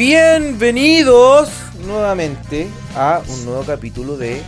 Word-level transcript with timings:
Bienvenidos 0.00 1.50
nuevamente 1.84 2.66
a 2.96 3.20
un 3.28 3.44
nuevo 3.44 3.64
capítulo 3.64 4.16
de. 4.16 4.40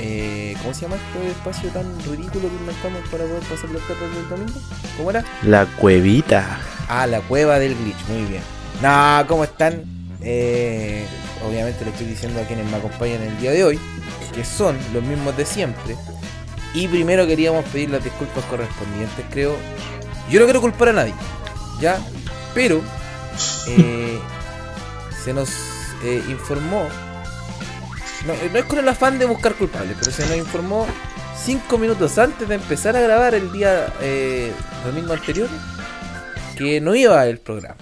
eh, 0.00 0.56
¿Cómo 0.60 0.74
se 0.74 0.80
llama 0.80 0.96
este 0.96 1.30
espacio 1.30 1.70
tan 1.70 1.84
ridículo 2.00 2.48
que 2.48 2.56
inventamos 2.56 3.00
para 3.08 3.22
poder 3.22 3.42
pasar 3.44 3.70
los 3.70 3.80
carros 3.82 4.12
del 4.12 4.28
domingo? 4.28 4.60
¿Cómo 4.96 5.10
era? 5.10 5.24
La 5.44 5.66
cuevita. 5.66 6.58
Ah, 6.88 7.06
la 7.06 7.20
cueva 7.20 7.60
del 7.60 7.76
glitch, 7.76 8.08
muy 8.08 8.24
bien. 8.24 8.42
Nah, 8.82 9.22
¿cómo 9.28 9.44
están? 9.44 9.84
Eh, 10.20 11.06
obviamente 11.48 11.84
le 11.84 11.92
estoy 11.92 12.06
diciendo 12.08 12.40
a 12.40 12.44
quienes 12.44 12.68
me 12.68 12.76
acompañan 12.78 13.22
el 13.22 13.38
día 13.38 13.52
de 13.52 13.62
hoy, 13.62 13.78
que 14.34 14.44
son 14.44 14.76
los 14.92 15.04
mismos 15.04 15.36
de 15.36 15.46
siempre. 15.46 15.94
Y 16.74 16.88
primero 16.88 17.24
queríamos 17.28 17.64
pedir 17.66 17.88
las 17.88 18.02
disculpas 18.02 18.44
correspondientes, 18.46 19.24
creo. 19.30 19.54
Yo 20.28 20.40
no 20.40 20.46
quiero 20.46 20.60
culpar 20.60 20.88
a 20.88 20.92
nadie, 20.92 21.14
¿ya? 21.80 22.00
Pero 22.52 22.80
eh, 23.68 24.18
se 25.24 25.32
nos 25.32 25.50
eh, 26.04 26.22
informó, 26.28 26.88
no, 28.26 28.34
no 28.52 28.58
es 28.58 28.64
con 28.64 28.78
el 28.78 28.88
afán 28.88 29.18
de 29.18 29.24
buscar 29.24 29.54
culpables, 29.54 29.96
pero 29.98 30.10
se 30.10 30.26
nos 30.26 30.36
informó 30.36 30.86
cinco 31.44 31.78
minutos 31.78 32.18
antes 32.18 32.48
de 32.48 32.54
empezar 32.54 32.96
a 32.96 33.00
grabar 33.00 33.34
el 33.34 33.50
día 33.52 33.92
eh, 34.00 34.52
domingo 34.84 35.12
anterior 35.12 35.48
que 36.56 36.80
no 36.80 36.94
iba 36.94 37.24
el 37.26 37.38
programa. 37.38 37.76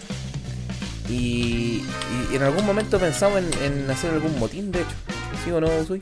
Y, 1.09 1.83
y 2.31 2.37
en 2.37 2.43
algún 2.43 2.65
momento 2.65 2.99
pensamos 2.99 3.41
en, 3.41 3.51
en 3.65 3.91
hacer 3.91 4.13
algún 4.13 4.39
motín, 4.39 4.71
de 4.71 4.81
hecho. 4.81 4.95
¿Sí 5.45 5.51
o 5.51 5.61
no, 5.61 5.67
Usui? 5.67 6.01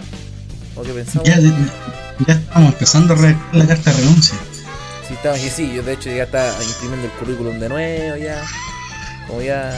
¿O 0.77 0.83
que 0.83 0.93
pensamos? 0.93 1.27
Ya, 1.27 1.39
ya 1.39 2.35
estamos 2.35 2.73
empezando 2.75 3.15
a 3.15 3.17
redactar 3.17 3.55
la 3.55 3.67
carta 3.67 3.91
de 3.91 3.97
renuncia. 3.97 4.37
Sí, 5.07 5.15
estaba, 5.15 5.39
y 5.39 5.49
sí, 5.49 5.73
yo 5.75 5.83
de 5.83 5.95
hecho 5.95 6.11
ya 6.11 6.25
estaba 6.25 6.53
imprimiendo 6.63 7.07
el 7.07 7.13
currículum 7.13 7.59
de 7.59 7.69
nuevo, 7.71 8.17
ya. 8.17 8.45
Como 9.29 9.43
ya. 9.43 9.71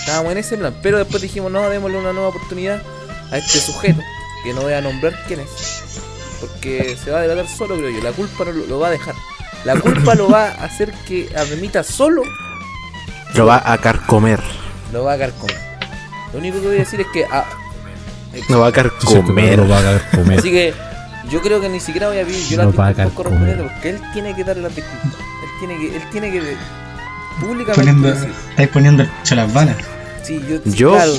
Estábamos 0.00 0.32
en 0.32 0.38
ese 0.38 0.56
plan. 0.58 0.74
Pero 0.82 0.98
después 0.98 1.22
dijimos, 1.22 1.50
no, 1.50 1.68
démosle 1.70 1.96
una 1.98 2.12
nueva 2.12 2.28
oportunidad 2.28 2.82
a 3.30 3.38
este 3.38 3.58
sujeto, 3.60 4.00
que 4.44 4.52
no 4.52 4.60
voy 4.62 4.72
a 4.74 4.80
nombrar 4.82 5.18
quién 5.26 5.40
es. 5.40 5.48
Porque 6.40 6.96
se 7.02 7.10
va 7.10 7.18
a 7.18 7.22
delatar 7.22 7.46
solo, 7.48 7.76
creo 7.76 7.90
yo. 7.90 8.02
La 8.02 8.12
culpa 8.12 8.44
no 8.44 8.52
lo, 8.52 8.66
lo 8.66 8.78
va 8.80 8.88
a 8.88 8.90
dejar. 8.90 9.14
La 9.64 9.76
culpa 9.80 10.14
lo 10.14 10.28
va 10.28 10.48
a 10.48 10.64
hacer 10.64 10.92
que 11.08 11.30
admita 11.34 11.82
solo 11.82 12.22
Lo 13.34 13.46
va 13.46 13.62
a 13.64 13.78
carcomer. 13.78 14.40
lo 14.92 15.04
va 15.04 15.14
a 15.14 15.18
carcomer. 15.18 15.56
Lo 16.34 16.38
único 16.40 16.60
que 16.60 16.66
voy 16.66 16.76
a 16.76 16.80
decir 16.80 17.00
es 17.00 17.06
que. 17.14 17.24
ah, 17.30 17.44
Lo 18.50 18.60
va 18.60 18.66
a 18.68 18.72
carcomer. 18.72 19.58
lo 19.58 19.68
va 19.68 19.78
a 19.78 20.10
comer. 20.10 20.38
así 20.38 20.50
que 20.50 20.74
yo 21.30 21.40
creo 21.40 21.60
que 21.62 21.70
ni 21.70 21.80
siquiera 21.80 22.08
voy 22.08 22.18
a 22.18 22.24
pedir 22.26 22.46
yo 22.46 22.58
Lo 22.58 22.64
las 22.64 22.78
va 22.78 22.86
a 22.86 22.88
disculpas 22.88 22.96
carcomer. 23.14 23.14
correspondientes 23.56 23.72
porque 23.72 23.88
él 23.90 24.02
tiene 24.12 24.34
que 24.36 24.44
dar 24.44 24.56
las 24.58 24.76
disculpas. 24.76 25.14
Él 25.14 25.48
tiene 25.60 25.78
que, 25.78 25.96
él 25.96 26.02
tiene 26.10 26.30
que 26.32 26.40
públicamente 27.40 27.74
Poniendo, 27.74 28.08
estáis 28.50 28.68
poniendo 28.68 29.02
el 29.02 29.08
pecho 29.08 29.34
a 29.34 29.36
las 29.36 29.52
balas. 29.52 29.76
Sí, 30.22 30.40
yo, 30.48 30.72
Yo- 30.72 30.92
claro. 30.92 31.12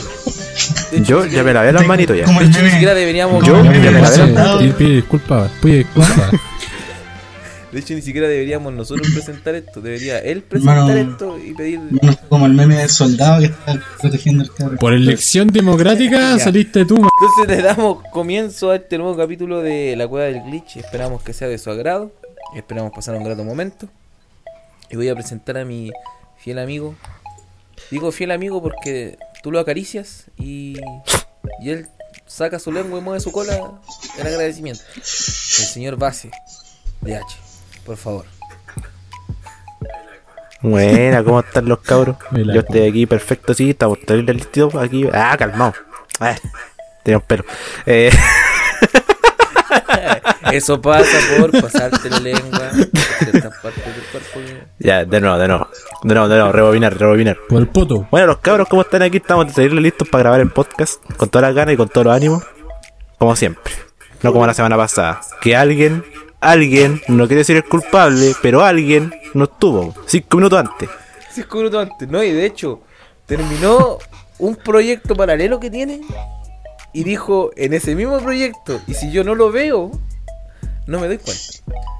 De 0.92 0.98
hecho, 0.98 1.04
Yo 1.04 1.26
ya 1.26 1.44
me 1.44 1.54
lavé 1.54 1.72
las 1.72 1.86
manitos 1.86 2.18
ya. 2.18 2.26
Como 2.26 2.40
de 2.40 2.46
el 2.48 2.52
hecho, 2.52 2.64
ni 2.64 2.72
siquiera 2.72 2.94
deberíamos. 2.94 3.46
Yo 3.46 3.64
ya 3.64 3.70
me 3.70 3.92
lavé 3.92 4.32
las. 4.34 4.74
Pide, 4.74 4.90
disculpas, 4.96 5.52
pide 5.62 5.78
disculpas. 5.80 6.32
De 7.72 7.82
hecho, 7.82 7.94
ni 7.94 8.02
siquiera 8.02 8.30
deberíamos 8.30 8.74
nosotros 8.74 9.10
presentar 9.12 9.54
esto. 9.54 9.82
Debería 9.82 10.20
él 10.20 10.42
presentar 10.44 10.98
esto 10.98 11.38
y 11.38 11.54
pedir. 11.54 11.82
Como 12.30 12.46
el 12.46 12.54
meme 12.54 12.78
del 12.78 12.88
soldado 12.90 13.42
que 13.42 13.48
está 13.48 13.78
protegiendo 14.00 14.46
el 14.46 14.54
cabro. 14.54 14.78
Por 14.78 14.94
elección 14.94 15.50
democrática 15.50 16.40
saliste 16.40 16.86
tú, 16.86 16.96
Entonces 16.96 17.48
le 17.58 17.62
damos 17.62 17.98
comienzo 18.14 18.72
a 18.72 18.78
este 18.78 18.98
nuevo 18.98 19.18
capítulo 19.18 19.60
de 19.62 19.94
La 19.98 20.08
Cueva 20.08 20.28
del 20.28 20.42
Glitch. 20.44 20.78
Esperamos 20.78 21.22
que 21.22 21.34
sea 21.34 21.50
de 21.50 21.58
su 21.58 21.70
agrado. 21.70 22.14
Esperamos 22.56 22.94
pasar 22.96 23.14
un 23.16 23.26
grato 23.26 23.44
momento. 23.44 23.90
Y 24.90 24.96
voy 24.96 25.10
a 25.10 25.16
presentar 25.16 25.58
a 25.58 25.66
mi 25.66 25.92
fiel 26.38 26.60
amigo. 26.60 26.96
Digo 27.92 28.12
fiel 28.12 28.32
amigo 28.32 28.62
porque 28.62 29.18
tú 29.44 29.52
lo 29.52 29.60
acaricias 29.60 30.26
y, 30.38 30.78
y 31.62 31.70
él 31.70 31.88
saca 32.26 32.60
su 32.60 32.72
lengua 32.72 33.00
y 33.00 33.02
mueve 33.02 33.20
su 33.20 33.32
cola 33.32 33.80
en 34.18 34.28
agradecimiento. 34.28 34.82
El 34.96 35.04
señor 35.04 35.98
Base 35.98 36.32
de 37.02 37.18
H, 37.18 37.26
por 37.86 37.98
favor. 37.98 38.26
Buena, 40.62 41.24
¿cómo 41.24 41.42
están 41.42 41.66
los 41.66 41.80
cabros? 41.80 42.18
Yo 42.32 42.62
estoy 42.62 42.90
aquí 42.90 43.06
perfecto, 43.06 43.54
sí, 43.54 43.72
estamos 43.72 44.00
terrible 44.00 44.34
listos 44.34 44.74
aquí. 44.76 45.08
Ah, 45.14 45.36
calmado. 45.38 45.74
Ah, 46.20 46.36
tenía 47.04 47.18
un 47.18 47.24
pelo. 47.24 47.46
Eh, 47.86 48.10
Eso 50.52 50.82
pasa 50.82 51.18
por 51.40 51.52
pasarte 51.62 52.10
la 52.10 52.20
lengua 52.20 52.72
ya, 54.80 55.06
de 55.06 55.22
nuevo, 55.22 55.38
de 55.38 55.48
nuevo. 55.48 55.68
De 56.04 56.14
nuevo, 56.14 56.30
de 56.30 56.38
nuevo, 56.38 56.52
rebobinar, 56.52 56.98
rebobinar. 56.98 57.38
por 57.48 57.60
el 57.60 57.68
poto. 57.68 58.08
Bueno, 58.12 58.28
los 58.28 58.38
cabros, 58.38 58.68
¿cómo 58.68 58.82
están 58.82 59.02
aquí? 59.02 59.18
Estamos 59.18 59.52
terrible 59.54 59.82
listos 59.82 60.08
para 60.10 60.24
grabar 60.24 60.42
el 60.42 60.52
podcast 60.52 61.04
con 61.18 61.30
todas 61.30 61.50
las 61.50 61.56
ganas 61.56 61.74
y 61.74 61.78
con 61.78 61.90
todos 61.90 62.06
los 62.06 62.16
ánimos. 62.16 62.44
Como 63.18 63.36
siempre. 63.36 63.74
No 64.22 64.34
como 64.34 64.46
la 64.46 64.54
semana 64.54 64.78
pasada. 64.78 65.22
Que 65.42 65.56
alguien, 65.56 66.04
alguien, 66.42 67.02
no 67.08 67.28
quiere 67.28 67.40
decir 67.40 67.56
el 67.56 67.64
culpable, 67.64 68.36
pero 68.42 68.64
alguien 68.64 69.14
no 69.34 69.46
estuvo. 69.46 69.94
Cinco 70.06 70.38
minutos 70.38 70.60
antes. 70.60 70.90
Cinco 71.32 71.58
minutos 71.58 71.88
antes, 71.90 72.08
¿no? 72.10 72.24
Y 72.24 72.32
de 72.32 72.46
hecho, 72.46 72.82
terminó 73.26 73.98
un 74.40 74.56
proyecto 74.56 75.16
paralelo 75.16 75.60
que 75.60 75.70
tiene 75.70 76.02
y 76.96 77.04
dijo 77.04 77.52
en 77.58 77.74
ese 77.74 77.94
mismo 77.94 78.20
proyecto, 78.20 78.80
y 78.88 78.94
si 78.94 79.12
yo 79.12 79.24
no 79.24 79.36
lo 79.36 79.52
veo, 79.52 79.92
no 80.88 81.00
me 81.00 81.08
doy 81.08 81.18
cuenta. 81.18 81.44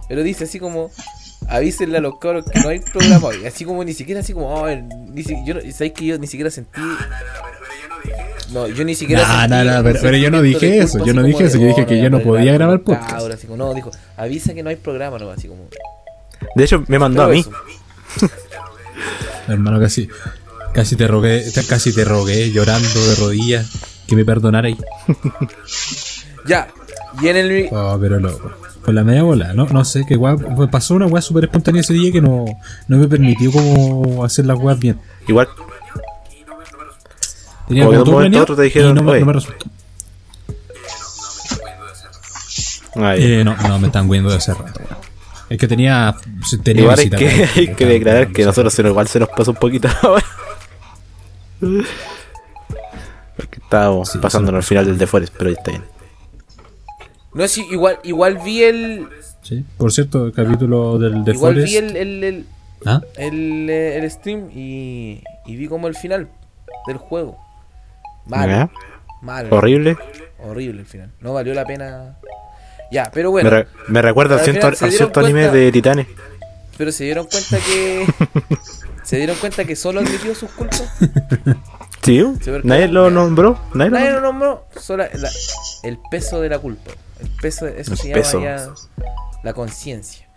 Pero 0.08 0.24
dice 0.24 0.46
así 0.46 0.58
como, 0.60 0.90
avísenle 1.50 1.98
a 1.98 2.02
los 2.02 2.18
cabros 2.20 2.46
que 2.50 2.60
no 2.62 2.70
hay 2.70 2.80
programa 2.80 3.28
hoy. 3.28 3.46
Así 3.46 3.66
como 3.66 3.84
ni 3.84 3.94
siquiera 3.94 4.22
así 4.22 4.34
como, 4.34 4.54
"Oh, 4.54 4.68
ni 4.70 5.24
si- 5.24 5.36
yo 5.46 5.54
no, 5.56 5.60
¿sabéis 5.72 5.94
que 5.94 6.06
yo 6.06 6.18
ni 6.18 6.28
siquiera 6.28 6.50
sentí... 6.50 6.80
No, 8.54 8.68
yo 8.68 8.86
ni 8.86 8.96
siquiera 8.96 9.24
Nah, 9.24 9.40
sentí 9.42 9.50
nah, 9.50 9.64
nah, 9.66 9.84
pero- 9.84 10.00
pero 10.02 10.18
yo 10.18 10.32
no 10.32 10.42
dije 10.42 10.78
eso, 10.80 10.92
culpa, 11.00 11.08
yo 11.08 11.14
no 11.14 11.24
dije 11.24 11.44
eso, 11.46 11.58
yo 11.58 11.68
dije 11.68 11.82
"Oh, 11.82 11.86
que 11.88 11.96
no 11.98 12.04
yo 12.04 12.10
no 12.12 12.20
podía 12.22 12.54
grabar 12.54 12.82
podcast". 12.82 13.10
cabros", 13.10 13.36
así 13.38 13.48
como, 13.48 13.58
no, 13.58 13.74
dijo, 13.74 13.92
avisa 14.16 14.54
que 14.54 14.64
no 14.64 14.70
hay 14.70 14.76
programa, 14.78 15.18
no, 15.20 15.30
así 15.32 15.48
como... 15.48 15.68
De 16.56 16.64
hecho, 16.64 16.84
me 16.88 17.00
mandó 17.00 17.24
a 17.24 17.28
mí. 17.30 17.44
Hermano, 19.48 19.80
casi, 19.80 20.08
casi 20.74 20.96
te 20.96 21.08
rogué, 21.08 21.44
casi 21.68 21.94
te 21.94 22.06
rogué 22.06 22.52
llorando 22.52 22.88
de 23.10 23.16
rodillas 23.16 23.70
que 24.08 24.16
me 24.16 24.26
perdonarais. 24.26 24.78
Ya, 26.48 26.68
y 27.24 27.28
en 27.28 27.38
el... 27.38 27.70
Oh, 27.72 27.98
pero 28.00 28.20
loco. 28.20 28.52
Por 28.84 28.94
la 28.94 29.04
media 29.04 29.24
bola, 29.24 29.54
no, 29.54 29.66
no 29.66 29.84
sé, 29.84 30.06
que 30.08 30.16
pues 30.16 30.70
pasó 30.70 30.94
una 30.94 31.08
weá 31.08 31.20
súper 31.20 31.46
espontánea 31.46 31.82
ese 31.82 31.94
día 31.94 32.12
que 32.12 32.22
no, 32.22 32.46
no 32.88 32.98
me 32.98 33.08
permitió 33.08 33.52
como 33.52 34.24
hacer 34.24 34.46
las 34.46 34.60
weas 34.60 34.78
bien. 34.78 35.00
Igual, 35.28 35.48
Tenía 37.68 37.86
Como 37.86 37.90
que 37.92 37.96
de 37.96 38.02
un 38.04 38.06
todo 38.06 38.18
planeado 38.20 38.44
otro 38.44 38.56
te 38.56 38.62
dijeron, 38.62 38.92
y 38.92 38.94
no, 38.94 39.12
me- 39.12 39.20
no 39.22 39.26
me 39.26 39.34
resultó. 39.34 39.66
ay, 42.98 43.24
Eh, 43.40 43.44
no, 43.44 43.56
no, 43.58 43.80
me 43.80 43.88
están 43.88 44.08
viendo 44.08 44.30
de 44.30 44.36
hace 44.38 44.54
rato. 44.54 44.80
weón. 44.82 44.98
Es 45.50 45.58
que 45.58 45.68
tenía, 45.68 46.16
tenía 46.64 46.84
igual 46.84 46.96
visita 46.98 47.18
que, 47.18 47.50
hay 47.56 47.74
que 47.74 47.86
declarar 47.88 48.32
que 48.32 48.46
nosotros 48.46 48.72
se 48.72 48.84
nos, 48.84 48.92
igual 48.92 49.08
se 49.08 49.20
nos 49.20 49.30
pasó 49.30 49.50
un 49.50 49.58
poquito 49.58 49.88
ahora. 50.04 50.26
Porque 53.46 53.60
estábamos 53.64 54.10
Sí, 54.10 54.18
pasándonos 54.20 54.60
al 54.60 54.64
final 54.68 54.86
del 54.86 54.98
The 54.98 55.08
Forest, 55.08 55.34
pero 55.38 55.50
ya 55.52 55.58
está 55.58 55.72
bien. 55.72 55.84
No, 57.34 57.48
sí, 57.48 57.66
igual, 57.70 58.00
igual 58.04 58.40
vi 58.44 58.64
el... 58.64 59.08
Sí, 59.44 59.64
por 59.78 59.92
cierto, 59.92 60.26
el 60.28 60.34
capítulo 60.34 60.98
del 60.98 61.24
de 61.24 61.34
igual 61.34 61.54
Forest. 61.56 61.68
vi 61.72 61.78
el, 61.78 61.96
el, 61.96 62.24
el, 62.24 62.46
¿Ah? 62.86 63.02
el, 63.18 63.70
eh, 63.70 63.98
el 63.98 64.10
stream 64.10 64.50
y, 64.54 65.22
y 65.46 65.56
vi 65.56 65.68
como 65.68 65.88
el 65.88 65.96
final 65.96 66.30
del 66.88 66.98
juego. 66.98 67.38
Malo, 68.26 68.52
¿Ya? 68.52 68.70
malo. 69.22 69.50
Horrible. 69.56 69.98
Horrible 70.40 70.80
el 70.82 70.86
final. 70.88 71.12
No 71.22 71.34
valió 71.34 71.54
la 71.54 71.66
pena. 71.66 72.18
Ya, 72.92 73.12
pero 73.14 73.30
Me, 73.30 73.34
bueno. 73.34 73.50
re- 73.50 73.68
me 73.88 74.02
recuerda 74.02 74.36
al 74.36 74.42
cierto, 74.42 74.68
al 74.68 74.76
cierto 74.76 75.20
anime 75.20 75.42
cuenta- 75.42 75.58
de 75.58 75.72
Titanes. 75.72 76.08
Pero 76.78 76.92
se 76.92 77.04
dieron 77.04 77.26
cuenta 77.28 77.58
que. 77.58 78.06
se 79.04 79.18
dieron 79.18 79.36
cuenta 79.38 79.64
que 79.66 79.76
solo 79.76 80.00
admitió 80.02 80.34
sus 80.36 80.50
culpas. 80.52 80.84
Sí, 82.06 82.24
nadie 82.64 82.88
lo 82.88 83.10
nombró. 83.10 83.58
Nadie 83.74 83.90
lo 83.92 83.98
Nadie 83.98 84.12
lo 84.12 84.22
nombró. 84.22 84.68
Solo 84.80 85.04
la- 85.12 85.30
el 85.84 86.00
peso 86.12 86.40
de 86.40 86.50
la 86.50 86.60
culpa. 86.60 86.92
El 87.20 87.30
peso, 87.42 87.66
eso 87.68 87.92
El 87.94 87.98
se 87.98 88.12
peso. 88.14 88.40
llama 88.40 88.58
ya 88.58 88.70
la 89.44 89.54
conciencia. 89.54 90.28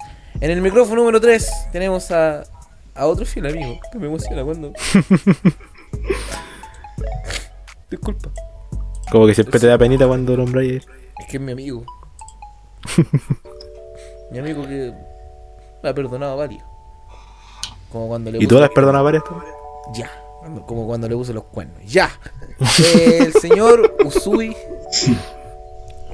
En 0.41 0.51
el 0.51 0.61
micrófono 0.63 1.01
número 1.03 1.21
3 1.21 1.51
tenemos 1.73 2.11
a, 2.11 2.43
a 2.95 3.07
otro 3.07 3.27
fiel 3.27 3.47
amigo. 3.47 3.79
Que 3.93 3.99
me 3.99 4.07
emociona 4.07 4.43
cuando. 4.45 4.73
Disculpa. 7.91 8.31
Como 9.11 9.27
que 9.27 9.35
siempre 9.35 9.59
te 9.59 9.67
da 9.67 9.79
penita 9.79 10.07
cuando 10.07 10.37
nombráis. 10.37 10.87
Es 11.19 11.27
que 11.31 11.37
es 11.39 11.43
mi 11.43 11.53
amigo. 11.53 11.85
mi 14.31 14.39
amigo 14.39 14.63
que 14.63 14.93
me 15.83 15.89
ha 15.89 15.95
perdonado 15.95 16.33
a 16.33 16.37
varios. 16.37 16.63
Como 17.91 18.09
cuando 18.09 18.31
le 18.31 18.39
¿Y 18.39 18.47
tú 18.47 18.57
puse- 18.57 18.61
las 18.61 18.71
perdonas 18.71 19.03
varias? 19.03 19.23
Ya. 19.95 20.11
Como 20.67 20.87
cuando 20.87 21.09
le 21.09 21.15
puse 21.15 21.33
los 21.33 21.45
cuernos. 21.45 21.77
Ya. 21.87 22.11
El 22.95 23.33
señor 23.35 23.97
Usui. 24.05 24.55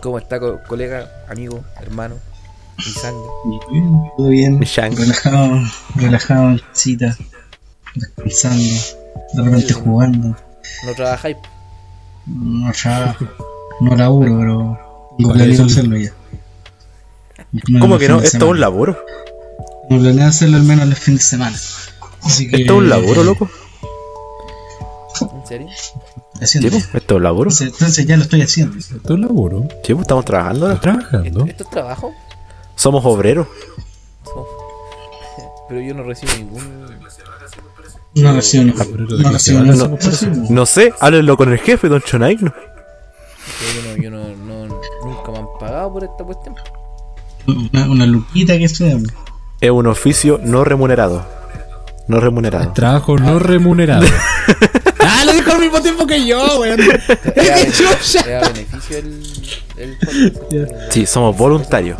¿Cómo 0.02 0.18
está, 0.18 0.38
co- 0.38 0.60
colega, 0.68 1.10
amigo, 1.28 1.64
hermano? 1.80 2.16
Mi 2.78 2.84
sangre. 2.84 3.22
Bien, 3.70 3.92
todo 4.16 4.28
bien. 4.28 4.58
Mi. 4.58 4.66
Relajado, 4.66 5.60
relajado 5.94 6.48
en 6.50 6.58
casita, 6.58 7.16
descansando, 7.94 8.64
de 9.34 9.42
repente 9.42 9.72
jugando. 9.72 10.28
No 10.84 10.94
trabajáis. 10.96 11.36
No 12.26 12.72
trabajo, 12.72 13.26
no 13.80 13.96
laburo, 13.96 14.78
pero 15.32 15.44
eso- 15.44 15.64
hacerlo 15.64 15.96
ya. 15.96 16.12
¿Cómo 17.80 17.98
que 17.98 18.08
no? 18.08 18.20
Esto 18.20 18.36
es 18.38 18.42
un 18.50 18.60
laburo. 18.60 18.98
Me 19.88 19.98
planeo 20.00 20.26
hacerlo 20.28 20.56
al 20.56 20.64
menos 20.64 20.86
el 20.88 20.96
fin 20.96 21.14
de 21.16 21.20
semana. 21.22 21.56
Así 22.22 22.48
que. 22.48 22.56
Esto 22.62 22.72
es 22.74 22.78
un 22.78 22.88
laburo, 22.88 23.22
loco. 23.22 23.48
¿En 25.20 25.46
serio? 25.46 25.68
Haciendo. 26.40 26.70
pues, 26.70 26.88
esto 26.94 27.16
es 27.16 27.22
laburo. 27.22 27.50
Entonces, 27.50 27.72
entonces 27.72 28.06
ya 28.06 28.16
lo 28.16 28.22
estoy 28.24 28.42
haciendo. 28.42 28.76
Esto 28.78 29.14
es 29.14 29.20
laburo. 29.20 29.68
pues, 29.68 30.00
estamos 30.00 30.24
trabajando 30.24 30.66
ahora. 30.66 30.80
Trabajando. 30.80 31.44
¿Esto 31.46 31.64
es 31.64 31.70
trabajo? 31.70 32.12
Somos 32.76 33.04
obreros. 33.04 33.46
Pero 35.68 35.80
yo 35.80 35.94
no 35.94 36.02
recibo 36.02 36.32
ningún. 36.36 36.84
No 38.16 38.32
recibo 38.32 38.72
Obrero 38.80 39.16
de 39.16 39.22
no 39.24 39.30
recibo 39.32 39.60
no. 39.64 39.98
No 40.50 40.66
sé, 40.66 40.92
háblenlo 41.00 41.36
con 41.36 41.50
el 41.52 41.58
jefe, 41.58 41.88
don 41.88 42.00
Chonaigno. 42.00 42.52
Yo 43.74 43.96
no, 43.96 44.02
yo 44.02 44.10
no, 44.10 44.28
no- 44.68 44.80
nunca 45.04 45.32
me 45.32 45.38
han 45.38 45.46
pagado 45.58 45.92
por 45.94 46.04
esta 46.04 46.22
cuestión. 46.24 46.54
Una, 47.46 47.90
una 47.90 48.06
luquita 48.06 48.56
que 48.56 48.68
sea. 48.68 48.98
Es 49.60 49.70
un 49.70 49.86
oficio 49.88 50.38
no 50.44 50.62
remunerado. 50.64 51.26
No 52.06 52.20
remunerado. 52.20 52.72
Trabajo 52.72 53.16
no 53.16 53.38
remunerado. 53.38 54.06
ah, 55.00 55.24
lo 55.24 55.32
dijo 55.32 55.52
al 55.52 55.60
mismo 55.60 55.80
tiempo 55.80 56.06
que 56.06 56.26
yo, 56.26 56.60
weón. 56.60 56.76
¿Te 56.76 56.86
da, 57.32 58.22
te 58.22 58.30
da 58.30 58.40
beneficio 58.48 58.98
el? 58.98 59.96
Sí, 60.90 61.06
somos 61.06 61.36
voluntarios. 61.36 61.98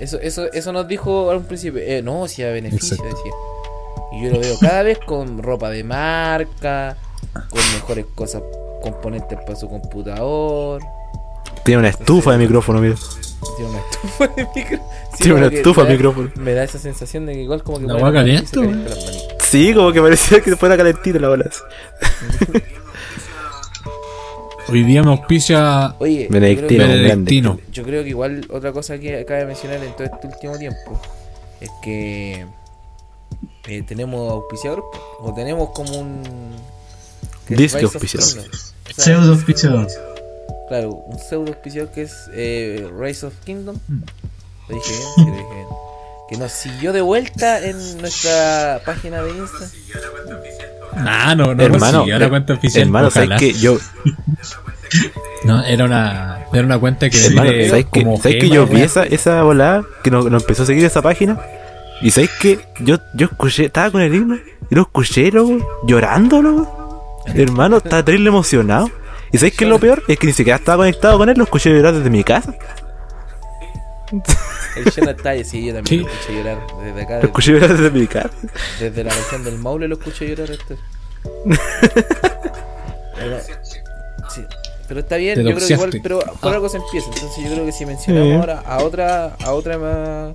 Eso, 0.00 0.18
eso, 0.20 0.52
eso 0.52 0.72
nos 0.72 0.88
dijo 0.88 1.30
al 1.30 1.42
principio. 1.42 1.80
Eh, 1.80 2.02
no, 2.02 2.28
si 2.28 2.42
da 2.42 2.50
beneficio, 2.50 2.96
decía. 2.96 3.32
Y 4.12 4.24
yo 4.24 4.30
lo 4.32 4.40
veo 4.40 4.56
cada 4.60 4.82
vez 4.82 4.98
con 4.98 5.42
ropa 5.42 5.70
de 5.70 5.84
marca, 5.84 6.96
con 7.32 7.60
mejores 7.74 8.06
cosas, 8.14 8.42
componentes 8.82 9.38
para 9.38 9.56
su 9.56 9.68
computador. 9.68 10.82
Tiene 11.64 11.80
una 11.80 11.88
estufa 11.88 12.32
de 12.32 12.38
micrófono, 12.38 12.80
mira. 12.80 12.94
Tiene 13.56 13.70
una 13.70 13.80
estufa 13.80 14.26
de 14.28 14.48
micro. 14.54 14.78
Sí, 15.12 15.18
Tiene 15.22 15.34
una 15.34 15.46
estufa 15.46 15.84
de 15.84 15.92
micrófono. 15.92 16.30
Me 16.36 16.52
da 16.54 16.64
esa 16.64 16.78
sensación 16.78 17.26
de 17.26 17.34
que 17.34 17.42
igual 17.42 17.62
como 17.62 17.78
que. 17.80 17.86
La 17.86 17.94
agua 17.94 18.12
caliente. 18.12 18.60
Sí, 19.40 19.72
como 19.74 19.92
que 19.92 20.00
parecía 20.00 20.40
que 20.40 20.56
fuera 20.56 20.76
calentita 20.76 21.18
la 21.18 21.28
bola. 21.28 21.50
Hoy 24.68 24.82
día 24.82 25.00
me 25.04 25.10
auspicia 25.12 25.94
Oye, 26.00 26.26
Benedictino, 26.28 26.70
yo 26.70 26.88
creo, 26.88 26.88
que, 26.88 27.02
Benedictino. 27.02 27.60
yo 27.70 27.84
creo 27.84 28.02
que 28.02 28.08
igual 28.08 28.44
otra 28.50 28.72
cosa 28.72 28.98
que 28.98 29.20
acaba 29.20 29.38
de 29.38 29.46
mencionar 29.46 29.82
en 29.82 29.92
todo 29.92 30.04
este 30.04 30.26
último 30.26 30.58
tiempo 30.58 31.00
es 31.60 31.70
que 31.84 32.46
eh, 33.68 33.82
tenemos 33.86 34.28
auspiciadores 34.32 34.84
po, 34.92 35.18
o 35.20 35.34
tenemos 35.34 35.70
como 35.70 35.96
un 35.96 36.22
Disque 37.48 37.84
auspiciador. 37.84 38.44
Pseudo 38.96 39.32
auspiciador. 39.34 39.86
Claro, 40.68 40.90
un 40.90 41.18
pseudo 41.18 41.48
auspiciador 41.48 41.90
que 41.90 42.02
es 42.02 42.30
eh, 42.32 42.88
Rise 42.98 43.26
of 43.26 43.34
Kingdom. 43.44 43.76
Mm. 43.88 44.02
Lo 44.68 44.74
dije 44.74 44.90
bien, 44.90 45.08
sí, 45.14 45.24
lo 45.24 45.36
dije 45.36 45.54
bien. 45.54 45.66
Que 46.28 46.36
nos 46.38 46.52
siguió 46.52 46.92
de 46.92 47.02
vuelta 47.02 47.64
en 47.64 47.98
nuestra 47.98 48.80
página 48.84 49.22
de 49.22 49.30
Insta. 49.30 49.70
Ah, 50.96 51.34
no, 51.36 51.54
no, 51.54 51.62
hermano, 51.62 52.04
sí, 52.04 52.10
ahora 52.10 52.28
cuenta 52.28 52.54
oficial. 52.54 52.84
hermano, 52.84 53.10
¿sabes 53.10 53.28
ojalá. 53.28 53.38
que 53.38 53.52
Yo, 53.52 53.78
No, 55.44 55.62
era 55.64 55.84
una, 55.84 56.46
era 56.52 56.64
una 56.64 56.78
cuenta 56.78 57.08
que 57.10 57.26
hermano, 57.26 57.50
¿sabes 57.68 57.86
que, 57.92 58.02
¿sabes 58.20 58.36
que 58.40 58.48
yo 58.48 58.66
vi 58.66 58.82
esa, 58.82 59.04
esa 59.04 59.42
volada 59.42 59.84
que 60.02 60.10
nos, 60.10 60.28
nos 60.30 60.42
empezó 60.42 60.64
a 60.64 60.66
seguir 60.66 60.84
esa 60.84 61.02
página? 61.02 61.38
Y 62.02 62.10
¿sabes 62.10 62.30
que 62.40 62.58
Yo, 62.80 62.98
yo 63.14 63.26
escuché, 63.26 63.66
estaba 63.66 63.90
con 63.90 64.00
el 64.00 64.14
himno 64.14 64.36
y 64.70 64.74
lo 64.74 64.82
escuché, 64.82 65.30
loco, 65.30 65.58
llorando, 65.86 66.42
loco. 66.42 67.22
Hermano, 67.34 67.78
estaba 67.78 68.04
terrible 68.04 68.28
emocionado. 68.28 68.90
¿Y 69.32 69.38
sabes 69.38 69.54
qué 69.56 69.64
es 69.64 69.70
lo 69.70 69.78
peor? 69.78 70.02
Es 70.08 70.18
que 70.18 70.26
ni 70.26 70.32
siquiera 70.32 70.56
estaba 70.58 70.78
conectado 70.78 71.18
con 71.18 71.28
él, 71.28 71.36
lo 71.36 71.44
escuché 71.44 71.70
llorar 71.70 71.94
desde 71.94 72.10
mi 72.10 72.22
casa. 72.24 72.54
El 74.76 74.84
Shana 74.84 75.10
está 75.12 75.30
ahí, 75.30 75.44
sí, 75.44 75.66
yo 75.66 75.74
también 75.74 75.84
Sí. 75.84 76.04
lo 76.04 76.08
escuché 76.12 76.34
llorar 76.36 76.58
desde 76.84 77.02
acá, 77.02 77.18
Lo 77.20 77.24
escuché 77.26 77.52
llorar 77.52 77.76
desde 77.76 77.90
mi 77.90 78.06
casa. 78.06 78.30
desde 78.78 79.04
la 79.04 79.12
región 79.12 79.42
del 79.44 79.58
Maule 79.58 79.88
lo 79.88 79.96
escuché 79.96 80.28
llorar 80.28 80.50
esto. 80.50 80.76
Pero, 83.16 83.38
sí, 84.28 84.42
pero 84.86 85.00
está 85.00 85.16
bien, 85.16 85.38
yo 85.42 85.54
creo 85.54 85.66
que 85.66 85.72
igual, 85.72 85.90
pero 86.02 86.18
por 86.40 86.52
Ah. 86.52 86.56
algo 86.56 86.68
se 86.68 86.76
empieza. 86.76 87.08
Entonces 87.12 87.44
yo 87.44 87.50
creo 87.52 87.64
que 87.66 87.72
si 87.72 87.86
mencionamos 87.86 88.28
Sí. 88.28 88.34
ahora 88.34 88.60
a 88.66 88.82
otra, 88.84 89.36
a 89.44 89.52
otra 89.52 89.78
más 89.78 90.34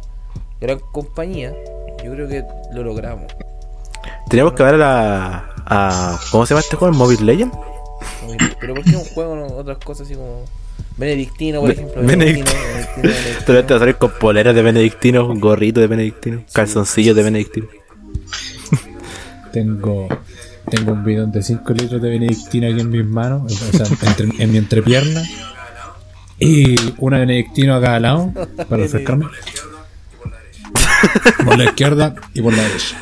gran 0.59 0.79
compañía, 0.91 1.53
yo 2.03 2.11
creo 2.11 2.27
que 2.27 2.43
lo 2.73 2.83
logramos. 2.83 3.31
Teníamos 4.29 4.53
que 4.53 4.63
ver 4.63 4.73
a 4.73 4.77
la. 4.77 5.45
A, 5.65 6.19
¿Cómo 6.31 6.45
se 6.45 6.53
llama 6.53 6.61
este 6.61 6.75
juego? 6.75 6.93
¿Mobile 6.93 7.23
Legend? 7.23 7.53
Pero 8.59 8.73
¿por 8.75 8.83
qué 8.83 8.95
un 8.95 9.03
juego 9.05 9.35
no 9.35 9.45
otras 9.47 9.77
cosas 9.79 10.07
así 10.07 10.15
como 10.15 10.45
Benedictino, 10.97 11.61
por 11.61 11.71
ejemplo? 11.71 12.01
Benedictino. 12.03 12.45
Benedictino, 12.45 13.01
Benedictino, 13.01 13.45
Te 13.45 13.53
vas 13.53 13.71
a 13.71 13.79
salir 13.79 13.95
con 13.95 14.11
poleras 14.11 14.53
de 14.55 14.61
Benedictino, 14.61 15.25
un 15.27 15.39
gorrito 15.39 15.79
de 15.79 15.87
Benedictino, 15.87 16.43
calzoncillos 16.53 17.15
de 17.15 17.23
Benedictino. 17.23 17.67
Tengo, 19.51 20.07
tengo 20.69 20.93
un 20.93 21.03
bidón 21.03 21.31
de 21.31 21.43
5 21.43 21.73
litros 21.73 22.01
de 22.01 22.09
benedictina 22.09 22.67
aquí 22.69 22.79
en 22.79 22.89
mis 22.89 23.03
manos, 23.05 23.51
o 23.51 23.77
sea, 23.77 23.85
entre- 24.07 24.29
en 24.41 24.51
mi 24.51 24.57
entrepierna. 24.57 25.21
Y 26.39 26.75
una 26.99 27.19
benedictino 27.19 27.75
a 27.75 27.81
cada 27.81 27.99
lado 27.99 28.31
para 28.69 28.77
refrescarme. 28.83 29.25
Por 31.43 31.57
la 31.57 31.65
izquierda 31.65 32.15
y 32.33 32.41
por 32.41 32.53
la 32.55 32.63
derecha. 32.63 32.95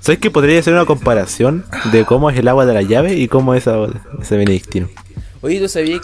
¿Sabes 0.00 0.18
que 0.18 0.30
podría 0.30 0.62
ser 0.62 0.72
una 0.74 0.84
comparación 0.86 1.64
de 1.92 2.04
cómo 2.04 2.30
es 2.30 2.38
el 2.38 2.48
agua 2.48 2.66
de 2.66 2.74
la 2.74 2.82
llave 2.82 3.14
y 3.14 3.28
cómo 3.28 3.54
es 3.54 3.64
ese 4.22 4.36
Benedictino? 4.36 4.88
Oye, 5.40 5.60
¿tú 5.60 5.68
sabías 5.68 6.00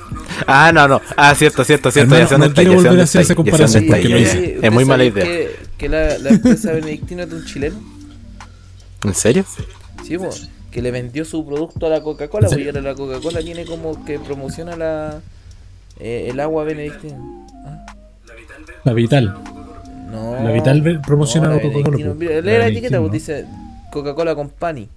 Ah, 0.46 0.70
no, 0.72 0.86
no. 0.86 1.00
Ah, 1.16 1.34
cierto, 1.34 1.64
cierto, 1.64 1.90
cierto. 1.90 2.14
Hermano, 2.14 2.30
ya 2.30 2.38
no 2.48 2.52
quiero 2.54 2.74
volver 2.74 3.00
a 3.00 3.04
hacer 3.04 3.22
esa 3.22 3.34
comparación 3.34 3.84
está, 3.84 3.96
porque 3.96 4.08
ya 4.08 4.16
lo 4.18 4.20
sé. 4.26 4.26
hice. 4.26 4.54
¿usted 4.56 4.64
Es 4.64 4.72
muy 4.72 4.84
mala 4.84 5.04
idea. 5.04 5.24
Que, 5.24 5.56
que 5.78 5.88
la, 5.88 6.18
la 6.18 6.28
empresa 6.30 6.72
Benedictino 6.72 7.22
es 7.22 7.30
de 7.30 7.36
un 7.36 7.44
chileno. 7.46 7.76
¿En 9.04 9.14
serio? 9.14 9.44
Sí, 10.06 10.18
po, 10.18 10.28
que 10.70 10.82
le 10.82 10.90
vendió 10.90 11.24
su 11.24 11.46
producto 11.46 11.86
a 11.86 11.88
la 11.88 12.02
Coca-Cola, 12.02 12.48
porque 12.48 12.66
ahora 12.66 12.82
la 12.82 12.94
Coca-Cola 12.94 13.40
tiene 13.40 13.64
como 13.64 14.04
que 14.04 14.18
promociona 14.18 14.76
la 14.76 15.20
eh, 15.98 16.28
el 16.30 16.38
agua 16.40 16.64
benedictino. 16.64 17.46
Ah, 17.66 17.86
La 18.84 18.92
vital. 18.92 19.34
no. 20.10 20.34
La 20.42 20.52
Vital 20.52 21.00
promociona 21.06 21.48
la 21.48 21.56
la 21.56 21.62
Coca-Cola. 21.62 22.14
Mira, 22.14 22.34
La 22.36 22.40
lee 22.42 22.58
la 22.58 22.66
etiqueta, 22.68 22.98
pues 22.98 23.08
¿no? 23.08 23.12
dice 23.14 23.46
Coca-Cola 23.90 24.34
Company. 24.34 24.88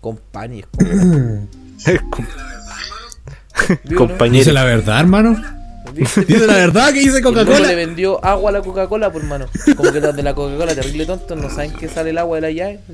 Company 0.00 0.60
es 0.60 0.66
como. 0.66 2.26
Compañero. 3.96 4.38
Dice 4.38 4.52
la 4.52 4.64
verdad, 4.64 5.00
hermano. 5.00 5.36
Dice 5.94 6.46
la 6.46 6.54
verdad 6.54 6.88
que 6.92 7.00
dice 7.00 7.20
luego 7.20 7.30
le 7.40 7.44
Coca-Cola. 7.44 7.74
vendió 7.74 8.24
agua 8.24 8.50
a 8.50 8.52
la 8.54 8.62
Coca-Cola, 8.62 9.12
por 9.12 9.22
mano. 9.24 9.46
Como 9.76 9.92
que 9.92 10.00
los 10.00 10.16
de 10.16 10.22
la 10.22 10.34
Coca-Cola, 10.34 10.74
terrible 10.74 11.04
tontos, 11.06 11.36
no 11.38 11.50
saben 11.50 11.72
que 11.72 11.88
sale 11.88 12.10
el 12.10 12.18
agua 12.18 12.36
de 12.36 12.40
la 12.42 12.50
llave. 12.50 12.80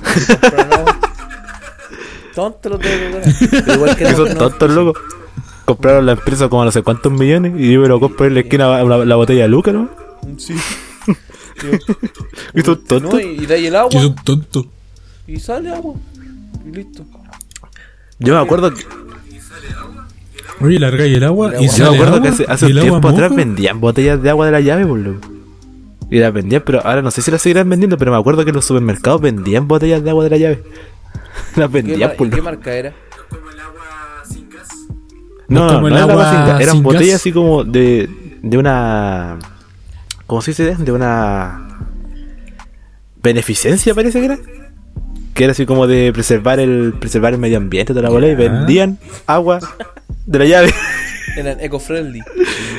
Y 0.00 0.26
compraron 0.26 0.72
agua. 0.72 0.98
Tontos 2.34 2.72
los 2.72 2.80
de 2.80 3.10
la 3.10 3.10
Coca-Cola. 3.20 3.34
Pero 3.64 3.74
igual 3.74 3.96
que 3.96 4.12
son 4.14 4.34
tontos, 4.38 4.70
loco. 4.70 5.00
Compraron 5.64 6.06
la 6.06 6.12
empresa 6.12 6.48
como 6.48 6.64
no 6.64 6.72
sé 6.72 6.82
cuántos 6.82 7.12
millones 7.12 7.52
y 7.56 7.72
yo 7.72 7.80
me 7.80 7.88
lo 7.88 8.00
compro 8.00 8.26
en 8.26 8.34
la 8.34 8.40
esquina 8.40 8.82
la, 8.82 9.04
la 9.04 9.16
botella 9.16 9.42
de 9.42 9.48
Luca, 9.48 9.72
¿no? 9.72 9.82
no- 10.26 10.38
Sí. 10.38 10.54
Y 12.54 12.60
son 12.62 12.84
tontos. 12.84 13.12
No, 13.14 13.20
y, 13.20 13.42
y 13.42 13.46
de 13.46 13.54
ahí 13.54 13.66
el 13.66 13.76
agua. 13.76 13.90
son 13.92 14.14
tontos. 14.16 14.66
Y 15.26 15.38
sale 15.40 15.70
agua. 15.70 15.94
Y 16.66 16.70
listo. 16.76 17.04
Yo 18.18 18.34
me 18.34 18.40
acuerdo 18.40 18.72
que, 18.74 18.82
Oye, 20.60 20.78
larga 20.78 21.06
y 21.06 21.14
el 21.14 21.24
agua. 21.24 21.52
Y 21.52 21.54
agua. 21.54 21.60
yo 21.60 21.62
me 21.62 21.68
sale 21.68 21.94
acuerdo 21.94 22.14
agua, 22.16 22.22
que 22.22 22.28
hace, 22.28 22.44
hace 22.48 22.68
y 22.68 22.72
un 22.72 22.80
tiempo 22.80 23.08
atrás 23.08 23.30
moja. 23.30 23.42
vendían 23.44 23.80
botellas 23.80 24.22
de 24.22 24.30
agua 24.30 24.46
de 24.46 24.52
la 24.52 24.60
llave, 24.60 24.86
por 24.86 24.98
loco. 24.98 25.28
Y 26.10 26.18
las 26.18 26.32
vendían, 26.32 26.62
pero 26.66 26.84
ahora 26.84 27.02
no 27.02 27.10
sé 27.10 27.22
si 27.22 27.30
las 27.30 27.40
seguirán 27.40 27.68
vendiendo, 27.70 27.96
pero 27.96 28.10
me 28.10 28.18
acuerdo 28.18 28.42
que 28.44 28.50
en 28.50 28.56
los 28.56 28.64
supermercados 28.64 29.20
vendían 29.20 29.68
botellas 29.68 30.02
de 30.02 30.10
agua 30.10 30.24
de 30.24 30.30
la 30.30 30.36
llave. 30.38 30.62
Las 31.56 31.70
¿Qué, 31.70 31.82
vendían, 31.82 32.12
por 32.16 32.26
y 32.26 32.30
qué 32.30 32.42
marca 32.42 32.72
era? 32.74 32.92
No, 35.48 35.60
No 35.60 35.66
no, 35.66 35.72
como 35.74 35.88
el 35.88 35.94
no 35.94 35.98
era 36.00 36.12
agua 36.12 36.12
agua 36.12 36.30
sin 36.30 36.46
gas, 36.46 36.60
eran 36.60 36.74
sin 36.74 36.82
botellas 36.82 37.06
gas. 37.12 37.20
así 37.20 37.32
como 37.32 37.64
de, 37.64 38.08
de 38.42 38.58
una. 38.58 39.38
¿Cómo 40.30 40.42
se 40.42 40.52
dice? 40.52 40.76
De 40.76 40.92
una. 40.92 41.66
Beneficencia, 43.20 43.96
parece 43.96 44.20
que 44.20 44.26
era. 44.26 44.38
Que 45.34 45.42
era 45.42 45.50
así 45.50 45.66
como 45.66 45.88
de 45.88 46.12
preservar 46.12 46.60
el 46.60 46.94
preservar 47.00 47.32
el 47.32 47.40
medio 47.40 47.56
ambiente 47.56 47.92
de 47.94 48.00
la 48.00 48.10
bola 48.10 48.28
y 48.28 48.36
vendían 48.36 48.96
agua 49.26 49.58
de 50.26 50.38
la 50.38 50.44
llave. 50.44 50.72
Eran 51.36 51.58
eco-friendly. 51.60 52.20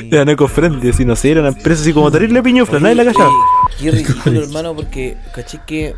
Y- 0.02 0.08
eran 0.14 0.30
eco-friendly, 0.30 0.88
así 0.88 1.04
no 1.04 1.14
sé, 1.14 1.32
eran 1.32 1.44
empresas 1.44 1.82
así 1.82 1.92
como 1.92 2.10
terrible 2.10 2.42
piñufla, 2.42 2.80
nadie 2.80 2.94
la 2.94 3.04
cachaba. 3.04 3.28
Oye, 3.28 3.76
Qué 3.78 3.90
ridículo, 3.98 4.42
hermano, 4.44 4.74
porque 4.74 5.18
caché 5.34 5.60
que. 5.66 5.88
eh, 5.88 5.94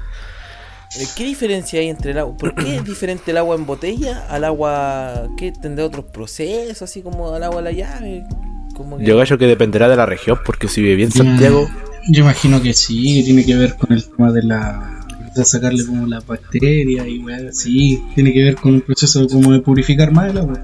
¿Qué 1.17 1.23
diferencia 1.25 1.79
hay 1.79 1.89
entre 1.89 2.11
el 2.11 2.19
agua? 2.19 2.37
¿Por 2.37 2.53
qué 2.57 2.79
es 2.79 2.85
diferente 2.85 3.31
el 3.31 3.37
agua 3.37 3.55
en 3.55 3.65
botella 3.65 4.27
al 4.29 4.43
agua 4.43 5.29
que 5.37 5.53
tendrá 5.53 5.85
otros 5.85 6.07
procesos, 6.07 6.83
así 6.83 7.01
como 7.01 7.33
al 7.33 7.45
agua 7.45 7.63
de 7.63 7.63
la 7.63 7.71
llave? 7.73 8.25
Como 8.75 8.99
que- 8.99 9.05
Yo 9.05 9.17
gallo 9.17 9.39
que 9.39 9.47
dependerá 9.47 9.89
de 9.89 9.97
la 9.97 10.07
región, 10.07 10.39
porque 10.45 10.69
si 10.69 10.83
viví 10.83 11.03
en 11.05 11.11
Santiago, 11.13 11.69
Yo 12.11 12.23
imagino 12.23 12.61
que 12.61 12.75
sí, 12.75 13.23
tiene 13.25 13.47
que 13.47 13.57
ver 13.57 13.77
con 13.77 13.93
el 13.93 14.05
tema 14.05 14.31
de 14.31 14.43
la 14.43 15.01
a 15.37 15.43
sacarle 15.45 15.85
como 15.85 16.07
las 16.07 16.25
bacterias 16.27 17.07
y 17.09 17.19
weá, 17.19 17.51
sí, 17.53 18.01
tiene 18.15 18.33
que 18.33 18.43
ver 18.45 18.55
con 18.57 18.75
un 18.75 18.81
proceso 18.83 19.27
como 19.27 19.51
de 19.53 19.61
purificar 19.61 20.13
más 20.13 20.31
el 20.31 20.39
agua. 20.39 20.55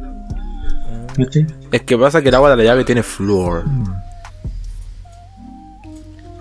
¿Cachai? 1.17 1.47
Es 1.73 1.83
que 1.83 1.99
pasa 1.99 2.23
que 2.23 2.29
el 2.29 2.35
agua 2.37 2.51
de 2.51 2.57
la 2.59 2.65
llave 2.65 2.85
tiene 2.85 3.03
flúor. 3.03 3.65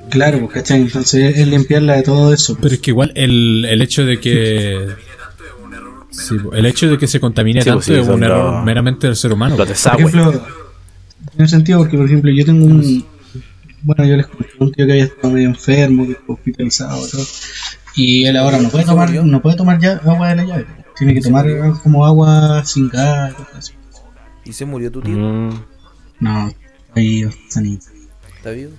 Claro, 0.09 0.39
pues, 0.39 0.51
¿cachai? 0.51 0.81
Entonces 0.81 1.38
es 1.38 1.47
limpiarla 1.47 1.95
de 1.95 2.03
todo 2.03 2.33
eso. 2.33 2.57
Pero 2.61 2.73
es 2.75 2.81
que 2.81 2.91
igual 2.91 3.11
el, 3.15 3.65
el 3.65 3.81
hecho 3.81 4.05
de 4.05 4.19
que. 4.19 4.88
Sí, 6.11 6.35
el 6.53 6.65
hecho 6.65 6.89
de 6.89 6.97
que 6.97 7.07
se 7.07 7.19
contamine 7.19 7.61
Sí, 7.61 7.65
tanto 7.69 7.77
pues 7.77 7.85
sí, 7.85 7.93
es 7.93 8.07
un 8.07 8.23
error 8.23 8.63
meramente 8.63 9.07
del 9.07 9.15
ser 9.15 9.31
humano. 9.31 9.55
Por 9.55 9.69
ejemplo, 9.69 10.43
tiene 11.39 11.50
sentido 11.51 11.79
porque, 11.79 11.96
por 11.96 12.05
ejemplo, 12.05 12.29
yo 12.31 12.43
tengo 12.43 12.65
un. 12.65 13.05
Bueno, 13.81 14.05
yo 14.05 14.17
les 14.17 14.27
conté 14.27 14.50
un 14.60 14.74
tío 14.74 14.86
que 14.86 14.91
había 14.91 15.05
estado 15.05 15.34
medio 15.34 15.48
enfermo, 15.48 16.05
que 16.05 16.15
fue 16.15 16.36
hospitalizado 16.36 17.08
y 17.08 17.12
todo. 17.12 17.25
Y 17.96 18.25
él 18.25 18.36
ahora 18.36 18.60
no 18.60 18.67
puede 18.67 18.84
¿Se 18.84 18.89
tomar, 18.89 19.10
no 19.13 19.41
puede 19.41 19.55
tomar 19.55 19.79
ya 19.79 20.01
agua 20.03 20.27
de 20.27 20.36
la 20.36 20.43
llave. 20.43 20.65
Tiene 20.98 21.13
que 21.13 21.22
tomar 21.22 21.48
como 21.81 22.05
agua 22.05 22.65
sin 22.65 22.89
gas 22.89 23.34
así. 23.55 23.72
¿Y 24.43 24.51
se 24.51 24.65
murió 24.65 24.91
tu 24.91 25.01
tío? 25.01 25.15
Mm. 25.15 25.63
No, 26.19 26.53
ahí 26.98 27.25
sanito. 27.48 27.86
¿Está 28.36 28.51
vivo? 28.51 28.74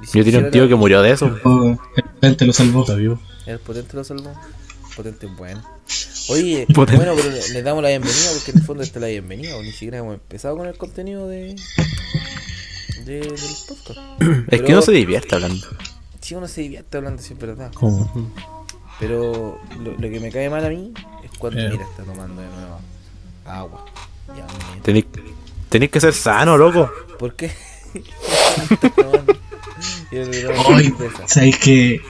¿Y 0.00 0.06
si 0.06 0.16
Yo 0.16 0.24
tenía 0.24 0.40
un 0.40 0.50
tío 0.50 0.66
que 0.66 0.76
murió 0.76 1.02
de 1.02 1.10
eso. 1.10 1.26
El 1.26 2.04
potente 2.04 2.46
lo 2.46 2.54
salvó. 2.54 2.80
Está 2.80 2.94
vivo. 2.94 3.20
El 3.44 3.58
potente 3.58 3.94
lo 3.94 4.04
salvó. 4.04 4.32
Potente 4.98 5.26
es 5.26 5.36
bueno. 5.36 5.62
Oye, 6.28 6.66
Potente. 6.74 6.96
bueno, 6.96 7.14
pero 7.16 7.30
le, 7.34 7.48
le 7.50 7.62
damos 7.62 7.82
la 7.84 7.88
bienvenida 7.90 8.30
porque 8.34 8.50
en 8.50 8.58
el 8.58 8.64
fondo 8.64 8.82
esta 8.82 8.98
es 8.98 9.02
la 9.02 9.08
bienvenida. 9.08 9.56
O 9.56 9.62
ni 9.62 9.70
siquiera 9.70 9.98
hemos 9.98 10.14
empezado 10.14 10.56
con 10.56 10.66
el 10.66 10.76
contenido 10.76 11.28
de, 11.28 11.54
de 13.04 13.20
del 13.20 13.30
podcast. 13.68 13.98
Es 14.50 14.62
que 14.62 14.72
no 14.72 14.82
se 14.82 14.90
divierte 14.92 15.34
hablando. 15.36 15.66
Si 16.20 16.34
uno 16.34 16.48
se 16.48 16.62
divierte 16.62 16.96
hablando, 16.96 17.22
sí 17.22 17.32
es 17.34 17.38
verdad. 17.38 17.70
¿Cómo? 17.74 18.32
Pero 18.98 19.60
lo, 19.80 19.92
lo 19.92 20.10
que 20.10 20.18
me 20.18 20.30
cae 20.32 20.50
mal 20.50 20.64
a 20.64 20.68
mí 20.68 20.92
es 21.24 21.30
cuando, 21.38 21.60
Eh. 21.60 21.68
mira, 21.70 21.84
está 21.84 22.02
tomando 22.02 22.42
de 22.42 22.48
nuevo 22.48 22.80
agua. 23.46 23.84
Ya, 24.36 24.46
Tenéis 24.82 25.06
tenéis 25.68 25.90
que 25.92 26.00
ser 26.00 26.12
sano, 26.12 26.56
loco. 26.58 26.90
¿Por 27.18 27.34
qué? 27.36 27.52
Está 30.10 30.68
Hoy. 30.68 30.92
¿sabéis 31.26 31.58
que 31.58 32.00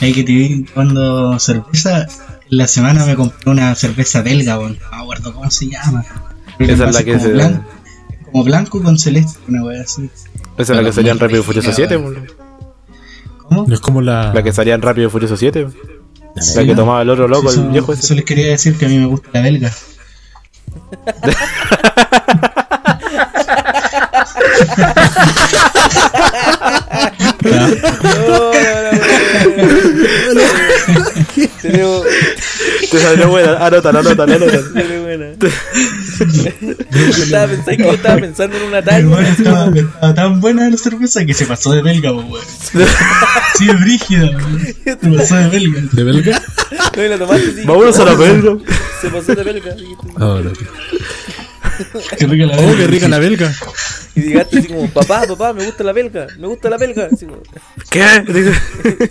hay 0.00 0.12
que 0.12 0.22
te 0.24 0.32
vi 0.32 0.62
tomando 0.64 1.38
cerveza? 1.38 2.06
La 2.56 2.68
semana 2.68 3.04
me 3.04 3.16
compré 3.16 3.50
una 3.50 3.74
cerveza 3.74 4.22
belga, 4.22 4.54
no 4.54 4.68
me 4.68 4.78
acuerdo 4.92 5.34
cómo 5.34 5.50
se 5.50 5.68
llama. 5.68 6.04
Esa 6.60 6.88
es 6.88 6.94
la 6.94 7.02
que 7.02 7.12
como 7.14 7.24
se- 7.24 7.32
blanco, 7.32 7.64
como 8.30 8.44
blanco 8.44 8.82
con 8.82 8.96
celeste, 8.98 9.38
una 9.48 9.64
wea 9.64 9.82
así. 9.82 10.08
Esa 10.56 10.72
es 10.72 10.78
la 10.78 10.84
que 10.84 10.92
salía 10.92 11.12
en 11.12 11.18
Rápido 11.18 11.40
y 11.40 11.42
Furioso 11.42 11.72
7. 11.72 11.96
boludo. 11.96 12.22
¿Cómo? 13.48 13.64
No 13.66 13.74
es 13.74 13.80
como 13.80 14.00
la. 14.02 14.32
La 14.32 14.42
que 14.44 14.52
salía 14.52 14.74
en 14.74 14.82
Rápido 14.82 15.08
y 15.08 15.10
Furioso 15.10 15.36
7. 15.36 15.66
La 16.36 16.42
Sí, 16.42 16.64
que 16.66 16.74
tomaba 16.76 17.02
el 17.02 17.10
otro 17.10 17.26
loco, 17.28 17.50
eso, 17.50 17.60
el 17.62 17.68
viejo 17.70 17.92
eso 17.92 18.02
ese. 18.04 18.14
les 18.14 18.24
quería 18.24 18.46
decir 18.46 18.76
que 18.78 18.86
a 18.86 18.88
mí 18.88 18.98
me 18.98 19.06
gusta 19.06 19.28
la 19.32 19.40
belga. 19.42 19.72
No, 27.44 27.50
no, 27.50 28.52
no, 30.34 30.34
no. 30.34 30.63
Tenemos. 31.62 32.02
Te 32.90 32.98
salió 32.98 33.28
buena. 33.28 33.66
Anótalo, 33.66 33.98
anótalo, 34.00 34.34
anótalo. 34.34 34.62
Dale, 34.70 35.00
buena. 35.00 35.26
Estaba 37.10 37.46
pensando, 37.48 37.76
que 37.76 37.82
yo 37.84 37.92
estaba 37.92 38.16
pensando 38.20 38.56
en 38.56 38.62
una 38.64 38.82
talla. 38.82 39.20
Estaba, 39.28 39.70
estaba 39.76 40.14
tan 40.14 40.40
buena 40.40 40.68
la 40.70 40.76
cerveza 40.76 41.24
que 41.24 41.34
se 41.34 41.46
pasó 41.46 41.72
de 41.72 41.82
belga, 41.82 42.12
weón. 42.12 42.30
Sí, 43.56 43.68
es 43.70 43.80
brígida. 43.80 44.30
Se 44.84 44.96
pasó 44.96 45.36
de 45.36 45.48
belga. 45.48 45.80
¿De 45.92 46.02
belga? 46.04 46.42
No, 46.96 47.04
y 47.04 47.08
la 47.08 47.18
tomaste 47.18 47.48
así. 47.50 47.64
Vámonos 47.64 47.98
a 48.00 48.04
la 48.04 48.14
belga. 48.14 48.56
Se 49.00 49.10
pasó 49.10 49.34
de 49.34 49.42
belga. 49.44 49.76
Oh, 50.18 50.40
no. 50.40 50.52
Qué 52.18 52.26
rica 52.26 52.46
la 52.46 52.56
Oh, 52.58 52.66
belga. 52.66 52.76
qué 52.78 52.86
rica 52.88 53.08
la 53.08 53.18
belga. 53.18 53.54
Y 54.16 54.20
llegaste 54.22 54.58
así 54.58 54.68
como, 54.68 54.88
papá, 54.90 55.24
papá, 55.26 55.52
me 55.52 55.64
gusta 55.64 55.84
la 55.84 55.92
belga. 55.92 56.26
Me 56.38 56.46
gusta 56.48 56.68
la 56.70 56.78
belga. 56.78 57.08
Así 57.12 57.26
como, 57.26 57.42
¿Qué? 57.90 58.04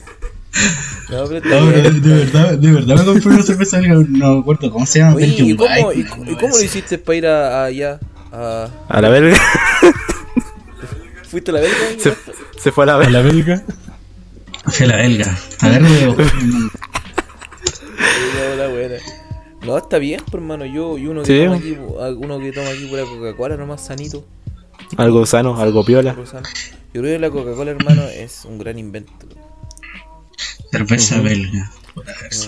no, 1.10 1.24
pero 1.25 1.38
está 1.38 1.50
No, 1.60 1.72
pero 1.72 1.91
de, 1.91 2.00
de 2.00 2.13
verdad, 2.25 2.57
de 2.57 2.72
verdad 2.72 2.95
me 2.98 3.05
compré 3.05 3.29
una 3.31 3.43
cerveza 3.43 3.81
no 3.81 4.33
me 4.36 4.39
acuerdo 4.41 4.72
cómo 4.72 4.86
se 4.86 5.00
llama. 5.00 5.15
Oye, 5.15 5.27
¿y 5.27 5.55
cómo, 5.55 5.91
y, 5.93 6.01
una 6.17 6.31
y 6.31 6.36
cómo 6.36 6.55
lo 6.57 6.63
hiciste 6.63 6.98
para 6.98 7.15
ir 7.17 7.27
a, 7.27 7.62
a 7.62 7.65
allá? 7.65 8.00
A, 8.31 8.69
A 8.89 9.01
la 9.01 9.10
belga. 9.10 9.38
¿Fuiste 11.29 11.51
a 11.51 11.53
la 11.55 11.60
belga? 11.62 11.77
Se, 12.00 12.13
se 12.60 12.72
fue 12.72 12.83
a 12.83 12.88
la 12.88 12.93
¿A 12.95 12.98
belga. 12.98 13.12
la 13.12 13.22
belga? 13.22 13.63
Fue 14.65 14.88
la 14.88 14.95
belga. 14.98 15.38
A 15.62 15.69
ver. 15.69 15.81
No, 18.36 18.55
la 18.57 18.67
buena. 18.69 18.95
No, 19.65 19.77
está 19.77 19.98
bien, 19.98 20.19
pues, 20.25 20.33
hermano. 20.36 20.65
Yo 20.65 20.98
y 20.98 21.07
uno 21.07 21.22
que 21.24 21.27
Sí. 21.27 21.43
toma 21.45 21.55
aquí, 21.57 21.77
uno 22.17 22.39
que 22.39 22.51
toma 22.51 22.69
aquí 22.69 22.86
pura 22.88 23.03
Coca-Cola 23.03 23.57
nomás 23.57 23.86
sanito. 23.86 24.25
Algo 24.98 25.25
sano, 25.25 25.60
algo 25.60 25.83
piola. 25.86 26.13
puro 26.13 26.25
sano. 26.27 26.48
Yo 26.93 27.01
creo 27.01 27.15
que 27.15 27.19
la 27.19 27.29
Coca-Cola, 27.29 27.72
hermano, 27.72 28.03
es 28.03 28.45
un 28.45 28.57
gran 28.60 28.77
invento. 28.77 29.12
Cerveza 30.77 31.21
belga. 31.21 31.71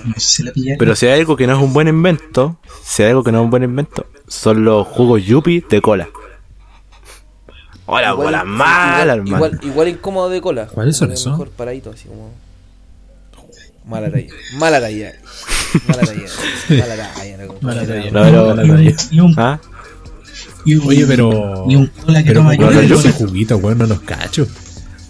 No 0.05 0.13
sé 0.17 0.19
si 0.19 0.43
la. 0.43 0.51
Pero 0.79 0.95
si 0.95 1.05
hay 1.05 1.19
algo 1.19 1.35
que 1.37 1.45
no 1.47 1.55
es 1.55 1.61
un 1.61 1.73
buen 1.73 1.87
invento, 1.87 2.57
si 2.83 3.03
hay 3.03 3.09
algo 3.09 3.23
que 3.23 3.31
no 3.31 3.39
es 3.39 3.43
un 3.45 3.51
buen 3.51 3.63
invento, 3.63 4.07
son 4.27 4.65
los 4.65 4.87
jugos 4.87 5.23
Yupi 5.23 5.63
de 5.69 5.81
cola. 5.81 6.09
Hola, 7.87 8.09
Igual- 8.11 8.15
bola 8.25 8.43
mala, 8.43 9.03
igual, 9.03 9.09
hermano. 9.19 9.35
igual, 9.37 9.59
igual 9.63 9.87
incómodo 9.89 10.29
de 10.29 10.41
cola. 10.41 10.65
¿Cuáles 10.67 10.97
son 10.97 11.11
esos? 11.11 11.33
Mejor 11.33 11.49
paradito, 11.51 11.91
así 11.91 12.07
como. 12.07 12.33
Mala 13.85 14.09
talla. 14.09 14.33
Mala 14.57 14.81
talla. 14.81 15.13
Mala 15.87 16.01
talla. 16.01 16.25
Mala 16.69 16.95
talla. 16.95 17.37
no, 17.45 17.53
Mala 17.61 17.85
talla. 17.85 18.11
No, 18.11 18.21
pero- 18.23 18.55
Mala 18.55 18.63
talla. 18.75 18.95
Y 19.11 19.19
un, 19.19 19.33
¿Ah? 19.37 19.59
y 20.65 20.75
un- 20.75 20.87
Oye, 20.87 21.05
pero. 21.05 21.65
Y 21.69 21.75
un 21.75 21.85
cola 21.87 22.23
que 22.23 22.27
Pero 22.29 22.39
toma 22.39 22.57
¿cómo 22.57 22.81
yo. 22.81 22.97
juguito, 23.13 23.57
weón? 23.57 23.77
No 23.77 23.85
los 23.85 23.99
cacho. 24.01 24.47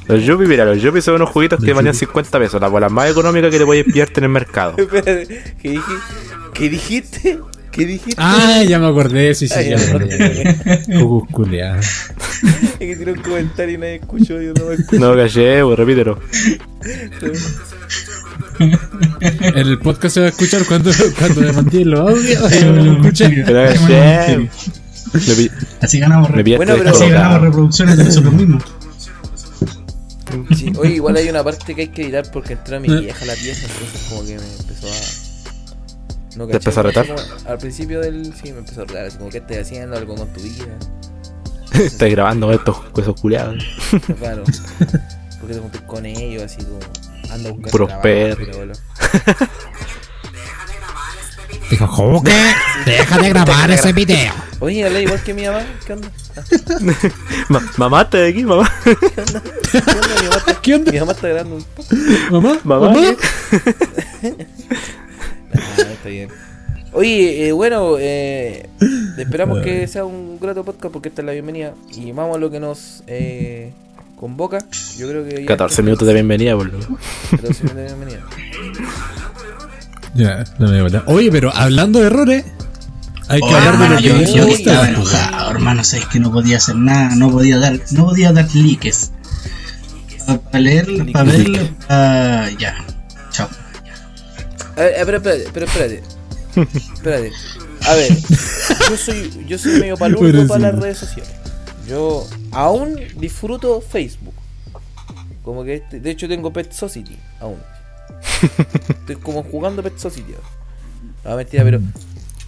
Los 0.08 0.24
Yupi, 0.24 0.46
mira, 0.46 0.66
los 0.66 0.82
Yupi 0.82 1.02
son 1.02 1.16
unos 1.16 1.30
juguitos 1.30 1.60
que 1.64 1.74
valían 1.74 1.94
Yupi. 1.94 2.06
50 2.06 2.40
pesos, 2.40 2.62
las 2.62 2.70
bolas 2.72 2.92
más 2.92 3.10
económicas 3.10 3.50
que 3.52 3.58
te 3.60 3.66
puedes 3.66 3.86
pillarte 3.86 4.20
en 4.20 4.24
el 4.26 4.30
mercado. 4.30 4.76
Espérate, 4.78 5.56
¿qué 5.62 5.70
dije? 5.72 5.92
¿Qué 6.54 6.70
dijiste? 6.70 7.40
¿Qué 7.72 7.86
dijiste? 7.86 8.16
Ah, 8.18 8.64
ya 8.66 8.80
me 8.80 8.88
acordé, 8.88 9.36
sí, 9.36 9.48
sí, 9.50 9.54
Ay, 9.58 9.72
ya 9.72 9.78
me 9.78 9.84
acordé. 9.84 10.56
Jugus 11.00 11.30
culeado. 11.30 11.82
Es 12.80 12.90
que 12.90 12.96
tiró 12.98 13.14
un 13.14 13.22
comentario 13.22 13.76
y 13.76 13.78
nadie 13.78 13.96
escuchó. 13.96 14.42
Yo 14.42 14.54
no 14.54 14.66
me 14.66 14.76
escucho. 14.76 15.00
No, 15.02 15.16
callé, 15.16 15.64
pues 15.64 15.78
repítelo. 15.80 16.20
En 18.60 19.58
el 19.68 19.80
podcast 19.80 20.14
se 20.14 20.20
va 20.22 20.26
a 20.28 20.30
escuchar 20.30 20.66
cuando, 20.66 20.92
cuando 21.18 21.42
me 21.42 21.52
mandé 21.54 21.86
los 21.86 22.00
audios. 22.00 22.44
Pero 22.52 23.02
callé. 23.02 24.50
Así 25.82 26.00
ganamos, 26.00 26.30
Bueno, 26.32 26.76
pero- 26.78 26.90
así 26.90 27.10
ganamos 27.10 27.42
reproducciones 27.42 27.98
de 27.98 28.04
nosotros 28.04 28.34
mismos. 28.34 28.64
Sí, 30.56 30.74
oye, 30.78 30.96
igual 30.96 31.16
hay 31.16 31.30
una 31.30 31.44
parte 31.44 31.76
que 31.76 31.82
hay 31.82 31.88
que 31.90 32.04
editar 32.04 32.30
porque 32.32 32.54
entró 32.54 32.80
mi 32.80 32.88
vieja 32.88 33.24
a 33.24 33.28
la 33.28 33.36
pieza, 33.36 33.68
entonces 33.68 34.08
como 34.10 34.26
que 34.26 34.38
me 34.38 34.56
empezó 34.60 34.88
a. 34.88 36.38
No 36.38 36.48
¿Te 36.48 36.58
empezó 36.58 36.80
a 36.82 36.84
retar? 36.84 37.08
Como 37.08 37.20
al 37.46 37.58
principio 37.58 38.02
del. 38.02 38.34
Sí, 38.36 38.52
me 38.52 38.60
empezó 38.60 38.82
a 38.82 38.86
retar, 38.86 39.06
así 39.06 39.18
como 39.18 39.30
que 39.30 39.38
estás 39.38 39.58
haciendo 39.58 39.96
algo 39.96 40.16
con 40.16 40.28
tu 40.34 40.42
vida. 40.42 40.66
Estás 41.74 42.10
grabando 42.10 42.52
estos 42.54 42.78
huesos 42.94 43.20
culiados. 43.20 43.64
Claro. 44.20 44.44
Porque 45.40 45.54
te 45.54 45.60
juntas 45.60 45.82
con 45.82 46.06
ellos, 46.06 46.44
así 46.44 46.64
como. 46.64 46.80
Anda 47.30 47.50
a 47.50 47.54
buscar 47.54 47.72
Puros 47.72 47.92
perros. 48.02 48.82
Bueno. 51.70 51.70
Dijo, 51.70 51.88
¿cómo 51.96 52.24
que? 52.24 52.32
Deja 52.86 53.18
de 53.20 53.30
grabar 53.30 53.72
ese 53.72 53.94
video. 53.94 54.34
Oye, 54.60 54.86
habla 54.86 55.00
igual 55.02 55.22
que 55.24 55.34
mi 55.34 55.46
mamá. 55.46 55.64
¿Qué 55.86 55.94
onda? 55.94 56.10
Ma- 57.50 57.62
mamá, 57.78 58.02
¿estás 58.04 58.22
de 58.22 58.28
aquí, 58.30 58.44
mamá? 58.44 58.72
¿Qué 58.84 59.22
onda? 59.22 59.42
¿Qué 59.72 59.78
onda? 59.78 60.22
Mi 60.22 60.28
mamá 60.28 60.38
está, 60.38 60.62
¿Qué 60.62 60.76
onda? 60.76 60.92
Mi 60.92 61.00
mamá 61.00 61.12
está 61.12 61.28
grabando 61.28 61.56
un 61.56 61.64
poco. 61.64 61.90
Mamá, 62.32 62.60
Mamá. 62.64 62.94
Ah, 65.54 65.82
está 65.92 66.10
bien. 66.10 66.30
Oye, 66.94 67.48
eh, 67.48 67.52
bueno, 67.52 67.98
eh, 68.00 68.70
esperamos 69.18 69.60
que 69.62 69.86
sea 69.88 70.06
un 70.06 70.40
grato 70.40 70.64
podcast 70.64 70.94
porque 70.94 71.10
esta 71.10 71.22
es 71.22 71.26
la 71.26 71.34
bienvenida. 71.34 71.74
Y 71.94 72.12
vamos 72.14 72.38
a 72.38 72.40
lo 72.40 72.50
que 72.50 72.60
nos 72.62 73.04
eh, 73.08 73.74
convoca. 74.18 74.60
Yo 74.98 75.10
creo 75.10 75.26
que. 75.26 75.42
ya 75.42 75.46
14 75.48 75.82
minutos 75.84 76.08
de 76.08 76.14
bienvenida, 76.14 76.56
boludo. 76.56 76.80
14 77.32 77.64
minutos 77.64 77.76
de 77.76 77.84
bienvenida. 77.84 78.20
Ya, 80.16 80.44
no 80.60 80.70
me 80.70 80.82
bola. 80.82 81.04
Oye, 81.08 81.30
pero 81.32 81.54
hablando 81.54 82.00
de 82.00 82.08
errores, 82.08 82.46
hay 83.28 83.40
que 83.42 83.46
Oh, 83.46 83.56
hablar 83.56 83.64
de 83.64 83.70
hermano, 83.74 83.94
lo 83.96 84.02
que 84.02 84.34
yo, 84.34 84.48
estaba 84.48 84.88
enojado, 84.90 85.52
hermano, 85.52 85.84
sabes 85.84 86.06
que 86.08 86.20
no 86.20 86.32
podía 86.32 86.58
hacer 86.58 86.76
nada, 86.76 87.16
no 87.16 87.30
podía 87.32 87.58
dar, 87.60 87.80
no 87.92 88.06
podía 88.06 88.32
dar 88.32 88.48
likes. 88.56 88.92
Para 90.52 90.60
leer, 90.60 90.88
para 91.12 91.32
verlo, 91.32 91.60
pa- 91.88 92.50
ya. 92.60 92.84
Chao. 93.32 93.48
A 94.78 94.82
ver, 94.82 95.06
pero 95.06 95.18
espérate, 95.18 95.50
pero 95.54 95.66
espérate. 95.66 96.04
Espérate. 96.94 97.32
A 97.88 97.94
ver, 97.94 98.18
yo 98.90 98.98
soy, 98.98 99.46
yo 99.48 99.58
soy 99.60 99.80
medio 99.80 99.98
palurdo 99.98 100.48
para 100.48 100.60
sí. 100.60 100.62
las 100.76 100.82
redes 100.82 100.98
sociales. 100.98 101.32
Yo 101.88 102.26
aún 102.52 102.96
disfruto 103.18 103.82
Facebook. 103.82 104.34
Como 105.44 105.64
que 105.64 105.76
este, 105.76 106.00
de 106.00 106.10
hecho 106.10 106.28
tengo 106.28 106.52
Pet 106.52 106.72
Society 106.72 107.16
aún. 107.40 107.58
Estoy 108.90 109.16
como 109.18 109.44
jugando 109.44 109.82
Pet 109.84 109.98
Society. 109.98 110.34
No, 111.24 111.36
mentira, 111.36 111.64
pero. 111.64 111.82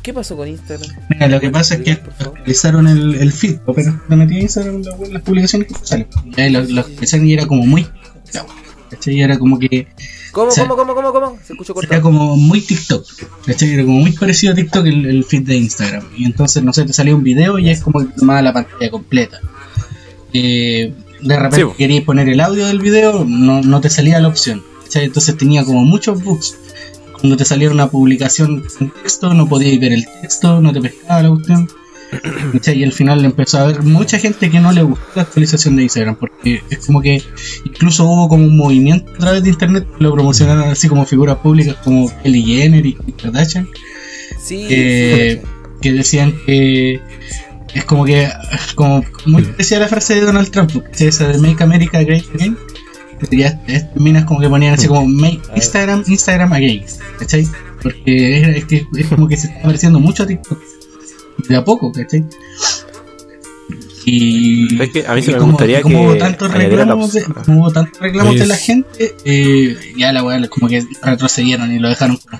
¿Qué 0.02 0.14
pasó 0.14 0.38
con 0.38 0.48
Instagram? 0.48 0.90
Mira, 1.10 1.28
lo 1.28 1.40
que 1.42 1.50
pasa 1.50 1.76
es 1.76 1.82
que 1.82 1.92
actualizaron 1.92 2.88
el, 2.88 3.16
el 3.16 3.32
feed, 3.34 3.58
pero 3.66 4.00
le 4.08 4.16
metí 4.16 4.38
a 4.38 4.40
Instagram 4.40 4.82
la- 4.84 5.08
las 5.10 5.22
publicaciones 5.22 5.68
que 5.68 5.74
salen. 5.86 6.08
Lo, 6.54 6.62
lo 6.64 6.82
actualizaron 6.82 7.28
y 7.28 7.34
era 7.34 7.46
como 7.46 7.66
muy. 7.66 7.86
¿Cachai? 8.90 9.20
Era 9.20 9.38
como 9.38 9.60
que. 9.60 9.88
¿Cómo, 10.32 10.48
O 10.48 10.52
sea, 10.52 10.66
cómo, 10.66 10.78
cómo, 10.78 10.96
cómo, 10.96 11.12
cómo? 11.12 11.40
Se 11.44 11.52
escuchó 11.54 11.74
Era 11.82 12.00
como 12.02 12.38
muy 12.38 12.62
TikTok. 12.62 13.06
¿cachai? 13.46 13.74
Era 13.74 13.84
como 13.84 14.00
muy 14.00 14.12
parecido 14.14 14.54
a 14.54 14.56
TikTok 14.56 14.86
el, 14.86 15.06
el 15.08 15.24
feed 15.26 15.42
de 15.46 15.58
Instagram. 15.58 16.04
Y 16.16 16.24
entonces, 16.26 16.64
no 16.64 16.72
sé, 16.72 16.86
te 16.86 16.94
salía 16.94 17.14
un 17.16 17.24
video 17.24 17.60
y 17.60 17.70
es 17.70 17.82
como 17.82 18.00
que 18.00 18.14
tomaba 18.18 18.42
la 18.42 18.54
pantalla 18.54 18.90
completa. 18.90 19.40
Eh, 20.32 20.94
de 21.22 21.36
repente 21.36 21.66
Sí, 21.66 21.78
querías 21.78 22.04
poner 22.06 22.30
el 22.30 22.40
audio 22.40 22.66
del 22.68 22.80
video, 22.80 23.26
no, 23.26 23.62
no 23.62 23.82
te 23.82 23.90
salía 23.90 24.20
la 24.22 24.28
opción. 24.30 24.64
¿Cachai? 24.88 25.06
Entonces 25.06 25.38
tenía 25.38 25.63
como 25.63 25.84
muchos 25.84 26.24
bugs. 26.24 26.58
Cuando 27.20 27.36
te 27.36 27.46
salía 27.46 27.72
una 27.72 27.89
publicación 27.89 28.63
con 28.77 28.91
texto, 28.91 29.34
no 29.34 29.48
podías 29.48 29.79
ver 29.79 29.94
el 29.94 30.06
texto, 30.22 30.62
no 30.62 30.72
te 30.72 30.82
pescaba 30.82 31.24
la 31.24 31.29
cuestión. 31.29 31.70
¿cachai? 32.53 32.79
Y 32.79 32.84
al 32.84 32.94
final 32.94 33.25
empezó 33.25 33.58
a 33.58 33.63
haber 33.63 33.84
mucha 33.84 34.17
gente 34.17 34.50
que 34.50 34.60
no 34.60 34.72
le 34.72 34.84
gustó 34.84 35.06
la 35.15 35.24
actualización 35.24 35.75
de 35.75 35.84
Instagram, 35.84 36.15
porque 36.15 36.62
es 36.70 36.86
como 36.86 37.01
que 37.01 37.22
incluso 37.65 38.06
hubo 38.06 38.29
como 38.29 38.46
un 38.46 38.56
movimiento 38.56 39.12
a 39.13 39.17
través 39.17 39.44
de 39.44 39.50
internet 39.50 39.86
lo 40.00 40.13
promocionaron 40.13 40.70
así 40.70 40.88
como 40.88 41.06
figuras 41.06 41.38
públicas 41.38 41.75
como 41.84 42.10
Kelly 42.24 42.44
Jenner 42.44 42.86
y 42.86 42.94
Kardashian, 42.94 43.67
Sí, 44.39 44.67
que, 44.67 45.41
sí, 45.41 45.50
que 45.82 45.91
decían 45.94 46.34
que 46.46 47.01
es 47.74 47.86
como 47.86 48.06
que 48.06 48.29
como 48.75 49.03
muy 49.25 49.41
parecida 49.44 49.79
la 49.79 49.88
frase 49.88 50.15
de 50.15 50.22
Donald 50.22 50.50
Trump, 50.50 50.72
que 50.72 51.08
es 51.08 51.15
esa 51.15 51.27
de 51.27 51.38
Make 51.39 51.63
America 51.63 52.01
Great 52.01 52.25
Again. 52.36 52.58
Ya 53.31 53.59
minas 53.95 54.25
como 54.25 54.39
que 54.39 54.50
ponían 54.50 54.74
así 54.74 54.88
como 54.88 55.05
Make 55.05 55.41
A. 55.51 55.55
Instagram, 55.55 56.03
Instagram 56.07 56.53
Again, 56.53 56.83
¿cachai? 57.19 57.47
Porque 57.81 58.41
es, 58.41 58.47
es 58.57 58.65
que 58.65 58.86
es 58.97 59.07
como 59.07 59.27
que 59.27 59.38
se 59.38 59.47
está 59.47 59.62
pareciendo 59.63 60.00
mucho 60.00 60.24
a 60.24 60.27
TikTok. 60.27 60.59
De 61.50 61.55
a 61.55 61.63
poco, 61.63 61.91
¿cachai? 61.91 62.25
Y, 64.05 64.81
Es 64.81 64.89
que 64.91 65.05
a 65.05 65.13
mí 65.15 65.21
y 65.25 65.27
me 65.27 65.33
como- 65.38 65.51
gustaría 65.51 65.81
como 65.81 66.00
que 66.00 66.05
hubo 66.05 66.15
tantos 66.17 66.50
la 66.50 66.55
reclamos, 66.57 67.12
de, 67.12 67.24
como 67.24 67.59
hubo 67.62 67.71
tantos 67.71 68.00
reclamos 68.00 68.36
de 68.39 68.47
la 68.47 68.55
gente, 68.55 69.15
eh, 69.25 69.77
ya 69.97 70.13
la 70.13 70.24
weá 70.24 70.47
como 70.47 70.69
que 70.69 70.86
retrocedieron 71.03 71.74
y 71.74 71.79
lo 71.79 71.89
dejaron 71.89 72.15
como 72.17 72.39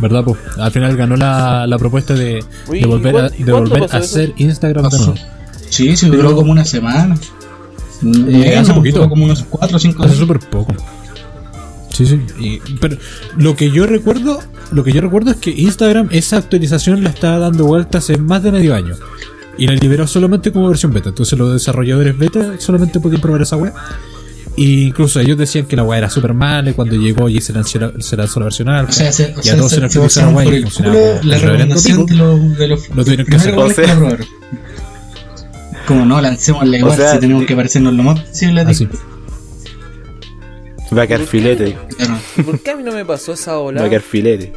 ¿Verdad, 0.00 0.24
po? 0.24 0.36
Al 0.58 0.72
final 0.72 0.96
ganó 0.96 1.16
la, 1.16 1.66
la 1.66 1.78
propuesta 1.78 2.14
de, 2.14 2.44
Uy, 2.68 2.80
de 2.80 2.86
volver, 2.86 3.14
a, 3.16 3.18
¿y 3.18 3.20
cuándo- 3.20 3.36
y 3.38 3.42
de 3.44 3.52
volver 3.52 3.80
pasó 3.82 3.96
a 3.96 4.00
eso? 4.00 4.06
hacer 4.16 4.32
Instagram 4.36 4.88
nuevo. 4.90 5.14
Sí, 5.70 5.96
sí, 5.96 6.06
duró 6.08 6.34
como 6.34 6.52
una 6.52 6.64
semana. 6.64 7.16
Eh, 8.04 8.56
hace 8.56 8.74
poquito. 8.74 8.98
duró 8.98 9.08
como 9.10 9.24
unos 9.24 9.44
4 9.48 9.76
o 9.76 9.80
5 9.80 10.02
Hace 10.04 10.16
súper 10.16 10.38
poco. 10.40 10.74
Sí, 11.90 12.06
sí. 12.06 12.20
Y- 12.40 12.58
pero 12.80 12.96
lo 13.36 13.54
que 13.56 13.70
yo 13.70 13.86
recuerdo, 13.86 14.40
lo 14.72 14.82
que 14.84 14.92
yo 14.92 15.00
recuerdo 15.00 15.30
es 15.30 15.36
que 15.36 15.50
Instagram 15.50 16.08
esa 16.10 16.38
actualización 16.38 17.02
la 17.04 17.10
estaba 17.10 17.38
dando 17.38 17.64
vuelta 17.66 17.98
hace 17.98 18.16
más 18.18 18.42
de 18.42 18.50
medio 18.52 18.74
año. 18.74 18.94
Y 19.56 19.68
la 19.68 19.74
liberó 19.74 20.06
solamente 20.08 20.50
como 20.50 20.68
versión 20.68 20.92
beta. 20.92 21.10
Entonces 21.10 21.38
los 21.38 21.52
desarrolladores 21.52 22.18
beta 22.18 22.54
solamente 22.58 22.98
podían 22.98 23.20
probar 23.20 23.42
esa 23.42 23.56
web. 23.56 23.72
Y 24.56 24.84
incluso 24.84 25.18
ellos 25.18 25.36
decían 25.36 25.66
que 25.66 25.74
la 25.74 25.82
web 25.82 25.98
era 25.98 26.08
súper 26.10 26.32
mala 26.32 26.70
y 26.70 26.74
cuando 26.74 26.94
llegó 26.94 27.28
y 27.28 27.40
se 27.40 27.52
lanzó, 27.52 27.92
se 28.00 28.16
lanzó 28.16 28.38
la 28.40 28.44
versión 28.44 28.68
alfa. 28.68 28.90
O 28.90 28.92
sea, 28.94 29.10
se, 29.12 29.34
o 29.36 29.40
y 29.42 29.48
a 29.48 29.56
todos 29.56 29.70
se, 29.70 29.76
se 29.76 29.80
les 29.82 29.92
se 29.92 29.98
actualizó 29.98 30.20
la 30.20 30.44
por 30.44 30.54
y 30.54 30.62
funcionaba 30.62 30.96
la 31.24 31.38
recomendación 31.38 32.06
de 32.06 32.14
los, 32.14 32.58
de 32.58 32.68
los 32.68 32.88
Lo 32.90 33.04
tuvieron 33.04 33.26
que 33.26 33.36
hacer. 33.36 33.54
O 33.58 33.68
sea- 33.70 33.84
que 33.84 34.00
la. 34.00 34.18
Como 35.86 36.06
no, 36.06 36.20
lancémosla 36.20 36.78
igual 36.78 36.96
sea, 36.96 37.12
si 37.12 37.18
tenemos 37.18 37.44
que 37.46 37.54
parecernos 37.56 37.92
lo 37.94 38.02
más 38.04 38.20
posible 38.20 38.60
Así. 38.62 38.88
Va 40.96 41.02
a 41.02 41.06
quedar 41.06 41.22
filete. 41.22 41.76
¿Por 42.44 42.60
qué 42.60 42.70
a 42.70 42.76
mí 42.76 42.82
no 42.84 42.92
me 42.92 43.04
pasó 43.04 43.32
esa 43.32 43.58
ola? 43.58 43.80
Va 43.80 43.86
a 43.88 43.90
quedar 43.90 44.02
filete. 44.02 44.52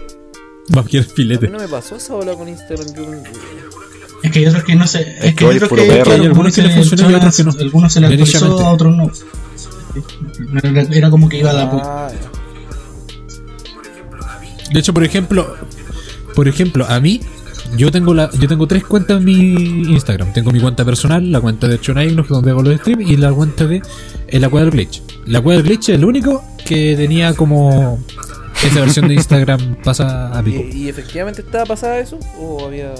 Va 0.76 0.82
a 0.82 0.86
quedar 0.86 1.06
A 1.06 1.08
mí 1.08 1.14
filete. 1.16 1.48
no 1.50 1.58
me 1.58 1.68
pasó 1.68 1.96
esa 1.96 2.14
ola 2.14 2.34
con 2.36 2.48
Instagram. 2.48 2.88
Yo, 2.96 3.04
Es 4.24 4.32
que 4.32 4.40
hay 4.40 4.46
otros 4.46 4.64
que 4.64 4.76
no 4.76 4.86
se. 4.88 5.02
Es, 5.28 5.34
que 5.34 5.46
hoy 5.46 5.52
hay 5.52 5.58
es 5.58 5.64
otros 5.64 5.80
que, 5.82 5.92
Hay 5.92 6.26
algunos 6.26 6.54
que 6.54 6.62
le 6.62 6.68
dice 6.70 6.80
funcionan 6.82 7.12
y 7.12 7.16
otros 7.16 7.36
que 7.38 7.44
no. 7.44 7.52
Algunos 7.60 7.94
se 7.94 8.00
le 8.00 8.08
actualizó, 8.08 8.60
a 8.66 8.72
otros 8.72 8.96
no. 8.96 9.12
Era, 10.64 10.82
era 10.82 11.10
como 11.10 11.30
que 11.30 11.40
iba 11.40 11.52
a 11.52 11.54
dar. 11.54 11.70
Ah. 11.74 12.12
De 14.72 14.80
hecho, 14.80 14.94
por 14.94 15.04
ejemplo, 15.04 15.56
por 16.36 16.48
ejemplo, 16.48 16.86
a 16.88 17.00
mí 17.00 17.22
yo 17.76 17.92
tengo 17.92 18.14
la 18.14 18.30
yo 18.32 18.48
tengo 18.48 18.68
tres 18.68 18.84
cuentas 18.84 19.18
en 19.18 19.26
mi 19.26 19.34
Instagram. 19.92 20.34
Tengo 20.34 20.52
mi 20.52 20.60
cuenta 20.60 20.86
personal, 20.86 21.32
la 21.32 21.42
cuenta 21.42 21.68
de 21.68 21.80
Chonainos 21.80 22.28
donde 22.28 22.52
hago 22.52 22.64
los 22.64 22.78
streams 22.80 23.10
y 23.10 23.18
la 23.18 23.32
cuenta 23.32 23.66
de 23.66 23.82
eh, 24.28 24.40
la 24.40 24.50
cueva 24.50 24.66
del 24.66 24.74
glitch. 24.74 25.02
La 25.26 25.42
cueva 25.42 25.62
del 25.62 25.68
glitch 25.68 25.90
es 25.90 26.00
lo 26.00 26.08
único 26.08 26.44
que 26.66 26.96
tenía 26.96 27.34
como 27.34 28.00
esa 28.64 28.80
versión 28.82 29.08
de 29.08 29.16
Instagram 29.16 29.78
pasa 29.84 30.38
a 30.38 30.44
pico. 30.44 30.64
¿Y, 30.72 30.86
y 30.86 30.90
efectivamente 30.90 31.42
estaba 31.42 31.66
pasada 31.66 32.00
eso? 32.00 32.20
¿O 32.40 32.66
había.? 32.66 32.94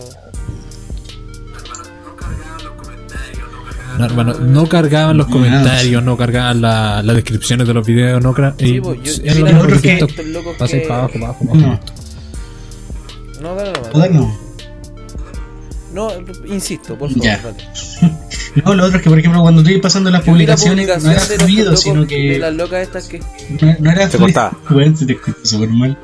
No, 3.98 4.06
hermano, 4.06 4.34
no 4.40 4.68
cargaban 4.68 5.18
los 5.18 5.28
comentarios, 5.28 6.04
no 6.04 6.16
cargaban 6.18 6.62
la- 6.62 7.02
las 7.04 7.16
descripciones 7.16 7.68
de 7.68 7.74
los 7.74 7.86
videos, 7.86 8.22
no 8.22 8.34
cra- 8.34 8.54
Sí, 8.60 8.76
y- 8.76 8.82
pues, 8.82 9.00
yo- 9.02 9.12
es 9.24 9.34
yo 9.36 9.40
lo 9.40 9.46
mismo 9.48 9.62
otro 9.62 9.76
que 9.76 9.82
que- 9.82 10.06
TikTok. 10.06 10.10
que- 10.16 10.78
para 10.88 11.00
abajo, 11.00 11.14
para 11.14 11.26
abajo, 11.26 11.46
para 11.46 11.60
No, 11.60 11.68
abajo. 11.68 11.84
No, 13.42 13.56
dale 13.56 13.72
nomás. 13.74 13.90
joder, 13.92 14.12
no. 14.16 14.38
No, 15.94 16.12
insisto, 16.54 16.98
por 16.98 17.10
favor. 17.10 17.24
Ya. 17.24 17.42
No, 18.66 18.74
lo 18.74 18.86
otro 18.86 18.98
es 18.98 19.04
que, 19.04 19.10
por 19.10 19.20
ejemplo, 19.20 19.42
cuando 19.42 19.62
tú 19.62 19.70
ibas 19.70 19.82
pasando 19.84 20.10
las 20.10 20.22
vi 20.22 20.26
la 20.28 20.34
publicaciones, 20.34 20.88
no 21.04 21.12
era 21.12 21.26
de 21.26 21.38
fluido, 21.38 21.66
locos- 21.66 21.82
sino 21.82 22.02
De 22.02 22.08
que. 22.08 22.40
las 22.40 22.54
locas 22.56 22.82
estas 22.82 23.08
que. 23.08 23.20
No, 23.20 23.76
no 23.80 23.92
era 23.92 24.10
Se 24.10 24.18
fluido. 24.18 24.20
cortaba. 24.20 24.58
Bueno, 24.70 24.98
se 24.98 25.06
te 25.06 25.14
escucha 25.14 25.38
súper 25.44 25.70
mal. 25.70 25.98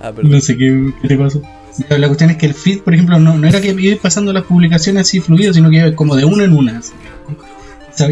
Ah, 0.00 0.12
perdón. 0.12 0.30
No 0.32 0.40
sé 0.40 0.56
qué, 0.56 0.92
qué 1.02 1.08
te 1.08 1.16
pasó. 1.18 1.42
Pero 1.86 2.00
la 2.00 2.06
cuestión 2.08 2.30
es 2.30 2.36
que 2.36 2.46
el 2.46 2.54
feed, 2.54 2.80
por 2.80 2.94
ejemplo, 2.94 3.18
no, 3.18 3.36
no 3.36 3.46
era 3.46 3.60
que 3.60 3.68
iba 3.78 4.00
pasando 4.02 4.32
las 4.32 4.44
publicaciones 4.44 5.02
así 5.02 5.20
fluido, 5.20 5.52
sino 5.52 5.70
que 5.70 5.76
iba 5.76 5.94
como 5.94 6.16
de 6.16 6.24
una 6.24 6.44
en 6.44 6.52
una. 6.52 6.78
así. 6.78 6.92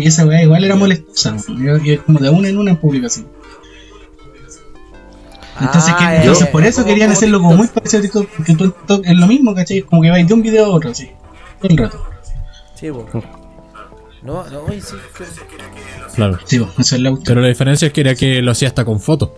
Y 0.00 0.06
esa 0.06 0.26
weá 0.26 0.42
igual 0.42 0.64
era 0.64 0.74
molestosa, 0.76 1.32
¿no? 1.48 1.62
iba, 1.62 1.78
iba 1.86 2.02
como 2.02 2.18
de 2.18 2.30
una 2.30 2.48
en 2.48 2.58
una 2.58 2.72
en 2.72 2.76
publicación. 2.76 3.26
Entonces, 5.60 5.94
Ah, 5.96 6.10
que- 6.10 6.16
entonces 6.18 6.48
por 6.48 6.64
eso 6.64 6.84
querían 6.84 7.10
hacerlo 7.10 7.38
como 7.40 7.56
muy 7.56 7.66
parecido 7.68 8.00
a 8.00 8.02
TikTok, 8.02 8.28
porque 8.36 8.54
TikTok 8.54 9.06
es 9.06 9.16
lo 9.16 9.26
mismo, 9.26 9.54
¿cachai? 9.54 9.82
Como 9.82 10.02
que 10.02 10.10
vais 10.10 10.26
de 10.28 10.34
un 10.34 10.42
video 10.42 10.66
a 10.66 10.68
otro, 10.68 10.90
así. 10.90 11.08
Todo 11.60 11.70
el 11.72 11.78
rato. 11.78 12.04
Sí, 12.74 12.90
po. 12.90 13.08
No, 14.22 14.44
no, 14.50 14.66
sí, 14.68 14.96
que. 15.16 15.24
Claro. 16.14 16.38
Sí, 16.44 16.56
eso 16.78 16.96
es 16.96 17.00
la. 17.00 17.16
Pero 17.24 17.40
la 17.40 17.48
diferencia 17.48 17.86
es 17.86 17.92
que 17.92 18.00
era 18.02 18.14
que 18.14 18.42
lo 18.42 18.50
hacía 18.50 18.68
hasta 18.68 18.84
con 18.84 19.00
fotos. 19.00 19.30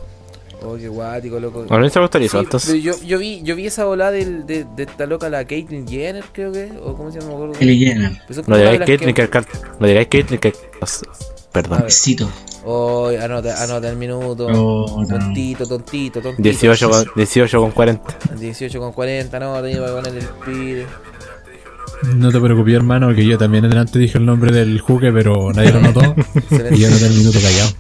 Oh, 0.63 0.77
qué 0.77 0.89
guático, 0.89 1.39
loco. 1.39 1.67
A 1.71 1.79
mí 1.79 1.89
se 1.89 1.99
me 2.01 2.05
gustaría 2.05 2.29
Sí, 2.29 2.37
entonces. 2.37 2.83
yo, 2.83 2.93
yo 3.07 3.19
vi 3.19 3.41
yo 3.45 3.55
vi 3.55 3.67
esa 3.67 3.87
ola 3.87 4.11
del, 4.11 4.45
de, 4.45 4.65
de 4.77 4.83
esta 4.83 5.07
loca 5.07 5.29
la 5.31 5.45
Caitlyn 5.45 5.87
Jenner 5.87 6.25
creo 6.33 6.51
que 6.53 6.73
o 6.83 6.95
cómo 6.97 7.13
se 7.13 7.21
llama 7.21 7.53
Que. 7.59 7.67
Pero 8.27 8.35
son 8.35 8.45
No 8.49 8.57
de 8.57 8.65
las 8.65 8.79
Caitlyn 8.87 9.15
que- 9.15 9.29
que 9.29 9.41
No 9.79 9.87
digáis 9.87 10.09
Caitlyn 10.09 10.41
que. 10.41 10.53
Perdón. 11.53 11.83
Besito. 11.85 12.29
Oh, 12.65 13.09
anota, 13.23 13.63
anota 13.63 13.89
el 13.89 13.97
minuto 13.97 14.47
Oh, 14.53 15.01
no. 15.03 15.07
tontito 15.09 15.67
tontito 15.67 16.21
tontito 16.21 16.43
18 16.43 16.91
con, 16.91 17.05
18 17.15 17.61
con 17.61 17.71
40. 17.71 18.19
18 18.39 18.81
con 18.81 18.93
40 18.93 19.41
no 19.41 19.63
te 19.63 19.71
iba 19.73 19.89
a 19.89 19.93
poner 19.95 20.15
el 20.17 20.27
pide 20.45 20.87
No 22.17 22.31
te 22.31 22.41
preocupes, 22.41 22.75
hermano, 22.75 23.15
que 23.15 23.25
yo 23.25 23.39
también 23.39 23.65
adelante 23.65 23.99
dije 23.99 24.19
el 24.19 24.27
nombre 24.27 24.53
del 24.53 24.81
juque, 24.81 25.11
pero 25.13 25.53
nadie 25.53 25.73
lo 25.73 25.81
notó. 25.81 26.01
y 26.73 26.79
yo 26.81 26.91
noté 26.91 27.07
el 27.07 27.15
minuto 27.15 27.39
callado. 27.41 27.71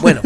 Bueno 0.00 0.20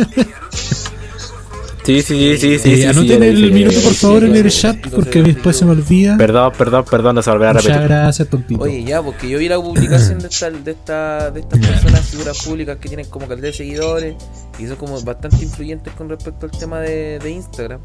Sí, 1.84 2.00
sí, 2.00 2.38
sí, 2.38 2.38
sí, 2.38 2.38
sí. 2.38 2.54
Eh, 2.54 2.58
sí, 2.58 2.76
sí, 2.76 2.84
anoten 2.86 3.20
le 3.20 3.28
el 3.28 3.52
minuto, 3.52 3.78
por 3.82 3.92
favor, 3.92 4.24
en 4.24 4.34
el 4.34 4.50
sí, 4.50 4.62
chat, 4.62 4.76
sí, 4.82 4.88
porque 4.88 5.22
sí, 5.22 5.32
después 5.32 5.54
sí, 5.54 5.60
se 5.60 5.64
me 5.66 5.72
olvida. 5.72 6.16
Perdón, 6.16 6.52
perdón, 6.56 6.84
perdón, 6.90 7.14
no 7.16 7.22
se 7.22 7.30
volverá 7.30 7.50
a 7.50 7.52
Muchas 7.52 7.66
repetir. 7.66 7.88
gracias, 7.88 8.28
tontito. 8.28 8.62
oye 8.62 8.84
ya 8.84 9.02
porque 9.02 9.28
yo 9.28 9.38
vi 9.38 9.48
la 9.50 9.60
publicación 9.60 10.18
de 10.18 10.28
esta, 10.28 10.48
de 10.50 10.70
esta 10.70 11.30
de 11.30 11.40
estas 11.40 11.58
personas 11.60 12.00
figuras 12.06 12.42
públicas 12.42 12.78
que 12.80 12.88
tienen 12.88 13.06
como 13.10 13.26
calidad 13.28 13.48
de 13.48 13.52
seguidores 13.52 14.14
y 14.58 14.66
son 14.66 14.76
como 14.76 14.98
bastante 15.02 15.44
influyentes 15.44 15.92
con 15.92 16.08
respecto 16.08 16.46
al 16.46 16.52
tema 16.52 16.80
de, 16.80 17.18
de 17.18 17.30
Instagram 17.30 17.80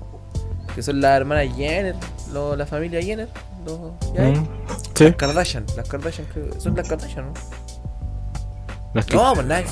que 0.74 0.82
son 0.82 1.02
las 1.02 1.18
hermanas 1.18 1.48
Jenner 1.58 1.96
lo- 2.32 2.56
la 2.56 2.65
familia 2.65 3.02
Jenner 3.02 3.28
los. 3.65 3.80
Mm, 4.13 4.46
Sí. 4.96 5.04
Las 5.06 5.15
Kardashian, 5.15 5.65
las 5.76 5.88
Kardashian, 5.89 6.28
son 6.58 6.74
las 6.76 6.88
Kardashian, 6.88 7.26
¿no? 7.26 9.00
Es 9.00 9.06
que- 9.06 9.15
No, 9.18 9.34
pues 9.34 9.46
nadie. 9.46 9.65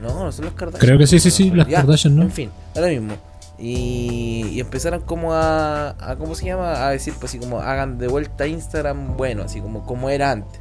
No, 0.00 0.24
no 0.24 0.32
son 0.32 0.44
las 0.46 0.54
Kardashian. 0.54 0.80
Creo 0.86 0.98
que 0.98 1.06
sí, 1.06 1.18
sí, 1.18 1.30
sí, 1.30 1.50
las 1.50 1.66
Ya, 1.68 1.78
Kardashian, 1.78 2.16
¿no? 2.16 2.22
En 2.22 2.30
fin, 2.30 2.50
ahora 2.74 2.88
mismo. 2.88 3.14
Y, 3.58 4.48
y 4.52 4.60
empezaron 4.60 5.00
como 5.00 5.32
a, 5.32 5.90
a, 5.98 6.16
¿cómo 6.16 6.34
se 6.34 6.44
llama? 6.46 6.86
A 6.86 6.90
decir, 6.90 7.14
pues 7.18 7.30
así 7.32 7.38
como 7.38 7.60
hagan 7.60 7.96
de 7.98 8.06
vuelta 8.08 8.46
Instagram 8.46 9.16
bueno, 9.16 9.44
así 9.44 9.60
como, 9.60 9.86
como 9.86 10.10
era 10.10 10.30
antes. 10.32 10.60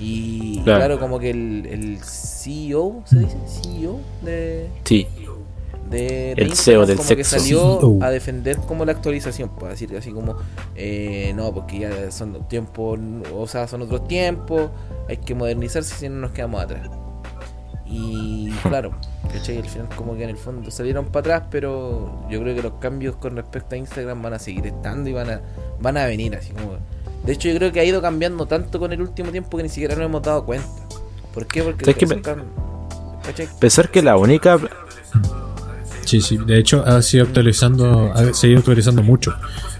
Y 0.00 0.60
claro, 0.62 0.78
Claro. 0.78 1.00
como 1.00 1.18
que 1.18 1.30
el, 1.30 1.66
el 1.66 1.98
CEO, 2.04 3.02
¿se 3.04 3.18
dice? 3.18 3.36
CEO 3.46 3.98
de... 4.22 4.68
Sí. 4.84 5.08
de, 5.90 5.98
de 5.98 6.32
El 6.36 6.48
Instagram 6.50 6.56
CEO 6.56 6.86
del 6.86 6.96
como 6.98 7.08
que 7.08 7.24
sexo. 7.24 7.38
salió 7.40 7.80
CEO. 7.80 7.98
a 8.02 8.10
defender 8.10 8.56
como 8.58 8.84
la 8.84 8.92
actualización, 8.92 9.48
para 9.48 9.70
decir 9.72 9.96
así 9.96 10.12
como, 10.12 10.36
eh, 10.76 11.32
no, 11.34 11.52
porque 11.52 11.80
ya 11.80 12.10
son 12.12 12.46
tiempos, 12.48 13.00
o 13.34 13.46
sea, 13.48 13.66
son 13.66 13.82
otros 13.82 14.06
tiempos, 14.06 14.70
hay 15.08 15.16
que 15.16 15.34
modernizarse 15.34 15.92
si 15.96 16.08
no 16.08 16.20
nos 16.20 16.30
quedamos 16.30 16.62
atrás. 16.62 16.88
Y 17.90 18.50
claro, 18.62 18.92
¿cachai? 19.32 19.58
Al 19.58 19.68
final 19.68 19.88
como 19.96 20.16
que 20.16 20.24
en 20.24 20.30
el 20.30 20.36
fondo 20.36 20.70
salieron 20.70 21.06
para 21.06 21.36
atrás, 21.36 21.48
pero 21.50 22.26
yo 22.30 22.40
creo 22.42 22.54
que 22.54 22.62
los 22.62 22.74
cambios 22.74 23.16
con 23.16 23.36
respecto 23.36 23.74
a 23.74 23.78
Instagram 23.78 24.20
van 24.20 24.34
a 24.34 24.38
seguir 24.38 24.66
estando 24.66 25.08
y 25.08 25.14
van 25.14 25.30
a, 25.30 25.40
van 25.80 25.96
a 25.96 26.04
venir 26.06 26.36
así 26.36 26.52
como... 26.52 26.76
De 27.24 27.32
hecho 27.32 27.48
yo 27.48 27.56
creo 27.56 27.72
que 27.72 27.80
ha 27.80 27.84
ido 27.84 28.00
cambiando 28.00 28.46
tanto 28.46 28.78
con 28.78 28.92
el 28.92 29.00
último 29.00 29.30
tiempo 29.30 29.56
que 29.56 29.62
ni 29.62 29.68
siquiera 29.68 29.94
nos 29.94 30.04
hemos 30.04 30.22
dado 30.22 30.44
cuenta. 30.44 30.68
¿Por 31.32 31.46
qué? 31.46 31.62
Porque 31.62 31.84
¿Sabes 31.84 31.96
qué 31.98 32.06
son 32.06 32.22
me-. 32.36 33.48
Pensar 33.60 33.90
que 33.90 34.02
la 34.02 34.16
única. 34.16 34.58
Sí, 36.04 36.20
sí. 36.20 36.38
De 36.38 36.58
hecho, 36.58 36.82
ha 36.86 37.02
sido 37.02 37.24
actualizando, 37.24 38.12
ha 38.14 38.32
seguido 38.32 38.60
actualizando 38.60 39.02
mucho. 39.02 39.34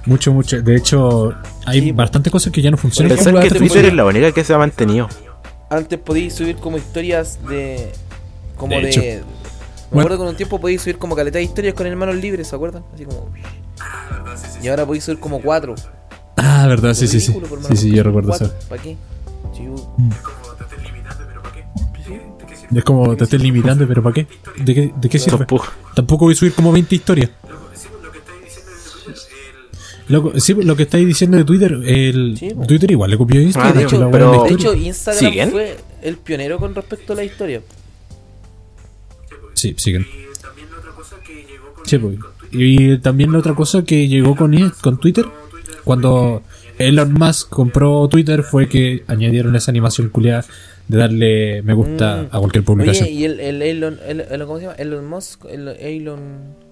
Mucho, 0.05 0.33
mucho. 0.33 0.61
De 0.61 0.77
hecho, 0.77 1.35
hay 1.64 1.81
Sí, 1.81 1.92
bastantes 1.92 2.31
cosas 2.31 2.53
que 2.53 2.61
ya 2.61 2.71
no 2.71 2.77
funcionan. 2.77 3.16
Pensar 3.16 3.33
como 3.33 3.42
que 3.42 3.51
Twitter 3.51 3.87
es 3.87 3.94
la 3.94 4.05
única 4.05 4.33
que 4.33 4.44
se 4.44 4.53
ha 4.53 4.59
mantenido. 4.59 5.09
Antes 5.70 5.98
podíais 5.98 6.35
subir 6.35 6.57
como 6.57 6.76
historias 6.78 7.38
de. 7.48 7.92
Como 8.57 8.74
De 8.76 8.83
de. 8.83 8.90
me 8.90 9.22
Bueno. 9.90 10.00
acuerdo 10.00 10.09
que 10.09 10.16
con 10.18 10.28
un 10.28 10.37
tiempo 10.37 10.61
podíais 10.61 10.83
subir 10.83 10.98
como 10.98 11.14
caleta 11.16 11.38
de 11.38 11.44
historias 11.44 11.74
con 11.74 11.87
el 11.87 11.96
manos 11.96 12.16
libres, 12.16 12.48
¿se 12.48 12.57
acuerdan? 12.57 12.83
Así 12.94 13.04
como. 13.04 13.28
Y 14.62 14.68
ahora 14.68 14.85
podéis 14.87 15.04
subir 15.04 15.20
como 15.20 15.40
cuatro. 15.40 15.74
Ah, 16.37 16.66
verdad, 16.68 16.94
sí, 16.94 17.07
sí, 17.09 17.20
sí. 17.20 17.35
Sí, 17.68 17.76
sí, 17.76 17.90
yo 17.90 18.02
recuerdo 18.02 18.33
eso. 18.35 18.52
¿Para 18.68 18.81
qué? 18.83 18.96
Yo- 19.59 19.94
Es 22.74 22.85
como 22.85 23.16
te 23.16 23.24
estés 23.24 23.40
limitando, 23.40 23.87
pero 23.88 24.02
¿para 24.02 24.14
qué? 24.14 24.26
¿De 24.62 24.74
qué, 24.74 24.92
de 24.94 25.09
qué 25.09 25.18
sirve? 25.18 25.38
Tampoco. 25.38 25.66
Tampoco 25.94 26.24
voy 26.26 26.35
a 26.35 26.37
subir 26.37 26.52
como 26.54 26.70
20 26.72 26.94
historias. 26.94 27.31
Loco, 30.09 30.33
sí, 30.40 30.55
lo 30.55 30.75
que 30.77 30.85
estáis 30.85 31.07
diciendo 31.07 31.37
de 31.37 31.44
Twitter, 31.44 31.73
el 31.85 32.37
Sí. 32.38 32.51
Twitter 32.66 32.90
igual 32.90 33.11
le 33.11 33.18
copió 33.18 33.40
Instagram. 33.40 33.73
Ah, 33.73 33.79
de 33.79 33.85
hecho, 33.85 34.09
pero- 34.11 34.44
De 34.44 34.55
hecho, 34.55 34.75
Instagram 34.75 35.25
¿Siguen? 35.25 35.51
fue 35.51 35.77
el 36.03 36.16
pionero 36.16 36.59
con 36.59 36.75
respecto 36.75 37.12
a 37.12 37.16
la 37.16 37.25
historia. 37.25 37.61
Sí, 39.55 39.75
siguen. 39.77 40.07
Sí, 41.85 41.99
pues. 41.99 42.18
Y 42.53 42.99
también 42.99 43.33
la 43.33 43.38
otra 43.38 43.55
cosa 43.55 43.85
que 43.85 44.09
llegó 44.09 44.35
con, 44.37 44.55
con 44.81 44.99
Twitter, 44.99 45.25
cuando 45.85 46.42
Elon 46.79 47.12
Musk 47.12 47.49
compró 47.51 48.09
Twitter, 48.09 48.42
fue 48.42 48.68
que 48.68 49.05
añadieron 49.07 49.55
esa 49.57 49.71
animación 49.71 50.09
culiada 50.11 50.44
de 50.87 50.97
darle 50.97 51.62
me 51.62 51.75
gusta 51.75 52.23
Mm. 52.33 52.37
a 52.37 52.38
cualquier 52.38 52.64
publicación. 52.64 53.05
Oye, 53.09 53.14
y 53.14 53.25
el, 53.25 53.40
el 53.40 53.61
Elon, 53.62 53.99
el, 54.07 54.21
el- 54.23 54.40
¿cómo 54.47 54.57
se 54.59 54.64
llama? 54.64 54.77
Elon 54.79 55.07
Musk, 55.07 55.44
el 55.51 55.68
Elon... 55.68 56.67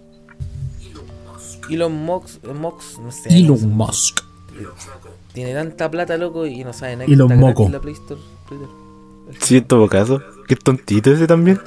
Elon 1.71 1.93
Musk, 1.93 2.45
Musk, 2.47 2.99
no 3.01 3.11
sé. 3.13 3.37
Elon 3.39 3.71
Musk. 3.77 4.21
Tiene 5.33 5.53
tanta 5.53 5.91
plata, 5.91 6.17
loco, 6.17 6.47
y 6.47 6.65
no 6.65 6.73
sabe 6.73 6.95
nada. 6.97 7.07
que 7.07 7.13
Elon 7.13 7.39
Moco. 7.39 7.67
en 7.67 7.73
la 7.73 7.81
Play 7.81 7.95
Store, 7.95 8.21
Twitter. 8.49 8.69
Sí, 9.41 9.57
en 9.59 9.65
todo 9.65 9.89
caso. 9.89 10.23
Qué 10.47 10.55
tontito 10.57 11.13
ese 11.13 11.27
también. 11.27 11.61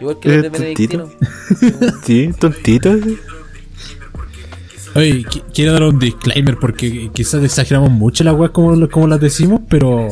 Igual 0.00 0.18
que 0.20 0.28
los 0.28 0.42
de 0.42 0.48
¿Es 0.48 0.52
tontito? 0.52 1.10
Sí, 2.04 2.30
tontito 2.38 2.92
ese. 2.92 3.16
Oye, 4.94 5.24
qui- 5.24 5.42
quiero 5.54 5.72
dar 5.74 5.82
un 5.84 5.98
disclaimer 5.98 6.58
porque 6.58 7.10
quizás 7.12 7.42
exageramos 7.44 7.90
mucho 7.90 8.24
las 8.24 8.34
weas 8.34 8.52
como, 8.52 8.88
como 8.88 9.06
las 9.06 9.20
decimos, 9.20 9.60
pero 9.68 10.08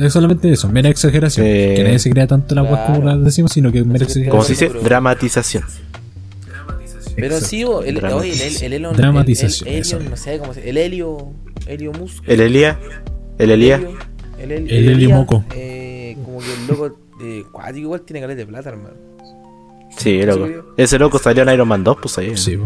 es 0.00 0.12
solamente 0.12 0.50
eso, 0.52 0.68
mera 0.68 0.88
exageración. 0.88 1.46
Eh, 1.46 1.74
que 1.76 1.84
nadie 1.84 1.98
se 1.98 2.10
crea 2.10 2.26
tanto 2.26 2.54
las 2.54 2.64
weas 2.64 2.86
como 2.86 3.00
claro. 3.00 3.16
las 3.16 3.24
decimos, 3.24 3.52
sino 3.52 3.70
que 3.72 3.80
es 3.80 3.86
mera 3.86 4.06
se 4.08 4.26
Como 4.28 4.42
exageración. 4.42 4.70
se 4.70 4.74
dice, 4.78 4.84
dramatización. 4.88 5.64
Pero 7.16 7.40
sí, 7.40 7.62
el, 7.62 7.66
oye, 8.04 8.32
el, 8.32 8.40
el, 8.40 8.62
el 8.62 8.72
Elon. 8.74 8.96
Dramatización, 8.96 9.68
El. 9.68 9.86
Elon, 9.86 10.10
no 10.10 10.16
sé 10.16 10.38
cómo 10.38 10.54
se 10.54 10.68
El 10.68 10.76
Helio. 10.76 11.32
Helio 11.66 11.92
Musk. 11.92 12.22
El 12.26 12.40
Elías. 12.40 12.76
El. 13.38 13.50
Helio, 13.50 13.76
El, 14.38 14.52
el, 14.52 14.70
El 14.70 14.88
Helio 14.88 15.10
Moco. 15.10 15.44
Eh, 15.54 16.16
como 16.24 16.38
que 16.38 16.52
el 16.54 16.66
loco. 16.66 16.96
Eh, 17.22 17.44
cuático 17.52 17.78
igual 17.78 18.00
tiene 18.02 18.20
caleta 18.20 18.38
de 18.38 18.46
plata, 18.46 18.70
hermano. 18.70 18.94
Sí, 19.96 20.22
loco. 20.22 20.74
Ese 20.76 20.98
loco 20.98 21.18
salió 21.18 21.42
en 21.42 21.50
Iron 21.50 21.68
Man 21.68 21.84
2, 21.84 21.98
pues 22.00 22.18
ahí. 22.18 22.36
Sí. 22.36 22.58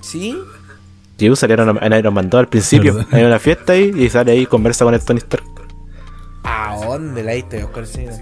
¿Sí? 0.00 0.38
Sí, 1.18 1.26
pues, 1.26 1.38
salieron 1.40 1.78
en 1.82 1.92
Iron 1.92 2.14
Man 2.14 2.30
2 2.30 2.38
al 2.38 2.48
principio. 2.48 3.04
Hay 3.10 3.24
una 3.24 3.38
fiesta 3.38 3.72
ahí 3.72 3.92
y 3.96 4.08
sale 4.08 4.32
ahí 4.32 4.40
y 4.42 4.46
conversa 4.46 4.84
con 4.84 4.94
el 4.94 5.00
Tony 5.00 5.18
Stark. 5.18 5.44
¿A 6.44 6.78
dónde 6.86 7.22
la 7.22 7.32
diste, 7.32 7.62
Oscar 7.64 7.86
Cena? 7.86 8.12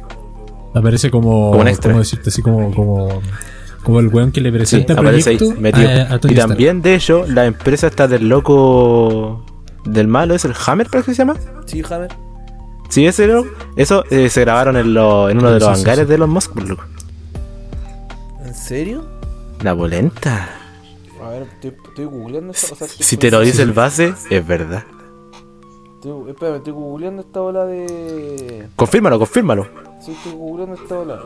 aparece 0.74 1.10
como, 1.10 1.50
Como 1.50 1.60
un 1.62 1.68
extra. 1.68 1.92
¿cómo 1.92 2.00
decirte 2.00 2.28
así? 2.30 2.42
Como, 2.42 2.74
como, 2.74 3.22
como 3.86 4.00
el 4.00 4.08
weón 4.08 4.32
que 4.32 4.40
le 4.40 4.50
Sí, 4.50 4.56
presenta 4.56 4.94
el 4.94 4.98
aparece 4.98 5.30
ahí, 5.30 5.36
proyecto 5.36 5.60
metido. 5.60 5.88
a- 5.88 6.14
a 6.14 6.18
Tony 6.18 6.32
y 6.32 6.36
Stark. 6.36 6.48
también, 6.48 6.82
de 6.82 6.94
hecho, 6.96 7.24
la 7.28 7.46
empresa 7.46 7.86
está 7.86 8.08
del 8.08 8.28
loco. 8.28 9.44
Del 9.84 10.08
malo, 10.08 10.34
¿es 10.34 10.44
el 10.44 10.52
Hammer, 10.66 10.88
parece 10.90 11.12
que 11.12 11.14
se 11.14 11.18
llama? 11.18 11.36
¿Sí, 11.66 11.80
Hammer? 11.88 12.10
Sí, 12.88 13.06
ese 13.06 13.28
loco. 13.28 13.48
Eso 13.76 14.02
eh, 14.10 14.28
se 14.28 14.40
grabaron 14.40 14.76
en, 14.76 14.92
lo- 14.92 15.30
en 15.30 15.38
uno 15.38 15.52
de 15.52 15.60
Sí, 15.60 15.66
los 15.66 15.78
sí, 15.78 15.82
hangares 15.84 16.06
sí. 16.06 16.10
de 16.10 16.18
los 16.18 16.28
Musk, 16.28 16.56
loco. 16.56 16.82
¿En 18.44 18.54
serio? 18.54 19.04
La 19.62 19.74
polenta. 19.76 20.48
A 21.24 21.28
ver, 21.30 21.42
estoy, 21.42 21.72
estoy 21.88 22.04
googleando 22.06 22.52
esta 22.52 22.72
o 22.74 22.76
sea, 22.76 22.88
Si 22.88 23.16
te 23.16 23.30
lo 23.30 23.40
dice 23.40 23.62
el 23.62 23.72
base, 23.72 24.14
es 24.30 24.46
verdad. 24.46 24.82
Estoy, 25.94 26.30
espérame, 26.30 26.56
estoy 26.56 26.72
googleando 26.72 27.22
esta 27.22 27.40
ola 27.40 27.64
de. 27.66 28.66
Confírmalo, 28.76 29.18
confírmalo. 29.20 29.66
Sí, 30.04 30.10
estoy 30.12 30.32
googleando 30.32 30.74
esta 30.74 30.98
ola. 30.98 31.20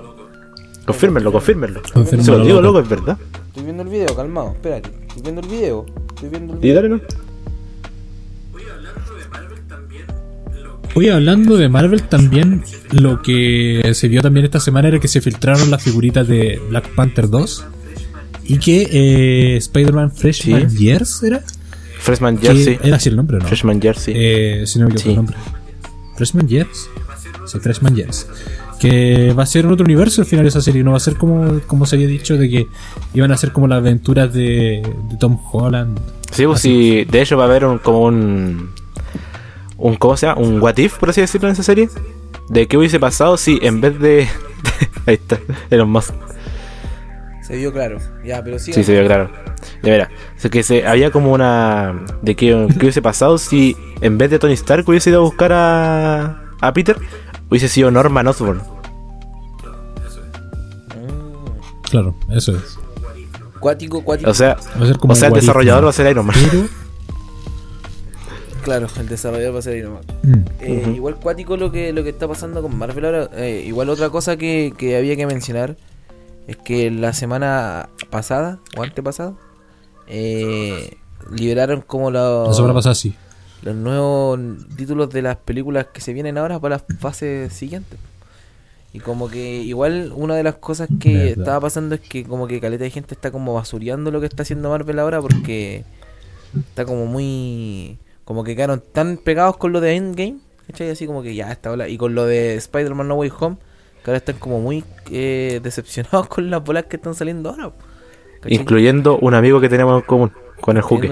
Confírmenlo, 0.93 1.33
confírmenlo. 1.33 1.83
Se 1.87 2.31
lo 2.31 2.45
digo, 2.45 2.61
loco. 2.61 2.63
loco, 2.63 2.81
es 2.81 2.89
verdad. 2.89 3.19
Estoy 3.49 3.65
viendo 3.65 3.83
el 3.83 3.89
video, 3.89 4.15
calmado, 4.17 4.53
espérate. 4.53 4.91
Estoy 5.09 5.23
viendo 5.23 5.41
el 5.41 5.49
video. 5.49 5.87
Estoy 6.15 6.29
viendo 6.29 6.53
el 6.55 6.59
Y 6.59 6.63
video. 6.63 6.75
dale, 6.77 6.89
¿no? 6.89 7.01
Oye, 10.97 11.13
hablando 11.13 11.57
de 11.57 11.69
Marvel 11.69 12.03
también, 12.03 12.65
lo 12.91 13.23
que 13.23 13.93
se 13.95 14.09
vio 14.09 14.23
también 14.23 14.45
esta 14.45 14.59
semana 14.59 14.89
era 14.89 14.99
que 14.99 15.07
se 15.07 15.21
filtraron 15.21 15.71
las 15.71 15.83
figuritas 15.83 16.27
de 16.27 16.61
Black 16.69 16.89
Panther 16.97 17.29
2 17.31 17.65
y 18.45 18.59
que 18.59 18.89
eh, 18.91 19.57
Spider-Man 19.59 20.11
Freshman 20.11 20.69
Sí. 20.69 20.79
Years 20.79 21.23
era. 21.23 21.43
Freshman 22.01 22.39
Que- 22.39 22.47
Jersey. 22.49 22.79
Era 22.83 22.97
así 22.97 23.09
el 23.09 23.17
nombre, 23.17 23.39
¿no? 23.39 23.45
Freshman 23.47 23.81
Jersey. 23.81 24.15
Eh, 24.17 24.65
si 24.67 24.79
no 24.81 24.87
me 24.89 24.93
equivoco 24.95 25.05
Sí. 25.05 25.11
el 25.11 25.17
nombre. 25.17 25.37
Freshman 26.17 26.49
Years. 26.49 26.89
Sí, 27.47 27.59
Freshman 27.61 27.95
Years. 27.95 28.27
Que 28.81 29.35
va 29.39 29.43
a 29.43 29.47
ser 29.47 29.67
en 29.67 29.73
otro 29.73 29.85
universo 29.85 30.23
al 30.23 30.27
final 30.27 30.47
esa 30.47 30.63
serie. 30.63 30.83
No 30.83 30.93
va 30.93 30.97
a 30.97 31.01
ser 31.01 31.17
como, 31.17 31.61
como 31.67 31.87
se 31.87 31.97
había 31.97 32.09
dicho 32.09 32.37
de 32.39 32.49
que 32.49 32.67
iban 33.15 33.31
a 33.31 33.37
ser 33.37 33.53
como 33.53 33.69
las 33.69 33.79
aventuras 33.79 34.33
de, 34.33 34.83
de 35.11 35.17
Tom 35.19 35.39
Holland. 35.53 36.01
Sí, 36.33 36.47
pues 36.47 36.61
sí, 36.61 37.05
de 37.05 37.23
hecho 37.23 37.37
va 37.37 37.45
a 37.45 37.47
haber 37.47 37.65
un, 37.65 37.79
como 37.79 38.03
un, 38.03 38.71
un, 39.77 39.97
¿cómo 39.97 40.17
se 40.17 40.27
llama? 40.27 40.41
Un 40.41 40.61
what 40.63 40.77
if, 40.79 40.99
por 40.99 41.11
así 41.11 41.21
decirlo, 41.21 41.49
en 41.49 41.53
esa 41.53 41.63
serie. 41.63 41.89
De 42.49 42.67
qué 42.67 42.77
hubiese 42.77 42.99
pasado 42.99 43.37
si 43.37 43.59
en 43.63 43.81
vez 43.81 43.99
de... 44.01 44.29
ahí 45.07 45.15
está, 45.15 45.39
Elon 45.71 45.91
Musk. 45.91 46.15
Se 47.43 47.57
vio 47.57 47.73
claro. 47.73 47.99
Ya, 48.25 48.43
pero 48.43 48.59
sí. 48.59 48.73
Sí, 48.73 48.85
se 48.85 48.93
vio 48.93 49.05
claro. 49.05 49.31
De 49.83 49.91
veras, 49.91 50.09
o 50.37 50.41
sea, 50.41 50.51
que 50.51 50.63
se, 50.63 50.87
había 50.87 51.11
como 51.11 51.33
una... 51.33 52.05
De 52.23 52.37
qué, 52.37 52.69
qué 52.79 52.85
hubiese 52.85 53.03
pasado 53.03 53.39
si 53.39 53.77
en 54.01 54.19
vez 54.19 54.31
de 54.31 54.39
Tony 54.39 54.53
Stark 54.55 54.89
hubiese 54.89 55.11
ido 55.11 55.21
a 55.21 55.23
buscar 55.25 55.53
a, 55.53 56.45
a 56.61 56.73
Peter, 56.73 56.97
hubiese 57.51 57.69
sido 57.69 57.91
Norman 57.91 58.27
Osborn. 58.29 58.63
Claro, 61.91 62.15
eso 62.31 62.53
es. 62.57 62.79
Cuático, 63.59 64.03
cuático. 64.05 64.31
O 64.31 64.35
sea, 64.35 64.57
Va 64.81 64.85
a 64.85 64.87
ser 64.87 64.99
como 64.99 65.13
o 65.13 65.17
sea 65.17 65.29
el 65.29 65.35
desarrollador 65.35 65.85
va 65.85 65.91
a 65.91 65.93
ser 65.93 66.11
Iron 66.11 66.27
Man. 66.27 66.37
Pero. 66.51 66.67
Claro, 68.63 68.87
el 68.99 69.09
desarrollador 69.09 69.55
va 69.55 69.59
a 69.59 69.63
ser 69.63 69.77
Iron 69.79 69.95
Man. 69.95 70.03
mm, 70.23 70.35
Eh, 70.61 70.93
Igual 70.95 71.17
cuático 71.17 71.57
lo 71.57 71.73
que, 71.73 71.93
lo 71.93 72.03
que 72.05 72.11
está 72.11 72.29
pasando 72.29 72.63
con 72.63 72.77
Marvel 72.79 73.05
ahora. 73.05 73.29
Eh, 73.35 73.65
igual 73.67 73.89
otra 73.91 74.09
cosa 74.11 74.37
que, 74.37 74.73
que 74.79 74.97
había 74.97 75.17
que 75.17 75.27
mencionar 75.27 75.77
es 76.47 76.57
que 76.57 76.91
la 76.91 77.13
semana 77.13 77.89
pasada 78.09 78.59
o 78.77 78.83
antepasada 78.83 79.35
eh, 80.07 80.97
liberaron 81.31 81.81
como 81.83 82.11
los, 82.11 82.49
la 82.49 82.55
semana 82.55 82.75
pasada 82.75 82.95
sí. 82.95 83.15
Los 83.63 83.75
nuevos 83.75 84.39
títulos 84.77 85.11
de 85.11 85.23
las 85.23 85.37
películas 85.37 85.87
que 85.93 86.01
se 86.01 86.13
vienen 86.13 86.39
ahora 86.39 86.59
para 86.59 86.77
las 86.77 86.85
fases 86.99 87.53
siguientes. 87.53 87.99
Y 88.93 88.99
como 88.99 89.29
que 89.29 89.63
igual 89.63 90.13
una 90.15 90.35
de 90.35 90.43
las 90.43 90.57
cosas 90.57 90.89
que 90.99 91.13
Verdad. 91.13 91.39
estaba 91.39 91.61
pasando 91.61 91.95
es 91.95 92.01
que 92.01 92.25
como 92.25 92.49
que 92.49 92.61
caleta 92.61 92.85
de 92.85 92.91
gente 92.91 93.15
está 93.15 93.31
como 93.31 93.55
basureando 93.55 94.11
lo 94.11 94.21
que 94.21 94.27
está 94.27 94.43
haciendo 94.43 94.71
Marvel 94.71 94.99
ahora 94.99 95.21
porque 95.21 95.85
está 96.57 96.85
como 96.85 97.07
muy... 97.07 97.99
Como 98.25 98.45
que 98.45 98.55
quedaron 98.55 98.83
tan 98.93 99.17
pegados 99.17 99.57
con 99.57 99.73
lo 99.73 99.81
de 99.81 99.97
Endgame, 99.97 100.39
¿cachai? 100.67 100.91
Así 100.91 101.07
como 101.07 101.23
que 101.23 101.35
ya 101.35 101.51
está 101.51 101.73
hola. 101.73 101.89
Y 101.89 101.99
con 101.99 102.15
lo 102.15 102.27
de 102.27 102.55
Spider-Man 102.57 103.09
No 103.09 103.17
Way 103.17 103.33
Home, 103.41 103.57
que 104.05 104.11
ahora 104.11 104.19
están 104.19 104.39
como 104.39 104.61
muy 104.61 104.85
eh, 105.11 105.61
decepcionados 105.63 106.29
con 106.29 106.49
las 106.49 106.63
bolas 106.63 106.85
que 106.85 106.97
están 106.97 107.15
saliendo 107.15 107.51
ahora. 107.51 107.73
¿cachai? 108.41 108.57
Incluyendo 108.57 109.19
un 109.19 109.35
amigo 109.35 109.61
que 109.61 109.69
tenemos 109.69 110.01
en 110.01 110.07
común, 110.07 110.33
con 110.61 110.77
el 110.77 110.83
Juque. 110.83 111.09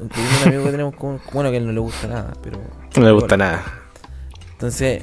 Incluyendo 0.00 0.38
un 0.42 0.48
amigo 0.48 0.64
que 0.64 0.70
tenemos 0.70 0.94
con... 0.94 1.20
Bueno, 1.32 1.50
que 1.50 1.56
a 1.56 1.58
él 1.58 1.66
no 1.66 1.72
le 1.72 1.80
gusta 1.80 2.06
nada, 2.06 2.32
pero... 2.42 2.60
No 2.96 3.04
le 3.04 3.12
gusta 3.12 3.36
nada. 3.36 3.64
Entonces, 4.52 5.02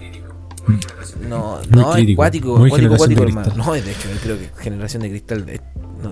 no, 1.27 1.57
Muy 1.57 1.67
no, 1.69 1.89
es 1.89 1.95
crítico, 1.95 2.15
cuático, 2.17 2.57
muy 2.57 2.69
cuático, 2.69 2.75
generación 2.95 2.97
cuático, 2.97 3.21
de 3.21 3.27
hermano. 3.27 3.53
No, 3.65 3.73
de 3.73 3.79
hecho, 3.91 4.09
yo 4.13 4.19
creo 4.21 4.37
que 4.39 4.49
generación 4.63 5.01
de 5.03 5.09
cristal. 5.09 5.49
es- 5.49 5.61
no. 6.03 6.11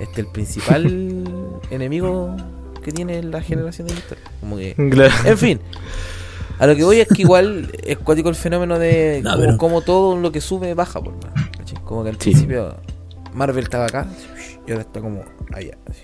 este 0.00 0.20
el 0.22 0.26
principal 0.28 1.24
enemigo 1.70 2.36
que 2.82 2.92
tiene 2.92 3.22
la 3.22 3.42
generación 3.42 3.88
de 3.88 3.94
cristal. 3.94 4.18
Como 4.40 4.56
que. 4.56 4.74
Claro. 4.90 5.12
En 5.24 5.38
fin. 5.38 5.60
A 6.58 6.66
lo 6.66 6.76
que 6.76 6.84
voy 6.84 7.00
es 7.00 7.08
que 7.08 7.22
igual 7.22 7.70
es 7.82 7.98
cuático 7.98 8.28
el 8.28 8.34
fenómeno 8.34 8.78
de 8.78 9.20
No, 9.24 9.30
como, 9.32 9.42
pero- 9.44 9.58
como 9.58 9.80
todo 9.82 10.16
lo 10.16 10.30
que 10.32 10.40
sube 10.40 10.72
baja, 10.74 11.00
por 11.02 11.14
¿cachai? 11.56 11.82
Como 11.84 12.02
que 12.04 12.10
al 12.10 12.16
Sí. 12.16 12.30
principio 12.30 12.76
Marvel 13.34 13.64
estaba 13.64 13.86
acá 13.86 14.06
y 14.66 14.70
ahora 14.70 14.82
está 14.82 15.00
como 15.00 15.24
allá. 15.54 15.76
así. 15.88 16.02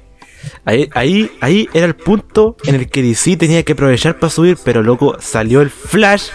Ahí, 0.65 0.89
ahí, 0.95 1.31
ahí 1.41 1.69
era 1.75 1.87
el 1.87 1.95
punto 1.97 2.57
en 2.65 2.75
el 2.75 2.89
que 2.89 3.03
DC 3.03 3.37
tenía 3.37 3.63
que 3.63 3.73
aprovechar 3.73 4.19
para 4.19 4.31
subir, 4.31 4.57
pero 4.65 4.83
loco, 4.83 5.17
salió 5.21 5.61
el 5.61 5.71
Flash 5.71 6.29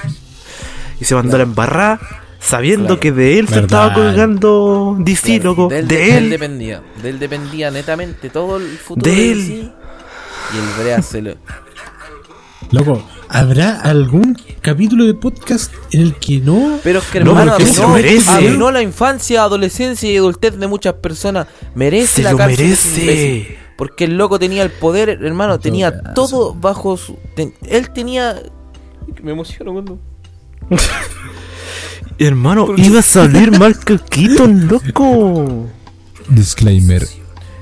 y 1.00 1.06
se 1.06 1.16
mandó 1.16 1.38
la 1.38 1.44
embarrada, 1.44 2.00
sabiendo 2.40 2.86
Claro. 2.88 3.00
que 3.00 3.12
de 3.12 3.40
él 3.40 3.48
se 3.48 3.56
Verdad. 3.56 3.66
estaba 3.88 3.94
colgando 3.94 4.96
DC, 5.00 5.40
Claro, 5.40 5.44
loco. 5.50 5.68
de 5.70 5.80
él, 5.80 5.88
De, 5.88 5.96
de 5.96 6.18
él 6.18 6.24
él. 6.26 6.30
dependía. 6.30 6.82
De 7.02 7.10
él 7.10 7.20
dependía 7.20 7.72
netamente 7.72 8.30
todo 8.30 8.58
el 8.58 8.78
futuro 8.78 9.10
De 9.10 9.16
de 9.18 9.32
él. 9.32 9.38
DC. 9.48 9.54
Y 10.54 10.58
el 10.58 10.84
Brea 10.84 11.02
se 11.02 11.22
lo. 11.22 11.36
Loco, 12.72 13.04
¿habrá 13.28 13.82
algún 13.82 14.38
capítulo 14.62 15.06
de 15.06 15.14
podcast 15.14 15.74
en 15.92 16.02
el 16.02 16.16
que 16.16 16.40
no? 16.40 16.80
Pero 16.84 17.00
es 17.00 17.06
que 17.06 17.20
No, 17.20 17.32
hermano, 17.32 17.52
porque 17.58 17.66
se 17.66 17.78
lo 17.82 17.88
arruinó, 17.88 17.96
merece. 18.08 18.32
arruinó 18.32 18.72
la 18.72 18.82
infancia, 18.82 19.42
adolescencia 19.44 20.10
y 20.10 20.16
adultez 20.18 20.58
de 20.58 20.68
muchas 20.68 20.94
personas. 20.96 21.48
Merece 21.76 22.08
Se 22.18 22.24
la 22.24 22.32
lo 22.32 22.38
merece. 22.38 23.58
Porque 23.82 24.04
el 24.04 24.16
loco 24.16 24.38
tenía 24.38 24.62
el 24.62 24.70
poder, 24.70 25.10
hermano, 25.10 25.60
tenía 25.60 26.14
todo 26.14 26.54
bajo 26.54 26.98
su. 26.98 27.18
ten- 27.36 27.56
él 27.68 27.90
tenía. 27.90 28.40
Me 29.24 29.32
emociono 29.32 29.74
cuando. 29.74 29.98
Hermano, 32.20 32.76
iba 32.78 33.00
a 33.00 33.02
salir 33.02 33.50
Michael 33.50 34.02
Keaton, 34.02 34.68
loco. 34.68 35.66
Disclaimer. 36.30 37.02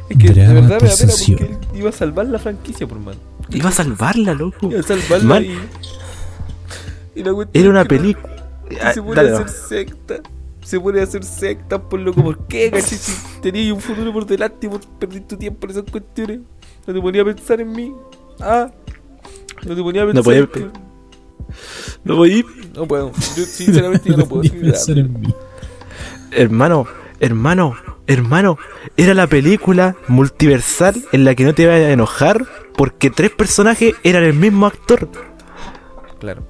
Es 0.10 0.18
que 0.18 0.34
de 0.34 0.46
verdad 0.54 0.82
me 0.82 0.90
da 0.90 0.96
pena 0.98 1.14
porque 1.26 1.44
él 1.46 1.58
iba 1.74 1.88
a 1.90 1.94
salvar 1.94 2.26
la 2.26 2.38
franquicia, 2.38 2.86
por 2.86 3.00
mano. 3.00 3.18
Iba 3.50 3.70
a 3.70 3.72
salvarla, 3.72 4.34
loco. 4.34 4.70
Iba 4.70 4.82
a 4.82 4.84
salvarla 4.84 5.26
Man, 5.26 5.46
y. 5.46 5.58
y 7.22 7.24
la 7.24 7.34
cuestión 7.34 7.62
Era 7.64 7.70
una 7.70 7.86
película. 7.86 8.36
se 8.94 9.02
pone 9.02 9.22
a 9.22 9.24
hacer 9.24 9.48
secta. 9.48 10.16
Se 10.70 10.80
pone 10.80 11.00
a 11.00 11.04
hacer 11.04 11.24
secta, 11.24 11.82
por 11.82 12.00
loco. 12.00 12.24
¿Por 12.24 12.46
qué, 12.46 12.70
cachai? 12.70 12.96
Si 12.96 13.12
tenías 13.42 13.74
un 13.74 13.82
futuro 13.82 14.14
por 14.14 14.28
delante 14.28 14.68
y 14.68 14.70
vos 14.70 14.82
perdís 15.00 15.28
tu 15.28 15.36
tiempo 15.36 15.66
en 15.66 15.72
esas 15.72 15.84
cuestiones. 15.90 16.42
No 16.86 16.94
te 16.94 17.02
ponía 17.02 17.24
a 17.24 17.26
pensar 17.26 17.60
en 17.60 17.72
mí. 17.72 17.92
Ah. 18.40 18.70
No 19.66 19.76
te 19.76 19.82
ponía 19.82 20.04
a 20.04 20.06
pensar 20.06 20.16
No 20.16 20.24
podía 20.24 20.40
en 20.42 20.48
pe- 20.48 20.68
No 22.04 22.16
voy. 22.18 22.46
No 22.76 22.88
puedo. 22.88 23.12
Yo 23.36 23.46
sinceramente 23.46 24.12
ya 24.12 24.18
no 24.22 24.28
puedo 24.28 24.44
pensar 24.44 25.00
en 25.00 25.20
mí. 25.20 25.34
Hermano, 26.30 26.86
hermano, 27.20 27.76
hermano. 28.06 28.60
Era 28.96 29.16
la 29.16 29.26
película 29.26 29.96
multiversal 30.08 31.04
en 31.12 31.26
la 31.26 31.34
que 31.34 31.46
no 31.46 31.56
te 31.56 31.64
ibas 31.64 31.78
a 31.78 31.92
enojar 31.92 32.46
porque 32.76 33.10
tres 33.10 33.32
personajes 33.32 33.96
eran 34.04 34.24
el 34.24 34.36
mismo 34.36 34.68
actor. 34.68 35.10
Claro. 36.20 36.44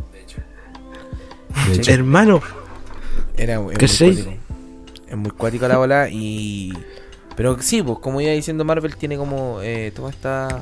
De 1.70 1.76
hecho, 1.76 1.92
Hermano, 1.92 2.42
Era 3.40 3.54
es 3.54 3.62
muy 3.62 3.74
cuático. 3.76 4.32
Es 5.08 5.18
muy 5.18 5.32
cuático 5.32 5.68
la 5.68 5.78
bola 5.78 6.10
y. 6.10 6.74
Pero 7.38 7.60
sí, 7.62 7.82
pues 7.82 8.00
como 8.00 8.20
iba 8.20 8.32
diciendo 8.32 8.66
Marvel 8.66 8.98
tiene 8.98 9.18
como 9.18 9.62
eh, 9.62 9.92
toda 9.96 10.10
esta. 10.10 10.62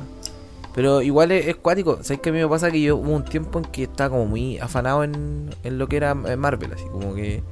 Pero 0.74 1.02
igual 1.02 1.32
es, 1.32 1.48
es 1.48 1.56
cuático. 1.56 1.98
¿Sabes 2.02 2.20
que 2.20 2.30
a 2.30 2.32
mí 2.32 2.38
me 2.38 2.46
pasa 2.46 2.70
que 2.70 2.80
yo 2.80 2.96
hubo 2.96 3.10
un 3.10 3.24
tiempo 3.24 3.58
en 3.58 3.64
que 3.64 3.82
estaba 3.84 4.10
como 4.10 4.26
muy 4.26 4.58
afanado 4.58 5.02
en, 5.02 5.50
en 5.64 5.78
lo 5.78 5.88
que 5.88 5.96
era 5.96 6.16
eh, 6.26 6.36
Marvel, 6.36 6.72
así 6.72 6.84
como 6.86 7.14
que. 7.14 7.42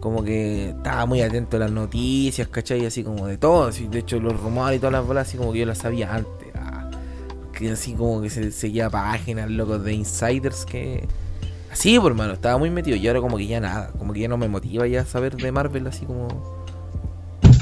Como 0.00 0.22
que 0.22 0.68
estaba 0.68 1.06
muy 1.06 1.22
atento 1.22 1.56
a 1.56 1.60
las 1.60 1.70
noticias, 1.70 2.46
¿cachai? 2.48 2.84
Así 2.84 3.02
como 3.02 3.26
de 3.26 3.38
todo. 3.38 3.68
Así, 3.68 3.88
de 3.88 4.00
hecho, 4.00 4.20
los 4.20 4.38
rumores 4.38 4.76
y 4.76 4.78
todas 4.78 4.92
las 4.92 5.06
bolas, 5.06 5.26
así 5.26 5.38
como 5.38 5.54
que 5.54 5.60
yo 5.60 5.66
las 5.66 5.78
sabía 5.78 6.14
antes. 6.14 6.48
ah. 6.54 6.90
Que 7.54 7.70
así 7.70 7.94
como 7.94 8.20
que 8.20 8.28
se 8.28 8.50
seguía 8.52 8.90
páginas, 8.90 9.50
locos, 9.50 9.82
de 9.82 9.94
insiders 9.94 10.66
que. 10.66 11.08
Así, 11.74 11.98
por 11.98 12.12
hermano, 12.12 12.34
estaba 12.34 12.56
muy 12.56 12.70
metido. 12.70 12.96
Y 12.96 13.08
ahora 13.08 13.20
como 13.20 13.36
que 13.36 13.48
ya 13.48 13.58
nada, 13.58 13.90
como 13.98 14.12
que 14.12 14.20
ya 14.20 14.28
no 14.28 14.36
me 14.36 14.46
motiva 14.46 14.86
ya 14.86 15.04
saber 15.04 15.34
de 15.34 15.50
Marvel 15.50 15.88
así 15.88 16.06
como... 16.06 16.28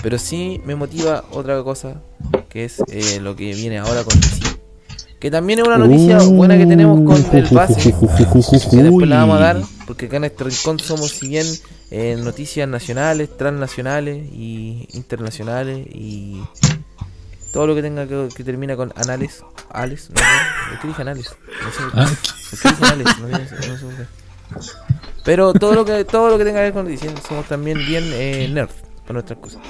Pero 0.03 0.19
sí 0.19 0.61
me 0.67 0.75
motiva 0.75 1.25
otra 1.31 1.63
cosa, 1.63 2.03
que 2.51 2.67
es 2.67 2.83
eh, 2.89 3.21
lo 3.21 3.35
que 3.37 3.55
viene 3.55 3.79
ahora 3.79 4.05
con 4.05 4.21
DC. 4.21 4.59
Que 5.19 5.31
también 5.31 5.61
es 5.61 5.67
una 5.67 5.79
noticia 5.79 6.19
buena 6.25 6.59
que 6.59 6.67
tenemos 6.67 7.01
con 7.07 7.37
el 7.37 7.47
base, 7.55 7.95
que 8.71 8.77
después 8.83 9.09
la 9.09 9.17
vamos 9.17 9.37
a 9.39 9.41
dar, 9.41 9.63
porque 9.87 10.07
acá 10.07 10.19
en 10.19 10.25
este 10.25 10.45
rincón 10.45 10.79
somos 10.79 11.13
si 11.13 11.29
bien 11.29 11.47
eh, 11.91 12.17
noticias 12.23 12.69
nacionales, 12.69 13.35
transnacionales 13.35 14.27
y 14.31 14.89
internacionales 14.93 15.87
y 15.87 16.43
todo 17.53 17.67
lo 17.67 17.75
que 17.75 17.83
tenga 17.83 18.07
que, 18.07 18.29
que 18.35 18.45
termina 18.45 18.77
con 18.77 18.93
anales, 18.97 19.43
ales, 19.71 20.11
no 20.11 20.17
sé, 20.17 20.25
¿por 20.71 20.81
qué 20.81 20.89
dije 20.89 21.03
anales? 21.03 21.37
No 21.65 21.71
sé, 21.71 21.83
ah, 21.95 22.11
¿Por 22.51 22.59
qué 22.61 22.69
dije 22.69 22.85
anales? 22.85 23.07
No 23.19 23.29
sé, 23.29 23.69
no 23.69 23.77
sé 23.79 23.85
por 23.85 23.95
qué. 23.97 24.07
Pero 25.25 25.53
todo 25.55 25.75
lo 25.75 25.85
que 25.85 26.05
todo 26.05 26.31
lo 26.31 26.39
que 26.39 26.45
tenga 26.45 26.59
que 26.59 26.65
ver 26.65 26.73
con 26.73 26.85
noticias 26.85 27.13
somos 27.29 27.47
también 27.47 27.79
bien 27.87 28.05
eh, 28.13 28.49
nerd 28.53 28.71
para 29.03 29.15
nuestras 29.15 29.39
cosas. 29.39 29.61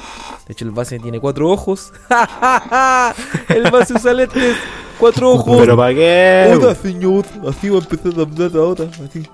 De 0.47 0.53
hecho 0.55 0.65
el 0.65 0.71
base 0.71 0.99
tiene 0.99 1.21
cuatro 1.21 1.51
ojos. 1.51 1.93
el 3.49 3.71
base 3.71 3.95
usa 3.95 4.13
lentes, 4.15 4.57
cuatro 4.99 5.31
ojos. 5.33 5.59
pero 5.59 5.77
¿para 5.77 5.95
qué? 5.95 6.57
Hola, 6.59 6.75
señor. 6.75 7.25
Así 7.49 7.69
va 7.69 7.79
a 7.79 7.81
empezar 7.83 8.13
a 8.19 8.23
hablar 8.23 8.51
ahora. 8.57 8.85
Así. 9.09 9.29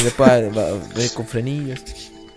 Y 0.00 0.04
después 0.04 0.28
va, 0.30 0.62
va- 0.62 0.70
va 0.70 1.14
con 1.14 1.26
frenillos. 1.26 1.80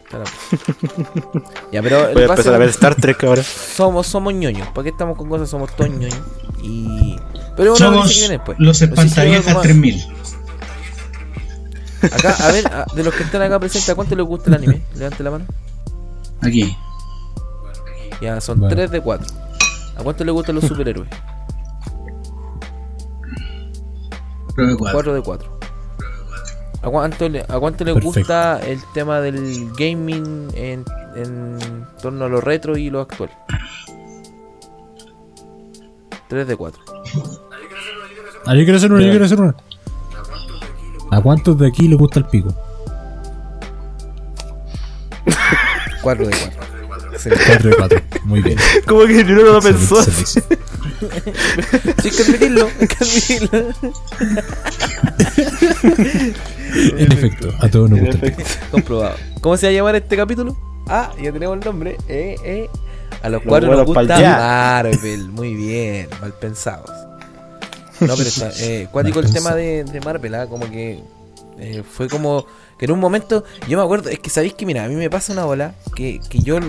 Ya, 1.72 1.82
pero 1.84 2.12
Voy 2.14 2.24
a 2.24 2.26
empezar 2.28 2.54
a 2.54 2.58
ver 2.58 2.70
Star 2.70 2.96
Trek 2.96 3.24
ahora. 3.26 3.44
somos, 3.44 4.08
somos 4.08 4.34
ñoños. 4.34 4.68
¿Para 4.70 4.84
qué 4.84 4.90
estamos 4.90 5.18
con 5.18 5.28
cosas? 5.30 5.50
Somos 5.50 5.76
todos 5.76 5.90
ñoños. 5.90 6.18
Y. 6.62 7.18
Pero 7.56 7.72
una 7.72 7.78
Somos 7.78 7.96
noticia 8.04 8.16
que 8.16 8.20
viene 8.30 8.38
después. 8.38 8.58
los 8.60 8.82
espantaviejas 8.82 9.54
más. 9.54 9.64
3000. 9.64 10.06
Acá, 12.04 12.36
a 12.40 12.52
ver, 12.52 12.68
a- 12.68 12.86
de 12.94 13.04
los 13.04 13.14
que 13.14 13.24
están 13.24 13.42
acá 13.42 13.60
presentes, 13.60 13.90
¿a 13.90 13.96
cuánto 13.96 14.16
les 14.16 14.26
gusta 14.26 14.50
el 14.50 14.56
anime? 14.56 14.84
Levante 14.96 15.24
la 15.24 15.32
mano. 15.32 15.46
Aquí. 16.42 16.78
Ya, 18.22 18.40
son 18.40 18.60
Bueno. 18.60 18.76
3 18.76 18.92
de 18.92 19.02
4. 19.02 19.28
¿A 19.98 20.04
cuánto 20.04 20.24
les 20.24 20.34
gustan 20.34 20.56
los 20.56 20.64
superhéroes? 20.66 21.10
Prueba 24.56 24.72
de 24.72 24.78
cuatro. 24.78 24.94
4 24.98 25.14
de 25.16 25.22
4. 25.22 25.57
¿A 26.82 26.90
cuánto, 26.90 27.28
le, 27.28 27.42
a 27.42 27.60
cuánto 27.60 27.84
Perfecto. 27.84 28.06
gusta 28.08 28.60
el 28.60 28.80
tema 28.94 29.20
del 29.20 29.72
gaming 29.78 30.48
en, 30.54 30.86
en 31.16 31.86
torno 32.02 32.26
a 32.26 32.30
lo 32.30 32.40
retro 32.40 32.78
y 32.78 32.90
lo 32.90 33.02
actual? 33.02 33.30
3 36.28 36.48
de 36.48 36.56
4. 36.56 36.84
ah, 38.46 38.56
yo 38.56 38.64
quiero 38.64 38.78
hacer 38.78 38.92
una, 38.92 39.02
yo 39.02 39.10
quiero 39.10 39.26
hacer 39.26 39.40
una. 39.42 39.56
¿A 41.12 41.22
cuántos 41.22 41.58
de 41.58 41.68
aquí 41.68 41.88
le 41.88 41.96
gusta 41.96 42.20
el 42.20 42.26
pico? 42.26 42.54
4 46.02 46.28
de 46.28 46.36
4. 46.38 46.60
4 47.48 47.70
de 47.70 47.76
4. 47.76 48.02
Muy 48.26 48.42
bien. 48.42 48.58
Como 48.88 49.06
que 49.06 49.24
yo 49.26 49.36
no 49.36 49.42
lo 49.44 49.62
pensó. 49.62 49.98
Sí, 51.00 52.10
hay 52.10 52.12
que 52.12 52.22
admitirlo. 52.24 52.68
Hay 52.80 52.88
que 52.88 52.96
admitirlo. 53.04 53.74
En 56.98 57.12
efecto, 57.12 57.54
a 57.60 57.70
todos 57.70 57.90
nos 57.90 58.00
gusta. 58.00 58.28
Comprobado. 58.72 59.16
¿Cómo 59.42 59.58
se 59.58 59.68
va 59.68 59.72
a 59.72 59.74
llamar 59.74 59.96
este 59.96 60.18
capítulo? 60.18 60.56
Ah, 60.88 61.12
ya 61.22 61.32
tenemos 61.32 61.58
el 61.58 61.64
nombre. 61.66 61.98
Eh, 62.08 62.36
eh. 62.44 62.70
A 63.22 63.30
los 63.30 63.42
Los 63.44 63.50
cuatro 63.50 63.72
nos 63.76 63.86
gusta. 63.86 64.20
Marvel. 64.20 65.30
Muy 65.30 65.54
bien, 65.56 66.08
mal 66.22 66.34
pensados. 66.34 66.90
No, 68.00 68.16
pero 68.16 68.30
está. 68.30 68.52
Eh, 68.60 68.88
cuático 68.92 69.20
el 69.20 69.32
tema 69.32 69.56
de, 69.56 69.84
de 69.84 70.02
Marvel, 70.02 70.36
¿ah? 70.36 70.48
Como 70.48 70.70
que. 70.70 71.02
eh, 71.60 71.84
fue 71.90 72.08
como. 72.08 72.46
Que 72.78 72.86
en 72.86 72.92
un 72.92 73.00
momento. 73.00 73.44
Yo 73.68 73.78
me 73.78 73.84
acuerdo. 73.84 74.10
Es 74.10 74.20
que 74.20 74.30
sabéis 74.30 74.54
que, 74.54 74.66
mira, 74.66 74.84
a 74.86 74.88
mí 74.88 74.96
me 74.96 75.10
pasa 75.10 75.34
una 75.34 75.46
bola. 75.46 75.74
Que, 75.96 76.20
que 76.30 76.40
yo. 76.40 76.60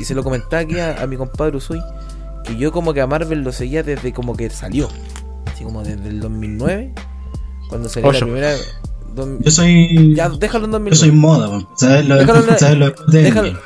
Y 0.00 0.04
se 0.04 0.14
lo 0.14 0.24
comentaba 0.24 0.62
aquí 0.62 0.78
a, 0.80 1.00
a 1.02 1.06
mi 1.06 1.16
compadre 1.16 1.56
Usui. 1.56 1.80
Que 2.44 2.56
yo, 2.56 2.72
como 2.72 2.92
que 2.94 3.00
a 3.00 3.06
Marvel 3.06 3.42
lo 3.42 3.52
seguía 3.52 3.82
desde 3.82 4.12
como 4.12 4.34
que 4.36 4.50
salió. 4.50 4.88
Así 5.52 5.64
como 5.64 5.82
desde 5.82 6.08
el 6.08 6.20
2009. 6.20 6.92
Cuando 7.68 7.88
salió 7.88 8.08
Ocho. 8.10 8.20
la 8.20 8.32
primera. 8.32 8.54
Yo 9.40 9.50
soy. 9.50 10.14
ya, 10.14 10.28
déjalo 10.30 10.64
en 10.66 10.70
2009. 10.72 10.96
Yo 10.96 11.00
soy 11.00 11.12
moda, 11.12 11.48
weón. 11.48 11.68
¿Sabes 11.76 12.06
lo, 12.06 12.16
Déjalo 12.16 12.48
en- 12.50 12.58
¿sabes 12.58 12.78
lo 12.78 12.90
de 13.08 13.22
déjalo-? 13.30 13.58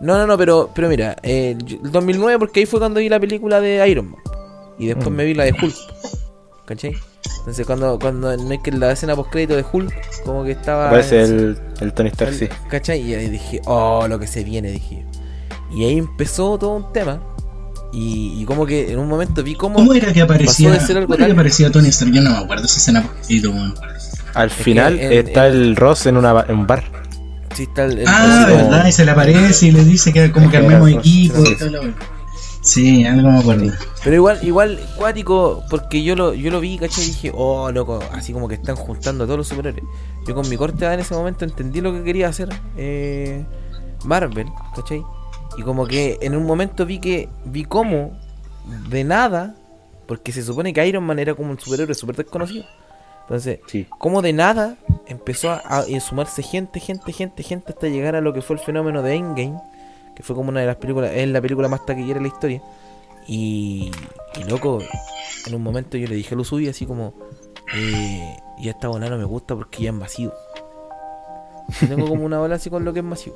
No, 0.00 0.18
no, 0.18 0.26
no, 0.26 0.36
pero, 0.36 0.70
pero 0.74 0.88
mira, 0.88 1.16
eh, 1.22 1.56
yo- 1.64 1.78
el 1.82 1.90
2009 1.90 2.38
porque 2.38 2.60
ahí 2.60 2.66
fue 2.66 2.78
cuando 2.80 3.00
vi 3.00 3.08
la 3.08 3.18
película 3.18 3.60
de 3.60 3.86
Iron 3.88 4.10
Man. 4.10 4.20
Y 4.78 4.86
después 4.86 5.10
me 5.10 5.24
vi 5.24 5.34
la 5.34 5.44
de 5.44 5.52
Hulk. 5.52 5.74
¿Cachai? 6.66 6.94
Entonces 7.40 7.64
cuando, 7.66 7.98
cuando 7.98 8.36
no 8.36 8.52
es 8.52 8.60
que 8.60 8.72
la 8.72 8.90
escena 8.92 9.16
post 9.16 9.30
crédito 9.30 9.56
de 9.56 9.64
Hulk, 9.70 9.94
como 10.24 10.44
que 10.44 10.50
estaba... 10.50 10.90
Parece 10.90 11.22
el, 11.22 11.58
el 11.80 11.92
Tony 11.92 12.08
Stark, 12.10 12.34
sí. 12.34 12.48
¿Cachai? 12.68 13.00
Y 13.00 13.14
ahí 13.14 13.28
dije, 13.30 13.60
oh, 13.66 14.06
lo 14.08 14.18
que 14.18 14.26
se 14.26 14.44
viene, 14.44 14.70
dije. 14.70 15.06
Y 15.70 15.84
ahí 15.84 15.98
empezó 15.98 16.58
todo 16.58 16.76
un 16.76 16.92
tema. 16.92 17.20
Y, 17.92 18.40
y 18.40 18.44
como 18.44 18.66
que 18.66 18.92
en 18.92 18.98
un 18.98 19.08
momento 19.08 19.42
vi 19.42 19.54
cómo... 19.54 19.76
¿Cómo 19.76 19.94
era 19.94 20.12
que 20.12 20.20
aparecía? 20.20 20.68
Pasó 20.70 20.80
de 20.80 20.86
ser 20.86 20.96
algo 20.98 21.06
¿Cómo 21.08 21.16
era 21.18 21.26
que 21.26 21.32
aparecía 21.32 21.70
Tony 21.70 21.88
Stark? 21.88 22.12
Yo 22.12 22.20
no 22.22 22.30
me 22.30 22.36
acuerdo 22.38 22.64
esa 22.64 22.76
escena. 22.78 23.08
Al 24.34 24.48
que 24.50 24.54
final 24.62 24.98
en- 24.98 25.12
está 25.28 25.46
en- 25.48 25.54
el 25.54 25.76
Ross 25.76 26.06
en, 26.06 26.16
una, 26.16 26.44
en 26.48 26.58
un 26.58 26.66
bar. 26.66 26.84
Sí, 27.54 27.62
está 27.62 27.84
el- 27.84 28.00
el- 28.00 28.04
Ah, 28.06 28.46
como- 28.50 28.56
verdad, 28.56 28.86
y 28.86 28.92
se 28.92 29.04
le 29.04 29.10
aparece 29.12 29.66
y 29.68 29.70
le 29.72 29.84
dice 29.84 30.12
que 30.12 30.30
como 30.30 30.50
que 30.50 30.58
armemos 30.58 30.90
equipo 30.90 31.42
sí, 31.44 31.52
y 31.52 31.56
todo 31.56 31.70
lo 31.70 31.80
weón. 31.80 31.94
Sí, 32.60 33.04
algo 33.06 33.30
me 33.30 33.38
acuerdo. 33.38 33.72
Pero 34.02 34.16
igual, 34.16 34.40
igual, 34.42 34.80
cuático, 34.96 35.62
porque 35.70 36.02
yo 36.02 36.16
lo, 36.16 36.34
yo 36.34 36.50
lo 36.50 36.60
vi, 36.60 36.76
¿cachai? 36.78 37.04
Y 37.04 37.06
dije, 37.06 37.32
oh, 37.34 37.70
loco, 37.70 38.00
así 38.12 38.32
como 38.32 38.48
que 38.48 38.56
están 38.56 38.74
juntando 38.76 39.22
a 39.24 39.26
todos 39.26 39.38
los 39.38 39.48
superhéroes. 39.48 39.84
Yo 40.26 40.34
con 40.34 40.48
mi 40.48 40.56
corte 40.56 40.84
en 40.84 40.98
ese 41.00 41.14
momento 41.14 41.44
entendí 41.44 41.80
lo 41.80 41.92
que 41.92 42.02
quería 42.02 42.28
hacer 42.28 42.48
eh, 42.76 43.44
Marvel, 44.04 44.48
¿cachai? 44.74 45.02
Y 45.58 45.62
como 45.62 45.86
que 45.86 46.18
en 46.20 46.36
un 46.36 46.44
momento 46.44 46.84
vi 46.86 46.98
que, 46.98 47.28
vi 47.44 47.64
cómo, 47.64 48.12
de 48.88 49.04
nada, 49.04 49.54
porque 50.06 50.32
se 50.32 50.42
supone 50.42 50.72
que 50.72 50.86
Iron 50.86 51.04
Man 51.04 51.18
era 51.18 51.34
como 51.34 51.50
un 51.50 51.58
superhéroe 51.58 51.94
súper 51.94 52.16
desconocido. 52.16 52.64
Entonces, 53.22 53.58
Sí. 53.66 53.86
como 53.98 54.22
de 54.22 54.32
nada 54.32 54.76
empezó 55.06 55.50
a, 55.50 55.56
a 55.64 55.84
sumarse 56.00 56.42
gente, 56.42 56.78
gente, 56.78 57.12
gente, 57.12 57.42
gente 57.42 57.72
hasta 57.72 57.88
llegar 57.88 58.14
a 58.14 58.20
lo 58.20 58.32
que 58.32 58.42
fue 58.42 58.54
el 58.56 58.62
fenómeno 58.62 59.02
de 59.02 59.14
Endgame, 59.14 59.58
que 60.14 60.22
fue 60.22 60.36
como 60.36 60.50
una 60.50 60.60
de 60.60 60.66
las 60.66 60.76
películas, 60.76 61.10
es 61.14 61.28
la 61.28 61.40
película 61.40 61.68
más 61.68 61.84
taquillera 61.84 62.20
de 62.20 62.22
la 62.22 62.28
historia. 62.28 62.62
Y, 63.26 63.90
y 64.38 64.44
loco, 64.48 64.78
en 65.46 65.54
un 65.54 65.62
momento 65.62 65.96
yo 65.96 66.06
le 66.06 66.14
dije 66.14 66.34
a 66.34 66.38
lo 66.38 66.44
suyo 66.44 66.70
así 66.70 66.86
como, 66.86 67.14
eh, 67.74 68.36
ya 68.60 68.70
esta 68.70 68.86
bola 68.88 69.10
no 69.10 69.18
me 69.18 69.24
gusta 69.24 69.56
porque 69.56 69.82
ya 69.82 69.90
es 69.90 69.96
masivo. 69.96 70.32
Yo 71.80 71.88
tengo 71.88 72.06
como 72.08 72.24
una 72.24 72.38
bola 72.38 72.54
así 72.56 72.70
con 72.70 72.84
lo 72.84 72.92
que 72.92 73.00
es 73.00 73.04
masivo. 73.04 73.34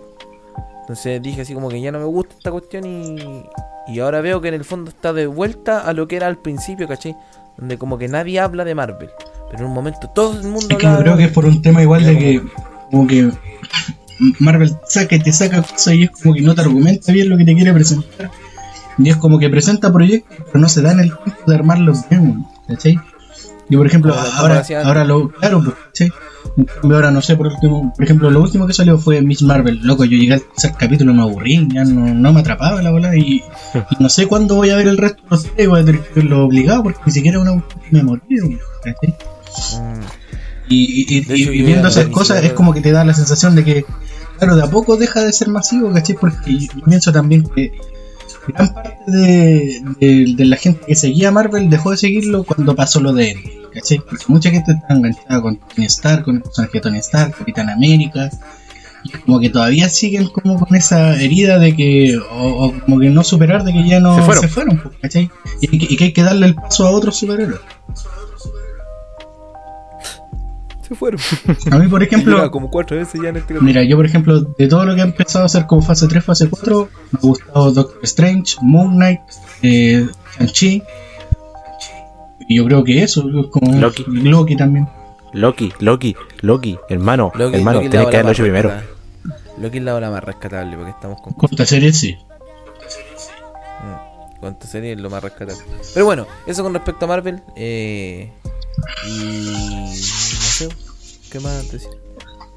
Entonces 0.90 1.22
dije 1.22 1.42
así 1.42 1.54
como 1.54 1.68
que 1.68 1.80
ya 1.80 1.92
no 1.92 2.00
me 2.00 2.04
gusta 2.04 2.34
esta 2.36 2.50
cuestión 2.50 2.84
y, 2.84 3.44
y 3.86 4.00
ahora 4.00 4.20
veo 4.20 4.40
que 4.40 4.48
en 4.48 4.54
el 4.54 4.64
fondo 4.64 4.90
está 4.90 5.12
de 5.12 5.28
vuelta 5.28 5.82
a 5.82 5.92
lo 5.92 6.08
que 6.08 6.16
era 6.16 6.26
al 6.26 6.36
principio, 6.38 6.88
¿cachai? 6.88 7.14
Donde 7.56 7.78
como 7.78 7.96
que 7.96 8.08
nadie 8.08 8.40
habla 8.40 8.64
de 8.64 8.74
Marvel. 8.74 9.08
Pero 9.48 9.62
en 9.62 9.68
un 9.68 9.72
momento 9.72 10.10
todo 10.12 10.40
el 10.40 10.48
mundo 10.48 10.66
Es 10.68 10.78
que 10.78 10.86
yo 10.86 10.96
de 10.96 11.02
creo 11.02 11.16
que 11.16 11.24
es 11.26 11.30
por 11.30 11.44
un 11.44 11.62
tema 11.62 11.80
igual 11.80 12.04
de 12.04 12.18
que, 12.18 12.42
como 12.90 13.06
que 13.06 13.30
Marvel 14.40 14.74
saca 14.88 15.14
y 15.14 15.20
te 15.20 15.32
saca 15.32 15.62
cosas 15.62 15.94
y 15.94 16.02
es 16.02 16.10
como 16.10 16.34
que 16.34 16.40
no 16.40 16.56
te 16.56 16.62
argumenta 16.62 17.12
bien 17.12 17.28
lo 17.28 17.38
que 17.38 17.44
te 17.44 17.54
quiere 17.54 17.72
presentar. 17.72 18.28
Y 18.98 19.10
es 19.10 19.16
como 19.16 19.38
que 19.38 19.48
presenta 19.48 19.92
proyectos, 19.92 20.38
pero 20.46 20.58
no 20.58 20.68
se 20.68 20.82
dan 20.82 20.98
el 20.98 21.16
tiempo 21.16 21.42
de 21.46 21.54
armarlos 21.54 22.08
bien, 22.08 22.44
¿cachai? 22.66 22.98
Yo, 23.68 23.78
por 23.78 23.86
ejemplo, 23.86 24.12
como 24.12 24.26
ahora, 24.26 24.56
antes. 24.56 24.76
ahora 24.84 25.04
lo, 25.04 25.28
claro, 25.28 25.62
pues, 25.62 25.76
¿cachai? 25.86 26.10
Ahora 26.82 27.10
no 27.10 27.22
sé, 27.22 27.36
por 27.36 27.46
último, 27.46 27.92
por 27.94 28.04
ejemplo, 28.04 28.30
lo 28.30 28.40
último 28.40 28.66
que 28.66 28.72
salió 28.72 28.98
fue 28.98 29.22
Miss 29.22 29.42
Marvel. 29.42 29.80
Loco, 29.82 30.04
yo 30.04 30.16
llegué 30.18 30.34
al 30.34 30.42
tercer 30.42 30.72
capítulo, 30.78 31.14
me 31.14 31.22
aburrí, 31.22 31.68
ya 31.72 31.84
no, 31.84 32.12
no 32.12 32.32
me 32.32 32.40
atrapaba 32.40 32.82
la 32.82 32.90
bola 32.90 33.16
y, 33.16 33.42
y 33.74 34.02
no 34.02 34.08
sé 34.08 34.26
cuándo 34.26 34.56
voy 34.56 34.70
a 34.70 34.76
ver 34.76 34.88
el 34.88 34.98
resto 34.98 35.22
los 35.30 35.42
series, 35.42 35.68
voy 35.68 35.80
a 35.80 35.84
tener 35.84 36.00
que 36.02 36.14
verlo 36.20 36.44
obligado 36.44 36.82
porque 36.82 37.00
ni 37.06 37.12
siquiera 37.12 37.38
una 37.40 37.62
me 37.90 38.02
morí. 38.02 38.22
Mm. 38.30 40.00
Y, 40.68 41.04
y- 41.14 41.18
hecho, 41.18 41.52
y 41.52 41.62
viendo 41.62 41.88
esas 41.88 42.06
cosas 42.08 42.44
es 42.44 42.52
como 42.52 42.72
que 42.72 42.80
te 42.80 42.92
da 42.92 43.04
la 43.04 43.14
sensación 43.14 43.54
de 43.56 43.64
que, 43.64 43.84
claro, 44.38 44.54
de 44.56 44.62
a 44.62 44.70
poco 44.70 44.96
deja 44.96 45.20
de 45.24 45.32
ser 45.32 45.48
masivo, 45.48 45.92
¿cachai? 45.92 46.16
Porque 46.20 46.58
yo 46.58 46.68
pienso 46.84 47.12
también 47.12 47.42
que 47.42 47.72
gran 48.52 48.72
parte 48.74 48.96
de, 49.10 49.82
de- 50.00 50.34
de 50.36 50.44
la 50.44 50.56
gente 50.56 50.80
que 50.86 50.94
seguía 50.94 51.30
Marvel 51.30 51.68
dejó 51.70 51.90
de 51.90 51.96
seguirlo 51.96 52.44
cuando 52.44 52.74
pasó 52.76 53.00
lo 53.00 53.12
de 53.12 53.32
él, 53.32 53.38
¿cachai? 53.72 53.98
Porque 53.98 54.24
mucha 54.28 54.50
gente 54.50 54.72
está 54.72 54.94
enganchada 54.94 55.40
con 55.42 55.56
Tony 55.58 55.86
Stark, 55.86 56.24
con 56.24 56.36
el 56.36 56.42
personaje 56.42 56.72
de 56.74 56.80
Tony 56.80 56.98
Stark, 56.98 57.34
Capitán 57.38 57.70
América, 57.70 58.30
y 59.02 59.10
como 59.10 59.40
que 59.40 59.48
todavía 59.48 59.88
siguen 59.88 60.26
como 60.28 60.58
con 60.58 60.76
esa 60.76 61.20
herida 61.20 61.58
de 61.58 61.74
que, 61.74 62.18
o, 62.18 62.66
o 62.66 62.80
como 62.80 63.00
que 63.00 63.08
no 63.08 63.24
superar 63.24 63.64
de 63.64 63.72
que 63.72 63.88
ya 63.88 63.98
no 64.00 64.14
Se 64.16 64.40
se 64.40 64.48
fueron. 64.48 64.78
pues, 64.78 64.96
¿cachai? 65.00 65.30
Y, 65.62 65.68
que- 65.68 65.94
y 65.94 65.96
que 65.96 66.04
hay 66.04 66.12
que 66.12 66.22
darle 66.22 66.46
el 66.46 66.54
paso 66.54 66.86
a 66.86 66.90
otros 66.90 67.16
superhéroes. 67.16 67.60
Se 70.90 70.96
fueron. 70.96 71.20
A 71.70 71.78
mí, 71.78 71.86
por 71.86 72.02
ejemplo, 72.02 72.50
como 72.50 72.68
cuatro 72.68 72.96
veces 72.96 73.20
ya 73.22 73.28
en 73.28 73.36
este 73.36 73.54
capítulo. 73.54 73.62
Mira, 73.62 73.84
yo 73.84 73.96
por 73.96 74.04
ejemplo, 74.06 74.40
de 74.40 74.66
todo 74.66 74.84
lo 74.84 74.94
que 74.96 75.00
ha 75.02 75.04
empezado 75.04 75.44
a 75.44 75.46
hacer 75.46 75.66
como 75.66 75.82
fase 75.82 76.08
3, 76.08 76.24
fase 76.24 76.50
4, 76.50 76.88
me 77.12 77.18
ha 77.18 77.20
gustado 77.22 77.70
Doctor 77.72 78.00
Strange, 78.02 78.56
Moon 78.60 78.96
Knight, 78.96 79.20
eh, 79.62 80.08
Shang-Chi. 80.38 80.82
Y 82.48 82.56
yo 82.56 82.64
creo 82.64 82.82
que 82.82 83.04
eso, 83.04 83.20
es 83.28 83.46
como 83.52 83.72
Loki. 83.80 84.04
Loki 84.08 84.56
también. 84.56 84.88
Loki, 85.32 85.72
Loki, 85.78 86.16
Loki, 86.40 86.76
hermano, 86.88 87.30
Loki- 87.36 87.54
hermano, 87.58 87.78
Loki 87.78 87.90
tienes 87.90 88.08
que 88.08 88.22
más 88.24 88.32
hecho 88.32 88.42
primero. 88.42 88.72
Loki 89.58 89.78
es 89.78 89.84
la 89.84 89.94
ola 89.94 90.10
más 90.10 90.24
rescatable 90.24 90.74
porque 90.76 90.90
estamos 90.90 91.20
con 91.20 91.34
Corta 91.34 91.64
serie, 91.66 91.92
sí. 91.92 92.16
Mm, 93.82 94.40
Cuánta 94.40 94.66
serie 94.66 94.92
es 94.94 94.98
lo 94.98 95.08
más 95.10 95.22
rescatable. 95.22 95.62
Pero 95.94 96.04
bueno, 96.06 96.26
eso 96.48 96.64
con 96.64 96.74
respecto 96.74 97.04
a 97.04 97.08
Marvel. 97.08 97.42
Eh, 97.54 98.32
y. 99.06 99.90
No 99.90 99.94
sé. 99.94 100.68
¿Qué 101.30 101.40
más 101.40 101.70
decir? 101.70 101.88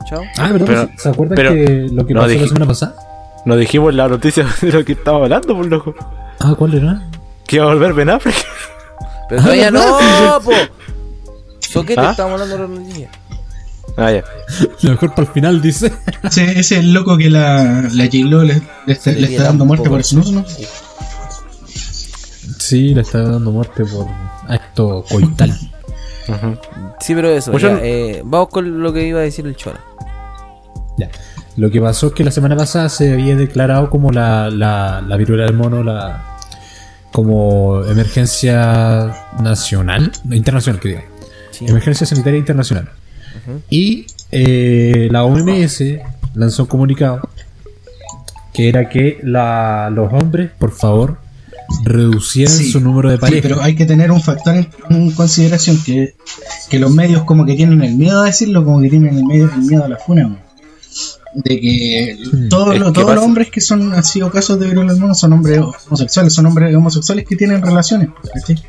Chao. 0.09 0.21
Ah, 0.37 0.51
¿verdad? 0.51 0.65
Pero- 0.67 0.89
¿Se 0.97 1.09
acuerdan 1.09 1.35
pero- 1.35 1.51
que 1.51 1.87
lo 1.91 2.05
que 2.05 2.13
no 2.13 2.19
pasó 2.21 2.29
dije- 2.31 2.41
la 2.41 2.47
semana 2.47 2.65
pasada? 2.67 2.95
No 3.45 3.55
dijimos 3.57 3.93
la 3.93 4.07
noticia 4.07 4.45
de 4.61 4.71
lo 4.71 4.85
que 4.85 4.93
estaba 4.93 5.17
hablando, 5.23 5.55
por 5.55 5.65
loco. 5.65 5.95
Ah, 6.39 6.55
¿cuál 6.57 6.73
era? 6.75 7.09
Que 7.47 7.57
iba 7.57 7.65
a 7.65 7.73
volver 7.73 7.93
Ben 7.93 8.09
Affleck. 8.09 8.35
Pero 9.29 9.41
todavía 9.41 9.71
no, 9.71 9.81
po. 10.43 10.51
Soquete, 11.59 11.99
¿Ah? 12.01 12.11
estamos 12.11 12.33
hablando 12.41 12.57
de 12.57 12.61
la 12.75 12.79
noticia. 12.81 13.11
Ah, 13.97 14.11
ya. 14.11 14.23
Lo 14.81 14.91
mejor 14.91 15.09
para 15.13 15.27
el 15.27 15.33
final, 15.33 15.61
dice. 15.61 15.91
Ese, 16.23 16.43
ese 16.51 16.59
es 16.59 16.71
el 16.71 16.93
loco 16.93 17.17
que 17.17 17.29
la, 17.29 17.83
la 17.91 18.05
J-Lo 18.05 18.43
le, 18.43 18.61
le 18.87 18.93
está, 18.93 19.11
le 19.11 19.37
dando 19.37 19.65
muerte 19.65 19.83
poco. 19.85 19.95
por 19.97 20.03
snus, 20.03 20.31
¿no? 20.31 20.45
Sí, 22.59 22.93
le 22.95 23.01
está 23.01 23.21
dando 23.21 23.51
muerte 23.51 23.83
por 23.85 24.07
acto 24.47 25.03
coital. 25.09 25.53
Sí, 26.99 27.13
pero 27.15 27.29
eso. 27.29 27.51
Mucho- 27.51 27.69
ya, 27.77 27.79
eh, 27.83 28.21
vamos 28.23 28.49
con 28.49 28.81
lo 28.81 28.93
que 28.93 29.05
iba 29.07 29.19
a 29.19 29.23
decir 29.23 29.45
el 29.47 29.55
Chora. 29.55 29.79
Ya. 30.97 31.09
Lo 31.57 31.69
que 31.69 31.79
pasó 31.81 32.07
es 32.07 32.13
que 32.13 32.23
la 32.23 32.31
semana 32.31 32.55
pasada 32.55 32.89
se 32.89 33.13
había 33.13 33.35
declarado 33.35 33.89
como 33.89 34.11
la, 34.11 34.49
la, 34.49 35.03
la 35.07 35.17
viruela 35.17 35.45
del 35.45 35.53
mono, 35.55 35.83
la 35.83 36.23
como 37.11 37.83
emergencia 37.85 39.13
nacional, 39.41 40.11
internacional 40.31 40.79
que 40.81 40.87
diga, 40.89 41.03
Sí. 41.51 41.65
emergencia 41.67 42.07
sanitaria 42.07 42.39
internacional. 42.39 42.89
Y 43.69 44.07
eh, 44.31 45.09
la 45.11 45.23
OMS 45.23 45.83
lanzó 46.33 46.63
un 46.63 46.69
comunicado 46.69 47.29
que 48.53 48.69
era 48.69 48.89
que 48.89 49.19
la, 49.23 49.89
los 49.91 50.11
hombres, 50.13 50.49
por 50.57 50.71
favor, 50.71 51.17
reducieran 51.83 52.53
Sí, 52.55 52.71
su 52.71 52.79
número 52.79 53.09
de 53.09 53.15
Sí, 53.17 53.21
parejas. 53.21 53.41
pero 53.43 53.61
hay 53.61 53.75
que 53.75 53.85
tener 53.85 54.11
un 54.11 54.21
factor 54.21 54.55
en, 54.55 54.67
en 54.89 55.11
consideración 55.11 55.81
que, 55.83 56.15
que 56.69 56.79
los 56.79 56.91
medios 56.91 57.23
como 57.23 57.45
que 57.45 57.55
tienen 57.55 57.81
el 57.83 57.95
miedo 57.95 58.21
a 58.21 58.25
decirlo, 58.25 58.63
como 58.63 58.81
que 58.81 58.89
tienen 58.89 59.17
el, 59.17 59.25
medio, 59.25 59.49
el 59.53 59.61
miedo 59.61 59.83
a 59.85 59.87
la 59.89 59.97
funa. 59.97 60.37
De 61.35 61.59
que 61.59 62.17
todos, 62.49 62.75
Es 62.75 62.79
los, 62.79 62.91
que 62.93 63.01
todos 63.01 63.15
los 63.15 63.23
hombres 63.23 63.49
que 63.49 63.59
son 63.59 63.91
han 63.93 64.03
sido 64.03 64.29
casos 64.29 64.59
de 64.59 64.67
viruela 64.67 64.93
del 64.93 65.01
mono 65.01 65.15
son 65.15 65.33
hombres 65.33 65.59
homosexuales, 65.87 66.31
son 66.33 66.45
hombres 66.45 66.75
homosexuales 66.75 67.25
que 67.27 67.35
tienen 67.35 67.61
relaciones. 67.61 68.09
¿cachai? 68.33 68.61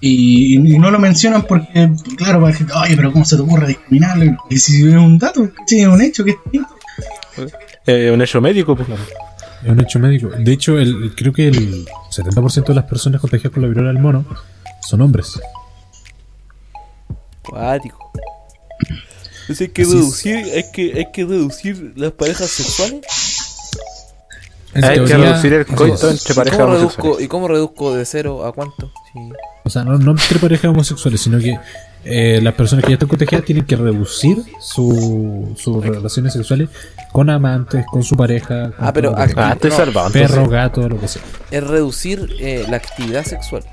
Y, 0.00 0.56
y 0.56 0.78
no 0.78 0.90
lo 0.90 0.98
mencionan 0.98 1.42
porque, 1.46 1.90
claro, 2.16 2.40
para 2.40 2.52
la 2.52 2.56
gente, 2.56 2.72
oye, 2.72 2.96
pero 2.96 3.12
¿cómo 3.12 3.24
se 3.24 3.36
te 3.36 3.42
ocurre 3.42 3.68
discriminarlo? 3.68 4.36
Y 4.48 4.56
si 4.58 4.80
es 4.88 4.94
un 4.96 5.18
dato, 5.18 5.48
es 5.68 5.86
un 5.86 6.00
hecho 6.00 6.24
que. 6.24 6.36
Eh, 7.86 8.10
un 8.12 8.20
hecho 8.22 8.40
médico, 8.40 8.74
pues. 8.74 8.88
Es 9.62 9.70
un 9.70 9.80
hecho 9.80 9.98
médico. 9.98 10.28
De 10.38 10.52
hecho, 10.52 10.78
el, 10.78 11.14
creo 11.14 11.32
que 11.32 11.48
el 11.48 11.84
70% 12.10 12.64
de 12.66 12.74
las 12.74 12.84
personas 12.84 13.20
contagiadas 13.20 13.52
con 13.52 13.62
la 13.62 13.68
viruela 13.68 13.92
del 13.92 14.00
mono 14.02 14.24
son 14.80 15.00
hombres. 15.02 15.38
Cuático. 17.42 18.10
Entonces 19.42 19.60
hay 19.60 19.68
que 19.68 19.82
Así 19.82 19.90
es. 19.90 19.96
reducir, 19.98 20.36
hay 20.54 20.64
que, 20.72 20.92
hay 20.98 21.12
que 21.12 21.24
reducir 21.24 21.92
las 21.96 22.12
parejas 22.12 22.48
sexuales. 22.50 23.00
En 24.72 24.84
Hay 24.84 25.04
que 25.04 25.16
reducir 25.16 25.52
el 25.52 25.66
coito 25.66 26.08
es. 26.10 26.20
entre 26.20 26.32
¿Y 26.32 26.36
parejas 26.36 26.60
homosexuales. 26.60 27.20
¿Y 27.24 27.28
cómo 27.28 27.48
reduzco 27.48 27.94
de 27.94 28.04
cero 28.04 28.44
a 28.46 28.52
cuánto? 28.52 28.92
Sí. 29.12 29.18
O 29.64 29.70
sea, 29.70 29.82
no, 29.84 29.98
no 29.98 30.12
entre 30.12 30.38
parejas 30.38 30.70
homosexuales, 30.70 31.20
sino 31.20 31.38
que 31.38 31.58
eh, 32.04 32.40
las 32.42 32.54
personas 32.54 32.84
que 32.84 32.90
ya 32.90 32.94
están 32.94 33.08
contagiadas 33.08 33.44
tienen 33.44 33.64
que 33.66 33.76
reducir 33.76 34.38
su- 34.60 35.54
sus 35.58 35.84
relaciones 35.84 36.32
sexuales 36.32 36.68
con 37.12 37.28
amantes, 37.30 37.84
con 37.90 38.02
su 38.02 38.16
pareja, 38.16 38.70
con 38.72 38.86
Ah, 38.86 38.92
pero 38.92 39.10
todo 39.10 39.20
lo 39.20 39.26
que 39.26 39.32
acá- 39.32 39.48
Ah, 39.48 39.52
estoy 39.52 39.70
No, 39.70 39.76
salvado. 39.76 40.10
tenga. 40.10 40.26
entonces. 40.26 40.36
perro, 40.44 40.48
gato, 40.50 40.88
lo 40.88 41.00
que 41.00 41.08
sea. 41.08 41.22
Es 41.50 41.64
reducir 41.66 42.28
eh, 42.40 42.64
la 42.68 42.76
actividad 42.78 43.24
sexual. 43.24 43.64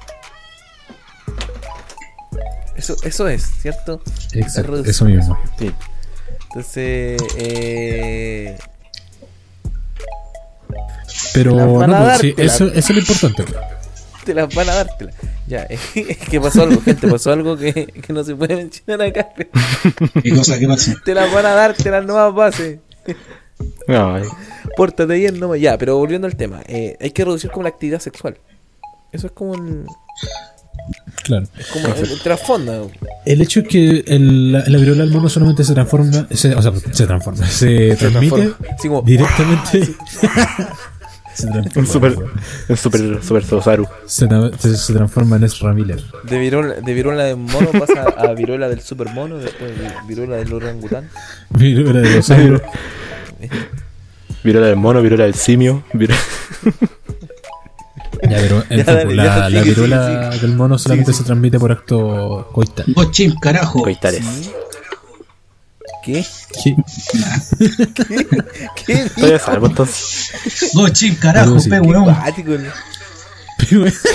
Eso, 2.76 2.96
eso 3.04 3.28
es, 3.28 3.44
¿cierto? 3.62 4.02
Exacto, 4.34 4.78
eso 4.84 5.06
mismo. 5.06 5.38
Sí. 5.58 5.72
Entonces, 6.50 7.22
eh, 7.38 8.58
Pero 11.34 11.54
no, 11.88 11.88
pues, 12.06 12.20
sí, 12.20 12.34
eso, 12.38 12.66
eso 12.68 12.78
es 12.78 12.90
lo 12.90 13.00
importante. 13.00 13.46
Te 14.28 14.34
las 14.34 14.54
van 14.54 14.70
a 14.70 14.76
dártela. 14.76 15.12
Ya, 15.48 15.64
es 15.70 16.18
que 16.30 16.40
pasó 16.42 16.64
algo, 16.64 16.82
gente, 16.82 17.08
pasó 17.08 17.32
algo 17.32 17.58
que, 17.58 17.86
que 17.88 18.14
no 18.14 18.24
se 18.24 18.36
puede 18.36 18.56
mencionar 18.58 19.02
acá. 19.08 19.30
¿Qué 20.22 20.30
cosa 20.36 20.60
que 20.60 20.68
pasa? 20.68 20.94
Te 21.04 21.14
las 21.16 21.32
van 21.34 21.46
a 21.46 21.52
dar, 21.54 21.74
te 21.74 21.90
las 21.90 22.06
nuevas 22.06 22.34
bases. 22.36 22.80
Ay. 23.88 24.24
Pórtate 24.76 25.14
bien 25.16 25.40
nomás. 25.40 25.60
Ya, 25.60 25.78
pero 25.78 25.98
volviendo 25.98 26.28
al 26.28 26.36
tema, 26.36 26.62
eh, 26.68 26.98
hay 27.00 27.12
que 27.12 27.24
reducir 27.26 27.50
como 27.50 27.64
la 27.64 27.70
actividad 27.70 28.00
sexual. 28.00 28.38
Eso 29.12 29.28
es 29.28 29.34
como 29.34 29.52
un, 29.54 29.86
Claro. 31.24 31.46
es 31.58 31.68
como 31.68 31.88
el, 31.88 32.12
el 32.12 32.22
trasfondo. 32.22 32.92
El 33.26 33.42
hecho 33.42 33.62
es 33.62 33.68
que 33.68 34.04
el, 34.08 34.52
la, 34.52 34.64
la 34.68 34.78
viruela 34.78 35.04
del 35.04 35.12
mono 35.14 35.28
solamente 35.30 35.64
se 35.64 35.74
transforma, 35.74 36.28
se, 36.32 36.54
o 36.56 36.62
sea, 36.62 36.72
se 36.92 37.06
transforma, 37.08 37.46
se 37.48 37.96
transmite 37.96 38.36
transforma. 38.36 38.68
Así 38.78 38.88
como- 38.88 39.02
directamente, 39.02 39.82
Se 41.38 41.48
transforma, 41.48 41.82
Un 41.82 41.88
super, 41.88 42.16
un 42.70 42.78
super, 42.78 43.24
super 43.24 43.44
Sosaru. 43.46 43.88
se, 44.08 44.28
tra- 44.28 44.58
se- 44.58 44.76
se 44.76 44.94
transforma 44.94 45.36
en 45.36 45.44
Ezra 45.44 45.72
Miller. 45.74 46.02
De 46.24 46.40
viruela, 46.40 46.74
de 46.76 46.94
viruela 46.94 47.24
del 47.26 47.38
mono 47.38 47.70
pasa 47.72 48.06
a 48.18 48.34
viruela 48.34 48.68
del 48.68 48.82
super 48.82 49.14
mono, 49.14 49.38
después 49.38 49.72
vi- 49.78 50.08
viruela 50.08 50.38
del 50.38 50.52
orangután. 50.52 51.10
Viruela 51.52 52.00
de 52.00 52.16
los 52.16 52.30
años. 52.32 52.62
Viruela 54.44 54.68
del 54.68 54.78
mono, 54.78 55.02
viruela 55.02 55.26
del 55.26 55.36
simio. 55.36 55.84
viru- 55.94 56.16
Ya, 58.24 58.38
pero 58.38 58.64
en 58.70 58.78
Ya, 58.80 58.86
fin, 58.86 58.96
dale, 58.96 59.16
la, 59.16 59.24
ya, 59.26 59.38
la 59.38 59.48
sigue, 59.50 59.62
viruela 59.64 60.32
sigue, 60.32 60.48
del 60.48 60.56
mono 60.58 60.78
solamente 60.80 61.14
se 61.14 61.24
transmite 61.24 61.60
por 61.60 61.72
acto 61.72 62.50
coital. 62.52 62.86
Chimp, 63.12 63.40
carajo. 63.40 63.84
Coitares. 63.84 64.50
¿Qué? 66.08 66.26
¿Qué? 66.64 66.76
¿Qué? 68.86 68.94
Estoy 68.94 69.32
a 69.34 69.40
salvo 69.40 69.68
entonces. 69.68 70.72
Vos 70.74 70.94
chimp, 70.94 71.20
carajo, 71.20 71.58
pe 71.70 71.82
Qué 71.82 71.82
weón. 71.82 72.06
¿no? 72.06 72.72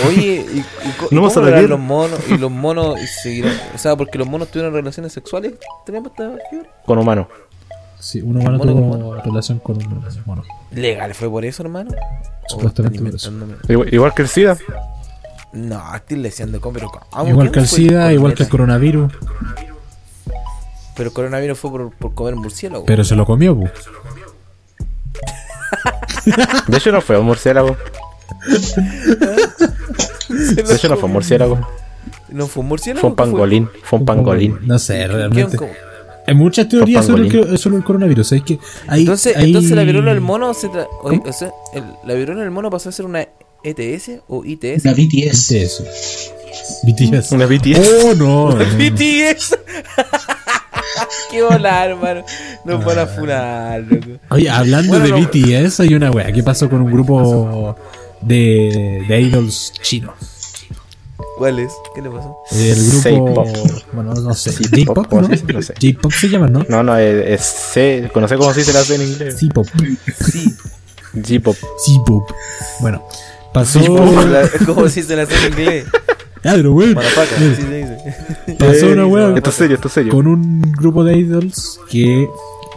Oye, 0.08 0.46
¿y, 0.54 0.58
y 0.60 0.64
No 1.10 1.26
y 1.26 1.30
cómo 1.34 1.48
eran 1.48 1.68
los 1.68 1.78
monos? 1.78 2.18
¿Y 2.30 2.38
los 2.38 2.50
monos 2.50 2.98
y 2.98 3.06
seguirán? 3.06 3.60
O 3.74 3.78
sea, 3.78 3.94
porque 3.94 4.16
los 4.16 4.26
monos 4.26 4.48
tuvieron 4.48 4.72
relaciones 4.72 5.12
sexuales. 5.12 5.52
¿Tenemos 5.84 6.12
esta 6.12 6.32
fiebre? 6.48 6.70
Con 6.86 6.98
humano. 6.98 7.28
Sí, 7.98 8.22
un 8.22 8.38
humano 8.38 8.56
Mono 8.56 8.72
tuvo 8.72 9.14
relación 9.20 9.58
con 9.58 9.76
un 9.76 10.22
mono. 10.24 10.42
¿Legal 10.70 11.14
fue 11.14 11.28
por 11.28 11.44
eso, 11.44 11.62
hermano? 11.62 11.90
¿O 11.90 12.48
Supuestamente 12.48 13.00
por 13.00 13.14
eso. 13.14 13.30
Igual, 13.68 13.92
igual 13.92 14.14
que 14.14 14.22
el 14.22 14.28
SIDA. 14.28 14.56
No, 15.52 15.94
estoy 15.94 16.16
pero 16.72 16.88
¿cómo? 16.88 17.28
Igual 17.28 17.50
¿Quién 17.50 17.52
que 17.52 17.60
el 17.60 17.68
SIDA, 17.68 18.12
igual 18.14 18.32
que 18.32 18.44
el 18.44 18.48
coronavirus. 18.48 19.12
Pero 20.96 21.08
el 21.08 21.14
coronavirus 21.14 21.58
fue 21.58 21.70
por, 21.70 21.90
por 21.92 22.14
comer 22.14 22.36
murciélago. 22.36 22.84
Pero 22.84 23.04
se 23.04 23.14
lo 23.16 23.24
comió, 23.24 23.56
pu. 23.56 23.68
De 26.68 26.76
hecho, 26.76 26.92
no 26.92 27.00
fue 27.00 27.18
un 27.18 27.26
murciélago. 27.26 27.76
De 30.28 30.74
hecho, 30.74 30.88
no 30.88 30.96
fue 30.96 31.06
un 31.06 31.12
murciélago. 31.12 31.58
¿No 32.28 32.46
fue 32.46 32.62
un 32.62 32.68
murciélago? 32.68 33.00
Fue 33.00 33.10
un 33.10 33.16
¿Qué 33.16 33.22
pangolín. 33.22 33.68
Fue 33.84 33.98
un 33.98 34.04
pangolín. 34.04 34.58
No 34.62 34.78
sé, 34.78 34.98
¿Qué- 34.98 35.08
realmente. 35.08 35.58
Hay 36.26 36.34
muchas 36.36 36.68
teorías 36.68 37.04
sobre 37.04 37.26
el, 37.26 37.58
sobre 37.58 37.76
el 37.78 37.84
coronavirus. 37.84 38.32
Es 38.32 38.42
que 38.42 38.58
hay, 38.86 39.00
Entonces, 39.00 39.36
hay- 39.36 39.46
entonces 39.46 39.72
la 39.72 39.82
viruela 39.82 40.12
del 40.12 40.20
mono 40.20 40.54
se 40.54 40.68
tra- 40.68 40.86
o 41.02 41.32
sea, 41.32 41.50
el- 41.74 41.82
la 42.04 42.14
viruela 42.14 42.42
del 42.42 42.50
mono 42.52 42.70
pasó 42.70 42.90
a 42.90 42.92
ser 42.92 43.06
una 43.06 43.26
ETS 43.64 44.20
o 44.28 44.44
ITS. 44.44 44.84
Una 44.84 44.94
BTS. 44.94 45.52
BTS. 45.52 46.32
BTS. 46.84 47.32
Una 47.32 47.46
BTS. 47.46 48.04
Oh, 48.04 48.14
no. 48.14 48.50
no. 48.50 48.64
BTS. 48.76 49.58
Qué 51.32 51.42
volar, 51.42 51.90
hermano. 51.90 52.24
Nos 52.64 52.84
van 52.84 52.98
a 53.00 53.06
funar, 53.06 53.80
loco. 53.80 54.06
Oye, 54.30 54.48
hablando 54.50 54.98
Bueno, 54.98 55.04
de 55.16 55.22
no- 55.22 55.28
BTS, 55.66 55.80
hay 55.80 55.94
una 55.94 56.10
wea. 56.10 56.30
¿Qué 56.32 56.42
pasó 56.42 56.68
con 56.70 56.82
un 56.82 56.92
grupo 56.92 57.74
de, 58.20 59.02
de 59.08 59.20
idols 59.20 59.72
chinos? 59.82 60.14
¿Cuál 61.38 61.58
es? 61.60 61.72
¿Qué 61.94 62.02
le 62.02 62.10
pasó? 62.10 62.36
El 62.52 62.90
grupo. 63.02 63.44
Bueno, 63.92 64.14
no 64.14 64.34
sé. 64.34 64.52
J-pop, 64.52 65.10
¿no? 65.12 65.22
no 65.22 65.36
sé, 65.36 65.44
no 65.52 65.62
sé. 65.62 65.74
J-pop 65.80 66.12
se 66.12 66.28
llaman, 66.28 66.52
¿no? 66.52 66.64
No, 66.68 66.82
no, 66.82 66.96
es, 66.98 67.40
es 67.40 67.40
C. 67.72 68.10
No 68.14 68.28
sé 68.28 68.36
cómo 68.36 68.52
se 68.52 68.60
dice 68.60 68.72
la 68.74 68.82
C 68.84 68.94
en 68.96 69.02
inglés. 69.02 69.38
C-pop. 69.38 69.66
Sí. 70.30 70.54
J-pop. 71.14 71.56
C-pop. 71.84 72.30
Bueno, 72.80 73.08
pasó. 73.54 73.80
¿Cómo 74.66 74.88
se 74.88 75.00
dice 75.00 75.16
la 75.16 75.26
serie 75.26 75.46
en 75.46 75.52
inglés? 75.52 75.84
Pero 76.42 76.72
weón, 76.72 76.96
se 77.00 77.48
dice. 77.48 78.56
Pasó 78.58 78.86
una 78.88 79.06
wea 79.06 79.34
Esto 79.36 79.50
es 79.50 79.56
serio, 79.56 79.74
esto 79.76 79.88
es 79.88 79.94
serio. 79.94 80.12
con 80.12 80.26
un 80.26 80.60
grupo 80.72 81.04
de 81.04 81.16
idols 81.16 81.78
que. 81.90 82.28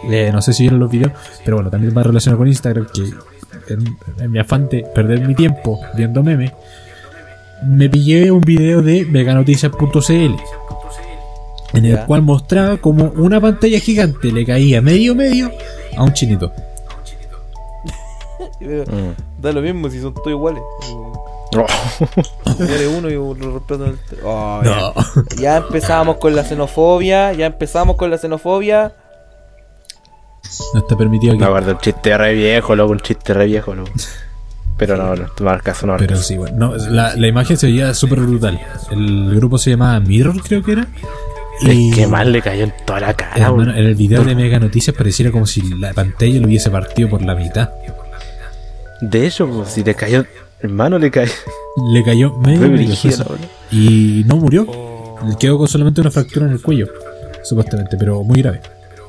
eh, 0.10 0.30
no 0.32 0.42
sé 0.42 0.54
si 0.54 0.64
vieron 0.64 0.80
los 0.80 0.92
videos, 0.92 1.12
pero 1.44 1.58
bueno, 1.58 1.70
también 1.72 1.96
va 1.98 2.04
relacionado 2.04 2.38
con 2.40 2.48
Instagram. 2.48 2.88
Que 2.94 3.74
en, 3.74 3.98
en 4.20 4.32
mi 4.32 4.38
afán 4.40 4.70
de 4.70 4.86
perder 4.94 5.28
mi 5.28 5.34
tiempo 5.34 5.80
viendo 5.96 6.22
memes, 6.22 6.52
me 7.66 7.90
pillé 7.90 8.32
un 8.32 8.42
video 8.42 8.82
de 8.82 9.06
veganoticias.cl 9.06 10.36
en 11.74 11.86
el 11.86 12.00
cual 12.06 12.22
mostraba 12.22 12.78
como 12.78 13.06
una 13.18 13.42
pantalla 13.42 13.80
gigante 13.80 14.32
le 14.32 14.46
caía 14.46 14.82
medio 14.82 15.16
medio 15.16 15.52
a 15.98 16.04
un 16.04 16.14
chinito. 16.14 16.52
Da 19.42 19.52
lo 19.52 19.62
mismo 19.62 19.90
si 19.90 20.00
son 20.02 20.14
todos 20.14 20.30
iguales. 20.30 20.64
Oh. 21.58 21.66
Uno 22.98 23.10
y 23.10 23.16
Oh, 24.24 24.62
No. 24.64 24.64
ya. 24.64 24.94
Ya 25.38 25.58
empezamos 25.58 26.18
con 26.18 26.36
la 26.36 26.44
xenofobia. 26.44 27.34
Ya 27.34 27.46
empezamos 27.48 27.96
con 27.96 28.10
la 28.10 28.18
xenofobia. 28.18 28.94
No 30.74 30.80
está 30.80 30.96
permitido 30.98 31.34
aquí. 31.34 31.40
Me 31.42 31.46
acuerdo 31.48 31.72
un 31.72 31.78
chiste 31.80 32.18
re 32.18 32.34
viejo, 32.34 32.76
loco, 32.76 32.92
un 32.94 33.00
chiste 33.00 33.34
re 33.34 33.46
viejo, 33.46 33.74
loco. 33.76 33.92
Pero 34.78 34.98
no, 34.98 35.16
no, 35.16 35.28
tomar 35.32 35.62
caso, 35.64 35.88
no. 35.88 35.96
Pero 35.98 36.18
sí, 36.18 36.38
bueno, 36.38 36.58
no, 36.72 36.76
la, 36.90 37.16
la 37.16 37.28
imagen 37.28 37.58
se 37.58 37.68
veía 37.68 37.94
súper 37.94 38.20
brutal. 38.20 38.60
El 38.92 39.34
grupo 39.36 39.58
se 39.58 39.72
llamaba 39.72 40.00
Mirror, 40.02 40.42
creo 40.44 40.62
que 40.64 40.74
era. 40.74 40.88
Y 41.62 41.90
Es 41.92 41.96
que 41.96 42.08
mal 42.08 42.32
le 42.34 42.42
cayó 42.42 42.66
en 42.66 42.74
toda 42.86 43.00
la 43.00 43.14
cara, 43.14 43.48
en 43.48 43.70
el 43.70 43.96
video 43.96 44.26
de 44.26 44.36
Mega 44.36 44.60
Noticias 44.60 44.94
pareciera 44.96 45.32
como 45.32 45.46
si 45.46 45.62
la 45.80 45.94
pantalla 45.94 46.40
lo 46.42 46.48
hubiese 46.48 46.70
partido 46.70 47.08
por 47.10 47.22
la 47.22 47.34
mitad. 47.36 47.70
De 49.00 49.26
hecho, 49.26 49.48
pues, 49.48 49.70
si 49.70 49.84
le 49.84 49.96
cayó, 49.96 50.26
hermano, 50.66 51.00
le 51.00 51.10
cayó. 51.12 51.32
Le 51.92 52.04
cayó 52.04 52.34
medio, 52.38 52.70
brígido, 52.70 53.26
y 53.72 54.24
no 54.28 54.38
murió. 54.38 54.66
Quedó 55.40 55.58
con 55.58 55.68
solamente 55.68 56.02
una 56.02 56.12
fractura 56.12 56.46
en 56.46 56.54
el 56.54 56.62
cuello, 56.62 56.88
supuestamente, 57.44 57.98
pero 57.98 58.24
muy 58.24 58.42
grave. 58.42 58.62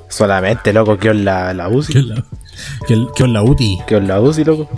Solamente, 0.09 0.73
loco, 0.73 0.97
quedó 0.99 1.13
en 1.13 1.25
la, 1.25 1.53
la 1.55 1.69
¿Qué 1.69 1.75
UCI. 1.77 1.99
es 1.99 2.05
la, 2.07 3.27
la 3.29 3.43
UTI? 3.43 3.79
Quedó 3.87 3.99
en 4.01 4.09
la 4.09 4.21
UCI, 4.21 4.45
loco. 4.45 4.69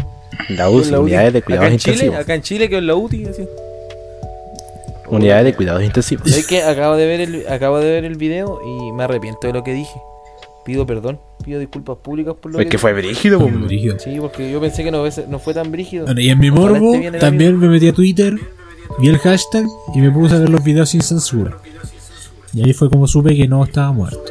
La 0.50 0.68
UCI, 0.70 0.90
La 0.90 1.00
unidades 1.00 1.32
de 1.32 1.38
acá 1.38 1.46
cuidados 1.46 1.70
en 1.70 1.78
Chile, 1.78 1.92
intensivos. 1.94 2.20
acá 2.20 2.34
en 2.34 2.42
Chile 2.42 2.68
que 2.68 2.76
es 2.78 2.82
la 2.82 2.94
UTI. 2.94 3.24
Así. 3.26 3.42
Unidades 5.08 5.44
de 5.46 5.54
cuidados 5.54 5.82
intensivos. 5.82 6.26
Es 6.30 6.46
que 6.46 6.62
acabo 6.62 6.96
de 6.96 7.06
ver 7.06 7.20
el 7.22 7.48
acabo 7.48 7.78
de 7.78 7.90
ver 7.90 8.04
el 8.04 8.16
video 8.16 8.60
y 8.64 8.92
me 8.92 9.04
arrepiento 9.04 9.46
de 9.46 9.52
lo 9.54 9.62
que 9.64 9.72
dije. 9.72 9.98
Pido 10.68 10.84
perdón, 10.84 11.18
pido 11.42 11.58
disculpas 11.58 11.96
públicas 12.02 12.34
por 12.42 12.52
lo 12.52 12.60
Es 12.60 12.66
que 12.66 12.76
fue 12.76 12.92
brígido, 12.92 13.38
pues. 13.40 13.58
brígido. 13.58 13.98
Sí, 13.98 14.18
porque 14.20 14.50
yo 14.52 14.60
pensé 14.60 14.84
que 14.84 14.90
no, 14.90 15.02
no 15.30 15.38
fue 15.38 15.54
tan 15.54 15.72
brígido. 15.72 16.04
Bueno, 16.04 16.20
y 16.20 16.28
en 16.28 16.38
mi 16.38 16.50
morbo 16.50 16.94
la 16.94 17.18
también 17.18 17.58
me 17.58 17.68
metí 17.70 17.88
a 17.88 17.94
Twitter, 17.94 18.38
vi 18.98 19.08
el 19.08 19.16
hashtag 19.16 19.64
y 19.94 20.00
me 20.00 20.10
puse 20.10 20.34
a 20.34 20.40
ver 20.40 20.50
los 20.50 20.62
videos 20.62 20.90
sin 20.90 21.00
censura. 21.00 21.56
Y 22.52 22.62
ahí 22.64 22.74
fue 22.74 22.90
como 22.90 23.06
supe 23.06 23.34
que 23.34 23.48
no 23.48 23.64
estaba 23.64 23.92
muerto. 23.92 24.22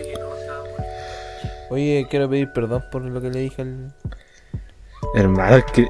Oye, 1.72 2.06
quiero 2.08 2.30
pedir 2.30 2.52
perdón 2.54 2.84
por 2.92 3.04
lo 3.04 3.20
que 3.20 3.30
le 3.32 3.40
dije 3.42 3.64
al. 3.64 3.94
Hermano, 5.16 5.56
es 5.58 5.66
que. 5.74 5.88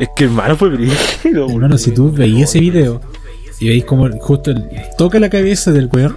Es 0.00 0.08
que 0.16 0.24
hermano 0.24 0.56
fue 0.56 0.70
brígido, 0.70 1.48
Hermano, 1.50 1.76
si 1.76 1.92
tú 1.92 2.10
veías 2.10 2.48
ese 2.48 2.60
video 2.60 3.00
y 3.60 3.68
veis 3.68 3.84
como 3.84 4.08
justo 4.20 4.50
el- 4.50 4.64
toca 4.96 5.20
la 5.20 5.28
cabeza 5.28 5.70
del 5.70 5.88
weón, 5.92 6.16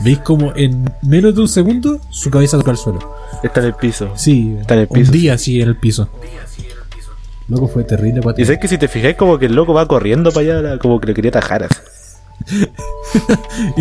veis 0.00 0.18
como 0.18 0.52
en 0.56 0.90
menos 1.02 1.34
de 1.34 1.40
un 1.42 1.48
segundo 1.48 2.00
su 2.10 2.30
cabeza 2.30 2.56
toca 2.58 2.70
el 2.70 2.76
suelo. 2.76 2.98
Está 3.42 3.60
en 3.60 3.66
el 3.66 3.74
piso. 3.74 4.10
Sí, 4.16 4.56
Está 4.60 4.74
en 4.74 4.80
el 4.80 4.86
un 4.90 4.94
piso. 4.94 5.12
día 5.12 5.34
así 5.34 5.60
en 5.60 5.68
el 5.68 5.76
piso. 5.76 6.08
Loco, 7.48 7.68
fue 7.68 7.84
terrible. 7.84 8.20
Y 8.36 8.44
sabes 8.44 8.58
que 8.58 8.66
si 8.68 8.76
te 8.78 8.88
fijáis, 8.88 9.14
como 9.16 9.38
que 9.38 9.46
el 9.46 9.54
loco 9.54 9.72
va 9.72 9.86
corriendo 9.86 10.32
para 10.32 10.58
allá, 10.60 10.78
como 10.78 10.98
que 11.00 11.06
le 11.08 11.14
quería 11.14 11.30
tajar 11.30 11.62
así. 11.64 11.76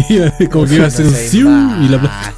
Iba- 0.09 0.31
como 0.51 0.65
que 0.65 0.75
iba 0.75 0.85
a 0.85 0.87
hacer 0.87 1.05
un 1.05 1.43
mal. 1.53 1.83
y 1.83 1.89
la 1.89 2.33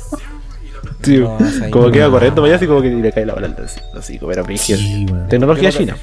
Sí, 1.04 1.18
No, 1.20 1.38
ahí 1.64 1.70
como 1.72 1.92
que 1.92 2.00
iba 2.00 2.10
corriendo 2.10 2.42
para 2.42 2.48
allá, 2.48 2.56
así 2.58 2.68
como 2.68 2.82
que 2.82 2.90
le 2.90 3.12
cae 3.12 3.26
la 3.26 3.34
bola 3.34 3.48
al 3.48 3.64
así, 3.64 3.80
así 3.98 4.18
como 4.20 4.32
era 4.32 4.42
brígido. 4.42 4.80
Tecnología 5.30 5.72
china. 5.72 5.96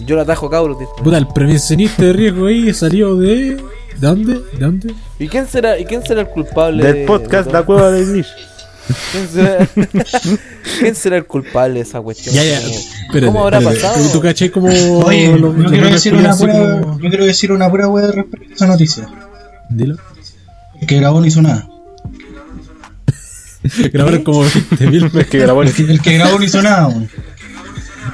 Yo 0.00 0.16
la 0.16 0.22
atajo 0.22 0.50
cabros. 0.50 0.78
tío. 0.78 0.88
Puta, 1.02 1.16
el 1.18 1.28
prevencionista 1.28 2.02
de 2.04 2.12
riesgo 2.12 2.46
ahí 2.46 2.72
salió 2.74 3.14
de. 3.16 3.62
¿De 4.00 4.06
dónde? 4.06 4.34
¿De 4.34 4.58
dónde? 4.58 4.94
¿Y 5.18 5.28
quién 5.28 5.46
será, 5.48 5.78
¿y 5.78 5.84
quién 5.84 6.02
será 6.04 6.22
el 6.22 6.28
culpable 6.28 6.82
Del 6.84 6.94
de- 6.96 7.06
podcast 7.06 7.46
de 7.46 7.52
La? 7.52 7.62
Cueva 7.62 7.90
del 7.90 8.06
Glitch. 8.12 8.26
¿Quién 9.12 9.28
será, 9.28 9.68
¿Quién 10.80 10.94
será 10.94 11.16
el 11.16 11.26
culpable 11.26 11.74
de 11.74 11.80
esa 11.80 12.00
cuestión? 12.00 12.34
Ya, 12.34 12.44
ya. 12.44 12.60
¿Cómo- 12.60 12.74
Espérate, 12.78 13.26
¿Cómo 13.26 13.42
habrá 13.42 13.58
espérate. 13.58 13.80
pasado? 13.82 14.08
¿Tú 14.12 14.20
caché 14.20 14.50
como. 14.50 14.68
Oye, 14.68 15.26
yo 15.26 15.36
los 15.38 15.70
quiero 15.70 15.90
decir 15.90 16.14
una 16.14 16.36
pura, 16.36 16.52
como- 16.52 17.00
yo 17.00 17.08
quiero 17.08 17.24
decir 17.26 17.52
una 17.52 17.70
pura 17.70 17.88
wea 17.88 18.06
respecto 18.08 18.50
a 18.50 18.54
esa 18.54 18.66
noticia. 18.66 19.08
Dilo. 19.70 19.96
El 20.80 20.86
que 20.86 20.96
grabó 20.98 21.20
no 21.20 21.26
hizo 21.26 21.40
nada. 21.42 21.66
Grabaron 23.92 24.22
como 24.22 24.44
20.000 24.44 25.10
El 25.18 25.26
que 25.26 25.38
grabó 25.38 25.62
El 25.62 25.72
que, 25.72 25.82
el 25.82 26.00
que 26.00 26.12
grabó 26.18 26.38
no 26.38 26.44
hizo 26.44 26.62
nada, 26.62 26.86
weón. 26.88 27.08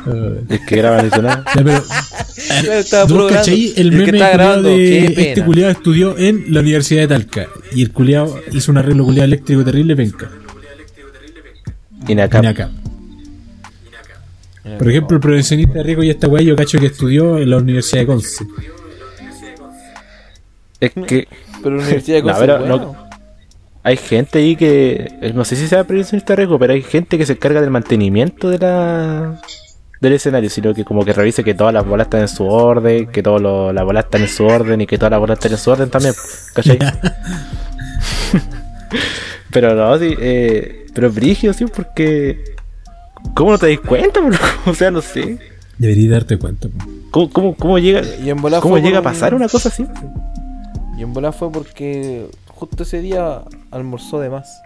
Eh, 0.06 0.44
El 0.48 0.66
que 0.66 0.76
graba 0.76 1.02
no 1.02 1.08
hizo 1.08 1.22
nada. 1.22 1.44
Ya, 1.54 1.64
pero. 1.64 1.82
Yo 2.64 2.72
estaba 2.72 3.06
¿Tú 3.06 3.14
puro 3.14 3.26
grabando. 3.26 3.50
cachai 3.50 3.72
el 3.76 3.92
meme 3.92 4.04
está 4.04 4.10
culiao 4.12 4.32
grabando, 4.32 4.68
de 4.70 5.04
este 5.06 5.44
culiado 5.44 5.70
estudió 5.70 6.18
en 6.18 6.52
la 6.52 6.60
Universidad 6.60 7.02
de 7.02 7.08
Talca? 7.08 7.46
Y 7.74 7.82
el 7.82 7.92
culiado 7.92 8.38
hizo 8.52 8.72
un 8.72 8.78
arreglo 8.78 9.04
culiado 9.04 9.24
eléctrico 9.26 9.64
terrible, 9.64 9.94
acá. 9.94 10.30
Ven 12.06 12.20
acá. 12.20 12.70
Por 14.78 14.88
ejemplo, 14.88 15.16
el 15.16 15.20
prevencionista 15.20 15.74
de 15.74 15.82
riesgo 15.82 16.02
y 16.04 16.10
esta 16.10 16.28
weá 16.28 16.42
yo 16.42 16.54
cacho 16.56 16.78
que 16.78 16.86
estudió 16.86 17.38
en 17.38 17.50
la 17.50 17.56
Universidad 17.58 18.02
de 18.02 18.06
Conce. 18.06 18.44
Es 20.80 20.92
que 21.06 21.28
Pero 21.62 21.76
la 21.76 21.82
Universidad 21.82 22.16
de 22.16 22.22
No, 22.22 22.28
Conce 22.28 22.40
pero 22.40 22.54
es 22.54 22.60
buena. 22.68 22.76
no- 22.76 23.02
hay 23.84 23.96
gente 23.96 24.38
ahí 24.38 24.54
que. 24.54 25.08
eh, 25.20 25.32
No 25.34 25.44
sé 25.44 25.56
si 25.56 25.66
sea 25.66 25.82
prevencionista 25.84 26.32
de 26.34 26.36
riesgo, 26.36 26.56
pero 26.58 26.72
hay 26.72 26.82
gente 26.82 27.18
que 27.18 27.26
se 27.26 27.32
encarga 27.32 27.60
del 27.60 27.70
mantenimiento 27.70 28.48
de 28.48 28.58
la. 28.58 29.40
Del 30.02 30.14
escenario, 30.14 30.50
sino 30.50 30.74
que 30.74 30.84
como 30.84 31.04
que 31.04 31.12
revise 31.12 31.44
que 31.44 31.54
todas 31.54 31.72
las 31.72 31.86
bolas 31.86 32.08
están 32.08 32.22
en 32.22 32.28
su 32.28 32.44
orden, 32.44 33.06
que 33.06 33.22
todas 33.22 33.40
las 33.40 33.84
bolas 33.84 34.04
están 34.04 34.22
en 34.22 34.28
su 34.28 34.44
orden 34.44 34.80
y 34.80 34.86
que 34.86 34.98
todas 34.98 35.12
las 35.12 35.20
bolas 35.20 35.38
están 35.38 35.52
en 35.52 35.58
su 35.58 35.70
orden 35.70 35.90
también, 35.90 36.12
¿cachai? 36.52 36.76
pero 39.52 39.76
no, 39.76 39.96
sí, 40.00 40.12
eh, 40.18 40.86
pero 40.92 41.06
es 41.06 41.14
brígido, 41.14 41.52
sí, 41.52 41.66
porque... 41.66 42.56
¿Cómo 43.34 43.52
no 43.52 43.58
te 43.58 43.68
das 43.68 43.78
cuenta, 43.78 44.18
bro? 44.18 44.36
O 44.66 44.74
sea, 44.74 44.90
no 44.90 45.00
sé. 45.00 45.38
Deberías 45.78 46.10
darte 46.10 46.36
cuenta. 46.36 46.66
¿Cómo, 47.12 47.30
cómo, 47.30 47.54
cómo 47.54 47.78
llega, 47.78 48.02
Y 48.20 48.28
en 48.28 48.42
bola 48.42 48.60
cómo 48.60 48.78
llega 48.78 48.98
a 48.98 49.02
pasar 49.02 49.36
una 49.36 49.48
cosa 49.48 49.68
así? 49.68 49.86
Y 50.98 51.02
en 51.02 51.12
bola 51.12 51.30
fue 51.30 51.52
porque 51.52 52.28
justo 52.48 52.82
ese 52.82 53.00
día 53.00 53.42
almorzó 53.70 54.18
de 54.18 54.30
más. 54.30 54.60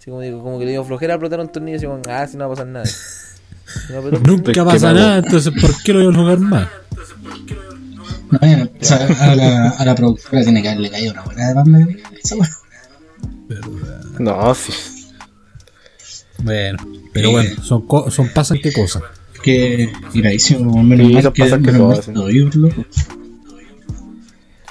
Así 0.00 0.10
como, 0.10 0.20
digo, 0.20 0.42
como 0.42 0.58
que 0.58 0.64
le 0.64 0.72
dio 0.72 0.82
flojera 0.82 1.14
apretar 1.14 1.38
un 1.38 1.46
tornillo 1.46 1.74
y 1.74 1.76
así 1.76 1.86
como, 1.86 2.00
ah, 2.08 2.26
si 2.26 2.36
no 2.36 2.48
va 2.48 2.54
a 2.54 2.56
pasar 2.56 2.66
nada. 2.66 2.86
Nunca 4.24 4.64
pasa 4.64 4.92
nada, 4.92 5.18
entonces 5.18 5.52
¿por 5.60 5.82
qué 5.82 5.92
lo 5.92 6.04
voy 6.04 6.14
a 6.14 6.18
jugar 6.18 6.38
más? 6.40 6.68
No, 8.30 8.38
ya, 8.42 8.64
o 8.80 8.84
sea, 8.84 9.06
a, 9.20 9.34
la, 9.36 9.68
a 9.70 9.84
la 9.84 9.94
productora 9.94 10.42
tiene 10.42 10.62
que 10.62 10.68
haberle 10.68 10.90
caído 10.90 11.12
una 11.12 11.22
buena 11.22 11.48
demanda 11.48 11.78
de. 11.78 12.02
No, 14.18 14.54
sí. 14.54 14.72
Bueno, 16.42 16.78
pero 17.12 17.30
bueno, 17.30 17.62
son, 17.62 17.86
co- 17.86 18.10
son 18.10 18.28
pasan 18.28 18.58
qué 18.62 18.72
cosas. 18.72 19.02
Que 19.42 19.92
iradísimo, 20.14 20.82
menos 20.82 21.06
Sí, 21.06 21.12
mal 21.14 21.32
que 21.32 21.42
pasan 21.42 21.62
que 21.62 21.72
todo 21.72 22.30
iba, 22.30 22.50
loco. 22.54 22.84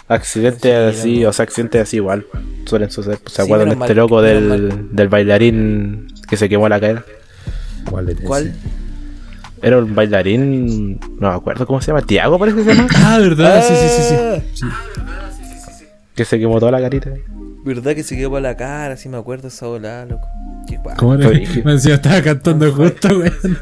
Accidentes 0.08 0.98
así, 1.00 1.24
o 1.26 1.32
sea, 1.32 1.44
accidentes 1.44 1.82
así 1.82 1.98
igual. 1.98 2.26
Suelen 2.66 2.92
suceder. 2.92 3.20
¿Se 3.26 3.36
Sí, 3.38 3.42
acuerdan 3.44 3.70
de 3.70 3.76
este 3.76 3.96
loco 3.96 4.22
del, 4.22 4.90
del 4.92 5.08
bailarín 5.08 6.08
que 6.28 6.38
se 6.38 6.50
quemó 6.50 6.68
la 6.70 6.80
es 8.10 8.20
¿Cuál? 8.22 8.54
Era 9.64 9.78
un 9.78 9.96
bailarín, 9.96 11.00
no 11.20 11.30
me 11.30 11.36
acuerdo 11.36 11.66
cómo 11.66 11.82
se 11.82 11.88
llama, 11.88 12.02
Tiago 12.02 12.38
parece 12.38 12.58
que 12.58 12.64
se 12.66 12.74
llama, 12.76 12.90
Ah, 12.98 13.18
¿verdad? 13.20 13.64
Sí, 13.66 13.74
sí, 13.76 14.04
sí, 14.10 14.16
Ah, 14.20 14.42
sí. 14.54 15.86
que 16.16 16.26
se 16.26 16.38
quemó 16.38 16.60
toda 16.60 16.72
la 16.74 16.82
carita. 16.82 17.10
¿Verdad 17.66 17.96
que 17.96 18.04
se 18.04 18.18
quedó 18.18 18.30
por 18.32 18.42
la 18.42 18.58
cara? 18.58 18.98
Sí 18.98 19.08
me 19.08 19.16
acuerdo 19.18 19.48
esa 19.48 19.68
bola, 19.68 20.06
loco. 20.06 20.28
Qué 20.68 20.78
guay. 20.78 20.98
¿Cómo 20.98 21.14
era? 21.16 21.30
Me 21.64 21.72
decía, 21.74 21.94
estaba 21.96 22.22
cantando 22.22 22.70
justo, 22.74 23.08
weón. 23.08 23.58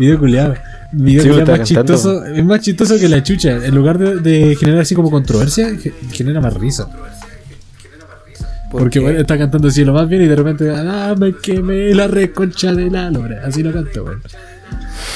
Video 0.00 0.18
culiado. 0.18 0.54
Video 0.92 1.22
Sí, 1.22 1.28
más 1.28 1.38
cantando. 1.38 1.64
chistoso, 1.64 2.24
es 2.26 2.44
más 2.44 2.60
chistoso 2.60 2.98
que 2.98 3.08
la 3.08 3.22
chucha. 3.22 3.64
En 3.64 3.72
lugar 3.72 3.98
de, 3.98 4.16
de 4.16 4.56
generar 4.56 4.80
así 4.80 4.96
como 4.96 5.12
controversia, 5.12 5.70
ge- 5.78 5.92
genera 6.10 6.40
más 6.40 6.54
risa. 6.54 6.88
¿Por 8.70 8.82
Porque 8.82 8.98
bueno, 8.98 9.20
está 9.20 9.38
cantando 9.38 9.68
así 9.68 9.84
lo 9.84 9.92
más 9.92 10.08
bien 10.08 10.22
y 10.22 10.26
de 10.26 10.34
repente, 10.36 10.70
ah, 10.70 11.14
me 11.16 11.34
quemé 11.36 11.94
la 11.94 12.08
reconcha 12.08 12.72
de 12.74 12.90
la 12.90 13.10
lora. 13.10 13.42
Así 13.44 13.62
lo 13.62 13.72
canto, 13.72 14.04
weón. 14.04 14.22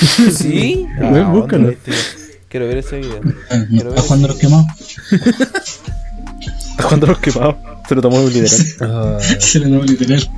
¿Sí? 0.01 0.87
Ah, 1.01 1.29
búscalo. 1.33 1.75
Quiero 2.49 2.69
ver 2.69 2.79
ese 2.79 2.99
video. 2.99 3.21
¿No 3.23 3.33
Quiero 3.69 3.91
ver 3.91 3.99
está 3.99 4.03
jugando 4.03 4.29
los 4.29 4.37
quemados? 4.39 4.67
Cuando 6.89 7.07
los 7.07 7.19
quemó, 7.19 7.83
se 7.89 7.95
lo 7.95 8.03
tomó 8.03 8.21
muy 8.23 8.33
literal. 8.33 9.21
Se 9.41 9.59
le 9.61 9.67
tomó 9.67 9.83
literal. 9.85 10.31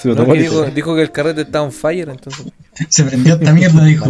Se 0.00 0.08
lo 0.08 0.16
tomó 0.16 0.34
literal. 0.34 0.74
dijo 0.74 0.94
que 0.96 1.02
el 1.02 1.12
carrete 1.12 1.42
está 1.42 1.62
on 1.62 1.72
fire, 1.72 2.08
entonces. 2.08 2.46
Se 2.88 3.04
prendió 3.04 3.34
esta 3.34 3.52
mierda, 3.52 3.84
dijo. 3.84 4.06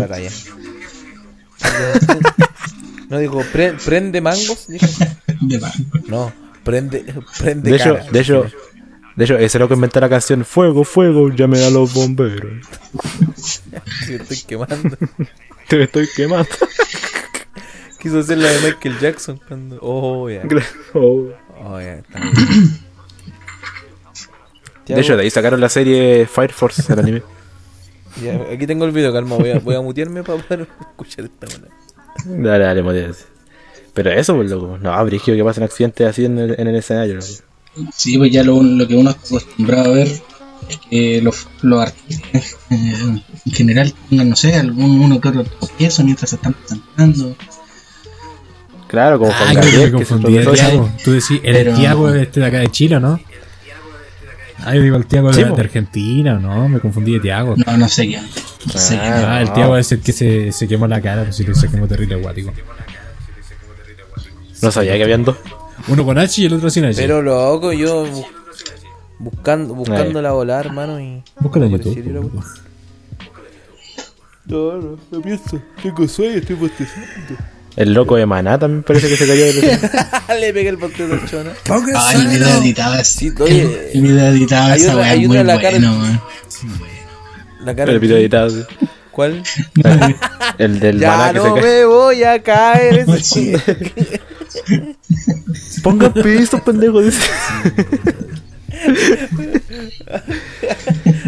No 3.09 3.19
dijo, 3.19 3.43
"Pre- 3.53 3.73
prende 3.85 4.21
mangos. 4.21 4.67
Dijo. 4.69 4.87
De 5.41 5.59
pan. 5.59 5.73
No, 6.09 6.33
prende, 6.65 7.05
prende 7.39 7.71
De 7.71 7.77
hecho, 7.77 7.95
cara. 7.97 8.11
de 8.11 8.21
hecho, 8.21 8.47
de 9.21 9.27
hecho, 9.27 9.37
ese 9.37 9.59
loco 9.59 9.75
inventó 9.75 10.01
la 10.01 10.09
canción 10.09 10.47
Fuego, 10.47 10.83
fuego, 10.83 11.29
llamen 11.29 11.63
a 11.63 11.69
los 11.69 11.93
bomberos. 11.93 12.67
Sí, 13.37 14.15
estoy 14.15 14.39
quemando. 14.47 14.97
Te 15.69 15.83
estoy 15.83 16.09
quemando. 16.17 16.49
Quiso 18.01 18.21
hacer 18.21 18.39
la 18.39 18.49
de 18.49 18.61
Michael 18.61 18.99
Jackson 18.99 19.39
cuando. 19.47 19.79
Oh, 19.83 20.31
ya. 20.31 20.43
Oh. 20.95 21.29
Oh, 21.63 21.79
ya. 21.79 21.97
está 21.97 22.19
bien. 22.19 22.81
De 24.87 25.01
hecho, 25.01 25.17
de 25.19 25.23
ahí 25.23 25.31
sacaron 25.31 25.61
la 25.61 25.69
serie 25.69 26.27
Fire 26.27 26.53
Force, 26.55 26.91
el 26.91 26.99
anime. 26.99 27.23
Ya, 28.23 28.41
aquí 28.51 28.67
tengo 28.67 28.87
el 28.87 28.93
video, 28.93 29.13
calma. 29.13 29.37
Voy 29.37 29.51
a, 29.51 29.59
voy 29.59 29.75
a 29.75 29.83
mutearme 29.83 30.23
para 30.23 30.43
poder 30.43 30.67
escuchar 30.81 31.27
esta 31.27 31.47
buena. 31.47 32.49
Dale, 32.49 32.65
dale, 32.65 32.83
modérate. 32.83 33.19
Pero 33.93 34.11
eso, 34.13 34.35
pues, 34.35 34.51
loco. 34.51 34.79
No, 34.79 35.05
brigio 35.05 35.37
que 35.37 35.45
pasen 35.45 35.65
accidentes 35.65 36.07
así 36.09 36.25
en 36.25 36.39
el, 36.39 36.59
en 36.59 36.69
el 36.69 36.77
escenario, 36.77 37.17
loco. 37.17 37.50
Sí, 37.95 38.19
pues 38.19 38.33
ya 38.33 38.43
lo, 38.43 38.63
lo 38.63 38.87
que 38.89 38.95
uno 38.97 39.11
está 39.11 39.23
acostumbrado 39.27 39.93
a 39.93 39.95
ver 39.95 40.09
es 40.69 40.79
que 40.91 41.21
los, 41.23 41.49
los 41.63 41.81
artistas 41.83 42.57
eh, 42.71 42.95
en 43.47 43.53
general 43.53 43.95
tengan, 44.09 44.29
no 44.31 44.37
sé, 44.37 44.55
algún 44.57 45.01
uno 45.01 45.21
que 45.21 45.29
otro 45.29 45.45
tropiezo 45.45 46.05
mientras 46.05 46.31
se 46.31 46.37
están 46.37 46.53
presentando. 46.55 47.37
Claro, 48.89 49.19
como 49.21 49.31
Ah, 49.33 49.53
que 49.61 49.79
me 49.79 49.93
confundí 49.93 50.33
de 50.33 50.43
tropezó. 50.43 50.67
Tiago. 50.69 50.91
Tú 51.05 51.13
decís, 51.13 51.41
el 51.45 51.53
Pero- 51.55 51.75
Tiago 51.77 52.09
este 52.15 52.41
de 52.41 52.47
acá 52.47 52.59
de 52.59 52.69
Chile, 52.71 52.99
¿no? 53.01 53.21
Ah, 54.63 54.75
yo 54.75 54.83
digo 54.83 54.97
el 54.97 55.07
Tiago 55.07 55.33
Sí, 55.33 55.43
de, 55.43 55.51
de 55.51 55.61
Argentina, 55.61 56.35
¿no? 56.39 56.69
Me 56.69 56.81
confundí 56.81 57.13
de 57.15 57.21
Tiago. 57.21 57.55
No, 57.65 57.77
no 57.79 57.89
sé 57.89 58.07
quién. 58.09 58.23
No 58.67 58.73
sé 58.79 58.99
quién. 58.99 59.13
Ah, 59.13 59.37
Ah, 59.37 59.43
el. 59.43 59.53
Tiago 59.55 59.77
es 59.79 59.91
el 59.93 60.01
que 60.01 60.13
se, 60.13 60.53
se 60.53 60.69
quemó 60.69 60.87
la 60.87 61.01
cara, 61.01 61.23
pues 61.25 61.37
si 61.37 61.45
se 61.55 61.69
quemó 61.71 61.87
terrible 61.89 62.17
guático. 62.17 62.53
No 64.61 64.71
sabía 64.71 64.97
que 64.99 65.05
habían 65.05 65.25
dos. 65.25 65.37
Uno 65.89 66.05
con 66.05 66.19
H 66.19 66.41
y 66.43 66.47
el 66.47 66.55
otro 66.55 66.71
sin 66.71 66.85
H. 66.85 67.01
Pero 67.01 67.23
loco, 67.23 67.73
yo 67.73 68.07
bu- 68.07 68.27
buscando, 69.19 69.75
buscando 69.75 70.21
la 70.23 70.33
bola, 70.33 70.61
hermano, 70.61 71.01
y. 71.01 71.23
Búscalo 71.39 71.67
en 71.67 71.73
no 71.73 71.79
YouTube. 71.79 72.33
una. 72.35 72.45
No, 74.47 74.73
no, 74.79 74.99
no 75.11 75.21
pienso. 75.23 75.61
Tengo 75.83 76.09
sueño, 76.09 76.37
estoy 76.39 76.57
bostezando. 76.57 77.07
El 77.77 77.93
loco 77.95 78.17
de 78.17 78.27
Maná 78.27 78.59
también 78.59 78.83
parece 78.83 79.09
que 79.09 79.17
se 79.17 79.27
cayó 79.27 79.45
del 79.45 79.59
escenario. 79.59 80.19
Le 80.41 80.53
pegué 80.53 80.69
el 80.71 80.77
bostezo 80.77 81.13
al 81.15 81.25
chona. 81.31 81.53
Ay, 81.97 82.21
el 82.21 82.29
video 82.29 82.49
editado 82.61 82.95
es. 82.97 83.09
Sí, 83.09 83.33
oye, 83.39 83.91
video 83.95 84.27
editado 84.27 84.73
hay 84.73 84.81
esa 84.81 84.97
weá 84.97 85.11
hay 85.11 85.25
en 85.25 85.47
la 85.47 85.61
cara- 85.61 85.71
bueno, 85.79 85.93
weón. 86.01 86.21
La 87.65 87.77
cara. 87.77 87.93
El 87.93 88.01
video 88.01 88.17
editado. 88.17 88.51
sí. 88.51 88.63
¿Cuál? 89.13 89.43
El 90.59 90.81
del 90.81 90.99
Ya 90.99 91.17
Maná 91.17 91.33
que 91.33 91.39
no 91.39 91.45
se 91.57 91.61
cae. 91.61 91.63
me 91.79 91.85
voy 91.85 92.25
a 92.25 92.43
caer. 92.43 93.07
Ponga 95.83 96.13
piso, 96.13 96.63
pendejo. 96.65 97.01
Dice. 97.03 97.21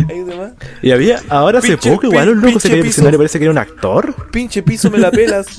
Hay 0.08 0.20
otro 0.20 0.36
más. 0.38 0.52
Y 0.82 0.90
había, 0.90 1.20
ahora 1.28 1.58
hace 1.58 1.76
Pinche- 1.78 1.92
poco, 1.94 2.06
igual 2.06 2.28
un 2.30 2.36
loco 2.36 2.46
pinche 2.48 2.60
se 2.60 2.68
cayó 2.68 2.76
del 2.76 2.84
piso. 2.86 3.00
escenario, 3.00 3.18
parece 3.18 3.38
que 3.38 3.44
era 3.44 3.52
un 3.52 3.58
actor. 3.58 4.30
Pinche 4.30 4.62
piso 4.62 4.90
me 4.90 4.98
la 4.98 5.10
pelas. 5.10 5.46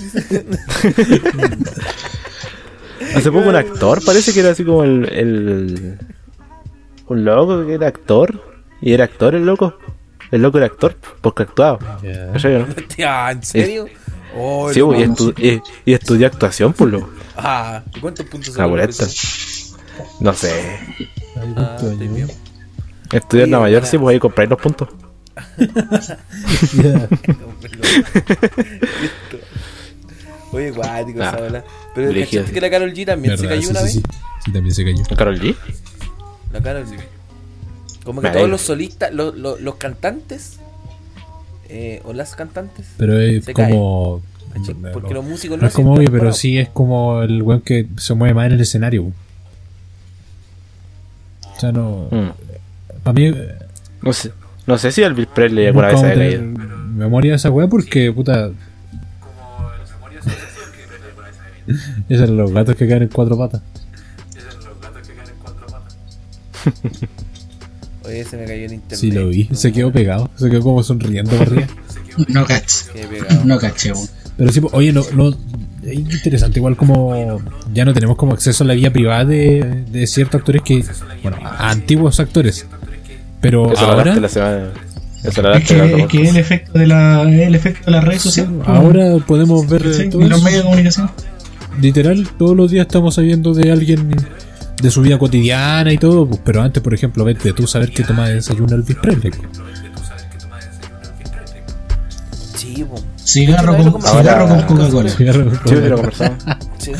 Hace 3.15 3.31
poco 3.31 3.49
un 3.49 3.55
actor, 3.55 4.03
parece 4.03 4.33
que 4.33 4.39
era 4.39 4.49
así 4.51 4.63
como 4.63 4.83
el, 4.83 5.07
el. 5.11 5.99
Un 7.07 7.25
loco 7.25 7.65
que 7.67 7.73
era 7.73 7.87
actor. 7.87 8.41
Y 8.81 8.93
era 8.93 9.03
actor 9.05 9.35
el 9.35 9.45
loco. 9.45 9.77
El 10.31 10.41
loco 10.41 10.57
era 10.57 10.65
actor, 10.67 10.95
porque 11.21 11.43
actuaba. 11.43 11.99
Ya. 12.01 12.31
¿Cachai, 12.33 12.59
no? 12.59 12.65
Tía, 12.95 13.31
¿En 13.31 13.43
serio? 13.43 13.85
Oh, 14.35 14.71
Sí, 14.73 14.81
pues, 14.81 14.99
y, 14.99 15.03
estu- 15.03 15.33
y- 15.37 15.61
y 15.91 15.93
estudió 15.93 16.27
actuación, 16.27 16.73
pues 16.73 16.91
loco. 16.91 17.09
Ah, 17.37 17.83
¿y 17.95 17.99
cuántos 17.99 18.25
puntos 18.27 18.55
La 18.55 18.63
la 18.63 18.67
boleta. 18.69 18.87
presa? 19.05 19.75
No 20.19 20.33
sé. 20.33 20.79
Ah, 21.55 21.77
bien. 21.99 22.27
Estudió 23.11 23.43
en 23.43 23.47
Sí, 23.47 23.51
Nueva 23.51 23.69
York, 23.69 23.85
sí, 23.85 23.97
pues 23.97 24.13
ahí 24.13 24.19
compráis 24.19 24.49
los 24.49 24.59
puntos. 24.59 24.89
Oye, 30.51 30.71
guático 30.71 31.21
Ah, 31.21 31.29
esa 31.29 31.37
bola. 31.37 31.63
Pero 31.95 32.13
¿cachaste 32.13 32.51
que 32.51 32.61
la 32.61 32.69
Carol 32.69 32.93
G 32.93 33.05
también 33.05 33.37
se 33.37 33.43
¿Verdad? 33.47 33.55
cayó 33.57 33.61
Sí, 33.67 33.71
una 33.71 33.79
sí, 33.79 33.85
vez? 33.85 33.93
sí. 33.93 34.03
Sí, 34.45 34.51
también 34.51 34.75
se 34.75 34.83
cayó. 34.83 35.03
¿Carol 35.17 35.39
G? 35.39 35.55
La 36.51 36.61
Carol 36.61 36.85
G. 36.85 36.99
Como 38.03 38.21
que 38.21 38.27
Me 38.27 38.33
todos 38.33 38.49
los 38.49 38.61
solistas, 38.61 39.13
los, 39.13 39.35
los, 39.35 39.61
los 39.61 39.75
cantantes, 39.75 40.59
eh, 41.75 42.01
o 42.05 42.13
las 42.13 42.35
cantantes, 42.35 42.85
Pero 42.97 43.19
es 43.19 43.45
como. 43.53 44.21
no, 44.55 44.91
porque 44.91 45.09
no. 45.09 45.15
los 45.15 45.25
músicos 45.25 45.59
No 45.59 45.67
es 45.67 45.73
como 45.73 45.93
obvio, 45.95 46.11
pero 46.11 46.31
sí 46.31 46.57
es 46.59 46.69
como 46.69 47.21
el 47.23 47.41
weón 47.41 47.61
que 47.61 47.87
se 47.97 48.13
mueve 48.13 48.33
más 48.35 48.45
en 48.47 48.51
el 48.53 48.61
escenario. 48.61 49.11
O 51.55 51.59
sea, 51.59 51.71
no. 51.71 52.07
Mm. 52.11 52.29
Para 53.03 53.13
mí. 53.13 53.25
eh, 53.27 53.55
No 54.01 54.13
sé. 54.13 54.31
No 54.67 54.77
sé 54.77 54.91
si 54.91 55.01
Elvis 55.01 55.27
Presley 55.27 55.65
alguna 55.67 55.87
vez 55.87 55.99
tener 56.01 56.17
caído. 56.17 56.43
memoria 56.43 57.31
de 57.31 57.35
esa 57.37 57.49
weá 57.49 57.67
porque, 57.67 58.11
puta. 58.13 58.51
Esos 62.09 62.23
eran 62.23 62.37
los 62.37 62.51
gatos 62.51 62.75
que 62.75 62.87
caen 62.87 63.03
en 63.03 63.09
cuatro 63.09 63.37
patas. 63.37 63.61
Oye, 68.13 68.25
se 68.25 68.37
me 68.37 68.45
cayó 68.45 68.65
en 68.65 68.73
internet. 68.73 68.99
Sí, 68.99 69.11
lo 69.11 69.27
vi. 69.27 69.49
Se 69.53 69.71
quedó 69.71 69.91
pegado. 69.91 70.29
Se 70.35 70.49
quedó 70.49 70.61
como 70.61 70.83
sonriendo 70.83 71.35
arriba. 71.39 71.67
No 72.27 72.45
caché. 72.45 72.85
No 73.43 73.57
caché. 73.57 73.91
Pero 74.37 74.51
sí, 74.51 74.61
oye, 74.71 74.93
no, 74.93 75.03
no, 75.15 75.29
es 75.29 75.93
interesante, 75.93 76.59
igual 76.59 76.75
como 76.75 77.39
ya 77.73 77.85
no 77.85 77.93
tenemos 77.93 78.15
como 78.17 78.33
acceso 78.33 78.63
a 78.63 78.67
la 78.67 78.73
vida 78.73 78.91
privada 78.91 79.25
de, 79.25 79.83
de 79.91 80.07
ciertos 80.07 80.39
actores 80.39 80.61
que, 80.63 80.83
bueno, 81.21 81.37
a 81.43 81.69
antiguos 81.69 82.19
actores. 82.19 82.65
Pero 83.41 83.73
Eso 83.73 83.85
ahora, 83.85 84.15
la 84.15 84.29
semana. 84.29 84.71
Es 85.23 85.35
que, 85.35 86.01
es 86.01 86.07
que 86.07 86.21
es 86.21 86.29
el 86.29 86.37
efecto 86.37 86.77
de 86.77 86.87
la, 86.87 87.21
el 87.23 87.55
efecto 87.55 87.85
de 87.85 87.91
las 87.91 88.03
redes 88.03 88.21
sociales. 88.21 88.53
Ahora 88.65 89.17
podemos 89.25 89.67
ver 89.67 89.93
Sí, 89.93 90.09
todo 90.09 90.21
los 90.21 90.43
medios 90.43 90.59
de 90.59 90.63
comunicación. 90.63 91.11
Literal, 91.81 92.27
todos 92.37 92.55
los 92.55 92.71
días 92.71 92.85
estamos 92.85 93.15
sabiendo 93.15 93.53
de 93.53 93.71
alguien 93.71 94.15
de 94.81 94.91
su 94.91 95.01
vida 95.01 95.17
cotidiana 95.17 95.91
y 95.91 95.97
todo, 95.97 96.27
pues, 96.27 96.41
pero 96.43 96.61
antes, 96.61 96.81
por 96.83 96.93
ejemplo, 96.93 97.23
vete 97.23 97.53
tú 97.53 97.67
saber 97.67 97.91
que 97.91 98.03
toma 98.03 98.27
de 98.27 98.35
desayuno 98.35 98.75
Elvis 98.75 98.97
Presley. 98.97 99.31
pues. 99.31 99.63
Sí, 102.55 102.83
po. 102.83 102.95
Cigarro 103.17 103.75
con, 103.77 104.01
cigarro 104.01 104.47
con 104.47 104.61
Coca-Cola. 104.63 105.09
Cigarro 105.09 105.45
con 105.45 105.53
Sí, 105.53 105.75
sí, 105.75 105.89
Coca-Cola. 105.89 106.57
Sí. 106.77 106.91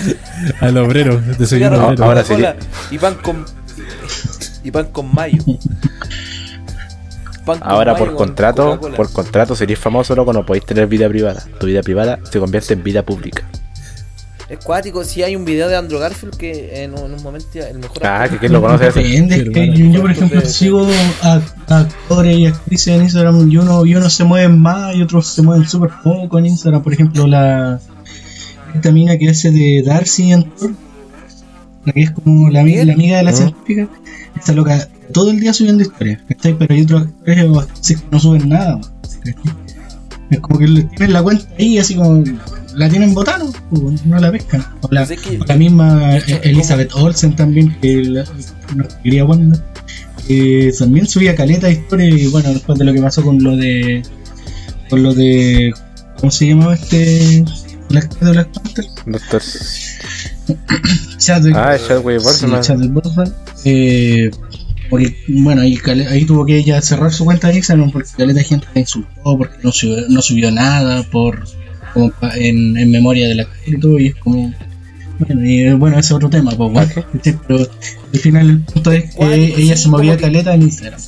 Al 0.62 0.78
obrero, 0.78 1.20
desayuno 1.20 1.48
Cigarro, 1.48 1.88
obrero. 1.88 2.06
ahora 2.06 2.22
Coca-Cola 2.24 2.56
Y 2.92 2.98
pan 2.98 3.16
con. 3.22 3.46
Y 4.64 4.72
pan 4.72 4.86
con 4.92 5.14
mayo. 5.14 5.44
Pan 7.46 7.60
Ahora 7.62 7.96
por 7.98 8.10
con 8.10 8.18
contrato, 8.18 8.80
por 8.80 9.12
contrato 9.12 9.54
serías 9.56 9.80
famoso, 9.80 10.16
loco, 10.16 10.32
no 10.32 10.46
podéis 10.46 10.66
tener 10.66 10.88
vida 10.88 11.10
privada. 11.10 11.44
Tu 11.60 11.68
vida 11.68 11.82
privada 11.82 12.20
se 12.32 12.40
convierte 12.40 12.74
en 12.74 12.84
vida 12.84 13.04
pública. 13.04 13.44
Es 14.54 14.64
cuático, 14.64 15.04
si 15.04 15.24
hay 15.24 15.36
un 15.36 15.46
video 15.46 15.68
de 15.68 15.76
Andrew 15.76 16.00
Garfield 16.00 16.36
que 16.36 16.84
en 16.84 16.94
un, 16.94 17.06
en 17.06 17.14
un 17.16 17.24
momento 17.24 17.48
el 17.60 17.80
mejor 17.80 18.06
Ah, 18.06 18.24
actor- 18.24 18.30
que 18.32 18.38
quién 18.40 18.54
lo 18.54 18.62
conoce. 18.62 18.86
Depende, 18.86 19.36
es 19.38 19.50
que 19.50 19.68
yo, 19.78 19.86
yo, 19.92 20.02
por 20.02 20.12
ejemplo 20.12 20.42
sigo 20.46 20.88
a, 21.24 21.42
a 21.70 21.80
actores 21.80 22.38
y 22.38 22.46
actrices 22.46 22.88
en 22.96 23.02
Instagram 23.04 23.50
y 23.50 23.58
uno, 23.58 23.86
y 23.86 23.96
unos 23.96 24.14
se 24.14 24.24
mueven 24.24 24.60
más 24.60 24.96
y 24.96 25.02
otros 25.02 25.28
se 25.28 25.42
mueven 25.42 25.68
súper 25.68 25.90
poco 26.04 26.38
en 26.40 26.46
Instagram. 26.46 26.84
Por 26.84 26.94
ejemplo, 26.94 27.26
la 27.28 27.80
esta 28.76 28.92
mina 28.92 29.18
que 29.18 29.30
hace 29.30 29.52
de 29.52 29.84
Darcy 29.86 30.32
en 30.32 30.44
Thor, 30.52 30.72
la 31.86 31.94
que 31.94 32.02
es 32.02 32.12
como 32.12 32.50
la, 32.50 32.64
la 32.64 32.94
amiga 32.94 33.18
de 33.18 33.24
la 33.24 33.32
¿Mm? 33.32 33.36
científica, 33.36 33.88
esta 34.36 34.54
loca 34.54 34.88
todo 35.12 35.32
el 35.32 35.40
día 35.40 35.54
subiendo 35.54 35.84
historias, 35.84 36.20
¿cachai? 36.28 36.56
Pero 36.58 36.74
hay 36.74 36.82
otros 36.84 37.04
actores 37.04 37.46
que 37.88 37.96
no 38.12 38.20
suben 38.20 38.50
nada, 38.50 38.80
¿cachai? 39.24 39.36
Es 40.30 40.40
como 40.40 40.60
que 40.60 40.68
le 40.68 40.84
tienen 40.84 41.14
la 41.14 41.22
cuenta 41.24 41.46
ahí 41.60 41.78
así 41.78 41.96
como 41.96 42.24
la 42.76 42.90
tienen 42.90 43.14
botando, 43.14 43.52
pues, 43.70 44.06
no 44.06 44.20
la 44.20 44.32
pescan. 44.32 44.62
O 44.82 44.88
la, 44.92 45.06
Pues 45.06 45.20
es 45.20 45.26
que- 45.28 45.40
o 45.40 45.46
la 45.46 45.56
misma 45.56 46.18
eh, 46.18 46.42
Elizabeth 46.44 46.92
Olsen 46.96 47.36
también, 47.36 47.76
que 47.82 48.04
la, 48.04 48.24
no 48.76 48.86
quería 49.04 49.26
Wanda, 49.26 49.64
que 50.28 50.72
también 50.78 51.06
subía 51.08 51.36
caleta 51.36 51.68
de 51.68 51.74
historia 51.74 52.08
y 52.10 52.28
bueno, 52.28 52.50
después 52.54 52.78
de 52.80 52.86
lo 52.86 52.94
que 52.94 53.02
pasó 53.02 53.22
con 53.24 53.44
lo 53.44 53.56
de 53.58 54.02
con 54.90 55.04
lo 55.04 55.14
de 55.14 55.74
¿cómo 56.18 56.32
se 56.32 56.48
llamaba 56.48 56.76
este 56.76 56.98
de 56.98 57.46
Black 57.90 58.16
Panther? 58.54 58.86
Doctor. 59.06 59.42
Chadwick 61.18 61.56
Ah, 61.56 61.78
Chadwick 61.88 62.20
Sí, 62.20 62.26
Boseman. 62.26 62.62
Chadwick 62.62 62.92
Boseman. 62.92 63.34
Eh, 63.66 64.30
porque, 64.90 65.16
bueno, 65.30 65.62
ahí, 65.62 65.78
ahí 66.10 66.26
tuvo 66.26 66.46
que 66.46 66.58
ella 66.58 66.82
cerrar 66.82 67.12
su 67.14 67.26
cuenta 67.26 67.48
de 67.48 67.56
Instagram 67.58 67.92
porque 67.92 68.10
caleta 68.18 68.40
de 68.40 68.46
gente 68.46 68.68
la 68.74 68.82
insultó, 68.82 69.38
porque 69.38 69.56
no 69.64 69.72
subió, 69.72 70.08
no 70.10 70.22
subió 70.22 70.52
nada 70.52 71.04
por 71.04 71.44
como 71.94 72.12
en, 72.36 72.78
en 72.78 72.92
memoria 72.92 73.30
actor 73.32 73.48
y 73.66 73.80
todo, 73.80 74.00
y 74.00 74.08
es 74.08 74.16
como. 74.16 74.54
Bueno, 75.20 75.46
y 75.46 75.62
eh, 75.62 75.74
bueno, 75.76 75.98
ese 76.00 76.08
es 76.08 76.12
otro 76.14 76.30
tema, 76.30 76.52
pues, 76.52 76.72
bueno, 76.72 76.92
pero 77.48 77.60
al 77.60 78.20
final 78.20 78.50
el 78.50 78.62
punto 78.62 78.92
es 78.92 79.16
que 79.16 79.54
ella 79.58 79.78
se 79.78 79.88
movía 79.88 80.18
caleta 80.18 80.54
en 80.56 80.64
Instagram. 80.64 81.00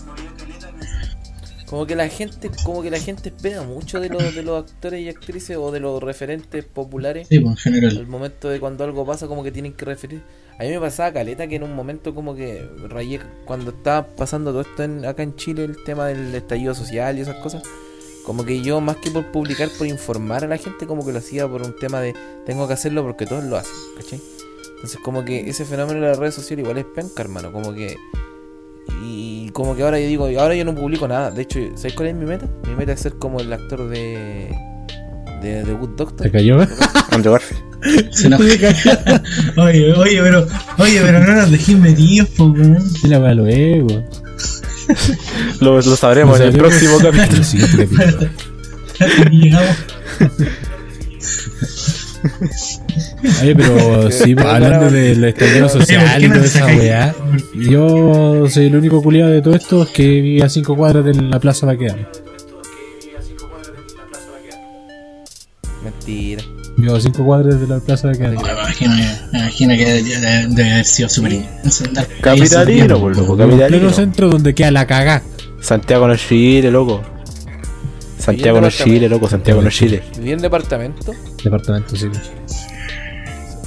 Como 1.65 1.87
que 1.87 1.95
la 1.95 2.07
gente, 2.07 2.51
como 2.63 2.83
que 2.83 2.91
la 2.91 2.99
gente 2.99 3.29
espera 3.29 3.63
mucho 3.63 3.99
de 3.99 4.09
los, 4.09 4.35
de 4.35 4.43
los 4.43 4.63
actores 4.63 5.01
y 5.01 5.09
actrices 5.09 5.57
o 5.57 5.71
de 5.71 5.79
los 5.79 6.01
referentes 6.01 6.63
populares. 6.63 7.27
Sí, 7.27 7.39
pues, 7.39 7.51
en 7.65 7.73
general. 7.73 7.97
Al 7.97 8.07
momento 8.07 8.49
de 8.49 8.59
cuando 8.59 8.83
algo 8.83 9.03
pasa, 9.05 9.27
como 9.27 9.43
que 9.43 9.51
tienen 9.51 9.73
que 9.73 9.83
referir. 9.83 10.21
A 10.59 10.63
mí 10.63 10.69
me 10.69 10.79
pasaba 10.79 11.11
caleta 11.11 11.47
que 11.47 11.55
en 11.55 11.63
un 11.63 11.73
momento 11.75 12.13
como 12.13 12.35
que 12.35 12.63
rayé 12.87 13.19
cuando 13.45 13.71
estaba 13.71 14.05
pasando 14.07 14.51
todo 14.51 14.61
esto 14.61 14.83
en- 14.83 15.03
acá 15.05 15.23
en 15.23 15.35
Chile, 15.35 15.63
el 15.65 15.75
tema 15.83 16.05
del 16.07 16.33
estallido 16.35 16.75
social 16.75 17.17
y 17.17 17.21
esas 17.21 17.37
cosas. 17.37 17.63
Como 18.25 18.43
que 18.43 18.61
yo 18.61 18.81
más 18.81 18.97
que 18.97 19.11
por 19.11 19.31
publicar, 19.31 19.69
por 19.77 19.85
informar 19.87 20.43
a 20.43 20.47
la 20.47 20.57
gente, 20.57 20.87
como 20.87 21.05
que 21.05 21.11
lo 21.11 21.19
hacía 21.19 21.47
por 21.47 21.61
un 21.61 21.75
tema 21.75 22.01
de 22.01 22.15
tengo 22.45 22.67
que 22.67 22.73
hacerlo 22.73 23.03
porque 23.03 23.25
todos 23.25 23.43
lo 23.43 23.55
hacen, 23.55 23.73
¿cachai? 23.95 24.19
Entonces 24.75 24.99
como 25.03 25.23
que 25.23 25.47
ese 25.49 25.63
fenómeno 25.63 26.01
de 26.01 26.07
las 26.07 26.17
redes 26.17 26.35
sociales 26.35 26.63
igual 26.63 26.77
es 26.79 26.85
penca, 26.85 27.21
hermano, 27.21 27.51
como 27.51 27.73
que... 27.73 27.97
Y 29.03 29.49
como 29.49 29.75
que 29.75 29.83
ahora 29.83 29.99
yo 29.99 30.07
digo, 30.07 30.25
ahora 30.39 30.55
yo 30.55 30.65
no 30.65 30.73
publico 30.73 31.07
nada. 31.07 31.31
De 31.31 31.43
hecho, 31.43 31.59
¿sabes 31.75 31.93
cuál 31.93 32.09
es 32.09 32.15
mi 32.15 32.25
meta? 32.25 32.47
Mi 32.67 32.75
meta 32.75 32.93
es 32.93 32.99
ser 32.99 33.15
como 33.15 33.39
el 33.39 33.51
actor 33.53 33.87
de... 33.89 34.55
De 35.41 35.63
The 35.63 35.73
Good 35.73 35.89
Doctor. 35.89 36.21
¿Te 36.21 36.31
cayó? 36.31 36.57
Andrew 37.11 37.33
Garfield. 37.33 37.74
Se 38.11 38.29
nos- 38.29 38.39
oye, 39.57 39.93
oye, 39.93 40.21
pero, 40.21 40.47
oye, 40.77 41.01
pero 41.01 41.19
no 41.19 41.33
nos 41.35 41.51
dejéis 41.51 41.77
metidos, 41.77 42.29
weón. 42.39 42.89
Sí, 42.89 43.07
la 43.07 43.19
weá 43.19 43.33
luego. 43.33 44.03
Lo, 45.61 45.75
lo 45.81 45.95
sabremos 45.95 46.39
en 46.39 46.47
el 46.49 46.53
próximo 46.57 46.97
capítulo. 46.99 47.43
siguiente 47.43 47.87
capítulo. 47.87 48.29
Llegamos. 49.31 49.75
Oye, 53.41 53.55
pero 53.55 54.11
sí, 54.11 54.35
hablando 54.37 54.89
del 54.91 55.23
estallido 55.25 55.69
social 55.69 56.03
y 56.03 56.09
¿por 56.09 56.19
qué 56.19 56.27
no 56.27 56.33
toda 56.35 56.45
esa 56.45 56.65
weá, 56.67 57.15
yo 57.55 58.47
soy 58.49 58.67
el 58.67 58.75
único 58.75 59.01
culiado 59.01 59.31
de 59.31 59.41
todo 59.41 59.55
esto 59.55 59.87
que 59.91 60.21
vive 60.21 60.43
a 60.43 60.49
5 60.49 60.75
cuadras 60.75 61.05
de 61.05 61.13
la 61.15 61.39
plaza 61.39 61.65
Baquedano. 61.65 62.07
Mentira. 65.83 66.43
Vivo 66.77 66.95
a 66.95 66.99
5 66.99 67.23
cuadras 67.23 67.59
de 67.59 67.67
la 67.67 67.79
plaza 67.79 68.09
Baquedano. 68.09 68.41
Me 68.41 68.51
imagino, 68.51 68.93
me 69.31 69.39
imagino 69.39 69.75
que 69.75 70.03
debe, 70.03 70.71
haber 70.71 70.85
sido 70.85 71.07
súper 71.07 71.45
Capitalino, 72.21 72.99
por 72.99 73.15
loco, 73.15 73.35
pleno 73.35 73.51
capitalino. 73.51 73.91
centro 73.91 74.29
donde 74.29 74.53
queda 74.53 74.71
la 74.71 74.85
cagá. 74.85 75.21
Santiago 75.61 76.07
no 76.07 76.13
es 76.13 76.27
Chile, 76.27 76.69
loco. 76.71 77.01
Santiago 78.19 78.59
no 78.59 78.67
es 78.67 78.77
Chile, 78.77 79.07
loco. 79.07 79.29
Santiago 79.29 79.61
no 79.61 79.69
es 79.69 79.75
Chile. 79.75 80.03
Viví 80.17 80.31
en 80.31 80.41
departamento. 80.41 81.13
Departamento, 81.43 81.95
sí. 81.95 82.07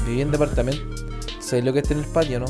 Viví 0.06 0.20
en 0.20 0.30
departamento. 0.30 0.82
¿Sabes 1.40 1.64
lo 1.64 1.72
que 1.72 1.78
está 1.78 1.94
en 1.94 2.00
el 2.00 2.06
patio, 2.06 2.40
no? 2.40 2.46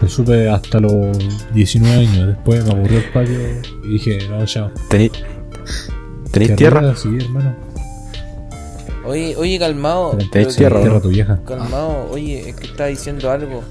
Lo 0.00 0.08
supe 0.08 0.48
hasta 0.48 0.80
los 0.80 1.18
19 1.52 1.94
años. 1.94 2.26
Después 2.28 2.64
me 2.64 2.70
aburrió 2.70 2.98
el 2.98 3.10
patio 3.10 3.38
y 3.84 3.88
dije, 3.88 4.18
no, 4.30 4.46
chao. 4.46 4.70
¿Tenéis 4.88 5.12
¿Te 6.32 6.48
tierra? 6.56 6.96
Sí, 6.96 7.10
hermano. 7.20 7.69
Oye, 9.10 9.34
oye, 9.36 9.58
calmado. 9.58 10.16
Pero 10.30 10.48
que- 10.48 10.54
tierra, 10.54 10.80
Tierra 10.80 11.00
tu 11.00 11.08
vieja. 11.08 11.40
Calmado, 11.44 12.08
oye, 12.12 12.48
es 12.50 12.54
que 12.54 12.66
está 12.68 12.86
diciendo 12.86 13.28
algo. 13.28 13.64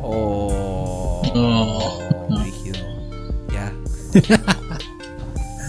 Oh. 0.00 1.22
Oh. 1.34 2.38
rígido. 2.44 2.78
Ya. 3.52 3.72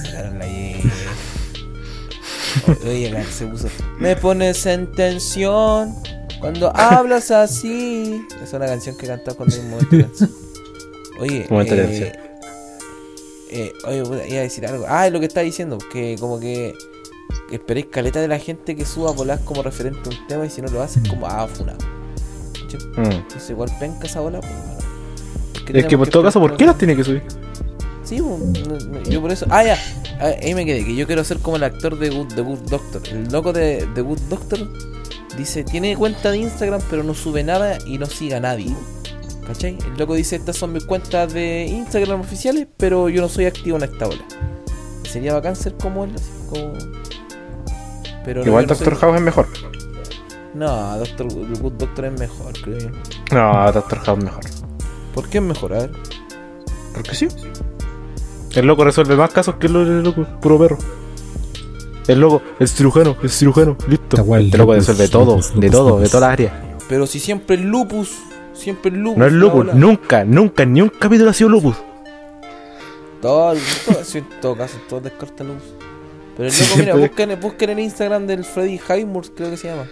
Sacaron 0.03 0.37
la 0.37 0.45
Oye, 2.85 3.25
se 3.31 3.47
puso. 3.47 3.67
Me 3.97 4.15
pones 4.15 4.65
en 4.67 4.91
tensión 4.91 5.95
cuando 6.39 6.71
hablas 6.75 7.31
así. 7.31 8.23
Es 8.43 8.53
una 8.53 8.67
canción 8.67 8.95
que 8.97 9.07
cantaba 9.07 9.35
cuando 9.35 9.55
hay 9.55 9.61
un 9.61 9.69
momento 9.71 9.95
de 9.95 10.03
tensión. 10.03 10.31
Oye, 11.19 11.47
Momento 11.49 11.75
de 11.75 11.81
eh, 11.81 11.87
tensión. 11.87 12.11
eh, 13.49 13.73
oye, 13.87 14.27
iba 14.29 14.39
a 14.39 14.43
decir 14.43 14.65
algo. 14.67 14.85
Ah, 14.87 15.07
es 15.07 15.13
lo 15.13 15.19
que 15.19 15.25
está 15.25 15.41
diciendo, 15.41 15.79
que 15.91 16.17
como 16.19 16.39
que 16.39 16.73
esperéis 17.51 17.87
caleta 17.87 18.19
de 18.19 18.27
la 18.27 18.39
gente 18.39 18.75
que 18.75 18.85
suba 18.85 19.11
bolas 19.11 19.39
como 19.41 19.63
referente 19.63 20.01
a 20.09 20.09
un 20.09 20.27
tema 20.27 20.45
y 20.45 20.49
si 20.49 20.61
no 20.61 20.69
lo 20.69 20.81
hacen, 20.81 21.05
como 21.05 21.27
ah, 21.27 21.47
funado. 21.47 21.79
¿Cachai? 22.53 22.87
Mm. 22.97 23.11
Entonces 23.11 23.49
igual 23.49 23.69
penca 23.79 24.07
esa 24.07 24.21
bola, 24.21 24.39
pues, 24.39 24.51
hermano. 24.51 24.79
¿Por 25.53 25.65
qué 25.65 25.79
Es 25.79 25.85
que 25.85 25.97
por 25.97 26.07
todo 26.07 26.23
caso, 26.23 26.39
¿por 26.39 26.57
qué 26.57 26.65
las 26.65 26.77
tiene 26.77 26.95
que 26.95 27.03
subir? 27.03 27.23
Sí, 28.03 28.21
pues, 28.21 29.09
yo 29.09 29.21
por 29.21 29.31
eso. 29.31 29.45
Ah, 29.49 29.63
ya. 29.63 29.77
Ah, 30.19 30.31
ahí 30.41 30.53
me 30.53 30.65
quedé, 30.65 30.83
que 30.85 30.95
yo 30.95 31.07
quiero 31.07 31.23
ser 31.23 31.39
como 31.39 31.57
el 31.57 31.63
actor 31.63 31.97
de 31.97 32.09
Good, 32.09 32.33
de 32.33 32.41
Good 32.41 32.59
Doctor. 32.69 33.01
El 33.09 33.31
loco 33.31 33.53
de, 33.53 33.87
de 33.95 34.01
Good 34.01 34.19
Doctor 34.29 34.59
dice: 35.37 35.63
Tiene 35.63 35.95
cuenta 35.95 36.31
de 36.31 36.39
Instagram, 36.39 36.81
pero 36.89 37.03
no 37.03 37.13
sube 37.13 37.43
nada 37.43 37.77
y 37.85 37.97
no 37.97 38.05
siga 38.05 38.37
a 38.37 38.39
nadie. 38.41 38.75
¿Cachai? 39.47 39.77
El 39.85 39.97
loco 39.97 40.15
dice: 40.15 40.35
Estas 40.35 40.57
son 40.57 40.73
mis 40.73 40.83
cuentas 40.83 41.31
de 41.33 41.65
Instagram 41.65 42.19
oficiales, 42.21 42.67
pero 42.75 43.07
yo 43.07 43.21
no 43.21 43.29
soy 43.29 43.45
activo 43.45 43.77
en 43.77 43.83
esta 43.83 44.07
bola. 44.07 44.25
Sería 45.09 45.33
bacán 45.33 45.55
ser 45.55 45.75
como 45.75 46.03
él, 46.03 46.11
así 46.15 46.31
como. 46.49 46.73
Pero 48.25 48.45
Igual 48.45 48.67
no 48.67 48.73
Doctor 48.75 48.95
House 48.97 49.15
es 49.15 49.21
mejor. 49.21 49.47
No, 50.53 50.97
Doctor, 50.97 51.27
el 51.31 51.59
Good 51.59 51.73
Doctor 51.73 52.05
es 52.05 52.19
mejor, 52.19 52.53
creo 52.61 52.77
yo. 52.77 52.89
No, 53.31 53.71
Doctor 53.71 53.99
House 53.99 54.17
es 54.17 54.23
mejor. 54.25 54.43
¿Por 55.15 55.29
qué 55.29 55.37
es 55.39 55.43
mejor? 55.43 55.73
A 55.73 55.79
ver. 55.79 55.91
Porque 56.93 57.15
sí. 57.15 57.27
El 58.55 58.65
loco 58.67 58.83
resuelve 58.83 59.15
más 59.15 59.31
casos 59.31 59.55
que 59.55 59.67
el 59.67 59.75
el 59.75 60.03
loco, 60.03 60.25
puro 60.41 60.59
perro. 60.59 60.77
El 62.07 62.19
loco, 62.19 62.41
el 62.59 62.67
cirujano, 62.67 63.15
el 63.21 63.29
cirujano, 63.29 63.77
listo. 63.87 64.03
Está 64.09 64.21
guay, 64.23 64.45
Este 64.45 64.57
loco 64.57 64.73
lupus, 64.73 64.87
resuelve 64.87 65.09
todo, 65.11 65.35
lupus, 65.37 65.49
de 65.51 65.55
lupus, 65.67 65.71
todo, 65.71 65.85
de 65.85 65.95
lupus. 65.97 66.11
todas 66.11 66.21
las 66.21 66.33
áreas. 66.33 66.53
Pero 66.89 67.07
si 67.07 67.19
siempre 67.19 67.55
el 67.55 67.63
lupus, 67.63 68.17
siempre 68.53 68.91
el 68.91 68.99
lupus. 68.99 69.17
No 69.17 69.25
es 69.25 69.33
lupus, 69.33 69.73
nunca, 69.73 70.25
nunca, 70.25 70.65
ni 70.65 70.81
un 70.81 70.89
capítulo 70.89 71.29
ha 71.29 71.33
sido 71.33 71.49
lupus. 71.49 71.77
Todo, 73.21 73.53
todo, 73.85 74.03
sí, 74.03 74.17
en 74.17 74.27
todo 74.41 74.57
caso, 74.57 74.77
todos 74.89 75.03
descartan 75.03 75.47
luz. 75.47 75.63
Pero 76.41 76.49
el 76.49 76.51
Sí, 76.55 76.63
loco, 76.63 76.79
mira, 76.79 76.95
busquen, 77.07 77.39
busquen 77.39 77.69
en 77.69 77.79
Instagram 77.79 78.25
del 78.25 78.43
Freddy 78.43 78.79
Highmore, 78.79 79.29
creo 79.35 79.51
que 79.51 79.57
se 79.57 79.67
llama. 79.67 79.85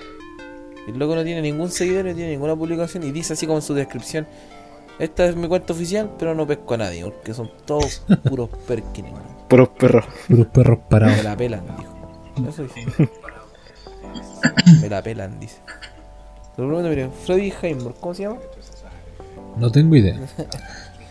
El 0.88 0.97
loco 0.97 1.14
no 1.14 1.24
tiene 1.24 1.43
ningún 1.43 1.70
seguidor, 1.70 2.06
no 2.06 2.16
tiene 2.16 2.32
ninguna 2.32 2.56
publicación 2.56 3.04
y 3.04 3.12
dice 3.12 3.34
así 3.34 3.45
como 3.45 3.60
en 3.60 3.62
su 3.62 3.76
descripción: 3.76 4.26
Esta 4.97 5.28
es 5.28 5.36
mi 5.36 5.47
cuenta 5.47 5.74
oficial, 5.74 6.10
pero 6.18 6.34
no 6.34 6.47
pesco 6.47 6.74
a 6.74 6.78
nadie, 6.78 7.04
porque 7.04 7.36
son 7.36 7.52
todos 7.66 8.02
puros 8.28 8.50
perkins, 8.68 9.10
hermano. 9.10 9.45
Puros 9.47 9.70
perros. 9.70 10.06
Puros 10.28 10.47
perros 10.47 10.80
Me 10.80 10.86
parados. 10.89 11.24
la 11.24 11.38
pelan, 11.38 11.64
dijo. 11.78 12.50
Eso 12.50 12.64
dice. 12.64 12.86
Me 14.82 14.89
la 14.89 15.04
pelan, 15.04 15.39
dice. 15.39 15.58
Te 16.56 16.64
lo 16.64 16.68
pregunto, 16.70 16.89
mire, 16.89 17.10
Freddy 17.26 17.54
Heimer, 17.62 17.93
¿cómo 18.00 18.16
se 18.16 18.24
llama? 18.24 18.38
No 19.58 19.72
tengo 19.72 19.95
idea. 19.95 20.20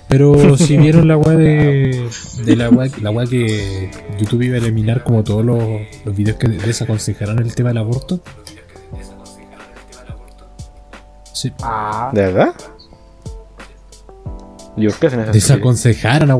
Pero 0.08 0.56
si 0.56 0.76
vieron 0.76 1.06
la 1.08 1.16
weá 1.16 1.36
de, 1.36 2.08
de 2.44 2.56
la 2.56 2.70
weá 2.70 2.90
la 3.00 3.10
weá 3.10 3.26
que 3.26 3.90
YouTube 4.18 4.42
iba 4.42 4.54
a 4.56 4.58
eliminar 4.58 5.04
como 5.04 5.22
todos 5.22 5.44
los, 5.44 5.62
los 6.04 6.16
videos 6.16 6.38
que 6.38 6.48
desaconsejaron 6.48 7.38
el 7.38 7.54
tema 7.54 7.68
del 7.70 7.78
aborto. 7.78 8.20
Sí, 11.32 11.52
Ah. 11.62 12.10
¿De 12.12 12.22
verdad? 12.22 12.54
¿Y 14.76 14.86
por 14.86 14.96
qué 14.98 15.06
hacen 15.08 15.32
desaconsejaron 15.32 16.30
a 16.30 16.34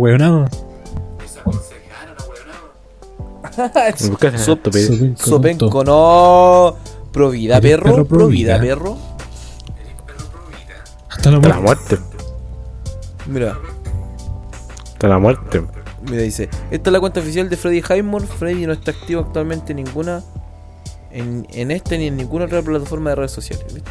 estupidez? 4.35 4.91
Sopenco, 5.17 5.85
no. 5.85 6.77
Pro 7.13 7.31
vida, 7.31 7.57
Eres 7.59 7.71
perro. 7.73 7.85
perro 7.85 8.05
pro 8.05 8.19
Pro 8.19 8.27
vida, 8.29 8.59
vida. 8.59 8.75
perro. 8.75 8.97
Hasta 11.11 11.31
la 11.31 11.61
muerte. 11.61 11.99
Mira, 13.29 13.59
Hasta 14.93 15.09
la 15.09 15.19
muerte. 15.19 15.63
mira, 16.09 16.23
dice: 16.23 16.49
Esta 16.71 16.91
es 16.91 16.93
la 16.93 17.01
cuenta 17.01 17.21
oficial 17.21 17.49
de 17.49 17.57
Freddy 17.57 17.83
Highmore. 17.83 18.27
Freddy 18.27 18.67
no 18.67 18.73
está 18.73 18.91
activo 18.93 19.21
actualmente 19.23 19.73
en 19.73 19.77
ninguna. 19.85 20.23
En, 21.11 21.47
en 21.53 21.71
esta 21.71 21.97
ni 21.97 22.07
en 22.09 22.17
ninguna 22.17 22.45
otra 22.47 22.61
plataforma 22.63 23.11
de 23.11 23.17
redes 23.17 23.31
sociales. 23.33 23.65
¿viste? 23.73 23.91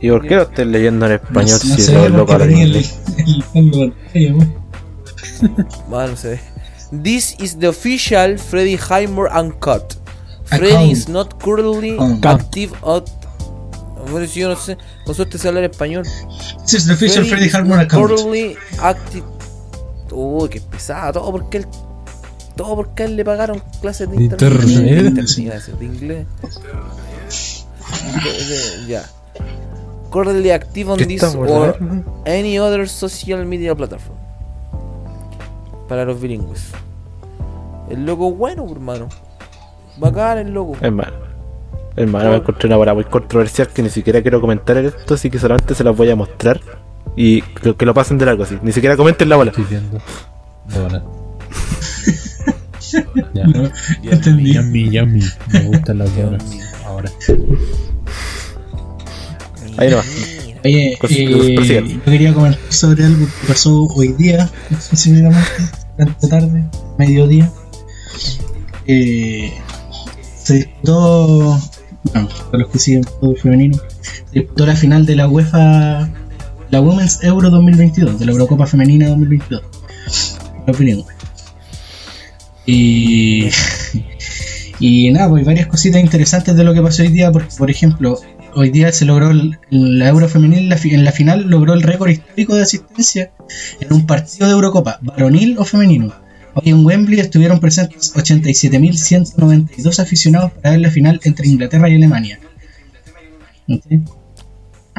¿Y 0.00 0.10
por 0.10 0.22
qué 0.26 0.36
lo 0.36 0.42
estás 0.42 0.66
leyendo 0.66 1.06
en 1.06 1.12
español 1.12 1.58
no, 1.64 1.68
no 1.70 1.76
si 1.76 1.82
se 1.82 1.92
lo 1.94 2.02
ve 2.02 2.08
loco 2.10 2.34
el, 2.36 2.50
inglés? 2.52 2.98
el 3.18 3.42
fondo 3.44 3.78
de 3.78 3.88
pantalla, 3.90 4.34
weón. 4.34 4.62
Ah, 5.92 6.06
no 6.08 6.16
se 6.16 6.28
ve. 6.30 6.40
This 7.02 7.36
is 7.40 7.58
the 7.58 7.68
official 7.68 8.38
Freddy 8.38 8.76
Highmore 8.76 9.30
Uncut. 9.32 9.96
Freddy 10.44 10.90
is 10.92 11.08
not 11.08 11.42
currently 11.42 11.94
Account. 11.94 12.26
active 12.26 12.72
out. 12.84 13.08
Bueno, 14.10 14.26
si 14.26 14.40
yo 14.40 14.48
no 14.48 14.56
sé, 14.56 14.76
con 15.04 15.14
suerte 15.14 15.38
sé 15.38 15.48
hablar 15.48 15.64
español. 15.64 16.04
This 16.64 16.74
is 16.74 16.86
the 16.86 16.94
official 16.94 17.24
Freddy 17.24 17.46
is 17.46 17.54
Harmon 17.54 17.78
account. 17.80 18.08
currently 18.08 18.56
active. 18.80 19.24
Uy, 20.10 20.48
qué 20.48 20.60
pesado. 20.60 21.12
Todo 21.20 21.32
porque 21.32 21.58
él. 21.58 21.66
Todo 22.56 22.76
porque 22.76 23.04
a 23.04 23.06
él 23.06 23.16
le 23.16 23.24
pagaron 23.24 23.62
clases 23.80 24.10
de 24.10 24.16
De 24.16 24.24
internet. 24.24 24.52
internet. 24.62 25.02
De, 25.02 25.08
internet, 25.20 25.66
de 25.78 25.84
inglés. 25.84 26.26
Ya. 28.86 29.04
Currently 30.10 30.50
active 30.50 30.90
on 30.90 30.98
¿Qué 30.98 31.06
this 31.06 31.22
or 31.34 31.78
any 32.26 32.58
other 32.58 32.86
social 32.88 33.46
media 33.46 33.74
platform. 33.74 34.18
Para 35.88 36.04
los 36.04 36.20
bilingües. 36.20 36.64
El 37.88 38.04
loco 38.04 38.30
bueno, 38.32 38.66
hermano. 38.70 39.08
Bacán 39.96 40.38
el 40.38 40.52
loco. 40.52 40.76
Hermano. 40.80 41.31
Hermano, 41.96 42.30
me 42.30 42.36
encontré 42.36 42.66
una 42.68 42.78
hora 42.78 42.94
muy 42.94 43.04
controversial 43.04 43.68
que 43.68 43.82
ni 43.82 43.90
siquiera 43.90 44.22
quiero 44.22 44.40
comentar 44.40 44.76
en 44.78 44.86
esto, 44.86 45.14
así 45.14 45.30
que 45.30 45.38
solamente 45.38 45.74
se 45.74 45.84
las 45.84 45.96
voy 45.96 46.10
a 46.10 46.16
mostrar. 46.16 46.60
Y 47.16 47.42
que, 47.42 47.74
que 47.76 47.84
lo 47.84 47.92
pasen 47.92 48.16
de 48.18 48.24
largo 48.24 48.44
así. 48.44 48.58
Ni 48.62 48.72
siquiera 48.72 48.96
comenten 48.96 49.28
la 49.28 49.36
bola. 49.36 49.50
Estoy 49.50 49.66
viendo. 49.68 50.00
Bola. 50.74 51.04
ya. 53.34 53.44
No, 53.44 53.70
ya 54.02 54.12
entendí. 54.12 54.54
Yummy, 54.54 54.90
yummy. 54.90 55.20
Me 55.52 55.60
gustan 55.64 55.98
las 55.98 56.14
bolas. 56.16 56.42
Ahora. 56.86 57.10
Ahí 59.76 59.90
nomás. 59.90 60.06
Oye, 60.64 60.96
Pues, 61.00 61.12
eh, 61.12 61.84
yo 61.88 62.04
quería 62.04 62.32
comentar 62.32 62.60
sobre 62.68 63.04
algo 63.04 63.26
que 63.26 63.48
pasó 63.48 63.84
hoy 63.96 64.12
día, 64.12 64.48
específicamente, 64.70 65.50
tanto 65.96 66.28
tarde, 66.28 66.64
mediodía. 66.98 67.50
Eh, 68.86 69.52
se 70.36 70.54
disputó, 70.54 71.58
bueno, 72.04 72.28
para 72.50 72.62
los 72.62 72.70
que 72.70 72.78
siguen 72.78 73.04
fútbol 73.04 73.36
femenino, 73.36 73.78
disputó 74.32 74.66
la 74.66 74.76
final 74.76 75.06
de 75.06 75.16
la 75.16 75.28
UEFA, 75.28 76.08
la 76.70 76.80
Women's 76.80 77.22
Euro 77.22 77.50
2022, 77.50 78.18
de 78.18 78.26
la 78.26 78.32
Eurocopa 78.32 78.66
Femenina 78.66 79.08
2022. 79.08 79.62
Los 80.66 80.78
bilingües. 80.78 81.16
Y, 82.66 83.48
y 84.78 85.10
nada, 85.10 85.28
pues 85.28 85.44
varias 85.44 85.66
cositas 85.66 86.00
interesantes 86.00 86.56
de 86.56 86.64
lo 86.64 86.74
que 86.74 86.82
pasó 86.82 87.02
hoy 87.02 87.08
día, 87.08 87.30
porque 87.32 87.54
por 87.56 87.70
ejemplo, 87.70 88.18
hoy 88.54 88.70
día 88.70 88.92
se 88.92 89.04
logró 89.04 89.32
la 89.70 90.08
Euro 90.08 90.28
femenil, 90.28 90.68
la 90.68 90.78
en 90.82 91.04
la 91.04 91.12
final 91.12 91.42
logró 91.48 91.74
el 91.74 91.82
récord 91.82 92.10
histórico 92.10 92.54
de 92.54 92.62
asistencia 92.62 93.32
en 93.80 93.92
un 93.92 94.06
partido 94.06 94.46
de 94.46 94.52
Eurocopa, 94.52 94.98
varonil 95.02 95.58
o 95.58 95.64
femenino. 95.64 96.12
Hoy 96.54 96.70
en 96.70 96.84
Wembley 96.84 97.20
estuvieron 97.20 97.60
presentes 97.60 98.14
87.192 98.14 99.98
aficionados 99.98 100.52
para 100.52 100.70
ver 100.72 100.80
la 100.80 100.90
final 100.90 101.20
entre 101.24 101.48
Inglaterra 101.48 101.88
y 101.88 101.94
Alemania. 101.94 102.38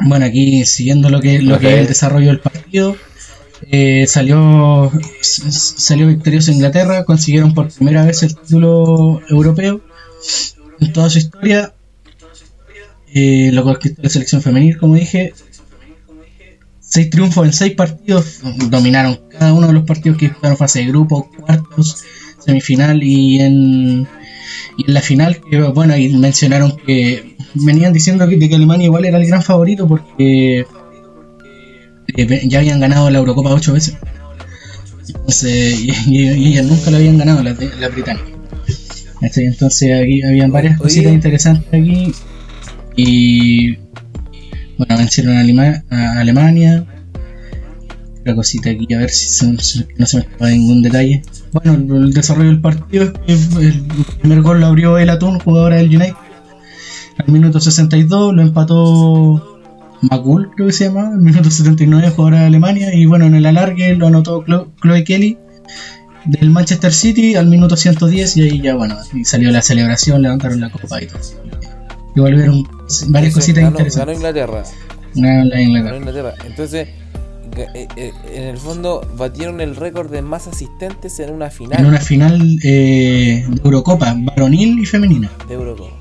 Bueno, 0.04 0.24
aquí 0.24 0.64
siguiendo 0.64 1.10
lo 1.10 1.20
que, 1.20 1.40
lo 1.40 1.58
que 1.60 1.74
es 1.74 1.80
el 1.80 1.86
desarrollo 1.86 2.28
del 2.28 2.40
partido, 2.40 2.96
eh, 3.70 4.06
salió, 4.08 4.90
salió 5.20 6.08
victorioso 6.08 6.50
Inglaterra, 6.50 7.04
consiguieron 7.04 7.54
por 7.54 7.72
primera 7.72 8.04
vez 8.04 8.22
el 8.24 8.34
título 8.34 9.20
europeo 9.28 9.80
en 10.80 10.92
toda 10.92 11.08
su 11.10 11.18
historia. 11.18 11.72
Eh, 13.14 13.50
lo 13.52 13.62
conquistó 13.62 14.02
la 14.02 14.08
selección 14.08 14.42
femenil, 14.42 14.76
como 14.76 14.96
dije. 14.96 15.32
Seis 16.86 17.10
triunfos 17.10 17.46
en 17.46 17.52
seis 17.52 17.74
partidos, 17.74 18.40
dominaron 18.70 19.18
cada 19.30 19.52
uno 19.52 19.66
de 19.66 19.72
los 19.72 19.84
partidos 19.84 20.16
que 20.18 20.26
disputaron 20.26 20.56
fase 20.56 20.80
de 20.80 20.86
grupo, 20.86 21.28
cuartos, 21.40 22.04
semifinal 22.38 23.02
y 23.02 23.40
en, 23.40 24.06
y 24.76 24.84
en 24.86 24.94
la 24.94 25.00
final, 25.00 25.40
que 25.50 25.60
bueno, 25.62 25.94
ahí 25.94 26.12
mencionaron 26.14 26.76
que 26.86 27.36
venían 27.54 27.92
diciendo 27.92 28.28
que, 28.28 28.38
que 28.38 28.54
Alemania 28.54 28.84
igual 28.86 29.04
era 29.06 29.18
el 29.18 29.26
gran 29.26 29.42
favorito 29.42 29.88
porque 29.88 30.66
eh, 32.16 32.40
ya 32.48 32.58
habían 32.60 32.80
ganado 32.80 33.10
la 33.10 33.18
Eurocopa 33.18 33.50
ocho 33.54 33.72
veces. 33.72 33.96
Entonces, 35.08 35.80
y, 35.80 35.90
y- 36.06 36.32
y 36.32 36.46
ellas 36.52 36.66
nunca 36.66 36.90
la 36.90 36.98
habían 36.98 37.18
ganado, 37.18 37.42
la, 37.42 37.56
la 37.80 37.88
británica. 37.88 38.28
Entonces 39.20 40.00
aquí 40.00 40.22
habían 40.22 40.52
varias 40.52 40.78
cositas 40.78 41.12
interesantes 41.12 41.66
aquí. 41.72 42.12
Y 42.96 43.78
bueno, 44.78 44.96
vencieron 44.98 45.36
a, 45.36 45.40
Alema- 45.40 45.84
a 45.90 46.20
Alemania. 46.20 46.84
Otra 48.20 48.34
cosita 48.34 48.70
aquí, 48.70 48.92
a 48.94 48.98
ver 48.98 49.10
si 49.10 49.46
no 49.46 49.58
se 49.60 49.86
me 50.16 50.22
escapa 50.22 50.48
ningún 50.50 50.82
detalle. 50.82 51.22
Bueno, 51.52 51.74
el 51.96 52.12
desarrollo 52.12 52.48
del 52.48 52.60
partido 52.60 53.12
es 53.26 53.48
que 53.48 53.66
el 53.66 53.82
primer 54.20 54.40
gol 54.42 54.60
lo 54.60 54.66
abrió 54.66 54.96
el 54.98 55.10
Atún, 55.10 55.38
jugadora 55.40 55.76
del 55.76 55.88
United. 55.88 56.14
Al 57.18 57.32
minuto 57.32 57.60
62 57.60 58.34
lo 58.34 58.42
empató 58.42 59.60
Macul, 60.10 60.50
creo 60.54 60.66
que 60.68 60.72
se 60.72 60.84
llama. 60.86 61.08
Al 61.08 61.20
minuto 61.20 61.50
79 61.50 62.10
jugadora 62.10 62.40
de 62.40 62.46
Alemania. 62.46 62.94
Y 62.94 63.04
bueno, 63.06 63.26
en 63.26 63.34
el 63.34 63.46
alargue 63.46 63.94
lo 63.94 64.06
anotó 64.06 64.42
Chlo- 64.44 64.68
Chloe 64.82 65.04
Kelly 65.04 65.38
del 66.24 66.48
Manchester 66.50 66.92
City 66.92 67.34
al 67.34 67.46
minuto 67.48 67.76
110 67.76 68.36
y 68.38 68.42
ahí 68.42 68.60
ya 68.62 68.74
bueno, 68.74 68.96
salió 69.24 69.50
la 69.50 69.60
celebración, 69.60 70.22
levantaron 70.22 70.58
la 70.60 70.70
copa 70.70 71.02
y 71.02 71.06
todo. 71.06 71.20
Hubieron 72.16 72.62
varias 73.08 73.30
Eso, 73.30 73.40
cositas 73.40 73.64
ganó, 73.64 73.78
ganó 73.78 73.78
interesantes. 73.78 74.16
Inglaterra. 74.16 74.62
Ganaron 75.14 75.48
la 75.48 75.80
Ganó 75.80 75.96
Inglaterra. 75.96 76.34
Entonces, 76.44 76.88
eh, 77.56 77.88
eh, 77.96 78.12
en 78.32 78.42
el 78.44 78.58
fondo, 78.58 79.06
batieron 79.16 79.60
el 79.60 79.76
récord 79.76 80.10
de 80.10 80.22
más 80.22 80.46
asistentes 80.46 81.18
en 81.20 81.32
una 81.32 81.50
final 81.50 81.78
En 81.78 81.86
una 81.86 82.00
final 82.00 82.58
eh, 82.64 83.44
de 83.48 83.60
Eurocopa, 83.62 84.16
varonil 84.18 84.78
y 84.80 84.86
femenina. 84.86 85.30
de 85.46 85.54
Eurocopa. 85.54 85.94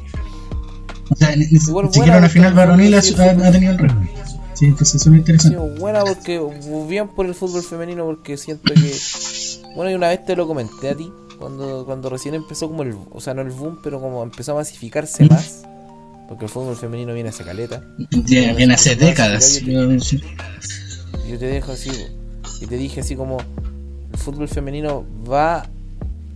O 1.09 1.15
sea, 1.15 1.35
ni, 1.35 1.45
siquiera 1.45 2.17
una 2.17 2.29
final 2.29 2.53
varonil 2.53 2.95
ha, 2.95 3.01
sí, 3.01 3.09
sí. 3.09 3.51
tenido 3.51 3.73
el 3.73 3.77
récord. 3.77 4.03
Sí, 4.53 4.65
entonces 4.65 5.01
eso 5.01 5.11
es 5.11 5.17
interesante. 5.17 5.57
sido 5.57 5.75
buena 5.79 6.03
porque 6.03 6.41
bien 6.87 7.07
por 7.07 7.25
el 7.25 7.33
fútbol 7.35 7.63
femenino 7.63 8.05
porque 8.05 8.37
siento 8.37 8.73
que 8.73 8.95
bueno 9.75 9.89
y 9.89 9.95
una 9.95 10.09
vez 10.09 10.23
te 10.25 10.35
lo 10.35 10.47
comenté 10.47 10.89
a 10.89 10.95
ti 10.95 11.11
cuando 11.39 11.83
cuando 11.85 12.09
recién 12.09 12.35
empezó 12.35 12.67
como 12.67 12.83
el 12.83 12.95
o 13.11 13.19
sea 13.19 13.33
no 13.33 13.41
el 13.41 13.49
boom 13.49 13.79
pero 13.83 13.99
como 13.99 14.21
empezó 14.21 14.51
a 14.51 14.55
masificarse 14.55 15.25
¿Mm? 15.25 15.29
más 15.29 15.63
porque 16.33 16.45
el 16.45 16.51
fútbol 16.51 16.75
femenino 16.75 17.13
viene 17.13 17.29
a 17.29 17.31
esa 17.31 17.43
caleta 17.43 17.83
Viene 18.25 18.73
hace 18.73 18.95
décadas. 18.95 19.61
yo 19.61 21.37
te 21.37 21.45
dejo 21.45 21.73
así 21.73 21.91
y 22.59 22.65
te 22.65 22.75
dije 22.75 23.01
así 23.01 23.15
como 23.15 23.37
el 24.11 24.17
fútbol 24.17 24.47
femenino 24.47 25.05
va 25.31 25.69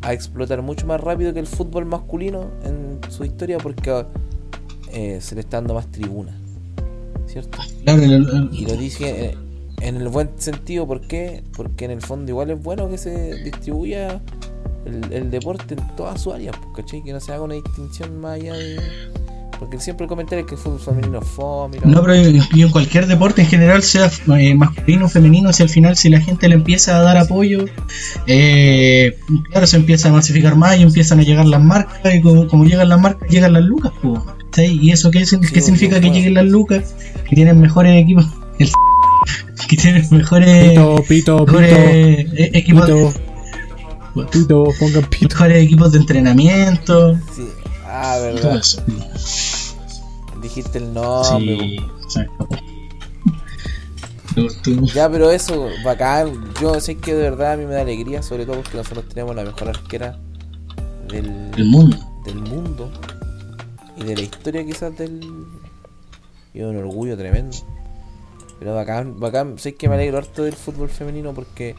a 0.02 0.14
explotar 0.14 0.62
mucho 0.62 0.86
más 0.86 1.02
rápido 1.02 1.34
que 1.34 1.40
el 1.40 1.48
fútbol 1.48 1.86
masculino 1.86 2.52
en 2.64 3.00
su 3.10 3.26
historia 3.26 3.58
porque 3.58 4.06
eh, 4.94 5.18
se 5.20 5.34
le 5.34 5.42
está 5.42 5.58
dando 5.58 5.74
más 5.74 5.92
tribuna 5.92 6.38
cierto 7.26 7.58
Claro, 7.84 8.04
y 8.52 8.66
lo 8.68 8.78
dije 8.78 9.26
eh, 9.26 9.38
en 9.82 9.96
el 9.96 10.10
buen 10.10 10.30
sentido, 10.38 10.86
¿por 10.86 11.02
qué? 11.02 11.44
Porque 11.56 11.86
en 11.86 11.92
el 11.92 12.02
fondo 12.02 12.32
igual 12.32 12.52
es 12.52 12.62
bueno 12.62 12.88
que 12.88 13.00
se 13.00 13.34
distribuya 13.44 14.22
el, 14.86 15.12
el 15.12 15.32
deporte 15.32 15.74
en 15.74 15.96
todas 15.96 16.22
sus 16.22 16.34
áreas, 16.34 16.56
pues, 16.62 16.76
¿cachai? 16.76 17.04
Que 17.04 17.14
no 17.14 17.20
se 17.20 17.34
haga 17.34 17.42
una 17.44 17.56
distinción 17.56 18.20
más 18.20 18.36
allá 18.40 18.54
de, 18.54 18.80
Porque 19.60 19.80
siempre 19.80 20.06
el 20.06 20.10
comentario 20.10 20.44
es 20.44 20.50
que 20.50 20.56
el 20.56 20.62
fútbol 20.62 20.80
femenino 20.80 21.20
es 21.20 21.28
fome. 21.28 21.78
No, 21.84 22.02
pero 22.04 22.16
y 22.16 22.62
en 22.62 22.70
cualquier 22.70 23.08
deporte 23.08 23.42
en 23.42 23.48
general, 23.48 23.82
sea 23.82 24.10
eh, 24.38 24.54
masculino 24.54 25.06
o 25.06 25.10
femenino, 25.10 25.52
si 25.52 25.64
al 25.64 25.70
final 25.70 25.96
si 25.96 26.10
la 26.10 26.22
gente 26.22 26.48
le 26.48 26.56
empieza 26.56 26.98
a 26.98 27.02
dar 27.02 27.18
apoyo, 27.18 27.66
eh, 28.28 29.18
claro, 29.50 29.66
se 29.66 29.78
empieza 29.78 30.10
a 30.10 30.12
masificar 30.12 30.56
más 30.56 30.78
y 30.78 30.84
empiezan 30.84 31.20
a 31.20 31.24
llegar 31.24 31.46
las 31.46 31.62
marcas 31.62 32.14
y 32.14 32.22
como, 32.22 32.48
como 32.48 32.66
llegan 32.66 32.90
las 32.90 33.00
marcas, 33.02 33.30
llegan 33.30 33.54
las 33.54 33.64
lucas. 33.64 33.92
¿cachai? 34.46 34.78
¿Y 34.80 34.92
eso 34.92 35.10
qué, 35.12 35.24
qué 35.24 35.38
pues, 35.38 35.66
significa 35.66 35.98
pues, 35.98 36.02
que 36.02 36.12
lleguen 36.12 36.36
las 36.36 36.46
lucas? 36.46 36.96
Que 37.28 37.36
tienen 37.36 37.60
mejores 37.60 38.02
equipos. 38.02 38.28
el 38.60 38.70
que 39.68 39.76
tienen 39.76 40.06
mejores, 40.12 40.70
Pito, 40.70 41.04
pito, 41.08 41.46
mejores 41.46 42.16
pito. 42.16 42.34
eh, 42.36 42.52
equipos. 42.54 43.16
Pito, 44.32 44.68
pongan 44.80 45.04
pito. 45.10 45.28
mejores 45.30 45.64
equipos 45.64 45.92
de 45.92 45.98
entrenamiento. 46.00 47.16
Sí. 47.36 47.48
Ah, 48.00 48.18
verdad. 48.20 48.62
Dijiste 50.42 50.78
el 50.78 50.94
nombre. 50.94 51.80
Sí, 54.36 54.46
tú- 54.64 54.86
Ya, 54.94 55.10
pero 55.10 55.32
eso, 55.32 55.68
bacán. 55.84 56.54
Yo 56.62 56.80
sé 56.80 56.98
que 56.98 57.14
de 57.16 57.24
verdad 57.24 57.54
a 57.54 57.58
mí 57.58 57.66
me 57.66 57.74
da 57.74 57.82
alegría, 57.82 58.22
sobre 58.22 58.46
todo 58.46 58.58
porque 58.62 58.78
nosotros 58.78 59.10
tenemos 59.10 59.36
la 59.36 59.44
mejor 59.44 59.70
arquera 59.70 60.18
del, 61.08 61.52
El 61.58 61.66
mundo. 61.66 61.98
del 62.26 62.36
mundo 62.36 62.92
y 63.96 64.04
de 64.04 64.16
la 64.16 64.22
historia 64.22 64.64
quizás 64.66 64.96
del... 64.98 65.22
Y 66.54 66.60
es 66.60 66.66
un 66.66 66.78
orgullo 66.78 67.18
tremendo. 67.18 67.58
Pero 68.60 68.76
bacán, 68.76 69.20
bacán. 69.20 69.58
Sé 69.58 69.76
que 69.76 69.90
me 69.90 69.96
alegro 69.96 70.18
harto 70.20 70.44
del 70.44 70.54
fútbol 70.56 70.90
femenino 70.90 71.34
porque 71.34 71.76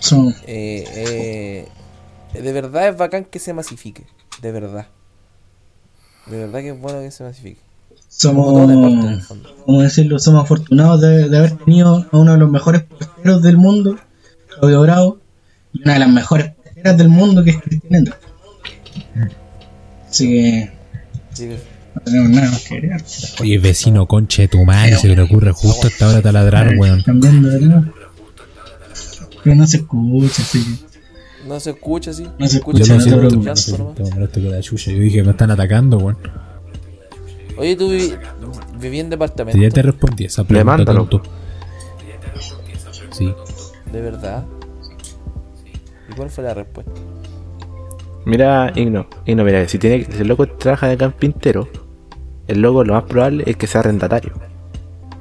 Son, 0.00 0.34
eh, 0.46 1.68
eh, 2.34 2.40
de 2.40 2.52
verdad 2.52 2.88
es 2.88 2.96
bacán 2.96 3.24
que 3.24 3.38
se 3.38 3.52
masifique. 3.52 4.04
De 4.42 4.50
verdad. 4.52 4.88
De 6.26 6.38
verdad 6.38 6.60
que 6.60 6.70
es 6.70 6.80
bueno 6.80 7.00
que 7.00 7.10
se 7.10 7.24
masifique. 7.24 7.60
Como 8.22 8.66
somos. 8.66 9.26
¿cómo 9.66 9.82
decirlo? 9.82 10.18
Somos 10.18 10.44
afortunados 10.44 11.00
de, 11.00 11.28
de 11.28 11.36
haber 11.36 11.56
tenido 11.56 12.06
a 12.10 12.16
uno 12.16 12.32
de 12.32 12.38
los 12.38 12.50
mejores 12.50 12.82
porteros 12.82 13.42
del 13.42 13.56
mundo, 13.56 13.98
Claudio 14.48 14.82
Bravo, 14.82 15.18
y 15.72 15.82
una 15.82 15.94
de 15.94 15.98
las 15.98 16.08
mejores 16.10 16.52
porteras 16.52 16.96
del 16.96 17.08
mundo 17.08 17.42
que 17.42 17.50
es 17.50 17.60
Cristian 17.60 17.94
Endra. 17.94 18.18
Así 20.08 20.28
que 20.28 20.70
no 21.94 22.00
tenemos 22.02 22.30
nada 22.30 22.50
más 22.50 22.62
que 22.62 22.74
agregar. 22.74 23.02
Oye, 23.40 23.58
vecino, 23.58 24.06
conche 24.06 24.42
de 24.42 24.48
tu 24.48 24.64
madre, 24.64 24.96
se 24.96 25.08
le 25.08 25.20
ocurre 25.20 25.52
justo 25.52 25.86
a 25.86 25.90
esta 25.90 26.08
hora 26.08 26.22
taladrar, 26.22 26.72
weón. 26.78 27.02
Cambiando 27.02 27.48
de 27.48 27.58
tema. 27.58 27.92
Pero 29.42 29.56
no 29.56 29.66
se 29.66 29.78
escucha, 29.78 30.42
así 30.42 30.64
que 30.64 30.93
no 31.46 31.60
se 31.60 31.70
escucha 31.70 32.10
así. 32.10 32.24
No 32.38 32.46
se 32.46 32.56
escucha 32.58 32.82
escucha, 32.82 32.84
Yo 32.84 32.94
no 32.94 32.94
lo 32.94 32.98
te 32.98 33.04
siento, 33.04 33.20
preocupes. 33.28 33.46
me 33.46 33.76
siento 33.76 34.14
molesto 34.16 34.40
con 34.40 34.50
la 34.50 34.60
chucha. 34.60 34.90
Yo 34.92 34.98
dije, 34.98 35.22
me 35.22 35.30
están 35.30 35.50
atacando, 35.50 35.98
weón. 35.98 36.18
Oye, 37.56 37.76
tú 37.76 37.88
viví, 37.90 38.14
viví 38.80 39.00
en 39.00 39.10
departamento. 39.10 39.60
Ya 39.60 39.68
te 39.70 39.82
respondí 39.82 40.24
esa 40.24 40.42
pregunta, 40.44 40.72
Demándalo. 40.72 41.06
tonto. 41.06 41.30
Sí. 43.12 43.32
De 43.92 44.00
verdad. 44.00 44.44
¿Y 46.10 46.14
cuál 46.16 46.30
fue 46.30 46.42
la 46.44 46.54
respuesta? 46.54 46.92
Mira, 48.24 48.72
Igno, 48.74 49.06
Igno, 49.26 49.44
mira, 49.44 49.68
si, 49.68 49.78
tiene, 49.78 50.04
si 50.04 50.22
el 50.22 50.28
loco 50.28 50.46
trabaja 50.48 50.88
de 50.88 50.96
carpintero, 50.96 51.68
el 52.48 52.60
loco 52.60 52.82
lo 52.84 52.94
más 52.94 53.04
probable 53.04 53.44
es 53.46 53.56
que 53.56 53.66
sea 53.66 53.80
arrendatario. 53.80 54.32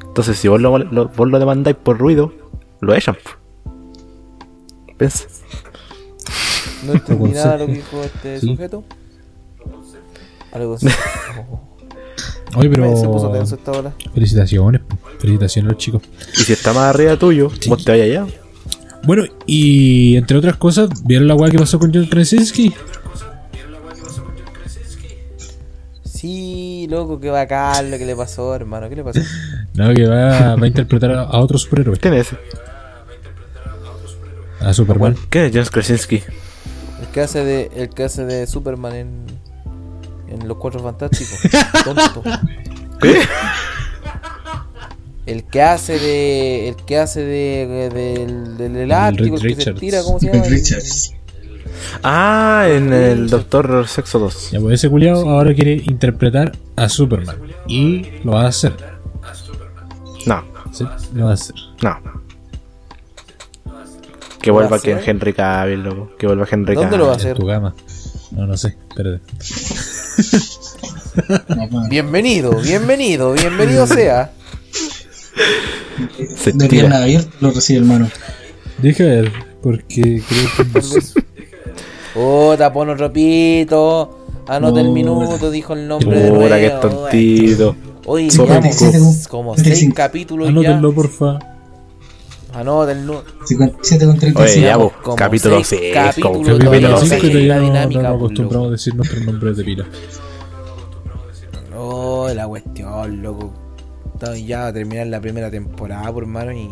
Entonces, 0.08 0.38
si 0.38 0.48
vos 0.48 0.60
lo, 0.62 0.78
lo- 0.78 1.10
vos 1.10 1.28
lo 1.30 1.38
demandáis 1.40 1.76
por 1.76 1.98
ruido, 2.00 2.32
lo 2.82 2.94
echan. 2.96 3.18
¿Ves? 4.98 5.28
No 6.86 6.94
entendí 6.94 7.32
nada 7.32 7.58
de 7.58 7.60
lo 7.60 7.68
que 7.68 7.74
dijo 7.74 8.04
este 8.04 8.40
Sí. 8.40 8.48
sujeto. 8.48 8.84
Algo 10.52 10.76
así. 10.76 10.88
Oye, 12.56 12.70
pero. 12.70 12.96
Se 12.98 13.08
puso 13.08 13.32
tenso 13.32 13.56
esta 13.56 13.72
hora. 13.72 13.94
Felicitaciones, 14.14 14.82
felicitaciones 15.20 15.70
a 15.70 15.74
los 15.74 15.78
chicos. 15.82 16.02
Y 16.38 16.44
si 16.44 16.54
está 16.54 16.74
más 16.74 16.94
arriba 16.94 17.18
tuyo, 17.18 17.50
vos 17.68 17.84
te 17.84 17.92
vayas 17.92 18.06
allá. 18.08 18.26
Bueno, 19.06 19.24
y 19.46 20.16
entre 20.16 20.38
otras 20.38 20.56
cosas, 20.58 20.90
¿vieron 21.04 21.28
la 21.28 21.36
weá 21.36 21.52
que 21.52 21.58
pasó 21.58 21.80
con 21.80 21.94
John 21.94 22.06
Krasinski? 22.06 22.74
Sí, 26.06 26.88
loco, 26.90 27.20
qué 27.20 27.30
bacán 27.30 27.92
lo 27.92 27.98
que 27.98 28.06
le 28.06 28.16
pasó, 28.16 28.56
hermano. 28.56 28.88
¿Qué 28.90 28.96
le 28.96 29.04
pasó? 29.04 29.20
No, 29.74 29.92
que 29.92 30.06
va, 30.06 30.56
va 30.56 30.64
a 30.64 30.68
interpretar 30.68 31.10
a, 31.10 31.40
otro 31.40 31.58
superhéroe, 31.58 31.98
¿Quién 31.98 32.14
es 32.14 32.30
a 34.60 34.72
Superman. 34.72 35.16
¿Quién 35.30 35.46
es 35.46 35.52
John 35.54 35.66
Krasinski? 35.66 36.22
El 37.14 37.16
que 37.16 37.22
hace 37.22 37.46
de, 37.46 37.72
el 37.76 37.90
que 37.90 38.04
hace 38.06 38.26
de 38.26 38.48
Superman 38.48 38.96
en, 38.96 39.26
en 40.30 40.48
Los 40.48 40.58
Cuatro 40.58 40.80
Fantásticos. 40.80 41.38
Tonto. 41.84 42.24
¿Qué? 43.00 43.22
El 45.28 45.44
que 45.44 45.62
hace 45.62 46.00
de. 46.00 46.70
El 46.70 46.76
que 46.76 46.98
hace 46.98 47.22
de. 47.22 47.92
del, 47.94 48.58
del 48.58 48.76
elástico, 48.78 49.36
el 49.36 49.56
que 49.56 49.62
se 49.64 49.74
tira, 49.74 50.02
¿cómo 50.02 50.20
se 50.20 50.26
llama? 50.34 50.44
Richards. 50.50 51.14
Ah, 52.02 52.66
en 52.68 52.92
el 52.92 53.30
Doctor 53.30 53.88
Sexo 53.88 54.18
2. 54.18 54.50
Ya, 54.50 54.60
pues 54.60 54.74
ese 54.80 54.90
culiao 54.90 55.30
ahora 55.30 55.54
quiere 55.54 55.84
interpretar 55.86 56.52
a 56.76 56.90
Superman. 56.90 57.38
Y 57.68 58.08
lo 58.24 58.32
va 58.32 58.46
a 58.46 58.48
hacer. 58.48 58.74
No, 60.26 60.44
Sí, 60.72 60.84
lo 61.14 61.26
va 61.26 61.32
a 61.32 61.34
hacer. 61.36 61.56
no. 61.84 62.23
Que 64.44 64.50
¿Lo 64.52 64.56
va 64.56 64.66
a 64.66 64.68
vuelva 64.68 64.84
que? 64.84 64.92
Henry 65.10 65.34
Cavill, 65.34 65.84
loco. 65.84 66.10
Que 66.20 66.28
vuelva 66.28 66.46
Henry 66.52 66.76
¿Dónde 66.76 66.98
lo 66.98 67.08
va 67.08 67.14
a 67.14 67.18
Cavill. 67.18 67.32
hacer? 67.32 67.38
En 67.38 67.38
tu 67.42 67.46
gama. 67.46 67.74
No, 68.32 68.46
no 68.46 68.58
sé, 68.58 68.76
espérate. 68.90 69.22
Bienvenido, 71.90 72.52
bienvenido, 72.62 73.32
bienvenido 73.34 73.88
sea. 73.88 74.34
Se 76.36 76.52
De 76.52 76.68
pierna 76.68 76.98
abierta 77.04 77.32
lo 77.40 77.52
recibe 77.52 77.80
el 77.80 77.86
mano. 77.86 78.10
Deja 78.80 79.06
ver, 79.06 79.32
porque 79.62 80.22
creo 80.28 80.72
que. 80.72 81.00
Oh, 82.16 82.56
tapón 82.58 82.90
otro 82.90 83.14
pito. 83.14 84.26
Anota 84.48 84.82
el 84.82 84.90
minuto, 84.90 85.50
dijo 85.52 85.72
el 85.74 85.88
nombre 85.88 86.20
de 86.20 86.30
nuevo. 86.32 86.44
Puta, 86.44 86.60
que 86.60 86.70
tontito. 86.70 87.76
Hoy 88.06 88.30
Sopa 88.30 88.60
llevamos 88.60 88.80
de 88.80 88.92
coco. 89.00 89.30
como 89.30 89.56
Siete, 89.56 89.76
seis 89.78 89.94
capítulos 89.94 90.50
Anótenlo, 90.50 90.90
ya. 90.90 90.96
porfa. 90.96 91.53
Anota 92.54 92.92
el 92.92 93.06
número. 93.06 93.26
57 93.46 94.06
con 94.06 94.12
Oye, 94.16 94.20
35. 94.20 94.62
ya, 94.66 94.78
vos, 94.78 94.94
capítulo 95.18 95.56
seis 95.64 95.68
6. 95.82 95.94
capítulos 95.94 96.32
Como 96.32 96.46
todavía 96.46 96.60
capítulo 96.66 96.90
no 96.90 96.96
Capítulo 96.96 96.98
sé 97.00 97.16
5 97.16 97.22
qué 97.22 97.34
seis. 97.34 97.48
la 97.48 97.56
todavía 97.56 97.84
no, 97.84 97.90
pues, 97.90 98.16
acostumbramos 98.16 98.68
a 98.68 98.72
decir 98.72 98.96
nuestros 98.96 99.22
nombres 99.24 99.58
de 99.58 99.64
pila. 99.64 99.86
Oh, 101.76 102.30
la 102.34 102.48
cuestión, 102.48 103.22
loco. 103.22 103.54
Está- 104.14 104.38
Ya 104.38 104.68
a 104.68 104.74
terminar 104.74 105.08
la 105.08 105.20
primera 105.20 105.50
temporada, 105.52 106.12
por 106.14 106.24
hermano, 106.24 106.52
y, 106.52 106.70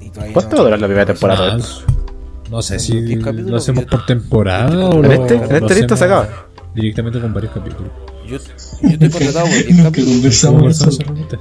y 0.00 0.08
todavía 0.10 0.32
¿Cuánto 0.34 0.50
no- 0.50 0.56
va 0.56 0.60
a 0.62 0.64
durar 0.64 0.80
la 0.80 0.86
primera 0.86 1.06
temporada? 1.06 1.58
No 2.50 2.62
sé 2.62 2.78
si 2.80 3.00
lo 3.16 3.56
hacemos 3.56 3.84
por 3.84 4.06
temporada 4.06 4.88
o 4.88 5.04
En 5.04 5.12
este- 5.12 5.34
en 5.36 5.48
lo 5.48 5.56
este 5.56 5.74
listo 5.74 5.96
se 5.96 6.04
hacemos 6.04 6.24
acaba. 6.24 6.46
Directamente 6.74 7.20
con 7.20 7.34
varios 7.34 7.52
capítulos. 7.52 7.92
Yo, 8.26 8.38
yo 8.38 8.88
estoy 8.88 9.10
contratado 9.10 9.46
por 9.46 9.54
10 9.54 9.68
Lo 9.68 9.76
que 9.76 9.82
capítulos. 9.82 9.92
¿Cómo 9.92 10.14
conversamos 10.16 10.58
conversamos 10.60 10.62
nosotros. 10.64 10.96
solamente? 10.96 11.38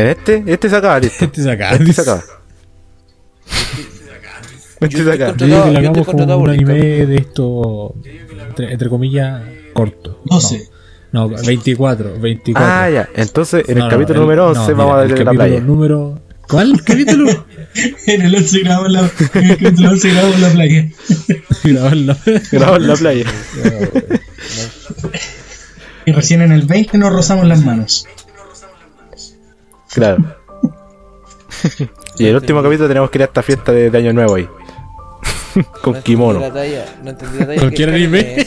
En 0.00 0.06
este, 0.08 0.44
este 0.46 0.68
se 0.70 0.76
acaba, 0.76 0.98
listo. 1.00 1.24
Este 1.24 1.42
se 1.42 1.50
acaba. 1.50 1.72
Este 1.76 1.92
se 1.92 2.00
acaba. 2.02 2.22
Se 3.46 4.84
estoy 4.86 5.10
acaba. 5.10 5.36
Yo 5.36 5.46
digo 5.46 5.46
que 5.46 5.46
Yo 5.46 5.46
le 5.46 5.56
estoy 5.56 5.76
hagamos 5.76 5.92
como 5.98 6.04
contratado 6.06 6.38
un 6.38 6.50
anime 6.50 6.74
de 7.06 7.16
esto, 7.16 7.94
entre, 8.48 8.72
entre 8.72 8.88
comillas, 8.88 9.42
corto. 9.72 10.20
12. 10.24 10.68
No, 11.12 11.28
no 11.28 11.36
24, 11.42 12.18
24. 12.20 12.68
Ah, 12.70 12.90
ya. 12.90 13.08
Entonces, 13.14 13.64
en 13.68 13.72
el 13.76 13.78
No, 13.78 13.84
no, 13.86 13.90
capítulo 13.90 14.14
el- 14.14 14.20
número 14.22 14.42
no, 14.52 14.60
11 14.60 14.72
mira, 14.72 14.84
vamos 14.84 14.98
a 14.98 15.02
el 15.02 15.08
ver 15.08 15.18
la 15.18 15.24
capítulo 15.24 15.46
playa. 15.48 15.60
número... 15.60 16.20
¿Cuál 16.48 16.82
capítulo? 16.84 17.46
En 18.06 18.22
el 18.22 18.34
11 18.36 18.58
grabamos 18.60 18.92
la, 18.92 19.10
en 19.34 19.44
el 19.50 19.56
capítulo 19.58 19.90
11 19.90 20.10
grabamos 20.12 20.40
la 20.40 20.48
playa. 20.50 20.88
Grabamos 22.52 22.80
en 22.82 22.86
la 22.88 22.94
playa. 22.96 23.24
Y 26.04 26.12
recién 26.12 26.42
en 26.42 26.52
el 26.52 26.66
20 26.66 26.98
nos 26.98 27.12
rozamos 27.12 27.46
las 27.46 27.64
manos. 27.64 28.06
Claro. 29.92 30.36
y 32.18 32.26
el 32.26 32.34
último 32.36 32.62
capítulo 32.62 32.88
tenemos 32.88 33.10
que 33.10 33.18
ir 33.18 33.22
a 33.22 33.26
esta 33.26 33.42
fiesta 33.42 33.72
de, 33.72 33.90
de 33.90 33.98
Año 33.98 34.12
Nuevo 34.12 34.34
ahí. 34.36 34.48
No 35.56 35.64
Con 35.80 36.02
kimono. 36.02 36.38
la 36.40 36.52
talla, 36.52 36.84
no 37.02 37.10
entendí 37.10 37.38
la 37.38 37.46
talla. 37.46 37.60
Cualquier 37.60 37.88
¿Qué 37.88 37.94
anime. 37.96 38.46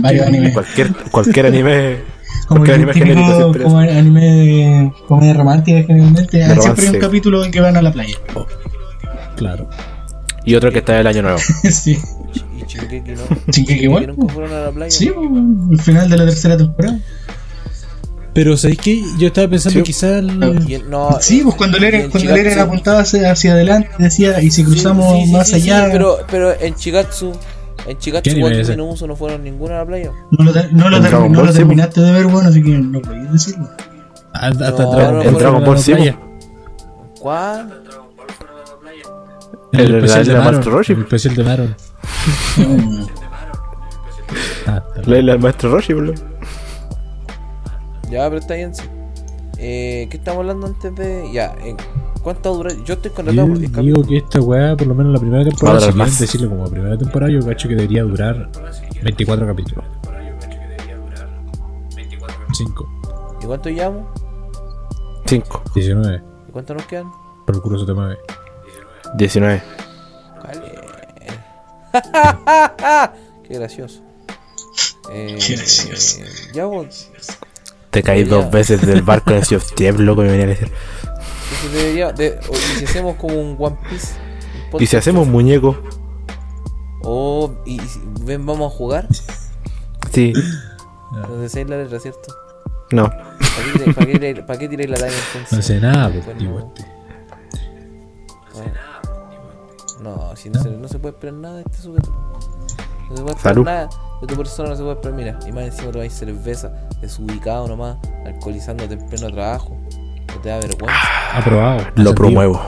varios 0.00 0.26
animes. 0.26 0.52
Cualquier, 0.52 0.92
cualquier 1.10 1.46
anime. 1.46 1.96
Como 2.48 2.64
Cualquier 2.64 2.74
el 2.76 2.90
anime 2.90 2.92
genérico 2.92 3.52
como 3.62 3.80
es. 3.80 3.96
anime 3.96 4.20
de 4.20 4.92
comedia 5.08 5.32
romántica 5.34 5.82
generalmente. 5.86 6.42
ah, 6.44 6.48
De 6.54 6.60
siempre 6.60 6.88
hay 6.88 6.94
un 6.96 7.00
capítulo 7.00 7.44
en 7.44 7.50
que 7.50 7.60
van 7.60 7.76
a 7.78 7.82
la 7.82 7.92
playa. 7.92 8.16
Claro. 9.36 9.68
Y 10.44 10.54
otro 10.54 10.70
que 10.72 10.78
está 10.80 10.94
del 10.94 11.06
Año 11.06 11.22
Nuevo. 11.22 11.38
sí. 11.70 11.98
Y 12.34 12.60
¿no? 13.14 13.22
Shingeki 13.50 13.84
igual, 13.84 14.06
nunca 14.08 14.32
fueron 14.34 14.52
a 14.52 14.60
la 14.60 14.70
playa? 14.70 14.90
Sí, 14.90 15.10
el 15.70 15.80
final 15.80 16.10
de 16.10 16.16
la 16.16 16.24
tercera 16.26 16.56
temporada. 16.56 16.98
Pero 18.34 18.56
¿sabéis 18.56 18.78
qué? 18.80 19.02
Yo 19.18 19.26
estaba 19.26 19.48
pensando 19.48 19.80
Sí. 19.80 19.84
quizás... 19.84 20.10
el- 20.20 20.42
en- 20.42 20.88
no, 20.90 21.18
Sí, 21.20 21.42
pues 21.44 21.54
cuando 21.54 21.76
el 21.76 21.84
Eren, 21.84 22.00
en 22.02 22.10
cuando 22.10 22.30
el 22.34 22.40
Eren 22.40 22.54
Shigatsu- 22.58 22.62
apuntaba 22.62 23.00
hacia, 23.00 23.52
adelante 23.52 23.90
decía, 23.98 24.40
y 24.42 24.50
si 24.50 24.64
cruzamos 24.64 25.18
Sí, 25.18 25.26
sí, 25.26 25.32
más 25.32 25.48
sí, 25.48 25.60
sí, 25.60 25.70
allá, 25.70 25.88
pero, 25.92 26.18
pero 26.30 26.52
en 26.58 26.74
Chigatsu 26.74 27.32
En 27.86 27.98
Chicago 27.98 28.22
¿Qué 28.22 28.30
anime 28.30 28.46
igual 28.46 28.52
es 28.60 28.68
ese? 28.68 28.76
no 28.76 28.86
uso, 28.86 29.06
no 29.06 29.16
fueron 29.16 29.42
ninguna 29.44 29.74
a 29.74 29.78
la 29.80 29.86
playa. 29.86 30.12
No 30.30 30.44
lo, 30.44 30.52
no 30.72 30.88
lo, 30.88 31.00
ter- 31.02 31.30
no 31.30 31.42
lo 31.44 31.52
terminaste 31.52 32.00
de 32.00 32.12
ver, 32.12 32.26
bueno, 32.28 32.48
así 32.48 32.62
que 32.62 32.70
no 32.78 33.00
podías 33.02 33.32
decirlo. 33.32 33.68
Hasta, 34.32 34.68
hasta 34.68 34.82
No, 34.84 35.22
en 35.22 35.34
Dragon 35.36 35.64
Ball, 35.64 35.78
sí. 35.78 35.92
¿Cuál? 37.20 37.82
El, 39.72 39.80
El- 39.80 39.94
especial 40.04 40.24
de 40.26 40.60
Roshi. 40.62 40.92
El 40.92 41.00
especial 41.00 41.34
de 41.34 41.44
Maron. 41.44 41.76
Ah, 44.66 44.82
La 45.04 45.18
isla 45.18 45.32
del 45.32 45.40
maestro 45.40 45.70
Roshi, 45.72 45.92
bro. 45.92 46.14
Ya, 48.12 48.24
pero 48.28 48.38
está 48.40 48.54
bien, 48.54 48.74
sí. 48.74 48.82
Eh, 49.58 50.06
¿Qué 50.10 50.16
estamos 50.18 50.40
hablando 50.40 50.66
antes 50.66 50.94
de.? 50.94 51.30
Ya, 51.32 51.54
¿en 51.64 51.76
¿cuánto 52.22 52.54
dura? 52.54 52.72
Yo 52.84 52.94
estoy 52.94 53.10
Yo 53.10 53.14
contratado 53.14 53.48
por 53.48 53.58
10 53.58 53.72
digo 53.72 53.74
capítulos. 53.74 54.06
que 54.08 54.16
esta 54.18 54.40
weá, 54.40 54.76
por 54.76 54.86
lo 54.86 54.94
menos 54.94 55.12
la 55.12 55.18
primera 55.20 55.44
temporada, 55.44 55.78
si 55.80 55.84
quieren 55.86 55.98
más. 55.98 56.18
decirlo 56.18 56.48
como 56.50 56.64
primera 56.70 56.98
temporada, 56.98 57.32
yo 57.32 57.40
cacho 57.46 57.68
que 57.68 57.74
debería 57.74 58.02
durar 58.02 58.50
24 59.02 59.46
capítulos. 59.46 59.84
5, 62.54 62.88
¿Y 63.42 63.46
cuánto 63.46 63.70
llevamos? 63.70 64.06
5, 65.26 65.62
19, 65.74 66.22
¿Y 66.48 66.52
cuánto 66.52 66.74
nos 66.74 66.84
quedan? 66.86 67.10
por 67.46 67.54
el 67.56 67.62
culo 67.62 67.78
se 67.78 67.86
te 67.86 67.92
mueve. 67.94 68.18
19. 69.16 69.62
Vale. 70.44 70.60
Qué 73.48 73.54
gracioso. 73.58 74.02
Eh, 75.10 75.38
Qué 75.44 75.56
gracioso. 75.56 76.20
eh, 76.22 76.28
ya 76.54 76.66
vos. 76.66 77.10
Te 77.92 78.02
caí 78.02 78.24
Debería- 78.24 78.42
dos 78.42 78.50
veces 78.52 78.84
del 78.84 79.02
barco 79.02 79.30
en 79.30 79.36
el 79.36 79.44
Sea 79.44 79.58
of 79.58 79.72
Thieves, 79.74 80.00
loco, 80.00 80.22
me 80.22 80.28
venía 80.28 80.46
a 80.46 80.48
decir. 80.48 80.72
Entonces 80.72 81.72
debería. 81.72 82.12
De, 82.12 82.40
o- 82.48 82.52
y 82.54 82.78
si 82.78 82.84
hacemos 82.86 83.16
como 83.16 83.34
un 83.40 83.56
One 83.58 83.76
Piece. 83.88 84.14
un 84.72 84.82
Y 84.82 84.86
si 84.86 84.96
hacemos 84.96 85.28
muñeco, 85.28 85.76
O. 87.04 87.52
Y, 87.66 87.80
ven, 88.22 88.44
vamos 88.46 88.72
a 88.72 88.76
jugar. 88.76 89.06
sí, 90.12 90.32
No 91.12 91.36
decís 91.36 91.68
la 91.68 91.76
letra, 91.78 92.00
¿cierto? 92.00 92.34
no. 92.92 93.08
¿Para 93.08 94.58
qué, 94.58 94.68
tiráis- 94.70 94.88
la 94.88 94.96
talla 94.96 95.12
entonces? 95.12 95.52
No 95.52 95.58
hace 95.58 95.80
nada, 95.80 96.10
pues, 96.10 96.24
Bueno, 96.24 96.72
este. 96.76 96.92
No, 100.02 100.34
si 100.36 100.50
no 100.50 100.60
se, 100.62 100.70
no 100.70 100.88
se 100.88 100.98
puede 100.98 101.14
esperar 101.14 101.34
nada 101.34 101.56
de 101.56 101.62
este 101.62 101.78
sujeto. 101.78 102.12
No 103.12 103.16
se 103.18 103.22
puede 103.22 103.36
esperar 103.36 103.54
Salud. 103.54 103.64
nada 103.66 103.88
de 104.20 104.26
tu 104.26 104.36
persona, 104.36 104.68
no 104.70 104.76
se 104.76 104.82
puede 104.82 104.94
esperar. 104.94 105.16
Mira, 105.16 105.38
y 105.46 105.52
más 105.52 105.64
encima 105.64 105.92
te 105.92 105.98
vais 105.98 106.12
cerveza, 106.12 106.72
desubicado 107.00 107.68
nomás, 107.68 107.96
alcoholizándote 108.26 108.94
en 108.94 109.06
pleno 109.06 109.30
trabajo. 109.30 109.76
No 110.34 110.40
te 110.40 110.48
da 110.48 110.56
vergüenza. 110.58 110.96
Aprobado. 111.34 111.76
Lo 111.76 111.82
ascendido, 111.84 112.14
promuevo. 112.14 112.60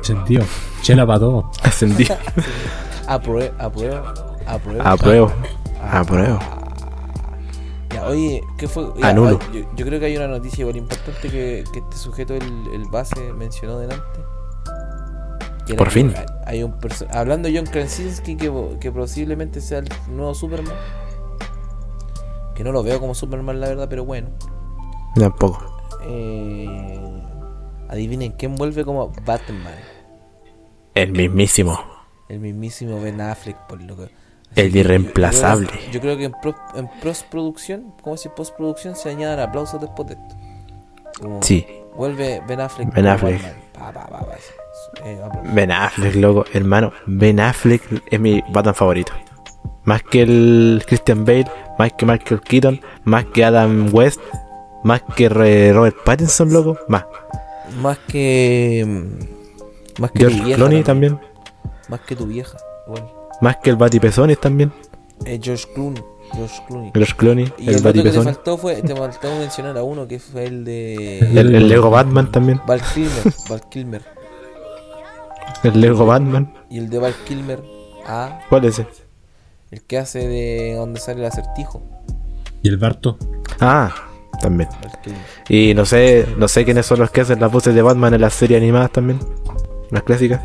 Ascendido. 0.00 0.44
Chela 0.82 1.06
para 1.06 1.18
todo. 1.20 1.50
Ascendí. 1.62 2.06
Apruebo, 3.06 3.54
apruebo, 3.58 4.02
apruebo. 4.46 4.82
Apruebo. 4.82 5.32
Apruebo. 5.82 6.38
Ya, 7.92 8.06
oye, 8.06 8.42
¿qué 8.58 8.66
fue? 8.66 8.86
Ya, 8.96 9.08
Anulo. 9.10 9.38
ay, 9.52 9.60
Yo, 9.60 9.68
yo 9.76 9.86
creo 9.86 10.00
que 10.00 10.06
hay 10.06 10.16
una 10.16 10.26
noticia 10.26 10.62
igual 10.62 10.76
importante 10.78 11.28
que, 11.30 11.64
que 11.72 11.78
este 11.80 11.96
sujeto, 11.96 12.34
el, 12.34 12.42
el 12.72 12.84
base, 12.90 13.32
mencionó 13.34 13.78
delante. 13.78 14.20
Por 15.76 15.90
fin. 15.90 16.12
Hay, 16.16 16.58
hay 16.58 16.62
un 16.62 16.74
Hablando 17.10 17.48
John 17.54 17.64
Krasinski, 17.66 18.36
que, 18.36 18.52
que 18.80 18.92
posiblemente 18.92 19.60
sea 19.60 19.78
el 19.78 19.88
nuevo 20.08 20.34
Superman. 20.34 20.74
Que 22.54 22.62
no 22.62 22.70
lo 22.72 22.82
veo 22.82 23.00
como 23.00 23.14
Superman, 23.14 23.60
la 23.60 23.68
verdad, 23.68 23.86
pero 23.88 24.04
bueno. 24.04 24.28
Tampoco. 25.16 25.64
Eh, 26.02 26.68
adivinen, 27.88 28.32
¿quién 28.32 28.56
vuelve 28.56 28.84
como 28.84 29.10
Batman? 29.24 29.74
El 30.94 31.12
mismísimo. 31.12 31.80
El 32.28 32.40
mismísimo 32.40 33.00
Ben 33.00 33.20
Affleck, 33.20 33.56
por 33.66 33.80
lo 33.82 33.96
que. 33.96 34.10
El 34.54 34.76
irreemplazable. 34.76 35.66
Yo 35.66 35.72
creo 35.72 35.80
que, 35.80 35.92
yo 35.92 36.00
creo 36.00 36.16
que 36.16 36.24
en, 36.26 36.32
pro- 36.40 36.54
en 36.76 36.88
postproducción, 37.02 37.92
como 38.02 38.16
si 38.16 38.28
postproducción, 38.28 38.94
se 38.94 39.10
añadan 39.10 39.40
aplausos 39.40 39.80
después 39.80 40.08
de 40.08 40.14
esto. 40.14 40.36
Como 41.20 41.42
Sí. 41.42 41.66
Vuelve 41.96 42.40
Ben 42.46 42.60
Affleck. 42.60 42.92
Ben 42.94 43.06
Affleck. 43.08 43.42
Batman. 43.42 43.62
Pa, 43.72 43.92
pa, 43.92 44.06
pa, 44.06 44.18
pa. 44.26 44.36
Eh. 45.04 45.18
Ben 45.54 45.70
Affleck, 45.72 46.14
loco. 46.16 46.44
Hermano, 46.52 46.92
Ben 47.06 47.40
Affleck 47.40 47.82
es 48.10 48.20
mi 48.20 48.42
Batman 48.52 48.74
favorito. 48.74 49.12
Más 49.84 50.02
que 50.02 50.22
el 50.22 50.82
Christian 50.86 51.24
Bale, 51.24 51.46
más 51.78 51.92
que 51.92 52.06
Michael 52.06 52.40
Keaton, 52.40 52.80
más 53.04 53.26
que 53.26 53.44
Adam 53.44 53.88
West, 53.92 54.20
más 54.82 55.02
que 55.16 55.28
Robert 55.28 55.96
Pattinson, 56.04 56.52
loco. 56.52 56.78
Más. 56.88 57.04
Más 57.80 57.98
que. 58.08 58.84
mm, 58.86 60.00
Más 60.00 60.10
que 60.10 60.18
tu 60.18 60.24
George 60.26 60.42
vieja. 60.44 60.56
Clooney 60.56 60.82
también. 60.82 61.18
Más 61.88 62.00
que 62.00 62.16
tu 62.16 62.26
vieja. 62.26 62.56
Igual. 62.86 63.04
Más 63.40 63.56
que 63.62 63.70
el 63.70 63.76
Batipezones 63.76 64.40
también. 64.40 64.72
Eh, 65.26 65.38
George 65.42 65.66
Clooney. 65.74 66.02
George 66.32 66.62
Clooney. 66.66 66.90
George 66.94 67.14
Clooney, 67.16 67.52
Y 67.58 67.68
el 67.68 67.74
el 67.74 67.76
otro 67.86 67.92
que 67.92 68.10
te 68.10 68.20
faltó 68.22 68.56
fue. 68.58 68.82
Te 68.82 68.96
faltó 68.96 69.28
mencionar 69.38 69.76
a 69.76 69.82
uno 69.82 70.08
que 70.08 70.18
fue 70.18 70.44
el 70.46 70.64
de. 70.64 71.18
El, 71.18 71.54
el 71.54 71.68
Lego 71.68 71.90
Batman 71.90 72.30
también. 72.32 72.60
Val 72.66 72.80
Kilmer. 72.94 73.32
Val 73.50 73.60
Kilmer. 73.68 74.02
El 75.62 75.80
Lego 75.80 76.04
Batman. 76.06 76.52
Y 76.70 76.78
el 76.78 76.90
de 76.90 76.98
Val 76.98 77.14
Kilmer. 77.26 77.62
Ah, 78.06 78.40
¿Cuál 78.48 78.64
es 78.66 78.78
ese? 78.78 78.88
el 79.70 79.82
que 79.82 79.98
hace 79.98 80.28
de 80.28 80.74
donde 80.76 81.00
sale 81.00 81.20
el 81.20 81.26
acertijo. 81.26 81.82
Y 82.62 82.68
el 82.68 82.76
Barto. 82.76 83.18
Ah, 83.60 83.92
también. 84.40 84.68
Y 85.48 85.74
no 85.74 85.84
sé, 85.84 86.26
no 86.38 86.46
sé 86.48 86.64
quiénes 86.64 86.86
son 86.86 87.00
los 87.00 87.10
que 87.10 87.22
hacen 87.22 87.40
las 87.40 87.50
voces 87.50 87.74
de 87.74 87.82
Batman 87.82 88.14
en 88.14 88.20
las 88.20 88.34
series 88.34 88.60
animadas 88.60 88.92
también. 88.92 89.18
Las 89.90 90.02
clásicas. 90.04 90.40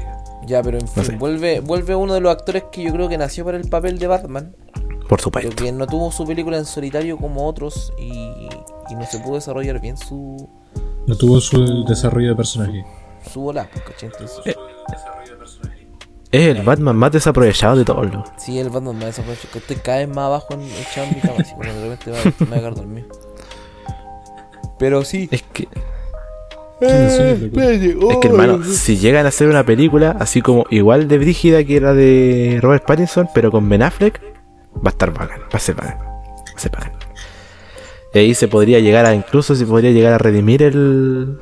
Ya, 0.47 0.63
pero 0.63 0.79
en 0.79 0.87
fin, 0.87 1.03
sé. 1.05 1.15
vuelve, 1.17 1.59
vuelve 1.59 1.93
uno 1.95 2.15
de 2.15 2.21
los 2.21 2.31
actores 2.31 2.63
que 2.71 2.81
yo 2.81 2.91
creo 2.91 3.07
que 3.07 3.19
nació 3.19 3.45
para 3.45 3.57
el 3.57 3.69
papel 3.69 3.99
de 3.99 4.07
Batman, 4.07 4.55
Por 4.73 5.09
pero 5.09 5.23
supuesto. 5.23 5.55
que 5.63 5.71
no 5.71 5.85
tuvo 5.85 6.11
su 6.11 6.25
película 6.25 6.57
en 6.57 6.65
solitario 6.65 7.17
como 7.17 7.45
otros 7.45 7.93
y, 7.99 8.49
y 8.89 8.95
no 8.95 9.05
se 9.05 9.19
pudo 9.19 9.35
desarrollar 9.35 9.79
bien 9.79 9.95
su, 9.95 10.49
No 11.05 11.15
tuvo 11.15 11.39
su 11.39 11.85
desarrollo 11.85 12.29
de 12.29 12.35
personaje. 12.35 12.83
Su 13.29 13.41
bola, 13.41 13.69
pues, 13.71 13.83
¿cachai? 13.85 14.09
Entonces, 14.11 14.55
Es 16.31 16.55
el 16.55 16.63
Batman 16.63 16.95
más 16.95 17.11
desaprovechado 17.11 17.75
de 17.75 17.85
todos. 17.85 18.05
loco. 18.05 18.31
sí, 18.37 18.59
el 18.59 18.69
Batman 18.69 18.97
me 18.97 19.05
desapareció, 19.05 19.49
que 19.51 19.59
estoy 19.59 19.77
cada 19.77 19.99
vez 19.99 20.09
más 20.09 20.25
abajo 20.25 20.53
en 20.53 20.61
echado 20.61 21.07
en 21.07 21.15
mi 21.15 21.21
cama, 21.21 21.35
así, 21.39 21.53
de 21.55 21.89
repente 21.89 22.11
me, 22.11 22.45
voy 22.45 22.57
a 22.57 22.59
quedar 22.59 22.75
dormido. 22.75 23.07
Pero 24.77 25.03
sí. 25.03 25.27
Es 25.31 25.43
que, 25.43 25.67
loco. 27.95 28.11
es 28.11 28.17
que 28.17 28.27
hermano, 28.27 28.63
si 28.63 28.97
llegan 28.97 29.25
a 29.25 29.29
hacer 29.29 29.49
una 29.49 29.65
película 29.65 30.15
así 30.19 30.41
como 30.41 30.65
igual 30.69 31.07
de 31.07 31.17
brígida 31.17 31.63
que 31.63 31.75
era 31.75 31.93
de 31.93 32.59
Robert 32.61 32.85
Pattinson, 32.85 33.27
pero 33.33 33.51
con 33.51 33.67
Ben 33.67 33.81
Affleck, 33.81 34.21
va 34.75 34.85
a 34.85 34.89
estar 34.89 35.11
bacán, 35.11 35.41
va 35.41 35.47
a 35.53 35.59
ser 35.59 35.75
bacán. 35.75 35.99
Va 35.99 36.55
a 36.55 36.59
ser 36.59 36.71
bacán. 36.71 36.93
Y 38.13 38.19
ahí 38.19 38.33
se 38.33 38.47
podría 38.47 38.79
llegar 38.79 39.05
a, 39.05 39.13
incluso 39.13 39.55
se 39.55 39.65
podría 39.65 39.91
llegar 39.91 40.13
a 40.13 40.17
redimir 40.17 40.63
el. 40.63 41.39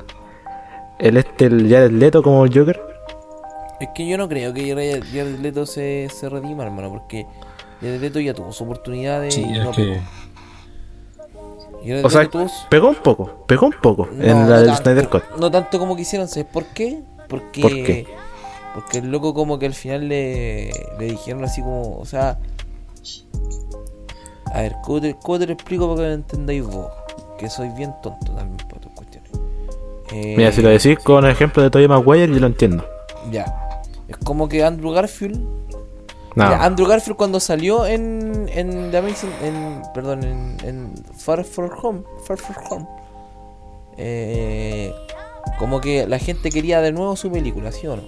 El 0.99 1.17
este, 1.17 1.45
el 1.45 1.69
Jared 1.69 1.91
Leto 1.91 2.23
como 2.23 2.45
el 2.45 2.57
Joker. 2.57 2.81
Es 3.79 3.89
que 3.93 4.07
yo 4.07 4.17
no 4.17 4.27
creo 4.27 4.53
que 4.53 4.69
Jared 4.69 5.39
Leto 5.39 5.65
se, 5.65 6.09
se 6.11 6.29
redima, 6.29 6.63
hermano, 6.63 6.89
porque 6.89 7.27
Jared 7.81 8.01
Leto 8.01 8.19
ya 8.19 8.33
tuvo 8.33 8.51
su 8.51 8.63
oportunidad 8.63 9.21
de... 9.21 9.31
Sí, 9.31 9.45
y 9.47 9.57
es 9.57 9.63
no 9.63 9.71
que. 9.71 10.01
Jared 11.83 12.03
O 12.05 12.09
sea, 12.09 12.27
tuvo 12.27 12.47
pegó 12.69 12.89
un 12.89 12.95
poco, 12.95 13.45
pegó 13.45 13.67
un 13.67 13.75
poco 13.81 14.09
No, 14.11 14.23
en 14.23 14.41
no 14.41 14.49
la 14.49 14.57
del 14.57 14.67
tanto, 14.67 14.83
Snyder 14.83 15.09
Cut. 15.09 15.23
No 15.39 15.51
tanto 15.51 15.77
como 15.77 15.95
quisieron, 15.95 16.27
¿sabes 16.27 16.47
por 16.51 16.65
qué? 16.65 17.03
Porque, 17.29 17.61
¿Por 17.61 17.71
qué? 17.71 18.07
Porque 18.73 18.97
el 18.99 19.11
loco 19.11 19.33
como 19.33 19.59
que 19.59 19.67
al 19.67 19.73
final 19.73 20.07
le, 20.07 20.71
le 20.99 21.05
dijeron 21.05 21.43
así 21.43 21.61
como, 21.61 21.97
o 21.97 22.05
sea... 22.05 22.39
A 24.53 24.61
ver, 24.61 24.75
¿cómo 24.83 25.01
te, 25.01 25.15
cómo 25.15 25.39
te 25.39 25.45
lo 25.45 25.53
explico 25.53 25.87
para 25.87 26.01
que 26.01 26.07
lo 26.07 26.13
entendáis 26.13 26.65
vos? 26.65 26.87
Que 27.37 27.49
soy 27.49 27.69
bien 27.69 27.93
tonto 28.01 28.33
también 28.33 28.57
cuestiones. 28.69 28.76
Eh, 30.14 30.36
Mira, 30.38 30.51
si 30.51 30.62
lo 30.62 30.70
decís 30.70 30.97
con 30.99 31.26
el 31.26 31.32
ejemplo 31.32 31.62
de 31.64 31.70
Tobey 31.70 31.88
Maguire, 31.88 32.34
yo 32.34 32.39
lo 32.39 32.47
entiendo. 32.47 32.86
Ya. 33.32 33.45
Es 34.08 34.18
como 34.18 34.47
que 34.47 34.64
Andrew 34.64 34.91
Garfield... 34.91 35.38
No, 36.36 36.45
Mira, 36.45 36.64
Andrew 36.64 36.88
Garfield 36.88 37.18
cuando 37.18 37.39
salió 37.39 37.86
en, 37.86 38.47
en 38.53 38.91
The 38.91 38.97
Amazing... 38.97 39.32
En, 39.43 39.82
perdón, 39.93 40.24
en, 40.24 40.58
en 40.64 40.93
Far 41.18 41.43
From 41.43 41.70
Home. 41.82 42.03
Far 42.26 42.38
From 42.38 42.58
Home. 42.70 42.88
Eh, 43.97 44.93
como 45.58 45.82
que 45.82 46.05
la 46.08 46.20
gente 46.20 46.51
quería 46.51 46.82
de 46.82 46.91
nuevo 46.91 47.16
su 47.16 47.32
película, 47.32 47.72
¿sí 47.72 47.88
o 47.88 47.95
no? 47.95 48.03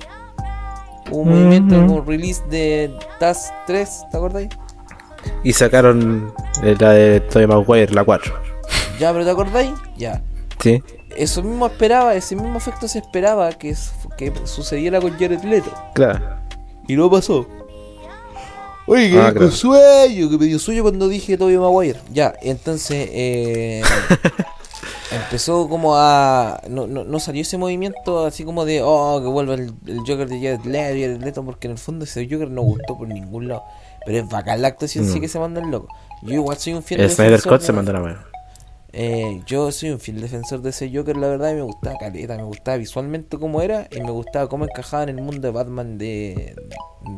Hubo 1.12 1.22
un 1.22 1.30
movimiento, 1.30 1.76
un 1.80 2.06
release 2.06 2.44
de 2.50 2.94
Task 3.20 3.52
3, 3.66 4.06
¿te 4.12 4.18
acordáis? 4.18 4.50
y 5.44 5.54
sacaron 5.54 6.34
eh, 6.64 6.76
la 6.80 6.92
de 6.92 7.20
Tobey 7.22 7.48
Maguire, 7.48 7.94
la 7.94 8.04
4. 8.04 8.34
Ya, 9.00 9.12
pero 9.12 9.26
¿te 9.26 9.32
acordáis? 9.32 9.72
Ya. 9.98 10.22
Sí. 10.60 10.84
Eso 11.16 11.42
mismo 11.44 11.66
esperaba, 11.68 12.14
ese 12.16 12.36
mismo 12.36 12.58
efecto 12.58 12.88
se 12.88 13.00
esperaba 13.00 13.52
que, 13.54 13.76
que 14.18 14.32
sucediera 14.46 15.02
con 15.02 15.12
Jared 15.18 15.44
Leto. 15.44 15.72
Claro. 15.96 16.38
Y 16.88 16.96
no 16.96 17.10
pasó. 17.10 17.48
Oye, 18.88 19.12
que 19.12 19.18
Ah, 19.20 19.26
me 19.26 19.32
dio 19.32 19.34
claro. 19.34 19.52
sueño, 19.52 20.30
que 20.30 20.38
me 20.38 20.46
dio 20.46 20.58
sueño 20.60 20.82
cuando 20.84 21.08
dije 21.08 21.38
Tobey 21.38 21.58
Maguire. 21.58 22.00
Ya, 22.12 22.34
entonces, 22.42 23.08
eh, 23.12 23.82
empezó 25.12 25.68
como 25.70 25.96
a. 25.96 26.62
No, 26.70 26.88
no, 26.88 27.04
no 27.04 27.20
salió 27.20 27.42
ese 27.42 27.58
movimiento 27.58 28.26
así 28.26 28.44
como 28.44 28.66
de. 28.66 28.82
Oh, 28.84 29.20
que 29.22 29.28
vuelva 29.28 29.54
el, 29.56 29.74
el 29.86 30.00
Joker 30.00 30.28
de 30.28 30.38
Jared 30.42 30.66
Leto 30.66 30.88
Jared 30.90 31.22
Leto, 31.24 31.44
porque 31.44 31.68
en 31.68 31.72
el 31.74 31.78
fondo 31.78 32.06
ese 32.06 32.28
Joker 32.30 32.50
no 32.50 32.62
gustó 32.64 32.98
por 32.98 33.08
ningún 33.08 33.48
lado. 33.48 33.64
Pero 34.06 34.20
es 34.20 34.30
bacán 34.30 34.62
la 34.62 34.70
actuación, 34.70 35.06
sí 35.06 35.20
que 35.20 35.28
se 35.28 35.40
manda 35.40 35.62
el 35.62 35.70
loco. 35.70 35.88
Yo 36.24 36.34
igual 36.36 36.58
soy 36.58 36.74
un 36.74 36.82
fiel 36.84 37.02
El 37.02 37.10
Snyder 37.12 37.34
defensor 37.34 37.54
Cut 37.54 37.62
de- 37.62 37.66
se 37.68 37.74
mandó 37.74 37.94
la 37.94 38.00
mano. 38.00 38.20
Eh, 38.92 39.42
yo 39.46 39.72
soy 39.72 39.92
un 39.92 40.00
fiel 40.00 40.20
defensor 40.20 40.62
de 40.62 40.72
ese 40.72 40.92
Joker, 40.94 41.16
la 41.16 41.28
verdad, 41.28 41.52
y 41.52 41.56
me 41.56 41.62
gustaba 41.62 41.96
caleta, 42.00 42.36
me 42.38 42.44
gustaba 42.44 42.78
visualmente 42.78 43.38
cómo 43.38 43.62
era 43.62 43.88
y 43.92 44.02
me 44.02 44.10
gustaba 44.10 44.48
cómo 44.50 44.66
encajaba 44.66 45.04
en 45.04 45.10
el 45.10 45.22
mundo 45.22 45.42
de 45.48 45.52
Batman 45.52 45.98
de. 45.98 46.56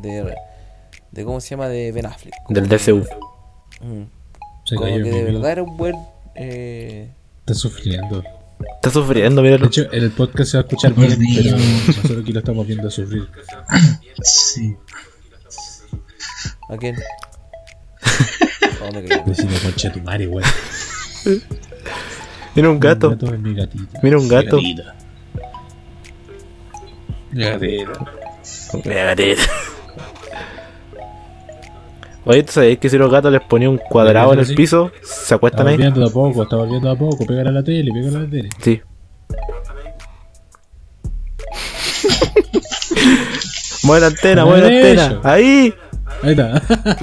de. 0.01 0.36
de 1.11 1.24
¿Cómo 1.26 1.39
se 1.39 1.49
llama? 1.51 1.69
De 1.69 1.91
Ben 1.91 2.05
Affleck. 2.05 2.34
Como 2.45 2.59
Del 2.59 2.67
que- 2.69 2.76
DCU. 2.78 2.97
Mm, 3.82 4.03
Se 4.65 4.76
como 4.76 4.88
que 4.89 4.99
de 5.01 5.24
verdad 5.24 5.51
era 5.51 5.63
un 5.63 5.78
buen. 5.78 5.95
Eh, 6.36 7.09
Está 7.39 7.53
sufriendo. 7.53 8.22
Está 8.76 8.89
sufriendo, 8.91 9.41
De 9.41 9.49
míralo. 9.49 9.67
hecho, 9.67 9.84
en 9.91 10.03
el 10.03 10.11
podcast 10.11 10.51
se 10.51 10.57
va 10.57 10.61
a 10.61 10.65
escuchar 10.67 10.93
bien, 10.93 11.17
pero 11.36 11.57
nosotros 11.88 12.22
aquí 12.22 12.32
lo 12.34 12.39
estamos 12.39 12.67
viendo 12.67 12.91
sufrir. 12.91 13.28
Sí. 14.24 14.76
¿A 16.69 16.78
quién? 16.78 16.95
Me 18.93 19.03
caí. 19.05 19.22
Vecino 19.26 19.51
concha 19.63 19.88
de 19.89 19.93
tu 19.95 20.01
madre, 20.01 20.28
weón. 20.28 20.43
Mira 22.55 22.69
un 22.69 22.80
gato. 22.80 23.09
Un 23.09 23.13
gato 23.17 23.32
mi 23.38 23.53
gatito. 23.53 23.99
Mira 24.03 24.17
un 24.17 24.28
gato. 24.28 24.57
Gatita. 24.57 24.95
Gatita. 27.32 27.91
Mira. 28.86 29.15
Oye, 32.24 32.43
¿tú 32.43 32.51
sabías 32.51 32.78
que 32.78 32.88
si 32.89 32.97
los 32.97 33.11
gatos 33.11 33.32
les 33.32 33.41
ponía 33.41 33.69
un 33.69 33.78
cuadrado 33.78 34.34
en 34.34 34.39
el 34.39 34.45
Sí. 34.45 34.53
piso, 34.53 34.91
se 35.01 35.24
Está 35.24 35.36
acuestan 35.36 35.67
ahí? 35.67 35.74
volviendo 35.76 36.01
de 36.01 36.05
a 36.07 36.13
poco, 36.13 36.43
está 36.43 36.55
volviendo 36.55 36.91
a 36.91 36.95
poco. 36.95 37.26
Pégale 37.26 37.49
a 37.49 37.51
la 37.51 37.63
tele, 37.63 37.91
pégale 37.91 38.17
a 38.17 38.19
la 38.19 38.30
tele. 38.30 38.49
Sí. 38.61 38.82
mueve 43.84 44.01
la 44.01 44.07
antena, 44.07 44.45
mueve 44.45 44.61
la 44.61 44.67
antena. 44.67 45.19
Ahí. 45.24 45.74
Ahí 46.22 46.32
está. 46.32 46.61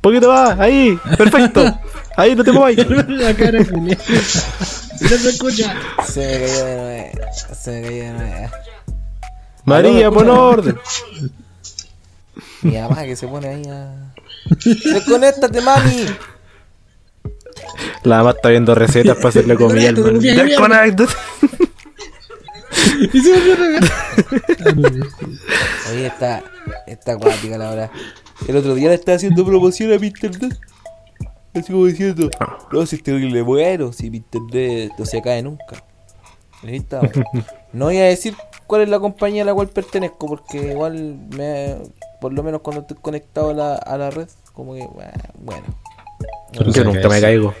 Poquito 0.00 0.28
más. 0.32 0.58
Ahí. 0.58 0.98
Perfecto. 1.16 1.78
Ahí 2.20 2.34
no 2.34 2.44
te 2.44 2.52
muevas. 2.52 2.86
la 3.08 3.34
cara. 3.34 3.60
No 3.60 5.08
se 5.08 5.30
escucha. 5.30 5.74
Se 6.06 6.20
me 6.20 6.36
cayó 6.36 6.64
de 6.66 6.74
nuevo. 6.76 7.10
Se 7.58 7.70
me 7.70 7.82
cayó 7.82 8.02
de 8.02 8.12
nuevo. 8.12 8.50
María, 9.64 10.10
pon 10.10 10.28
orden. 10.28 10.78
Mi 12.60 12.76
mamá 12.76 13.04
que 13.04 13.16
se 13.16 13.26
pone 13.26 13.48
ahí 13.48 13.62
a. 13.70 14.12
¡Desconéctate, 14.92 15.62
mami! 15.62 16.06
La 18.02 18.18
mamá 18.18 18.32
está 18.32 18.50
viendo 18.50 18.74
recetas 18.74 19.16
para 19.16 19.30
hacerle 19.30 19.56
comida 19.56 19.88
al 19.88 19.96
man. 19.96 20.20
Desconéctate. 20.20 21.14
Y 23.14 23.20
se 23.20 23.32
volvió 23.32 23.54
a. 23.54 23.58
Oye, 25.90 26.06
está, 26.06 26.42
está 26.86 27.12
acuática 27.12 27.56
la 27.56 27.70
hora. 27.70 27.90
El 28.46 28.56
otro 28.56 28.74
día 28.74 28.90
le 28.90 28.96
estaba 28.96 29.16
haciendo 29.16 29.42
promoción 29.46 29.90
a 29.94 29.98
mi 29.98 30.08
internet. 30.08 30.58
Así 31.54 31.72
como 31.72 31.86
diciendo, 31.86 32.30
no, 32.70 32.86
si 32.86 32.96
es 32.96 33.02
terrible 33.02 33.42
bueno, 33.42 33.92
si 33.92 34.08
mi 34.10 34.18
internet 34.18 34.92
no 34.98 35.04
se 35.04 35.20
cae 35.22 35.42
nunca. 35.42 35.82
No 37.72 37.84
voy 37.86 37.98
a 37.98 38.04
decir 38.04 38.34
cuál 38.66 38.82
es 38.82 38.88
la 38.88 38.98
compañía 38.98 39.42
a 39.42 39.46
la 39.46 39.54
cual 39.54 39.68
pertenezco, 39.68 40.26
porque 40.26 40.72
igual 40.72 41.16
me, 41.36 41.76
por 42.20 42.32
lo 42.32 42.42
menos 42.42 42.62
cuando 42.62 42.80
estoy 42.82 42.96
conectado 43.00 43.50
a 43.50 43.54
la, 43.54 43.74
a 43.76 43.96
la 43.96 44.10
red, 44.10 44.28
como 44.54 44.74
que, 44.74 44.84
bueno, 44.88 45.12
bueno. 45.38 45.62
Yo 46.52 46.84
nunca 46.84 47.08
me 47.08 47.20
caigo. 47.20 47.54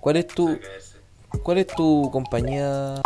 ¿Cuál 0.00 0.16
es 0.16 0.28
tu, 0.28 0.56
cuál 1.42 1.58
es 1.58 1.66
tu 1.66 2.08
compañía? 2.12 3.00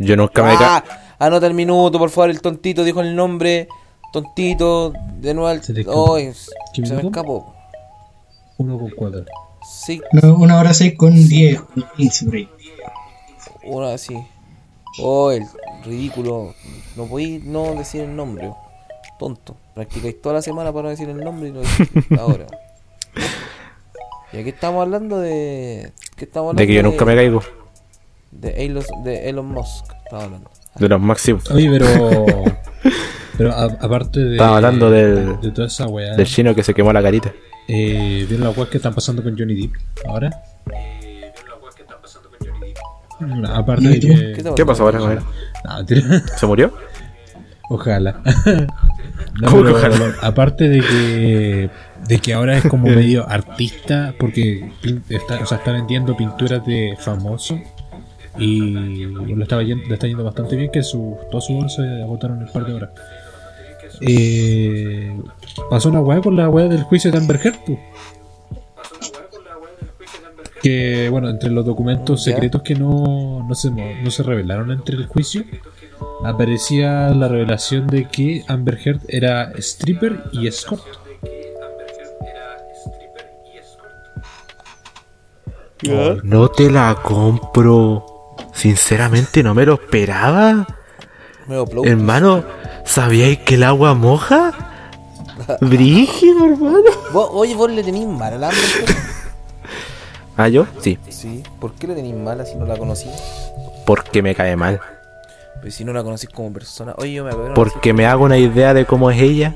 Yo 0.00 0.16
nunca 0.16 0.42
me 0.42 0.48
caigo. 0.56 0.64
Ah, 0.64 0.84
anota 1.18 1.46
el 1.46 1.54
minuto, 1.54 1.98
por 1.98 2.08
favor, 2.10 2.30
el 2.30 2.40
tontito 2.40 2.82
dijo 2.84 3.00
el 3.02 3.14
nombre. 3.14 3.68
Tontito, 4.12 4.92
de 5.18 5.34
nuevo 5.34 5.48
al... 5.48 5.60
Oh, 5.86 6.16
es- 6.16 6.50
¿Qué 6.74 6.86
se 6.86 6.94
me 6.94 7.02
escapó. 7.08 7.51
Uno 8.58 8.78
con 8.78 8.90
cuatro. 8.90 9.24
Sí, 9.68 10.00
No, 10.12 10.34
una 10.36 10.58
hora 10.58 10.74
seis 10.74 10.94
con 10.96 11.12
10, 11.14 11.60
con 11.60 11.84
15 11.96 12.24
por 12.26 12.34
ahí. 12.34 12.48
uno 13.64 13.86
así. 13.86 14.16
Oh, 15.00 15.30
el 15.30 15.44
ridículo. 15.84 16.54
No 16.96 17.06
podéis 17.06 17.44
no 17.44 17.74
decir 17.74 18.02
el 18.02 18.14
nombre. 18.14 18.50
Tonto. 19.18 19.56
Practicáis 19.74 20.20
toda 20.20 20.34
la 20.36 20.42
semana 20.42 20.72
para 20.72 20.84
no 20.84 20.88
decir 20.90 21.08
el 21.08 21.18
nombre 21.18 21.48
y 21.48 21.52
lo 21.52 21.60
decís 21.60 21.88
ahora. 22.18 22.46
Y 24.32 24.38
aquí 24.38 24.48
estamos 24.50 24.82
hablando 24.82 25.18
de. 25.20 25.92
¿Qué 26.16 26.24
estamos 26.24 26.50
hablando 26.50 26.60
De 26.60 26.66
que 26.66 26.74
yo 26.74 26.82
nunca 26.82 27.04
me 27.04 27.14
caigo. 27.14 27.42
De 28.30 28.64
Elon, 28.64 28.84
de 29.04 29.28
Elon 29.28 29.46
Musk. 29.46 29.86
Estamos 30.04 30.24
hablando. 30.24 30.50
De 30.78 30.88
los 30.88 31.00
máximos. 31.00 31.50
Oye, 31.50 31.70
pero. 31.70 31.86
Pero 33.38 33.50
a- 33.50 33.64
aparte 33.64 34.20
de. 34.20 34.32
Estaba 34.32 34.56
hablando 34.56 34.90
del- 34.90 35.40
De 35.40 35.50
toda 35.52 35.66
esa 35.66 35.86
weá. 35.86 36.14
Del 36.16 36.26
chino 36.26 36.54
que 36.54 36.62
se 36.62 36.74
quemó 36.74 36.92
la 36.92 37.02
carita. 37.02 37.32
Eh, 37.68 38.26
¿Vieron 38.28 38.46
las 38.46 38.56
weas 38.56 38.68
que 38.68 38.76
están 38.78 38.94
pasando 38.94 39.22
con 39.22 39.38
Johnny 39.38 39.54
Depp 39.54 39.72
ahora? 40.06 40.30
Mm, 43.20 43.44
Aparte 43.46 43.88
de 43.88 44.00
que. 44.00 44.32
¿Qué 44.36 44.42
te 44.42 44.54
¿Qué 44.54 44.66
pasó 44.66 44.84
ahora 44.84 44.98
con 44.98 45.12
él? 45.12 45.18
No, 45.64 45.76
mentira. 45.76 46.26
¿Se 46.36 46.46
murió? 46.46 46.72
Ojalá. 47.68 48.20
No, 49.40 49.48
¿Cómo 49.48 49.64
que 49.64 49.70
ojalá? 49.70 50.14
Aparte 50.20 50.68
de 50.68 50.80
que 50.80 51.70
de 52.06 52.18
que 52.18 52.34
ahora 52.34 52.58
es 52.58 52.66
como 52.66 52.86
medio 52.88 53.26
artista 53.28 54.14
porque 54.18 54.72
está, 55.08 55.40
o 55.40 55.46
sea, 55.46 55.58
está 55.58 55.72
vendiendo 55.72 56.16
pinturas 56.16 56.64
de 56.66 56.96
famoso 56.98 57.58
y 58.38 58.60
le, 58.60 59.42
estaba 59.42 59.62
yendo, 59.62 59.86
le 59.86 59.94
está 59.94 60.06
yendo 60.06 60.24
bastante 60.24 60.56
bien 60.56 60.70
que 60.70 60.82
su, 60.82 61.16
todos 61.30 61.46
sus 61.46 61.56
obras 61.56 61.74
se 61.74 62.02
agotaron 62.02 62.38
en 62.38 62.44
un 62.44 62.52
par 62.52 62.66
de 62.66 62.74
horas. 62.74 62.90
Eh, 64.04 65.16
pasó 65.70 65.88
una 65.88 66.00
weá 66.00 66.20
con 66.20 66.36
la 66.36 66.48
weá 66.48 66.68
del 66.68 66.82
juicio 66.82 67.10
de 67.10 67.18
Amber 67.18 67.40
Heard. 67.42 67.58
Que 70.60 71.08
bueno, 71.08 71.28
entre 71.28 71.50
los 71.50 71.64
documentos 71.64 72.22
secretos 72.22 72.62
que 72.62 72.74
no, 72.74 73.44
no, 73.48 73.54
se, 73.54 73.70
no 73.70 74.10
se 74.10 74.22
revelaron 74.22 74.70
entre 74.70 74.96
el 74.96 75.06
juicio, 75.06 75.44
aparecía 76.24 77.08
la 77.10 77.28
revelación 77.28 77.86
de 77.86 78.08
que 78.08 78.44
Amber 78.48 78.78
Heard 78.84 79.00
era 79.08 79.52
stripper 79.58 80.24
y 80.32 80.46
escort. 80.46 80.84
No 86.22 86.48
te 86.48 86.70
la 86.70 86.96
compro. 87.02 88.06
Sinceramente 88.52 89.42
no 89.42 89.54
me 89.54 89.66
lo 89.66 89.74
esperaba. 89.74 90.66
Hermano, 91.84 92.44
¿sabíais 92.84 93.38
que 93.38 93.54
el 93.54 93.62
agua 93.64 93.94
moja? 93.94 94.52
Brígido, 95.60 96.44
hermano. 96.46 96.82
Vos- 97.12 97.30
oye, 97.32 97.54
vos 97.54 97.70
le 97.70 97.82
tenís 97.82 98.06
mal 98.06 98.34
al 98.34 98.44
hambre. 98.44 98.58
¿Ah, 100.36 100.48
yo? 100.48 100.66
Sí, 100.80 100.98
Sí. 101.08 101.42
¿Por 101.60 101.74
qué 101.74 101.86
le 101.88 101.94
tenís 101.94 102.14
mala 102.14 102.44
si 102.44 102.54
no 102.56 102.66
la 102.66 102.76
conocí? 102.76 103.08
porque 103.84 104.22
me 104.22 104.32
cae 104.34 104.54
mal. 104.54 104.80
Pues 105.60 105.74
si 105.74 105.84
no 105.84 105.92
la 105.92 106.04
conocís 106.04 106.28
como 106.28 106.52
persona. 106.52 106.94
Oye, 106.98 107.12
yo 107.14 107.24
me 107.24 107.30
acuerdo. 107.30 107.54
Porque 107.54 107.92
me 107.92 108.06
hago 108.06 108.24
una 108.24 108.38
idea 108.38 108.74
de 108.74 108.84
cómo 108.86 109.10
es 109.10 109.20
ella 109.20 109.54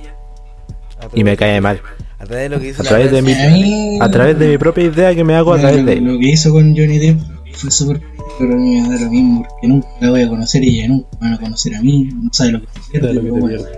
y 1.14 1.22
me 1.22 1.36
cae 1.36 1.60
mal. 1.60 1.80
A 2.18 2.24
través 2.24 2.44
de 2.44 2.48
lo 2.48 2.60
que 2.60 2.66
dice 2.68 2.80
A 2.80 2.84
la 2.84 2.88
través 2.90 3.12
de 3.12 3.22
mi, 3.22 3.32
A 3.32 3.50
mí, 3.50 3.98
a 4.00 4.10
través 4.10 4.38
de 4.38 4.48
mi 4.48 4.58
propia 4.58 4.84
idea 4.84 5.14
que 5.14 5.22
me 5.22 5.36
hago 5.36 5.54
a 5.54 5.58
través 5.60 5.84
de 5.86 5.92
él. 5.94 6.04
lo 6.04 6.18
que 6.18 6.26
hizo 6.28 6.50
con 6.50 6.74
Johnny 6.76 6.98
Depp 6.98 7.20
fue 7.56 7.70
súper. 7.70 8.00
Pero 8.38 8.54
a 8.54 8.56
mí 8.56 8.80
me 8.80 8.88
da 8.88 9.00
lo 9.04 9.10
mismo, 9.10 9.42
porque 9.48 9.68
nunca 9.68 9.88
la 10.00 10.10
voy 10.10 10.22
a 10.22 10.28
conocer 10.28 10.64
y 10.64 10.78
ella 10.78 10.88
nunca 10.88 11.08
me 11.20 11.26
van 11.28 11.34
a 11.34 11.40
conocer 11.40 11.74
a 11.74 11.82
mí. 11.82 12.04
No 12.12 12.30
sabe 12.32 12.52
lo 12.52 12.60
que 12.60 12.66
se 12.72 12.80
pierde. 12.90 13.14
Lo 13.14 13.20
que 13.20 13.26
te 13.26 13.30
bueno, 13.32 13.46
pierde. 13.48 13.70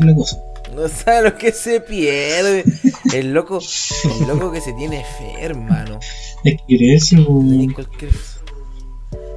es 0.00 0.06
la 0.06 0.14
cosa. 0.14 0.38
No 0.74 0.88
sabe 0.88 1.22
lo 1.30 1.36
que 1.36 1.52
se 1.52 1.80
pierde. 1.80 2.64
El 3.12 3.32
loco, 3.32 3.60
el 4.20 4.26
loco 4.26 4.50
que 4.52 4.60
se 4.60 4.72
tiene 4.74 5.04
fe, 5.18 5.34
hermano. 5.40 5.98
Es 6.44 6.60
que 6.66 6.98
pues, 7.24 7.72
cualquier. 7.74 8.10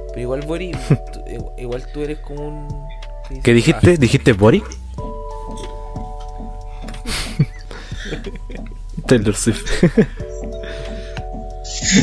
Pero 0.08 0.20
igual, 0.20 0.42
Boris, 0.42 0.76
tú- 1.12 1.20
igual- 1.58 1.86
tú 1.92 2.02
eres 2.02 2.18
como 2.18 2.48
un. 2.48 2.68
¿Qué 3.42 3.54
dijiste? 3.54 3.96
¿Dijiste 3.96 4.32
Boric? 4.34 4.64
Taylor 9.06 9.34
Swift. 9.34 9.64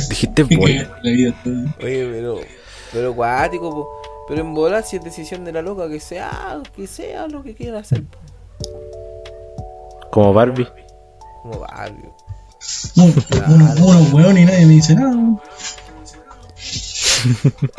¿Dijiste 0.09 0.43
Boric? 0.43 0.89
la 1.03 1.11
vida 1.11 1.33
todo. 1.43 1.53
Ah, 1.67 1.75
Oye, 1.83 2.09
pero. 2.11 2.39
Pero 2.91 3.15
cuático, 3.15 3.69
po. 3.71 3.89
Pero 4.27 4.41
en 4.41 4.53
volar 4.53 4.83
si 4.83 4.95
es 4.97 5.03
decisión 5.03 5.45
de 5.45 5.51
la 5.51 5.61
loca, 5.61 5.87
que 5.87 5.99
sea, 5.99 6.61
que 6.75 6.87
sea 6.87 7.27
lo 7.27 7.43
que 7.43 7.53
quieran 7.53 7.81
hacer. 7.81 8.03
po. 8.03 8.17
Como 10.11 10.33
Barbie. 10.33 10.67
Como 11.43 11.59
barrio. 11.59 12.15
Uno, 12.95 13.13
uno, 13.47 13.73
uno, 13.77 13.99
weón, 14.13 14.37
y 14.37 14.45
nadie 14.45 14.65
me 14.65 14.73
dice 14.73 14.95
nada. 14.95 15.15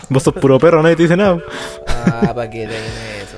Vos 0.09 0.23
sos 0.23 0.35
puro 0.35 0.59
perro, 0.59 0.83
nadie 0.83 0.97
te 0.97 1.03
dice 1.05 1.17
nada. 1.17 1.39
Ah, 1.87 2.33
para 2.35 2.49
que 2.51 2.61
tengan 2.67 2.83
eso. 3.23 3.37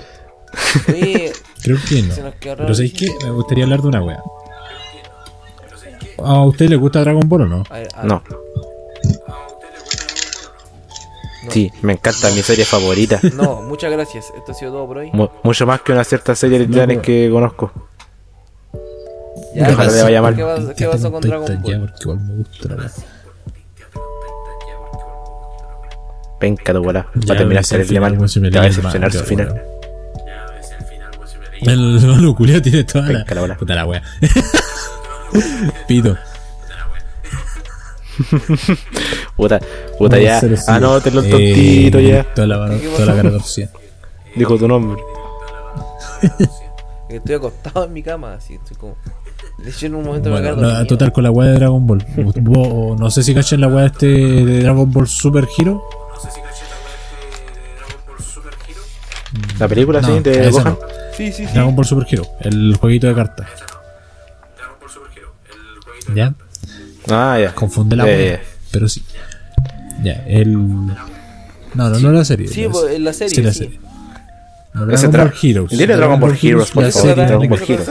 Oye, 0.93 1.33
Creo 1.63 1.79
que 1.89 2.03
no. 2.03 2.15
Pero 2.41 2.75
¿sabéis 2.75 2.93
qué? 2.93 3.09
Me 3.25 3.31
gustaría 3.31 3.65
hablar 3.65 3.83
de 3.83 3.89
una 3.89 4.03
wea. 4.03 4.23
¿A 6.23 6.43
usted 6.45 6.69
le 6.69 6.77
gusta 6.77 7.01
Dragon 7.01 7.29
Ball 7.29 7.43
o 7.43 7.47
no? 7.47 7.65
a- 7.95 8.03
No. 8.05 8.23
Sí, 11.51 11.73
me 11.81 11.95
encanta, 11.95 12.31
mi 12.33 12.43
serie 12.43 12.65
favorita. 12.67 13.21
No, 13.35 13.63
muchas 13.63 13.91
gracias. 13.91 14.27
Esto 14.37 14.53
ha 14.53 14.55
sido 14.55 14.73
todo 14.73 14.87
por 14.87 14.99
hoy. 14.99 15.11
Mu- 15.13 15.29
mucho 15.43 15.67
más 15.67 15.81
que 15.81 15.93
una 15.93 16.05
cierta 16.05 16.35
serie 16.35 16.59
de 16.59 16.67
No, 16.67 16.73
titanes 16.75 16.97
no. 16.99 17.03
que 17.03 17.31
conozco. 17.33 17.73
Ya, 19.55 19.71
Ojalá 19.71 19.91
le 19.93 20.03
vaya 20.03 20.23
mal. 20.23 20.37
¿Qué, 20.77 20.87
pasó 20.87 21.11
con 21.11 21.23
Dragon 21.23 21.47
Ball? 21.63 21.93
igual 22.01 22.21
me 22.21 22.35
gusta 22.37 22.69
la 22.69 22.75
weá. 22.77 22.91
Penca 26.39 26.73
tu 26.73 26.83
bola. 26.83 27.07
Ya, 27.15 27.29
Va 27.29 27.35
a 27.35 27.39
terminar 27.39 27.63
ves 27.63 27.73
el 27.73 27.85
final, 27.87 28.13
Te 28.53 28.59
va 28.59 28.65
a 28.65 28.67
decepcionar 28.69 29.13
su 29.13 29.25
final. 29.25 29.63
El 31.63 32.35
culiao 32.37 32.61
tiene 32.63 32.85
toda 32.85 33.07
la. 33.09 33.19
Penca 33.21 33.35
la 33.35 33.41
bola. 33.41 33.57
Puta 33.57 33.75
la 33.75 33.87
wea. 33.87 34.03
Pito. 35.87 36.17
Puta, 39.37 39.61
puta 39.99 40.19
ya. 40.19 40.41
Anótelo 40.67 41.21
el 41.21 41.27
Eh, 41.27 41.31
tontito 41.31 42.01
ya. 42.01 42.25
Toda 42.35 42.47
la, 42.49 42.59
mano- 42.59 42.81
¿Qué 42.81 42.89
toda 42.89 43.07
la 43.07 43.15
cara 43.17 43.31
torcida. 43.31 43.69
Dijo 44.35 44.57
tu 44.59 44.67
nombre. 44.69 45.01
Estoy 47.09 47.35
acostado 47.37 47.85
en 47.85 47.93
mi 47.95 48.03
cama, 48.03 48.35
así, 48.35 48.55
estoy 48.57 48.77
como... 48.77 48.97
De 49.59 49.71
hecho, 49.71 49.87
en 49.87 49.95
un 49.95 50.05
momento 50.05 50.29
me 50.29 50.35
Bueno, 50.41 50.51
acuerdo... 50.51 50.73
no, 50.75 50.87
total, 50.87 51.11
con 51.13 51.25
la 51.25 51.31
weá 51.31 51.49
de 51.49 51.55
Dragon 51.55 51.87
Ball. 51.87 52.05
No 52.99 53.11
sé 53.11 53.23
si 53.23 53.35
cachan 53.35 53.61
la 53.63 53.69
weá 53.69 53.87
este 53.87 54.07
de 54.07 54.63
Dragon 54.63 54.93
Ball 54.93 55.09
Super 55.09 55.49
Hero. 55.59 55.83
La 59.59 59.67
película, 59.69 60.01
No, 60.01 60.09
sí, 60.09 60.21
de 60.21 60.51
Gohan. 60.51 60.65
no. 60.65 60.79
Sí, 61.17 61.33
sí, 61.33 61.47
sí. 61.47 61.53
Dragon 61.53 61.75
Ball 61.75 61.87
Super 61.87 62.07
Hero, 62.11 62.27
el 62.41 62.77
jueguito 62.77 63.07
de 63.07 63.15
cartas. 63.15 63.47
¿Ya? 66.15 66.35
Ah, 67.11 67.39
ya. 67.41 67.55
Confunde 67.55 67.97
la 67.97 68.07
ya. 68.07 68.41
Pero 68.71 68.89
sí. 68.89 69.03
Ya, 70.03 70.25
el. 70.27 70.53
No, 70.53 70.95
no, 71.75 71.99
no 71.99 72.13
la 72.13 72.25
serie. 72.25 72.49
Sí, 72.49 72.67
la- 72.99 73.13
serie, 73.13 73.35
Sí, 73.35 73.43
la 73.43 73.53
sí. 73.53 73.59
serie. 73.61 73.81
No, 74.75 74.89
Ese 74.93 75.09
Dragon 75.09 75.31
Ball 75.31 75.39
Heroes. 75.43 75.71
Dile 75.71 75.97
Dragon 75.97 76.21
Ball 76.21 76.39
Heroes, 76.41 76.71
por 76.71 76.85
la 76.85 76.91
favor, 76.93 77.09
serie 77.09 77.25
Dragon 77.27 77.49
Ball 77.49 77.63
Heroes. 77.67 77.89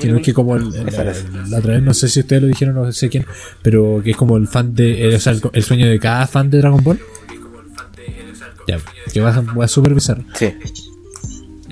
Que 0.00 0.08
no 0.08 0.16
es 0.18 0.22
que 0.22 0.32
como 0.32 0.56
el, 0.56 0.62
el- 0.74 1.50
la 1.50 1.58
otra 1.58 1.74
vez, 1.74 1.82
no 1.82 1.92
sé 1.92 2.08
si 2.08 2.20
ustedes 2.20 2.40
lo 2.42 2.48
dijeron, 2.48 2.74
no 2.76 2.90
sé 2.92 3.08
quién, 3.10 3.26
pero 3.62 4.00
que 4.02 4.12
es 4.12 4.16
como 4.16 4.36
el 4.36 4.46
fan 4.48 4.74
de, 4.74 5.10
eh, 5.10 5.16
o 5.16 5.20
sea, 5.20 5.32
el, 5.32 5.42
el 5.52 5.62
sueño 5.64 5.86
de 5.88 5.98
cada 5.98 6.26
fan 6.26 6.48
de 6.50 6.58
Dragon 6.58 6.82
Ball. 6.82 6.98
Ya, 8.68 8.78
que 9.12 9.20
va, 9.20 9.38
va 9.40 9.68
súper 9.68 9.94
bizarro. 9.94 10.22
Sí. 10.34 10.52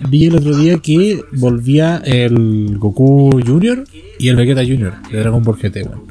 Vi 0.09 0.27
el 0.27 0.37
otro 0.37 0.57
día 0.57 0.79
que 0.79 1.23
volvía 1.33 2.03
el 2.05 2.77
Goku 2.79 3.41
Junior 3.45 3.85
y 4.19 4.29
el 4.29 4.37
Vegeta 4.37 4.63
Junior 4.63 4.95
de 5.11 5.19
Dragon 5.19 5.43
Ball 5.43 5.57
GT, 5.57 5.77
weón. 5.87 6.03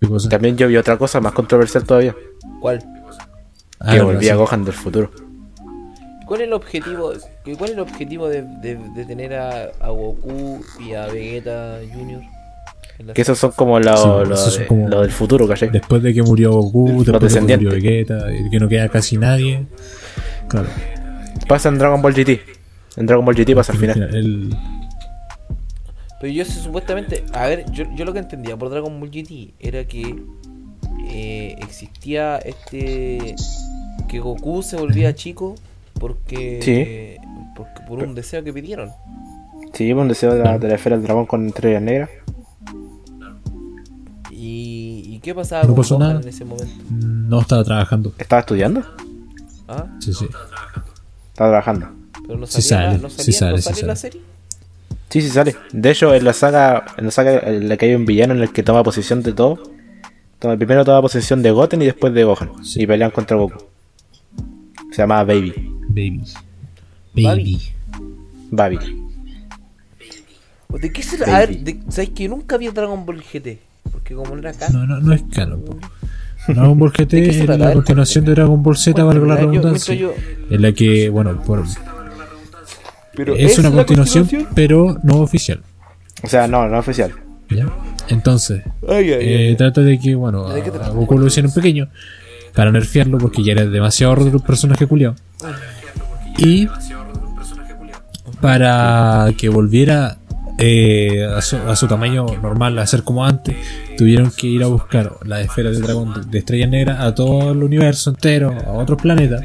¿Qué 0.00 0.08
cosa? 0.08 0.28
También 0.28 0.56
yo 0.56 0.68
vi 0.68 0.76
otra 0.76 0.96
cosa 0.98 1.20
más 1.20 1.32
controversial 1.32 1.84
todavía. 1.84 2.14
¿Cuál? 2.60 2.84
Ah, 3.80 3.92
que 3.94 4.02
volvía 4.02 4.34
verdad, 4.34 4.36
Gohan 4.50 4.64
del 4.64 4.74
futuro. 4.74 5.10
¿Cuál 6.26 6.40
es 6.42 6.46
el 6.46 6.52
objetivo, 6.54 7.12
cuál 7.58 7.70
es 7.70 7.70
el 7.76 7.80
objetivo 7.80 8.28
de, 8.28 8.42
de, 8.62 8.78
de 8.94 9.04
tener 9.04 9.34
a, 9.34 9.64
a 9.80 9.88
Goku 9.90 10.64
y 10.80 10.94
a 10.94 11.06
Vegeta 11.06 11.78
Junior? 11.92 12.22
Que 13.12 13.22
esos 13.22 13.38
son 13.38 13.50
como 13.52 13.78
lo, 13.80 13.96
Sí, 13.96 14.04
lo 14.06 14.34
esos 14.34 14.52
son 14.54 14.62
de- 14.62 14.66
como- 14.68 14.88
lo 14.88 15.00
del 15.02 15.10
futuro, 15.10 15.48
¿cachai? 15.48 15.68
Después 15.70 16.02
de 16.02 16.14
que 16.14 16.22
murió 16.22 16.52
Goku, 16.52 17.04
después 17.04 17.34
de 17.34 17.40
que 17.46 17.56
murió 17.56 17.70
Vegeta, 17.70 18.26
que 18.50 18.58
no 18.60 18.68
queda 18.68 18.88
casi 18.88 19.18
nadie. 19.18 19.66
Claro. 20.48 20.68
Pasa 21.48 21.68
en 21.68 21.78
Dragon 21.78 22.00
Ball 22.00 22.14
GT. 22.14 22.40
En 22.96 23.06
Dragon 23.06 23.24
Ball 23.24 23.34
GT 23.34 23.54
pasa 23.54 23.72
al 23.72 23.78
final. 23.78 24.02
El, 24.14 24.54
Pero 26.20 26.32
yo 26.32 26.44
sé, 26.44 26.60
supuestamente, 26.60 27.24
a 27.32 27.46
ver, 27.46 27.70
yo, 27.72 27.84
yo 27.94 28.04
lo 28.04 28.12
que 28.12 28.20
entendía 28.20 28.56
por 28.56 28.70
Dragon 28.70 28.98
Ball 29.00 29.10
GT 29.10 29.54
era 29.58 29.84
que 29.86 30.22
eh, 31.08 31.56
existía 31.58 32.38
este 32.38 33.34
que 34.08 34.20
Goku 34.20 34.62
se 34.62 34.76
volvía 34.76 35.14
chico 35.14 35.54
porque, 35.98 37.18
porque 37.56 37.80
por 37.88 38.02
un 38.02 38.14
deseo 38.14 38.42
que 38.44 38.52
pidieron. 38.52 38.90
Sí, 39.72 39.92
pues, 39.92 40.02
un 40.02 40.08
deseo 40.08 40.34
de 40.34 40.44
la, 40.44 40.58
de 40.58 40.68
la 40.68 40.74
esfera 40.76 40.96
del 40.96 41.04
dragón 41.04 41.26
con 41.26 41.46
estrellas 41.48 41.82
negras. 41.82 42.10
¿Y, 44.30 45.02
y 45.06 45.20
qué 45.20 45.34
pasaba 45.34 45.62
No 45.62 45.68
con 45.68 45.76
pasó 45.76 45.98
nada. 45.98 46.20
en 46.20 46.28
ese 46.28 46.44
momento? 46.44 46.72
no 46.90 47.40
estaba 47.40 47.64
trabajando. 47.64 48.12
¿Estaba 48.18 48.40
estudiando? 48.40 48.82
¿Ah? 49.68 49.86
Sí, 50.00 50.12
sí. 50.12 50.26
Estaba 50.26 51.50
trabajando. 51.50 51.88
Pero 52.26 52.38
no 52.38 52.46
Sí 52.46 52.62
sale, 52.62 52.98
no 52.98 53.10
sí 53.10 53.32
sale, 53.32 53.52
no 53.52 53.56
sí 53.58 53.62
salía 53.64 53.80
en 53.82 53.86
la 53.88 53.96
sale. 53.96 54.12
serie. 54.12 54.20
Sí, 55.10 55.20
sí 55.20 55.28
sale. 55.28 55.54
De 55.72 55.90
hecho, 55.90 56.14
en 56.14 56.24
la 56.24 56.32
saga, 56.32 56.84
en 56.96 57.04
la 57.04 57.10
saga 57.10 57.38
en 57.40 57.68
la 57.68 57.76
que 57.76 57.86
hay 57.86 57.94
un 57.94 58.04
villano 58.06 58.34
en 58.34 58.40
el 58.40 58.50
que 58.52 58.62
toma 58.62 58.82
posesión 58.82 59.22
de 59.22 59.32
todo. 59.32 59.62
Toma, 60.38 60.56
primero 60.56 60.84
toma 60.84 61.00
posesión 61.02 61.42
de 61.42 61.50
Goten 61.50 61.82
y 61.82 61.84
después 61.86 62.12
de 62.14 62.24
Gohan. 62.24 62.64
Sí. 62.64 62.82
Y 62.82 62.86
pelean 62.86 63.10
contra 63.10 63.36
Goku. 63.36 63.62
Se 64.90 65.02
llamaba 65.02 65.24
Baby. 65.24 65.52
Baby. 65.88 66.22
Baby. 67.14 67.72
Baby. 68.50 68.78
Baby. 68.78 69.00
¿O 70.70 70.78
¿De 70.78 70.92
qué 70.92 71.02
se 71.02 71.16
Baby. 71.18 71.30
A 71.32 71.38
ver, 71.40 71.58
de- 71.60 71.80
¿sabes 71.88 72.10
que 72.10 72.28
nunca 72.28 72.56
vi 72.56 72.68
Dragon 72.68 73.04
Ball 73.06 73.22
GT? 73.22 73.58
Porque 73.92 74.14
como 74.14 74.34
no 74.34 74.40
era 74.40 74.50
acá. 74.50 74.68
No, 74.70 74.86
no, 74.86 75.00
no 75.00 75.12
es 75.12 75.22
canon. 75.32 75.62
po. 75.62 75.76
Dragon 76.48 76.78
Ball 76.78 76.90
GT 76.92 77.10
¿De 77.16 77.22
qué 77.22 77.32
se 77.32 77.42
es 77.44 77.58
la 77.58 77.72
continuación 77.72 78.24
de 78.24 78.32
Dragon 78.34 78.62
Ball 78.62 78.76
Z, 78.76 79.02
valga 79.04 79.26
la 79.26 79.36
redundancia. 79.36 79.94
yo- 79.94 80.14
En 80.50 80.62
la 80.62 80.72
que, 80.72 81.08
bueno, 81.10 81.40
por- 81.42 81.64
Pero 83.16 83.34
es 83.34 83.58
una 83.58 83.70
la 83.70 83.76
continuación, 83.76 84.28
pero 84.54 84.98
no 85.02 85.20
oficial. 85.20 85.60
O 86.22 86.28
sea, 86.28 86.46
no, 86.46 86.68
no 86.68 86.78
oficial. 86.78 87.12
¿ya? 87.50 87.66
Entonces, 88.08 88.62
Ay, 88.88 89.12
ay, 89.12 89.18
eh, 89.20 89.46
ay. 89.50 89.56
trata 89.56 89.80
de 89.82 89.98
que, 89.98 90.14
bueno, 90.14 90.48
¿De 90.48 90.62
qué 90.62 90.70
a, 90.70 90.86
a 90.86 90.90
Goku 90.90 91.18
lo 91.18 91.26
hicieron 91.26 91.52
pequeño 91.52 91.88
para 92.54 92.70
nerfearlo 92.70 93.18
porque 93.18 93.42
ya 93.42 93.52
era 93.52 93.66
demasiado 93.66 94.14
roto 94.14 94.36
el 94.36 94.42
personaje 94.42 94.86
culiao. 94.86 95.14
Y 96.38 96.68
para 98.40 99.28
que 99.36 99.48
volviera 99.48 100.18
eh, 100.58 101.24
a, 101.24 101.40
su, 101.42 101.56
a 101.56 101.74
su 101.76 101.88
tamaño 101.88 102.26
normal, 102.42 102.78
a 102.78 102.86
ser 102.86 103.02
como 103.02 103.24
antes, 103.24 103.56
tuvieron 103.96 104.30
que 104.30 104.46
ir 104.46 104.62
a 104.62 104.66
buscar 104.66 105.12
las 105.24 105.44
esferas 105.44 105.76
de 105.76 105.82
dragón 105.82 106.14
de, 106.14 106.20
de 106.30 106.38
estrella 106.38 106.66
negra 106.66 107.04
a 107.04 107.14
todo 107.14 107.52
el 107.52 107.62
universo 107.62 108.10
entero, 108.10 108.54
a 108.66 108.72
otros 108.72 109.00
planetas. 109.00 109.42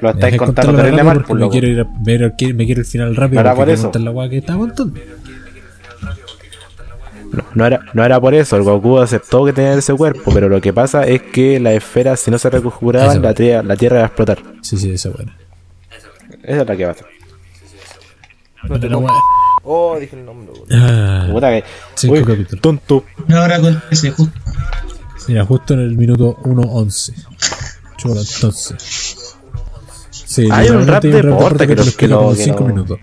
Lo 0.00 0.08
Me 0.08 0.14
estáis 0.14 0.36
contando 0.36 0.72
terrible 0.72 0.90
rápido 0.90 1.04
mal, 1.04 1.14
porque 1.16 1.26
por 1.28 1.36
me 1.36 1.40
loco. 1.40 1.52
quiero 1.52 1.66
ir 1.68 1.80
a 1.80 1.86
ver, 2.00 2.24
me 2.54 2.66
quiero 2.66 2.80
el 2.80 2.86
final 2.86 3.16
rápido. 3.16 3.34
No 3.36 3.40
era 3.40 3.50
porque 3.54 3.56
por 3.60 3.64
quiero 3.66 3.72
eso. 3.74 3.82
contar 3.84 4.02
la 4.02 4.10
weá 4.10 4.28
que 4.28 4.36
estaba 4.38 4.58
contando. 4.58 5.00
No, 7.32 7.44
no 7.54 7.66
era, 7.66 7.80
no 7.92 8.04
era 8.04 8.20
por 8.20 8.34
eso, 8.34 8.56
el 8.56 8.62
Goku 8.62 8.98
aceptó 8.98 9.44
que 9.44 9.52
tenía 9.52 9.74
ese 9.74 9.92
cuerpo, 9.94 10.30
pero 10.32 10.48
lo 10.48 10.60
que 10.60 10.72
pasa 10.72 11.04
es 11.06 11.22
que 11.22 11.58
las 11.60 11.74
esferas, 11.74 12.20
si 12.20 12.30
no 12.30 12.38
se 12.38 12.48
Eso. 13.10 13.20
la, 13.20 13.34
tierra- 13.34 13.62
la 13.62 13.76
Tierra 13.76 13.96
iba 13.96 14.04
a 14.04 14.06
explotar. 14.06 14.38
Sí, 14.62 14.76
sí, 14.76 14.90
esa 14.92 15.10
buena. 15.10 15.36
Esa 16.42 16.62
es 16.62 16.66
la 16.68 16.76
que 16.76 16.86
pasa. 16.86 17.04
Pero 18.68 18.88
la 18.88 18.96
weá- 18.98 19.12
Oh, 19.68 19.98
dije 19.98 20.16
el 20.16 20.24
nombre. 20.24 20.48
boludo. 20.52 20.66
Ah, 20.70 21.28
Puta 21.32 21.50
que. 21.50 21.64
Cinco 21.96 22.14
Uy, 22.14 22.24
capítulos. 22.24 22.62
tonto. 22.62 23.04
Ahora 23.34 23.60
con 23.60 23.82
ese 23.90 24.12
justo. 24.12 24.38
Mira, 25.26 25.44
justo 25.44 25.74
en 25.74 25.80
el 25.80 25.96
minuto 25.96 26.36
1.11. 26.44 27.12
Chola, 27.96 28.20
entonces. 28.20 29.25
Sí, 30.36 30.48
Hay 30.52 30.68
un 30.68 30.80
literalmente 30.80 30.92
rap 30.92 31.04
hay 31.04 31.10
de 31.10 31.16
un 31.16 31.22
rap 31.22 31.40
porta 31.40 31.58
de 31.58 31.66
que 31.76 31.92
que 31.96 32.08
lo- 32.08 32.18
como 32.18 32.30
en 32.32 32.36
que 32.36 32.42
5 32.44 32.60
no- 32.60 32.66
minutos. 32.66 32.98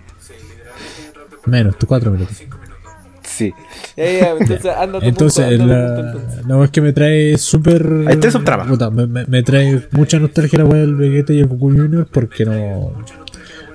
Menos, 1.46 1.76
tú 1.78 1.86
4 1.86 2.10
minutos. 2.10 2.42
Sí. 3.22 3.52
Ya, 3.96 4.04
ya, 4.20 4.30
entonces 4.38 4.66
anda 4.66 4.98
Entonces, 5.02 5.44
punto, 5.46 5.62
anda 5.62 5.76
la, 5.76 5.94
punto, 6.02 6.18
entonces. 6.20 6.46
la 6.46 6.64
es 6.64 6.70
que 6.70 6.80
me 6.80 6.92
trae 6.92 7.36
súper. 7.38 8.04
Hay 8.06 8.16
tres 8.18 8.32
subtramas. 8.32 8.68
puta, 8.68 8.90
Me, 8.90 9.06
me, 9.06 9.24
me 9.26 9.42
trae 9.42 9.82
mucha 9.90 10.18
nostalgia 10.18 10.60
la 10.60 10.64
weá 10.66 10.80
del 10.82 10.94
Vegeta 10.94 11.32
y 11.32 11.40
el 11.40 11.46
Goku 11.48 11.70
Junior 11.72 12.06
porque 12.10 12.44
no. 12.44 12.92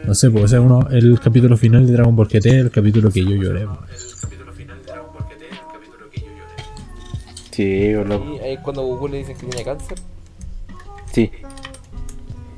No 0.06 0.16
sé, 0.16 0.32
pues, 0.32 0.46
o 0.46 0.48
sea, 0.48 0.62
uno, 0.62 0.88
el 0.92 1.20
capítulo 1.20 1.58
final 1.58 1.86
de 1.86 1.92
Dragon 1.94 2.16
Ball 2.16 2.28
GT, 2.30 2.46
el 2.60 2.72
capítulo 2.72 3.12
que 3.12 3.24
yo 3.26 3.32
lloré. 3.36 3.68
Sí, 7.52 7.92
loco. 7.94 8.36
Y 8.36 8.40
ahí 8.40 8.54
es 8.54 8.60
cuando 8.62 8.84
Goku 8.84 9.08
le 9.08 9.18
dicen 9.18 9.36
que 9.38 9.46
tiene 9.48 9.64
cáncer. 9.66 9.98
Sí. 11.12 11.30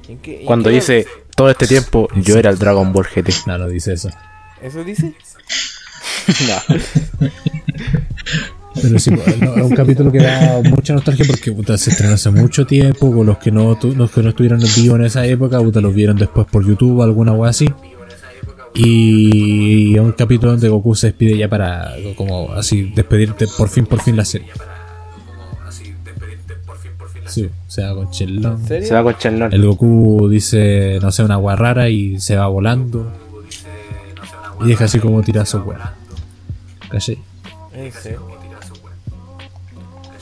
¿En 0.07 0.18
qué- 0.19 0.41
en 0.41 0.45
Cuando 0.45 0.69
qué- 0.69 0.76
dice 0.76 1.06
todo 1.36 1.49
este 1.49 1.68
tiempo 1.68 2.07
yo 2.15 2.38
era 2.38 2.49
el 2.49 2.57
Dragon 2.57 2.91
Ball 2.94 3.06
GT. 3.14 3.32
No, 3.48 3.57
no 3.57 3.68
dice 3.68 3.94
eso. 3.94 4.10
¿Eso 4.61 4.84
dice? 4.84 5.14
No. 6.48 6.76
Pero 8.82 8.99
sí, 8.99 9.11
pues, 9.11 9.38
no, 9.40 9.53
es 9.56 9.64
un 9.64 9.76
capítulo 9.76 10.11
que 10.11 10.19
da 10.19 10.61
mucha 10.64 10.94
nostalgia 10.94 11.26
porque 11.28 11.52
puta, 11.52 11.78
se 11.78 11.90
estrenó 11.90 12.14
hace 12.14 12.30
mucho 12.32 12.65
tiempo. 12.65 13.11
Con 13.14 13.26
los 13.26 13.38
que 13.38 13.52
no, 13.52 13.76
tu- 13.78 13.94
los 13.95 14.11
que 14.11 14.22
no 14.22 14.30
estuvieron 14.30 14.61
en 14.61 14.69
vivo 14.76 14.95
en 14.95 15.03
esa 15.03 15.26
época, 15.26 15.60
puta, 15.60 15.82
los 15.82 15.94
vieron 15.94 16.15
después 16.15 16.48
por 16.49 16.65
YouTube, 16.65 17.02
alguna 17.02 17.34
wea 17.34 17.49
así. 17.49 17.69
Y 18.73 19.95
es 19.95 19.99
un 19.99 20.14
capítulo 20.14 20.52
donde 20.53 20.69
Goku 20.69 20.95
se 20.95 21.07
despide 21.07 21.38
ya 21.38 21.49
para, 21.49 21.91
como 22.15 22.53
así, 22.53 22.84
despedirte 22.95 23.45
por 23.57 23.68
fin, 23.68 23.86
por 23.86 24.02
fin 24.02 24.15
la 24.15 24.23
serie. 24.26 24.48
Sí, 27.32 27.49
se 27.68 27.84
va 27.84 27.94
con 27.95 28.06
¿En 28.06 28.12
Chelón. 28.12 28.68
serio? 28.68 28.88
Se 28.88 28.94
va 28.94 29.03
con 29.03 29.18
Chenlong. 29.18 29.53
El 29.53 29.66
Goku 29.66 30.28
dice, 30.30 30.99
no 31.02 31.12
sé, 31.12 31.24
una 31.24 31.38
wea 31.38 31.56
rara 31.56 31.90
y 31.90 32.20
se 32.20 32.36
va 32.36 32.48
volando. 32.48 33.12
Y 34.64 34.68
deja 34.68 34.86
así 34.86 34.99
como 34.99 35.22
tirazo 35.24 35.64
wea. 35.64 35.94
¿Cachai? 36.90 37.18
¿En 37.74 37.91
serio? 37.91 38.28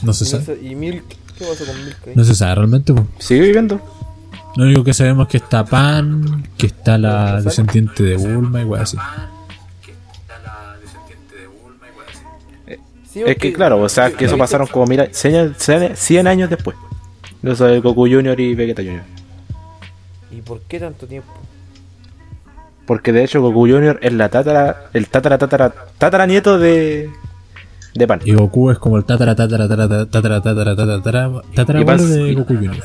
No 0.03 0.13
se 0.13 0.25
sabe. 0.25 0.45
sé- 0.45 0.59
¿Y 0.61 0.75
Milk? 0.75 1.03
¿Qué 1.37 1.45
pasó 1.45 1.65
con 1.65 1.83
Milk 1.83 1.97
ahí? 2.07 2.13
No 2.15 2.23
se 2.23 2.35
sabe 2.35 2.55
realmente, 2.55 2.93
pues. 2.93 3.05
Sigue 3.19 3.41
viviendo. 3.41 3.81
Lo 4.55 4.63
único 4.65 4.83
que 4.83 4.93
sabemos 4.93 5.27
es 5.27 5.31
que 5.31 5.37
está 5.37 5.65
Pan, 5.65 6.47
que 6.57 6.67
está 6.67 6.97
la 6.97 7.41
descendiente 7.41 8.03
de 8.03 8.15
Bulma 8.17 8.61
y 8.61 8.65
weá 8.65 8.83
así. 8.83 8.97
Sí, 13.11 13.23
Es 13.25 13.37
que 13.37 13.51
claro, 13.53 13.81
o 13.81 13.89
sea, 13.89 14.11
que 14.11 14.25
eso 14.25 14.37
pasaron 14.37 14.67
como 14.67 14.85
mira, 14.85 15.07
100, 15.11 15.55
100 15.95 16.27
años 16.27 16.49
después. 16.49 16.77
No 17.41 17.55
sabe 17.55 17.79
Goku 17.79 18.01
Junior 18.01 18.39
y 18.39 18.53
Vegeta 18.53 18.81
Junior. 18.81 19.03
¿Y 20.31 20.41
por 20.41 20.61
qué 20.61 20.79
tanto 20.79 21.07
tiempo? 21.07 21.31
Porque 22.85 23.11
de 23.11 23.23
hecho 23.23 23.41
Goku 23.41 23.61
Junior 23.61 23.99
es 24.01 24.13
la 24.13 24.29
tatara, 24.29 24.89
el 24.93 25.07
tatara 25.07 25.37
tatara 25.37 25.73
tatara 25.97 26.25
nieto 26.25 26.59
de 26.59 27.09
de 27.95 28.07
Pan. 28.07 28.19
Y 28.25 28.33
Goku 28.33 28.71
es 28.71 28.79
como 28.79 28.97
el 28.97 29.05
tatara 29.05 29.35
tatara 29.35 29.67
tatara 29.67 30.05
tatara 30.05 30.41
tatara 30.41 30.75
tatara 30.75 31.41
tatara 31.55 31.97
de 31.97 32.33
Goku 32.33 32.55
Junior. 32.55 32.83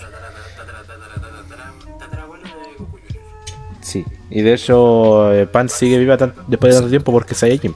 Sí, 3.80 4.04
y 4.30 4.42
de 4.42 4.54
hecho 4.54 5.32
eh, 5.32 5.46
Pan 5.46 5.68
sigue 5.68 5.98
viva 5.98 6.16
después 6.48 6.74
de 6.74 6.80
tanto 6.80 6.90
tiempo 6.90 7.12
porque 7.12 7.32
es 7.34 7.38
Saiyajin. 7.38 7.74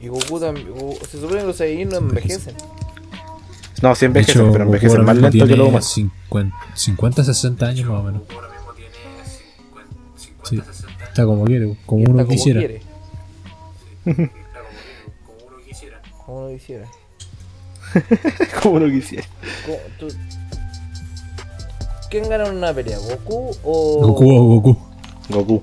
Y 0.00 0.08
Goku 0.08 0.40
también, 0.40 0.66
se 1.08 1.20
supone 1.20 1.40
que 1.40 1.46
los 1.46 1.56
Saiyajin 1.56 1.88
no 1.88 1.96
envejecen. 1.98 2.54
No, 3.82 3.94
sí 3.94 4.04
envejecen, 4.06 4.42
hecho, 4.42 4.52
pero 4.52 4.64
Goku 4.66 4.76
envejecen 4.76 5.00
ahora 5.00 5.06
más 5.06 5.14
mismo 5.16 5.28
lento 5.30 5.38
que 5.44 5.48
tiene 5.48 5.56
los 5.58 5.68
humanos. 5.68 5.92
50, 5.92 6.56
50, 6.74 7.24
60 7.24 7.66
años 7.66 7.88
más 7.88 8.00
o 8.00 8.02
menos. 8.02 8.22
Sí, 10.44 10.60
está 11.08 11.24
como 11.24 11.44
quiere, 11.44 11.76
como 11.86 12.00
Está 12.02 12.10
uno 12.12 12.22
como 12.24 12.36
quisiera. 12.36 12.60
quiere. 14.04 14.30
Como 16.26 16.38
uno 16.38 16.46
quisiera. 16.54 16.88
Como 18.62 18.74
uno 18.76 18.86
quisiera. 18.86 19.24
Co- 19.66 19.78
tú- 19.98 20.14
¿Quién 22.10 22.28
gana 22.28 22.46
en 22.48 22.56
una 22.56 22.74
pelea? 22.74 22.98
¿Goku 22.98 23.50
o 23.62 24.00
Goku 24.06 24.30
o 24.34 24.44
Goku. 24.44 24.76
Goku. 25.28 25.62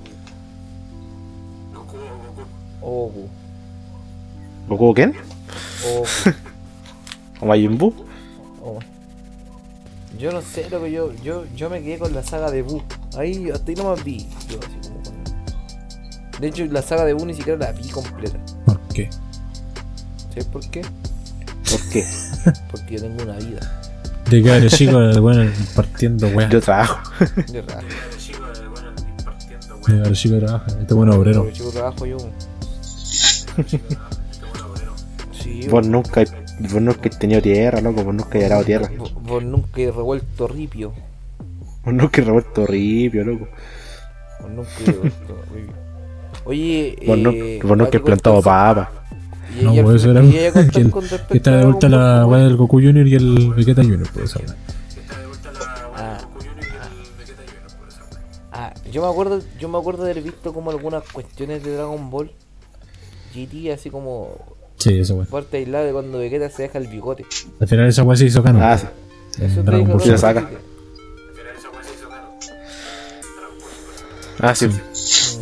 o 2.80 2.90
Goku? 2.90 3.28
¿Goku 4.68 4.94
quién? 4.94 5.14
O 5.86 5.98
Goku. 5.98 6.08
¿O 7.40 7.46
Majin 7.46 7.76
Buu? 7.78 7.94
Yo 10.18 10.32
no 10.32 10.42
sé 10.42 10.68
lo 10.70 10.82
que 10.82 10.90
yo, 10.90 11.12
yo. 11.22 11.44
Yo 11.56 11.70
me 11.70 11.80
quedé 11.82 11.98
con 11.98 12.12
la 12.12 12.22
saga 12.22 12.50
de 12.50 12.62
Buu. 12.62 12.82
Ahí 13.16 13.50
hasta 13.50 13.70
ahí 13.70 13.76
no 13.76 13.94
me 13.94 14.02
vi. 14.02 14.28
Yo 14.48 14.58
así 14.58 14.88
como 14.88 15.02
con- 15.02 16.40
De 16.40 16.48
hecho 16.48 16.64
la 16.66 16.82
saga 16.82 17.04
de 17.04 17.12
Buu 17.12 17.26
ni 17.26 17.34
siquiera 17.34 17.58
la 17.58 17.72
vi 17.72 17.88
completa. 17.88 18.38
¿Por 18.64 18.80
qué? 18.88 19.08
¿Sabes 20.30 20.44
por 20.46 20.68
qué? 20.70 20.82
¿Por 21.70 21.88
qué? 21.90 22.04
Porque 22.70 22.94
yo 22.96 23.00
tengo 23.02 23.22
una 23.22 23.36
vida. 23.36 23.60
De 24.28 24.42
que 24.42 24.50
eres 24.50 24.74
chico, 24.74 24.98
el 25.00 25.20
bueno 25.20 25.50
partiendo 25.74 26.26
weá. 26.28 26.48
Yo 26.50 26.60
trabajo. 26.60 26.98
De 27.50 27.62
rato. 27.62 27.86
De 29.86 29.96
eres 30.02 30.18
chico 30.18 30.38
trabaja, 30.38 30.66
este 30.80 30.94
bueno 30.94 31.14
obrero. 31.14 31.48
Chico 31.52 31.70
trabajo 31.70 32.04
yo. 32.06 32.16
Sí, 35.32 35.66
Vos 35.68 35.86
nunca, 35.86 36.24
vos 36.60 36.82
nunca 36.82 37.08
has 37.08 37.18
tenido 37.18 37.40
tierra, 37.42 37.80
loco. 37.80 38.04
Vos 38.04 38.14
nunca 38.14 38.38
has 38.38 38.44
arado 38.44 38.64
tierra. 38.64 38.90
vos, 38.98 39.14
vos 39.14 39.42
nunca 39.44 39.80
he 39.80 39.90
revuelto 39.90 40.48
ripio. 40.48 40.92
Vos 41.84 41.94
nunca 41.94 42.20
has 42.20 42.26
revuelto 42.26 42.66
ripio, 42.66 43.24
loco. 43.24 43.48
Vos 44.40 44.50
nunca 44.50 44.70
he 44.80 44.86
revuelto 44.86 45.42
ripio. 45.54 45.74
Oye, 46.44 46.96
Vos, 47.06 47.18
no, 47.18 47.30
eh, 47.30 47.60
vos 47.62 47.76
nunca 47.78 47.96
¿a 47.96 48.00
has 48.00 48.04
plantado 48.04 48.42
papa. 48.42 48.90
y- 49.58 49.64
No, 49.64 49.74
y 49.74 49.78
al 49.80 49.86
eso 49.96 50.08
final- 50.08 50.16
era 50.16 50.24
y 50.24 50.38
ella 50.38 50.90
contar 50.90 51.26
que, 51.26 51.36
está 51.36 51.56
de 51.56 51.64
vuelta 51.64 51.88
la 51.88 52.26
weá 52.26 52.42
del 52.44 52.56
Goku 52.56 52.76
Junior 52.80 53.06
y 53.06 53.14
el 53.14 53.52
Vegeta 53.54 53.82
Junior, 53.82 54.08
pues 54.14 54.30
esa 54.30 54.40
weá. 54.40 54.54
Ah, 55.96 56.18
ah, 58.52 58.74
yo 58.90 59.02
me 59.02 59.08
acuerdo, 59.08 59.40
yo 59.58 59.68
me 59.68 59.78
acuerdo 59.78 60.04
de 60.04 60.12
haber 60.12 60.22
visto 60.24 60.52
como 60.52 60.70
algunas 60.70 61.02
cuestiones 61.10 61.62
de 61.62 61.74
Dragon 61.74 62.10
Ball 62.10 62.30
GT 63.34 63.72
así 63.72 63.90
como 63.90 64.30
Sí, 64.78 64.98
esa 65.00 65.14
weá. 65.14 65.26
parte 65.26 65.56
aislada 65.58 65.84
de 65.84 65.92
cuando 65.92 66.18
Vegeta 66.18 66.48
se 66.50 66.62
deja 66.62 66.78
el 66.78 66.86
bigote. 66.86 67.24
Al 67.60 67.68
final 67.68 67.86
esa 67.88 68.02
weá 68.04 68.16
se 68.16 68.26
hizo 68.26 68.42
canon. 68.42 68.62
Ah, 68.62 68.78
sí. 68.78 68.86
Eso 69.42 69.62
te 69.62 69.76
dijo 69.76 69.92
Ball 69.92 70.00
Sí, 70.00 70.08
la 70.10 70.16
Dragon 70.16 70.18
Super. 70.18 70.18
saca. 70.18 70.40
Ball. 70.42 70.58
Ah, 74.40 74.54
sí. 74.54 74.68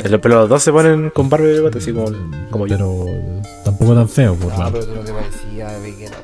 Pero 0.01 0.19
pero 0.21 0.35
los 0.41 0.49
dos 0.49 0.63
se 0.63 0.71
ponen 0.71 1.09
con 1.11 1.29
barba 1.29 1.47
y 1.47 1.51
bigote, 1.53 1.77
así 1.77 1.93
como, 1.93 2.11
como 2.49 2.65
yo. 2.67 2.77
Pero 2.77 3.05
tampoco 3.63 3.93
tan 3.93 4.09
feo, 4.09 4.35
pues. 4.35 4.49
No, 4.57 4.59
weón. 4.59 4.73
pero 4.73 4.85
tú 4.85 4.95
no 4.95 5.01
te 5.01 5.13
parecía 5.13 5.77
Vegeta. 5.79 6.17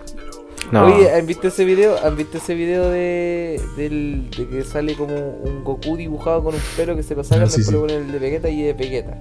No, 0.71 0.85
Oye, 0.87 1.13
¿han 1.13 1.27
visto 1.27 1.49
ese 1.49 1.65
video? 1.65 1.95
¿Han 2.03 2.15
visto 2.17 2.39
ese 2.39 2.55
video 2.55 2.89
de, 2.89 3.61
del, 3.77 4.27
de 4.35 4.47
que 4.47 4.63
sale 4.63 4.95
como 4.95 5.13
un 5.15 5.63
Goku 5.63 5.97
dibujado 5.97 6.43
con 6.43 6.55
un 6.55 6.61
pelo 6.75 6.95
que 6.95 7.03
se 7.03 7.13
lo 7.13 7.23
sacan, 7.23 7.43
Ah, 7.43 7.49
sí, 7.49 7.57
después 7.57 7.65
sí. 7.67 7.73
le 7.73 7.79
ponen 7.79 8.05
el 8.07 8.11
de 8.11 8.19
Vegeta 8.19 8.49
y 8.49 8.63
de 8.63 8.73
Vegeta? 8.73 9.17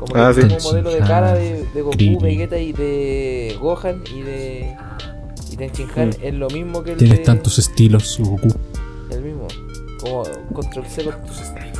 Como 0.00 0.16
Ah, 0.16 0.32
que 0.34 0.42
sí. 0.42 0.48
un 0.56 0.62
modelo 0.62 0.90
de 0.90 0.98
cara 1.00 1.34
de, 1.34 1.64
de 1.74 1.82
Goku, 1.82 1.96
Krillin. 1.96 2.18
Vegeta 2.20 2.58
y 2.58 2.72
de 2.72 3.56
Gohan 3.60 4.02
y 4.14 4.22
de 4.22 4.74
y 5.52 5.56
Tenchinhan 5.56 6.08
Mm. 6.08 6.12
es 6.22 6.34
lo 6.34 6.48
mismo 6.50 6.82
que 6.82 6.92
el 6.92 6.96
Tienes 6.96 7.18
de, 7.18 7.24
tantos 7.24 7.58
estilos, 7.58 8.16
Goku. 8.18 8.48
el 9.10 9.22
mismo. 9.22 9.46
Como 10.00 10.22
control 10.54 10.86
C 10.86 11.04
con 11.04 11.20
tus 11.26 11.40
estilos. 11.40 11.78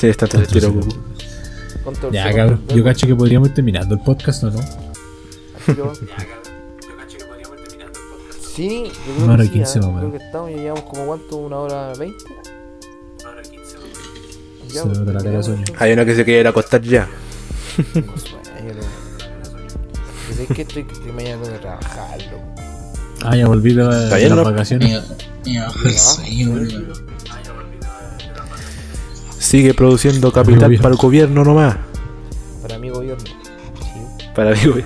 todo 0.00 0.12
Tantos 0.14 0.40
estilo 0.42 0.68
estilos. 0.68 0.86
Goku. 0.86 0.96
Control 1.84 2.12
Ya, 2.12 2.28
C, 2.28 2.34
cabrón. 2.36 2.56
control 2.58 2.78
Yo 2.78 2.84
cacho 2.84 3.06
que 3.06 3.14
podríamos 3.14 3.48
ir 3.48 3.54
terminando 3.54 3.94
el 3.94 4.00
podcast, 4.00 4.44
¿o 4.44 4.50
no? 4.50 4.58
así 4.60 5.74
lo- 5.76 5.92
Sí, 8.54 8.84
yo 8.84 9.14
creo 9.14 9.24
Una 9.24 9.34
hora 9.34 9.42
que 9.44 9.48
y 9.48 9.48
sí, 9.48 9.54
quince 9.54 9.78
¿ah? 9.78 9.82
más 9.82 9.90
o 9.90 9.98
creo 9.98 10.10
que 10.12 10.16
estamos, 10.24 10.50
ya 10.50 10.56
llevamos 10.56 10.84
como 10.84 11.06
cuánto, 11.06 11.36
una 11.36 11.56
hora 11.58 11.92
veinte. 11.94 12.24
Ya, 14.72 14.82
Se 14.82 14.88
me 14.88 14.94
nota 14.94 15.12
la 15.12 15.18
cara 15.22 15.36
de 15.36 15.42
sueño. 15.42 15.64
Hay 15.78 15.92
uno 15.92 16.04
que 16.04 16.14
se 16.14 16.24
quiere 16.24 16.40
ir 16.40 16.46
a 16.46 16.50
acostar 16.50 16.80
ya. 16.82 17.08
Pues 20.26 20.38
es 20.40 20.48
que 20.56 20.62
estoy 20.62 20.84
que 20.84 21.12
mañana 21.12 21.42
que 21.42 21.58
trabajar, 21.58 22.22
loco. 22.30 22.54
Ah, 23.22 23.36
ya 23.36 23.46
volví 23.46 23.74
de, 23.74 23.84
de 23.84 24.04
Está 24.04 24.16
bien, 24.16 24.36
las 24.36 24.44
vacaciones. 24.44 25.02
Sueño. 25.96 26.56
Sigue 29.38 29.74
produciendo 29.74 30.30
capital 30.32 30.62
Gobierno. 30.64 30.82
para 30.82 30.94
el 30.94 31.00
gobierno 31.00 31.44
nomás. 31.44 31.76
Para 32.62 32.78
mi 32.78 32.90
gobierno. 32.90 33.24
Sí. 33.24 34.26
Para 34.34 34.50
güey. 34.50 34.84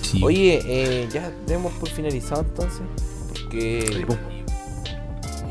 Sí. 0.00 0.20
Oye, 0.24 0.62
eh, 0.64 1.08
ya 1.12 1.30
demos 1.46 1.72
por 1.74 1.88
finalizado 1.88 2.42
entonces. 2.42 2.80
Porque. 3.28 4.06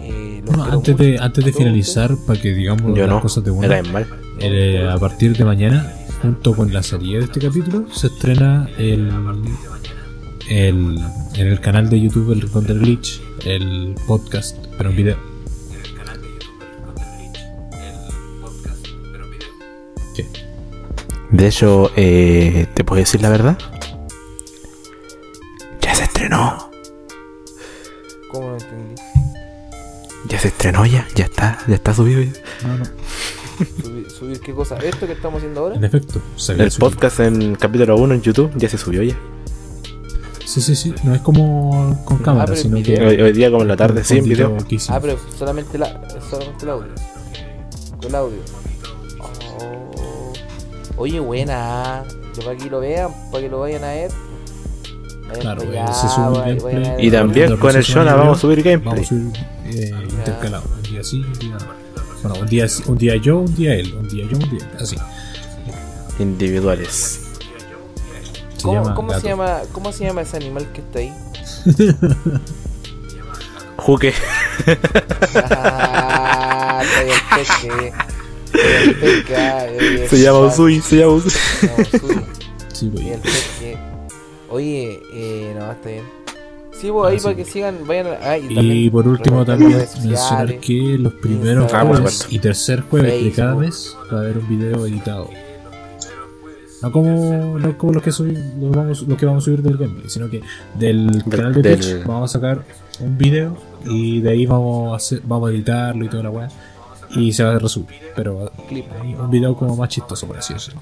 Eh, 0.08 0.44
antes 0.72 0.96
de, 0.98 1.18
antes 1.20 1.44
de 1.46 1.52
finalizar, 1.54 2.16
para 2.28 2.40
que 2.40 2.54
digamos 2.54 2.96
Yo 2.96 3.04
las 3.06 3.10
no. 3.16 3.22
cosas 3.22 3.44
de 3.44 3.52
una, 3.52 3.82
mal. 3.84 4.08
eh, 4.40 4.88
a 4.90 4.98
partir 4.98 5.36
de 5.36 5.44
mañana, 5.46 5.92
junto 6.22 6.56
con 6.56 6.72
la 6.72 6.84
salida 6.84 7.20
de 7.20 7.26
este 7.26 7.40
capítulo, 7.40 7.86
se 7.92 8.08
estrena 8.08 8.70
el, 8.78 9.12
el 10.50 11.00
en 11.36 11.48
el 11.48 11.60
canal 11.60 11.90
de 11.90 12.00
YouTube 12.00 12.32
El 12.32 12.42
Rincón 12.42 12.66
del 12.68 12.80
Glitch, 12.80 13.22
el 13.46 13.96
podcast, 14.08 14.56
pero 14.78 14.92
en 14.92 14.96
video. 14.96 15.18
¿Qué? 20.16 20.26
De 21.32 21.48
hecho, 21.48 21.92
eh, 21.96 22.68
¿te 22.74 22.84
puedo 22.84 23.00
decir 23.00 23.22
la 23.22 23.30
verdad? 23.30 23.58
Ya 25.82 25.94
se 25.96 26.04
estrenó. 26.04 26.70
¿Cómo 28.32 28.54
entendí? 28.54 29.02
Ya 30.30 30.40
se 30.40 30.48
estrenó 30.50 30.86
ya. 30.86 31.08
Ya 31.16 31.26
está. 31.26 31.60
Ya 31.68 31.76
está 31.76 31.94
subido 31.94 32.22
ya. 32.22 32.32
No, 32.68 32.78
no. 32.78 32.86
Subir, 33.82 34.10
subir 34.12 34.40
qué 34.42 34.54
cosa? 34.54 34.78
¿Esto 34.78 35.06
que 35.06 35.14
estamos 35.14 35.38
haciendo 35.38 35.62
ahora? 35.62 35.76
En 35.76 35.84
efecto, 35.84 36.20
se 36.36 36.54
El 36.54 36.72
subido. 36.72 36.90
podcast 36.90 37.20
en 37.22 37.56
capítulo 37.56 37.96
1 37.96 38.16
en 38.16 38.22
YouTube 38.22 38.52
ya 38.56 38.68
se 38.68 38.78
subió 38.78 39.02
ya. 39.04 39.16
Sí, 40.46 40.62
sí, 40.62 40.76
sí. 40.76 40.94
No 41.04 41.16
es 41.16 41.22
como 41.22 42.02
con 42.06 42.18
cámara, 42.20 42.46
pero 42.46 42.58
en 42.58 42.64
sino 42.64 42.84
que. 42.84 43.06
Hoy, 43.06 43.22
hoy 43.22 43.32
día 43.34 43.50
como 43.50 43.62
en 43.64 43.68
la 43.70 43.78
tarde, 43.78 44.04
sí, 44.04 44.18
en 44.18 44.26
cortito 44.26 44.50
video. 44.50 44.88
Ah, 44.90 45.00
pero 45.02 45.18
solamente, 45.38 45.78
la, 45.78 46.02
solamente 46.30 46.64
el 46.66 46.70
audio. 46.70 46.88
El 48.08 48.16
audio. 48.16 48.38
Oh. 49.22 50.34
Oye, 50.98 51.20
buena. 51.20 52.04
Yo 52.38 52.44
para 52.46 52.58
que 52.58 52.70
lo 52.70 52.80
vean, 52.80 53.12
para 53.32 53.44
que 53.44 53.50
lo 53.50 53.60
vayan 53.60 53.84
a 53.84 53.88
ver. 53.88 54.12
Vayan 55.28 55.42
Claro, 55.42 55.64
eh, 55.64 55.80
allá, 55.80 55.94
se 55.94 56.08
sube 56.10 56.50
el 56.50 56.60
gameplay. 56.60 57.08
Y 57.08 57.12
también 57.12 57.58
con 57.58 57.76
el 57.76 57.84
Shona 57.84 58.16
vamos 58.16 58.38
a 58.38 58.42
subir 58.42 58.62
gameplay. 58.62 58.94
Vamos 58.96 59.06
a 59.06 59.10
subir 59.10 59.55
eh, 59.66 59.92
intercalado. 60.10 60.64
Un 60.76 60.84
día 60.84 61.04
sí, 61.04 61.22
un 61.22 61.34
día 61.40 61.58
no. 61.58 61.66
Bueno, 62.24 62.40
un 62.42 62.48
día, 62.48 62.66
un 62.88 62.98
día 62.98 63.16
yo, 63.18 63.40
un 63.40 63.56
día 63.56 63.76
él. 63.76 63.94
Un 63.94 64.08
día 64.08 64.26
yo, 64.30 64.38
un 64.38 64.50
día 64.50 64.60
él. 64.60 64.78
Así. 64.82 64.96
Individuales. 66.20 67.22
Se 68.58 68.64
¿Cómo, 68.64 68.82
llama 68.84 68.96
cómo 68.96 69.20
se 69.20 69.28
llama, 69.28 69.62
¿Cómo 69.72 69.92
se 69.92 70.06
llama 70.06 70.22
ese 70.22 70.38
animal 70.38 70.72
que 70.72 70.82
está 70.82 71.00
ahí? 71.00 71.14
Juque. 73.78 74.14
Ah, 75.36 76.82
el 77.02 77.10
el 80.02 80.10
Se 80.10 80.20
llama 80.22 80.40
Usui, 80.40 80.82
se 80.82 80.98
llama 80.98 81.14
Usui. 81.14 81.32
se 81.32 81.68
llama 81.68 81.84
Usui. 81.84 82.26
Sí, 82.74 82.92
Y 82.96 83.10
el 83.10 83.20
peque. 83.20 83.78
Oye, 84.50 85.02
eh, 85.14 85.54
no, 85.58 85.72
está 85.72 85.90
bien. 85.90 86.04
Sí, 86.80 86.92
pues 86.92 87.10
ahí 87.12 87.18
Ah, 87.20 87.24
para 87.24 87.36
que 87.36 87.46
sigan, 87.46 87.78
vayan 87.88 88.08
a. 88.08 88.18
ah, 88.32 88.38
Y 88.38 88.54
también 88.54 88.92
por 88.92 89.08
último 89.08 89.46
también 89.46 89.78
mencionar 89.78 90.60
que 90.60 90.98
los 91.00 91.14
primeros 91.14 91.72
jueves 91.72 91.96
supuesto. 91.98 92.28
y 92.32 92.40
tercer 92.40 92.82
jueves 92.82 93.24
de 93.24 93.32
cada 93.32 93.56
mes 93.56 93.96
va 94.14 94.18
a 94.18 94.22
haber 94.22 94.38
un 94.40 94.48
video 94.50 94.86
editado. 94.86 95.30
No 96.82 96.92
como, 96.92 97.58
no 97.58 97.78
como 97.78 97.94
los 97.94 98.04
que 98.04 98.12
subimos, 98.12 98.44
los, 98.60 98.72
vamos, 98.76 99.02
los 99.08 99.18
que 99.18 99.26
vamos 99.26 99.44
a 99.44 99.46
subir 99.46 99.62
del 99.62 99.78
gameplay, 99.78 100.10
sino 100.10 100.30
que 100.30 100.42
del 100.78 101.24
canal 101.30 101.54
de 101.54 101.62
del- 101.62 101.80
Twitch 101.80 102.06
vamos 102.06 102.30
a 102.30 102.34
sacar 102.34 102.64
un 103.00 103.18
video 103.18 103.58
y 103.86 104.20
de 104.22 104.30
ahí 104.32 104.46
vamos 104.46 104.92
a 104.94 104.98
hacer, 104.98 105.22
vamos 105.24 105.50
a 105.50 105.54
editarlo 105.54 106.06
y 106.06 106.10
toda 106.10 106.24
la 106.24 106.30
weá. 106.30 106.48
Y 107.16 107.32
se 107.32 107.44
va 107.44 107.56
a 107.56 107.60
resubir. 107.60 107.96
Pero 108.16 108.52
hay 108.70 109.16
un 109.18 109.32
video 109.32 109.56
como 109.56 109.76
más 109.78 109.90
chistoso 109.90 110.28
por 110.28 110.38
así 110.38 110.54
decirlo. 110.54 110.82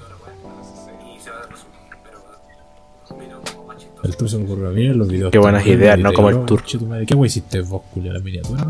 El 4.04 4.16
tour 4.16 4.28
se 4.30 4.36
me 4.38 4.44
ocurrió 4.44 4.68
a 4.68 4.72
mí, 4.72 4.84
los 4.88 5.08
videos. 5.08 5.32
Qué 5.32 5.38
buenas 5.38 5.66
ideas, 5.66 5.98
no 5.98 6.12
como 6.12 6.28
el 6.28 6.44
tour. 6.44 6.60
conche 6.60 6.78
tu 6.78 6.86
madre, 6.86 7.06
¿Qué 7.06 7.14
wey 7.14 7.26
hiciste 7.28 7.60
vos, 7.62 7.82
Julio, 7.94 8.12
la 8.12 8.20
miniatura? 8.20 8.66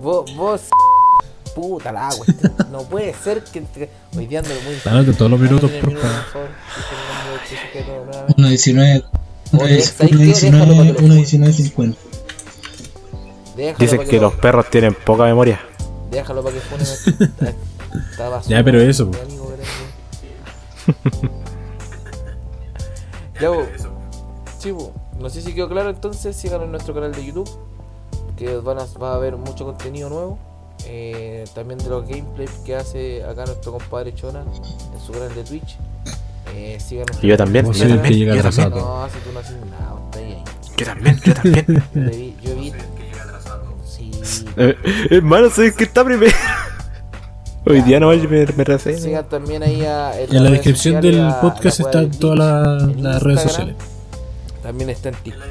Vos, 0.00 0.34
vos. 0.36 0.60
Puta 1.54 1.90
la 1.90 2.08
agua. 2.08 2.26
No 2.70 2.82
puede 2.82 3.14
ser 3.14 3.42
que. 3.44 3.60
entre- 3.60 3.88
Hoy 4.16 4.26
día 4.26 4.40
ando 4.40 4.50
muy. 4.64 4.74
Dale 4.84 5.12
todos 5.14 5.30
los 5.30 5.40
minutos, 5.40 5.70
por 5.70 5.80
favor. 5.98 6.00
por 6.00 6.32
favor. 6.32 6.48
Dice 6.76 6.92
el 6.92 7.08
nombre 7.08 7.32
del 7.40 7.58
sujeto 7.58 8.04
nuevamente. 8.04 9.02
1.19. 9.52 9.62
Oye, 9.64 9.80
¿sabes 9.80 10.10
qué? 10.10 10.16
1.19, 10.16 10.50
Déjalo 10.50 10.76
para 10.76 10.94
que 10.94 11.02
lo 11.02 11.14
1.19.50. 11.14 11.96
Déjalo 13.56 13.78
Dicen 13.78 14.04
que 14.08 14.16
lo- 14.16 14.22
los 14.22 14.34
perros 14.34 14.70
tienen 14.70 14.94
poca 14.94 15.24
memoria. 15.24 15.60
Déjalo 16.10 16.42
para 16.42 16.54
que 16.54 16.60
funen 16.60 17.56
Ya, 18.48 18.62
pero 18.62 18.80
eso, 18.80 19.10
Ya, 23.40 23.48
po. 23.52 23.66
Sí, 24.58 24.72
po. 24.72 24.92
no 25.20 25.28
sé 25.30 25.42
si 25.42 25.54
quedó 25.54 25.68
claro 25.68 25.90
entonces, 25.90 26.34
síganos 26.36 26.64
en 26.64 26.72
nuestro 26.72 26.94
canal 26.94 27.12
de 27.12 27.24
YouTube, 27.24 27.48
que 28.36 28.56
van 28.56 28.78
a, 28.78 28.84
va 29.00 29.12
a 29.12 29.14
haber 29.16 29.36
mucho 29.36 29.64
contenido 29.64 30.08
nuevo. 30.08 30.38
eh, 30.86 31.44
también 31.54 31.78
de 31.78 31.88
los 31.88 32.06
gameplays 32.08 32.50
que 32.64 32.76
hace 32.76 33.24
acá 33.24 33.44
nuestro 33.46 33.72
compadre 33.72 34.14
Chona 34.14 34.40
en 34.42 35.00
su 35.04 35.12
canal 35.12 35.34
de 35.34 35.42
Twitch. 35.44 35.76
Eh, 36.54 36.78
síganos 36.80 37.22
Y 37.22 37.26
yo 37.26 37.36
también, 37.36 37.66
yo 37.66 37.72
también, 37.88 38.02
que 38.02 38.14
llega 38.16 38.34
yo 38.34 38.40
atrasado. 38.40 38.70
también, 38.70 38.86
No, 38.88 39.08
si 39.08 39.18
tú 39.18 39.32
no 39.32 39.40
haces 39.40 39.56
nada, 39.70 40.00
está 40.04 40.18
ahí. 40.18 40.44
yo 40.76 40.86
también, 40.86 41.20
yo 41.24 41.34
también. 41.34 41.66
Yo, 41.94 42.00
vi- 42.10 42.36
yo 42.42 42.50
he 42.50 42.54
visto. 42.54 42.78
Sí. 43.84 44.44
Eh, 44.56 44.76
hermano, 45.10 45.50
soy 45.50 45.66
el 45.66 45.74
que 45.74 45.84
está 45.84 46.04
primero. 46.04 46.32
Hoy 47.68 47.82
día 47.82 47.98
no 47.98 48.10
me, 48.28 48.46
me. 48.46 48.78
Sigan 48.78 49.28
también 49.28 49.62
ahí 49.62 49.82
a, 49.82 50.12
En 50.20 50.44
la 50.44 50.50
descripción 50.50 51.00
del 51.00 51.20
a- 51.20 51.40
podcast 51.40 51.80
la 51.80 51.86
están 51.86 52.10
todas 52.12 52.38
las- 52.38 52.82
en 52.84 53.02
redes 53.22 53.40
sociales. 53.42 53.74
También 54.62 54.90
está 54.90 55.08
en 55.08 55.14
TikTok. 55.16 55.42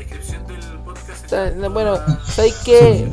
Está- 1.13 1.51
Bueno, 1.69 1.97
¿sabes 2.25 2.53
qué? 2.63 3.05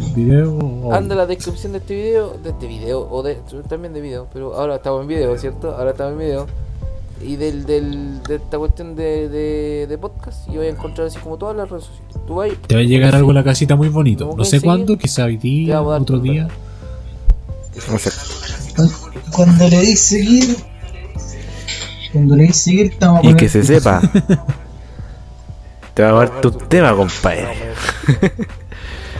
Anda 0.93 1.17
la 1.17 1.27
descripción 1.27 1.73
de 1.73 1.79
este 1.79 1.95
video, 1.97 2.39
de 2.45 2.51
este 2.51 2.67
video, 2.69 3.09
o 3.11 3.23
de 3.25 3.39
también 3.69 3.93
de 3.93 4.01
video, 4.01 4.29
pero 4.33 4.55
ahora 4.55 4.77
estamos 4.77 5.03
en 5.03 5.09
video, 5.09 5.37
¿cierto? 5.37 5.75
Ahora 5.75 5.91
estamos 5.91 6.13
en 6.13 6.19
video. 6.21 6.47
Y 7.25 7.37
del, 7.37 7.67
del, 7.67 8.23
de 8.25 8.37
esta 8.37 8.59
cuestión 8.59 8.95
de, 8.97 9.29
de, 9.29 9.87
de 9.89 9.99
podcast, 9.99 10.49
y 10.49 10.57
voy 10.57 10.67
a 10.67 10.71
encontrar 10.71 11.07
así 11.09 11.19
como 11.19 11.39
todas 11.39 11.57
las 11.57 11.69
redes 11.71 11.85
sociales. 11.85 12.17
Tú 12.27 12.35
vas 12.37 12.51
Te 12.67 12.75
va 12.75 12.81
a 12.81 12.85
llegar 12.85 13.15
algo 13.17 13.31
a 13.31 13.35
la 13.35 13.45
casita 13.45 13.75
muy 13.77 13.89
bonito. 13.89 14.27
¿Cómo 14.27 14.39
No 14.39 14.45
sé 14.45 14.61
cuándo, 14.61 14.97
quizá 14.99 15.25
hoy 15.25 15.39
Te 15.39 15.49
día, 15.49 15.77
vamos 15.77 15.91
a 15.91 15.93
dar 18.11 18.62
Cuando 19.31 19.69
le 19.69 19.81
di 19.81 19.97
seguir, 19.97 20.57
cuando 22.13 22.37
le 22.37 22.45
di 22.45 22.53
seguir, 22.53 22.87
estamos 22.93 23.25
a 23.25 23.29
Y 23.31 23.35
que 23.35 23.49
se 23.49 23.63
sepa. 23.63 24.01
Te 25.95 26.03
va 26.03 26.09
a 26.09 26.13
dar 26.13 26.41
tu 26.41 26.51
tema, 26.51 26.95
compadre. 26.97 27.49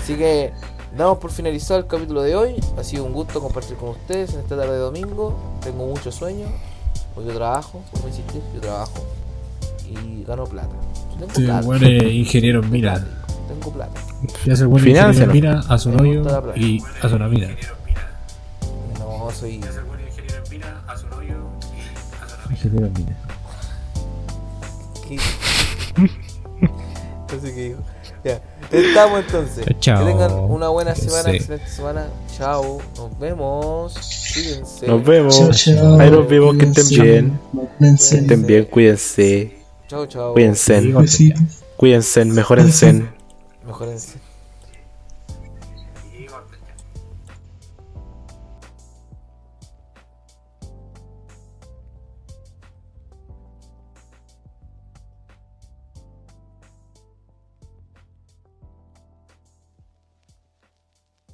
Así 0.03 0.15
que 0.15 0.53
damos 0.97 1.19
por 1.19 1.31
finalizado 1.31 1.81
el 1.81 1.87
capítulo 1.87 2.23
de 2.23 2.35
hoy. 2.35 2.55
Ha 2.79 2.85
sido 2.85 3.05
un 3.05 3.13
gusto 3.13 3.41
compartir 3.41 3.77
con 3.77 3.91
ustedes 3.91 4.33
en 4.35 4.41
esta 4.41 4.57
tarde 4.57 4.73
de 4.73 4.79
domingo. 4.79 5.59
Tengo 5.63 5.87
mucho 5.87 6.11
sueño. 6.11 6.47
Porque 7.15 7.29
yo 7.29 7.37
trabajo, 7.37 7.83
por 7.93 8.09
insistir, 8.09 8.41
yo 8.55 8.61
trabajo. 8.61 9.05
Y 9.87 10.25
gano 10.25 10.45
plata. 10.45 10.75
Tengo 11.19 11.27
Este 11.27 11.43
plata. 11.43 11.87
ingeniero 12.09 12.63
en 12.63 12.71
mina. 12.71 13.07
Tengo 13.49 13.71
plata. 13.71 14.01
Ya 14.47 14.57
se 14.57 14.65
ingeniero 14.65 14.79
en 14.79 14.83
Fináncialo. 15.15 15.33
mina, 15.35 15.61
hace 15.69 15.89
un 15.91 15.97
Me 15.97 16.03
hoyo 16.03 16.23
gusta 19.33 19.47
la 19.47 19.49
plata. 19.49 19.49
y 19.49 19.63
hace 19.63 19.81
una 19.81 19.97
mina. 20.51 20.83
No, 20.87 20.99
soy. 20.99 21.27
Ingeniero 22.51 22.87
en 22.87 22.93
mina. 22.93 23.17
¿Qué? 25.09 25.19
Sé 27.41 27.55
qué 27.55 27.63
digo. 27.63 27.79
Ya, 28.25 28.41
estamos 28.71 29.21
entonces. 29.21 29.65
Chao. 29.81 30.05
Que 30.05 30.11
tengan 30.13 30.33
una 30.33 30.69
buena 30.69 30.95
semana, 30.95 31.31
Sí. 31.31 31.37
excelente 31.37 31.67
semana. 31.69 32.07
Chao, 32.37 32.81
nos 32.97 33.19
vemos. 33.19 33.95
Cuídense. 34.35 34.87
Nos 34.87 35.05
vemos. 35.05 35.39
Chao, 35.39 35.51
chao. 35.53 35.99
Ahí 36.01 36.11
nos 36.11 36.29
vemos, 36.29 36.57
que 36.57 36.65
estén 36.67 36.89
bien. 36.89 37.41
Cuídense. 37.79 38.19
Estén 38.19 38.47
bien, 38.47 38.65
cuídense. 38.67 39.57
Chao, 39.89 40.07
chao. 40.07 40.33
Cuídense. 40.35 40.93
Cuídense, 41.77 42.25
mejorense. 42.27 43.03
Mejorense. 43.67 44.19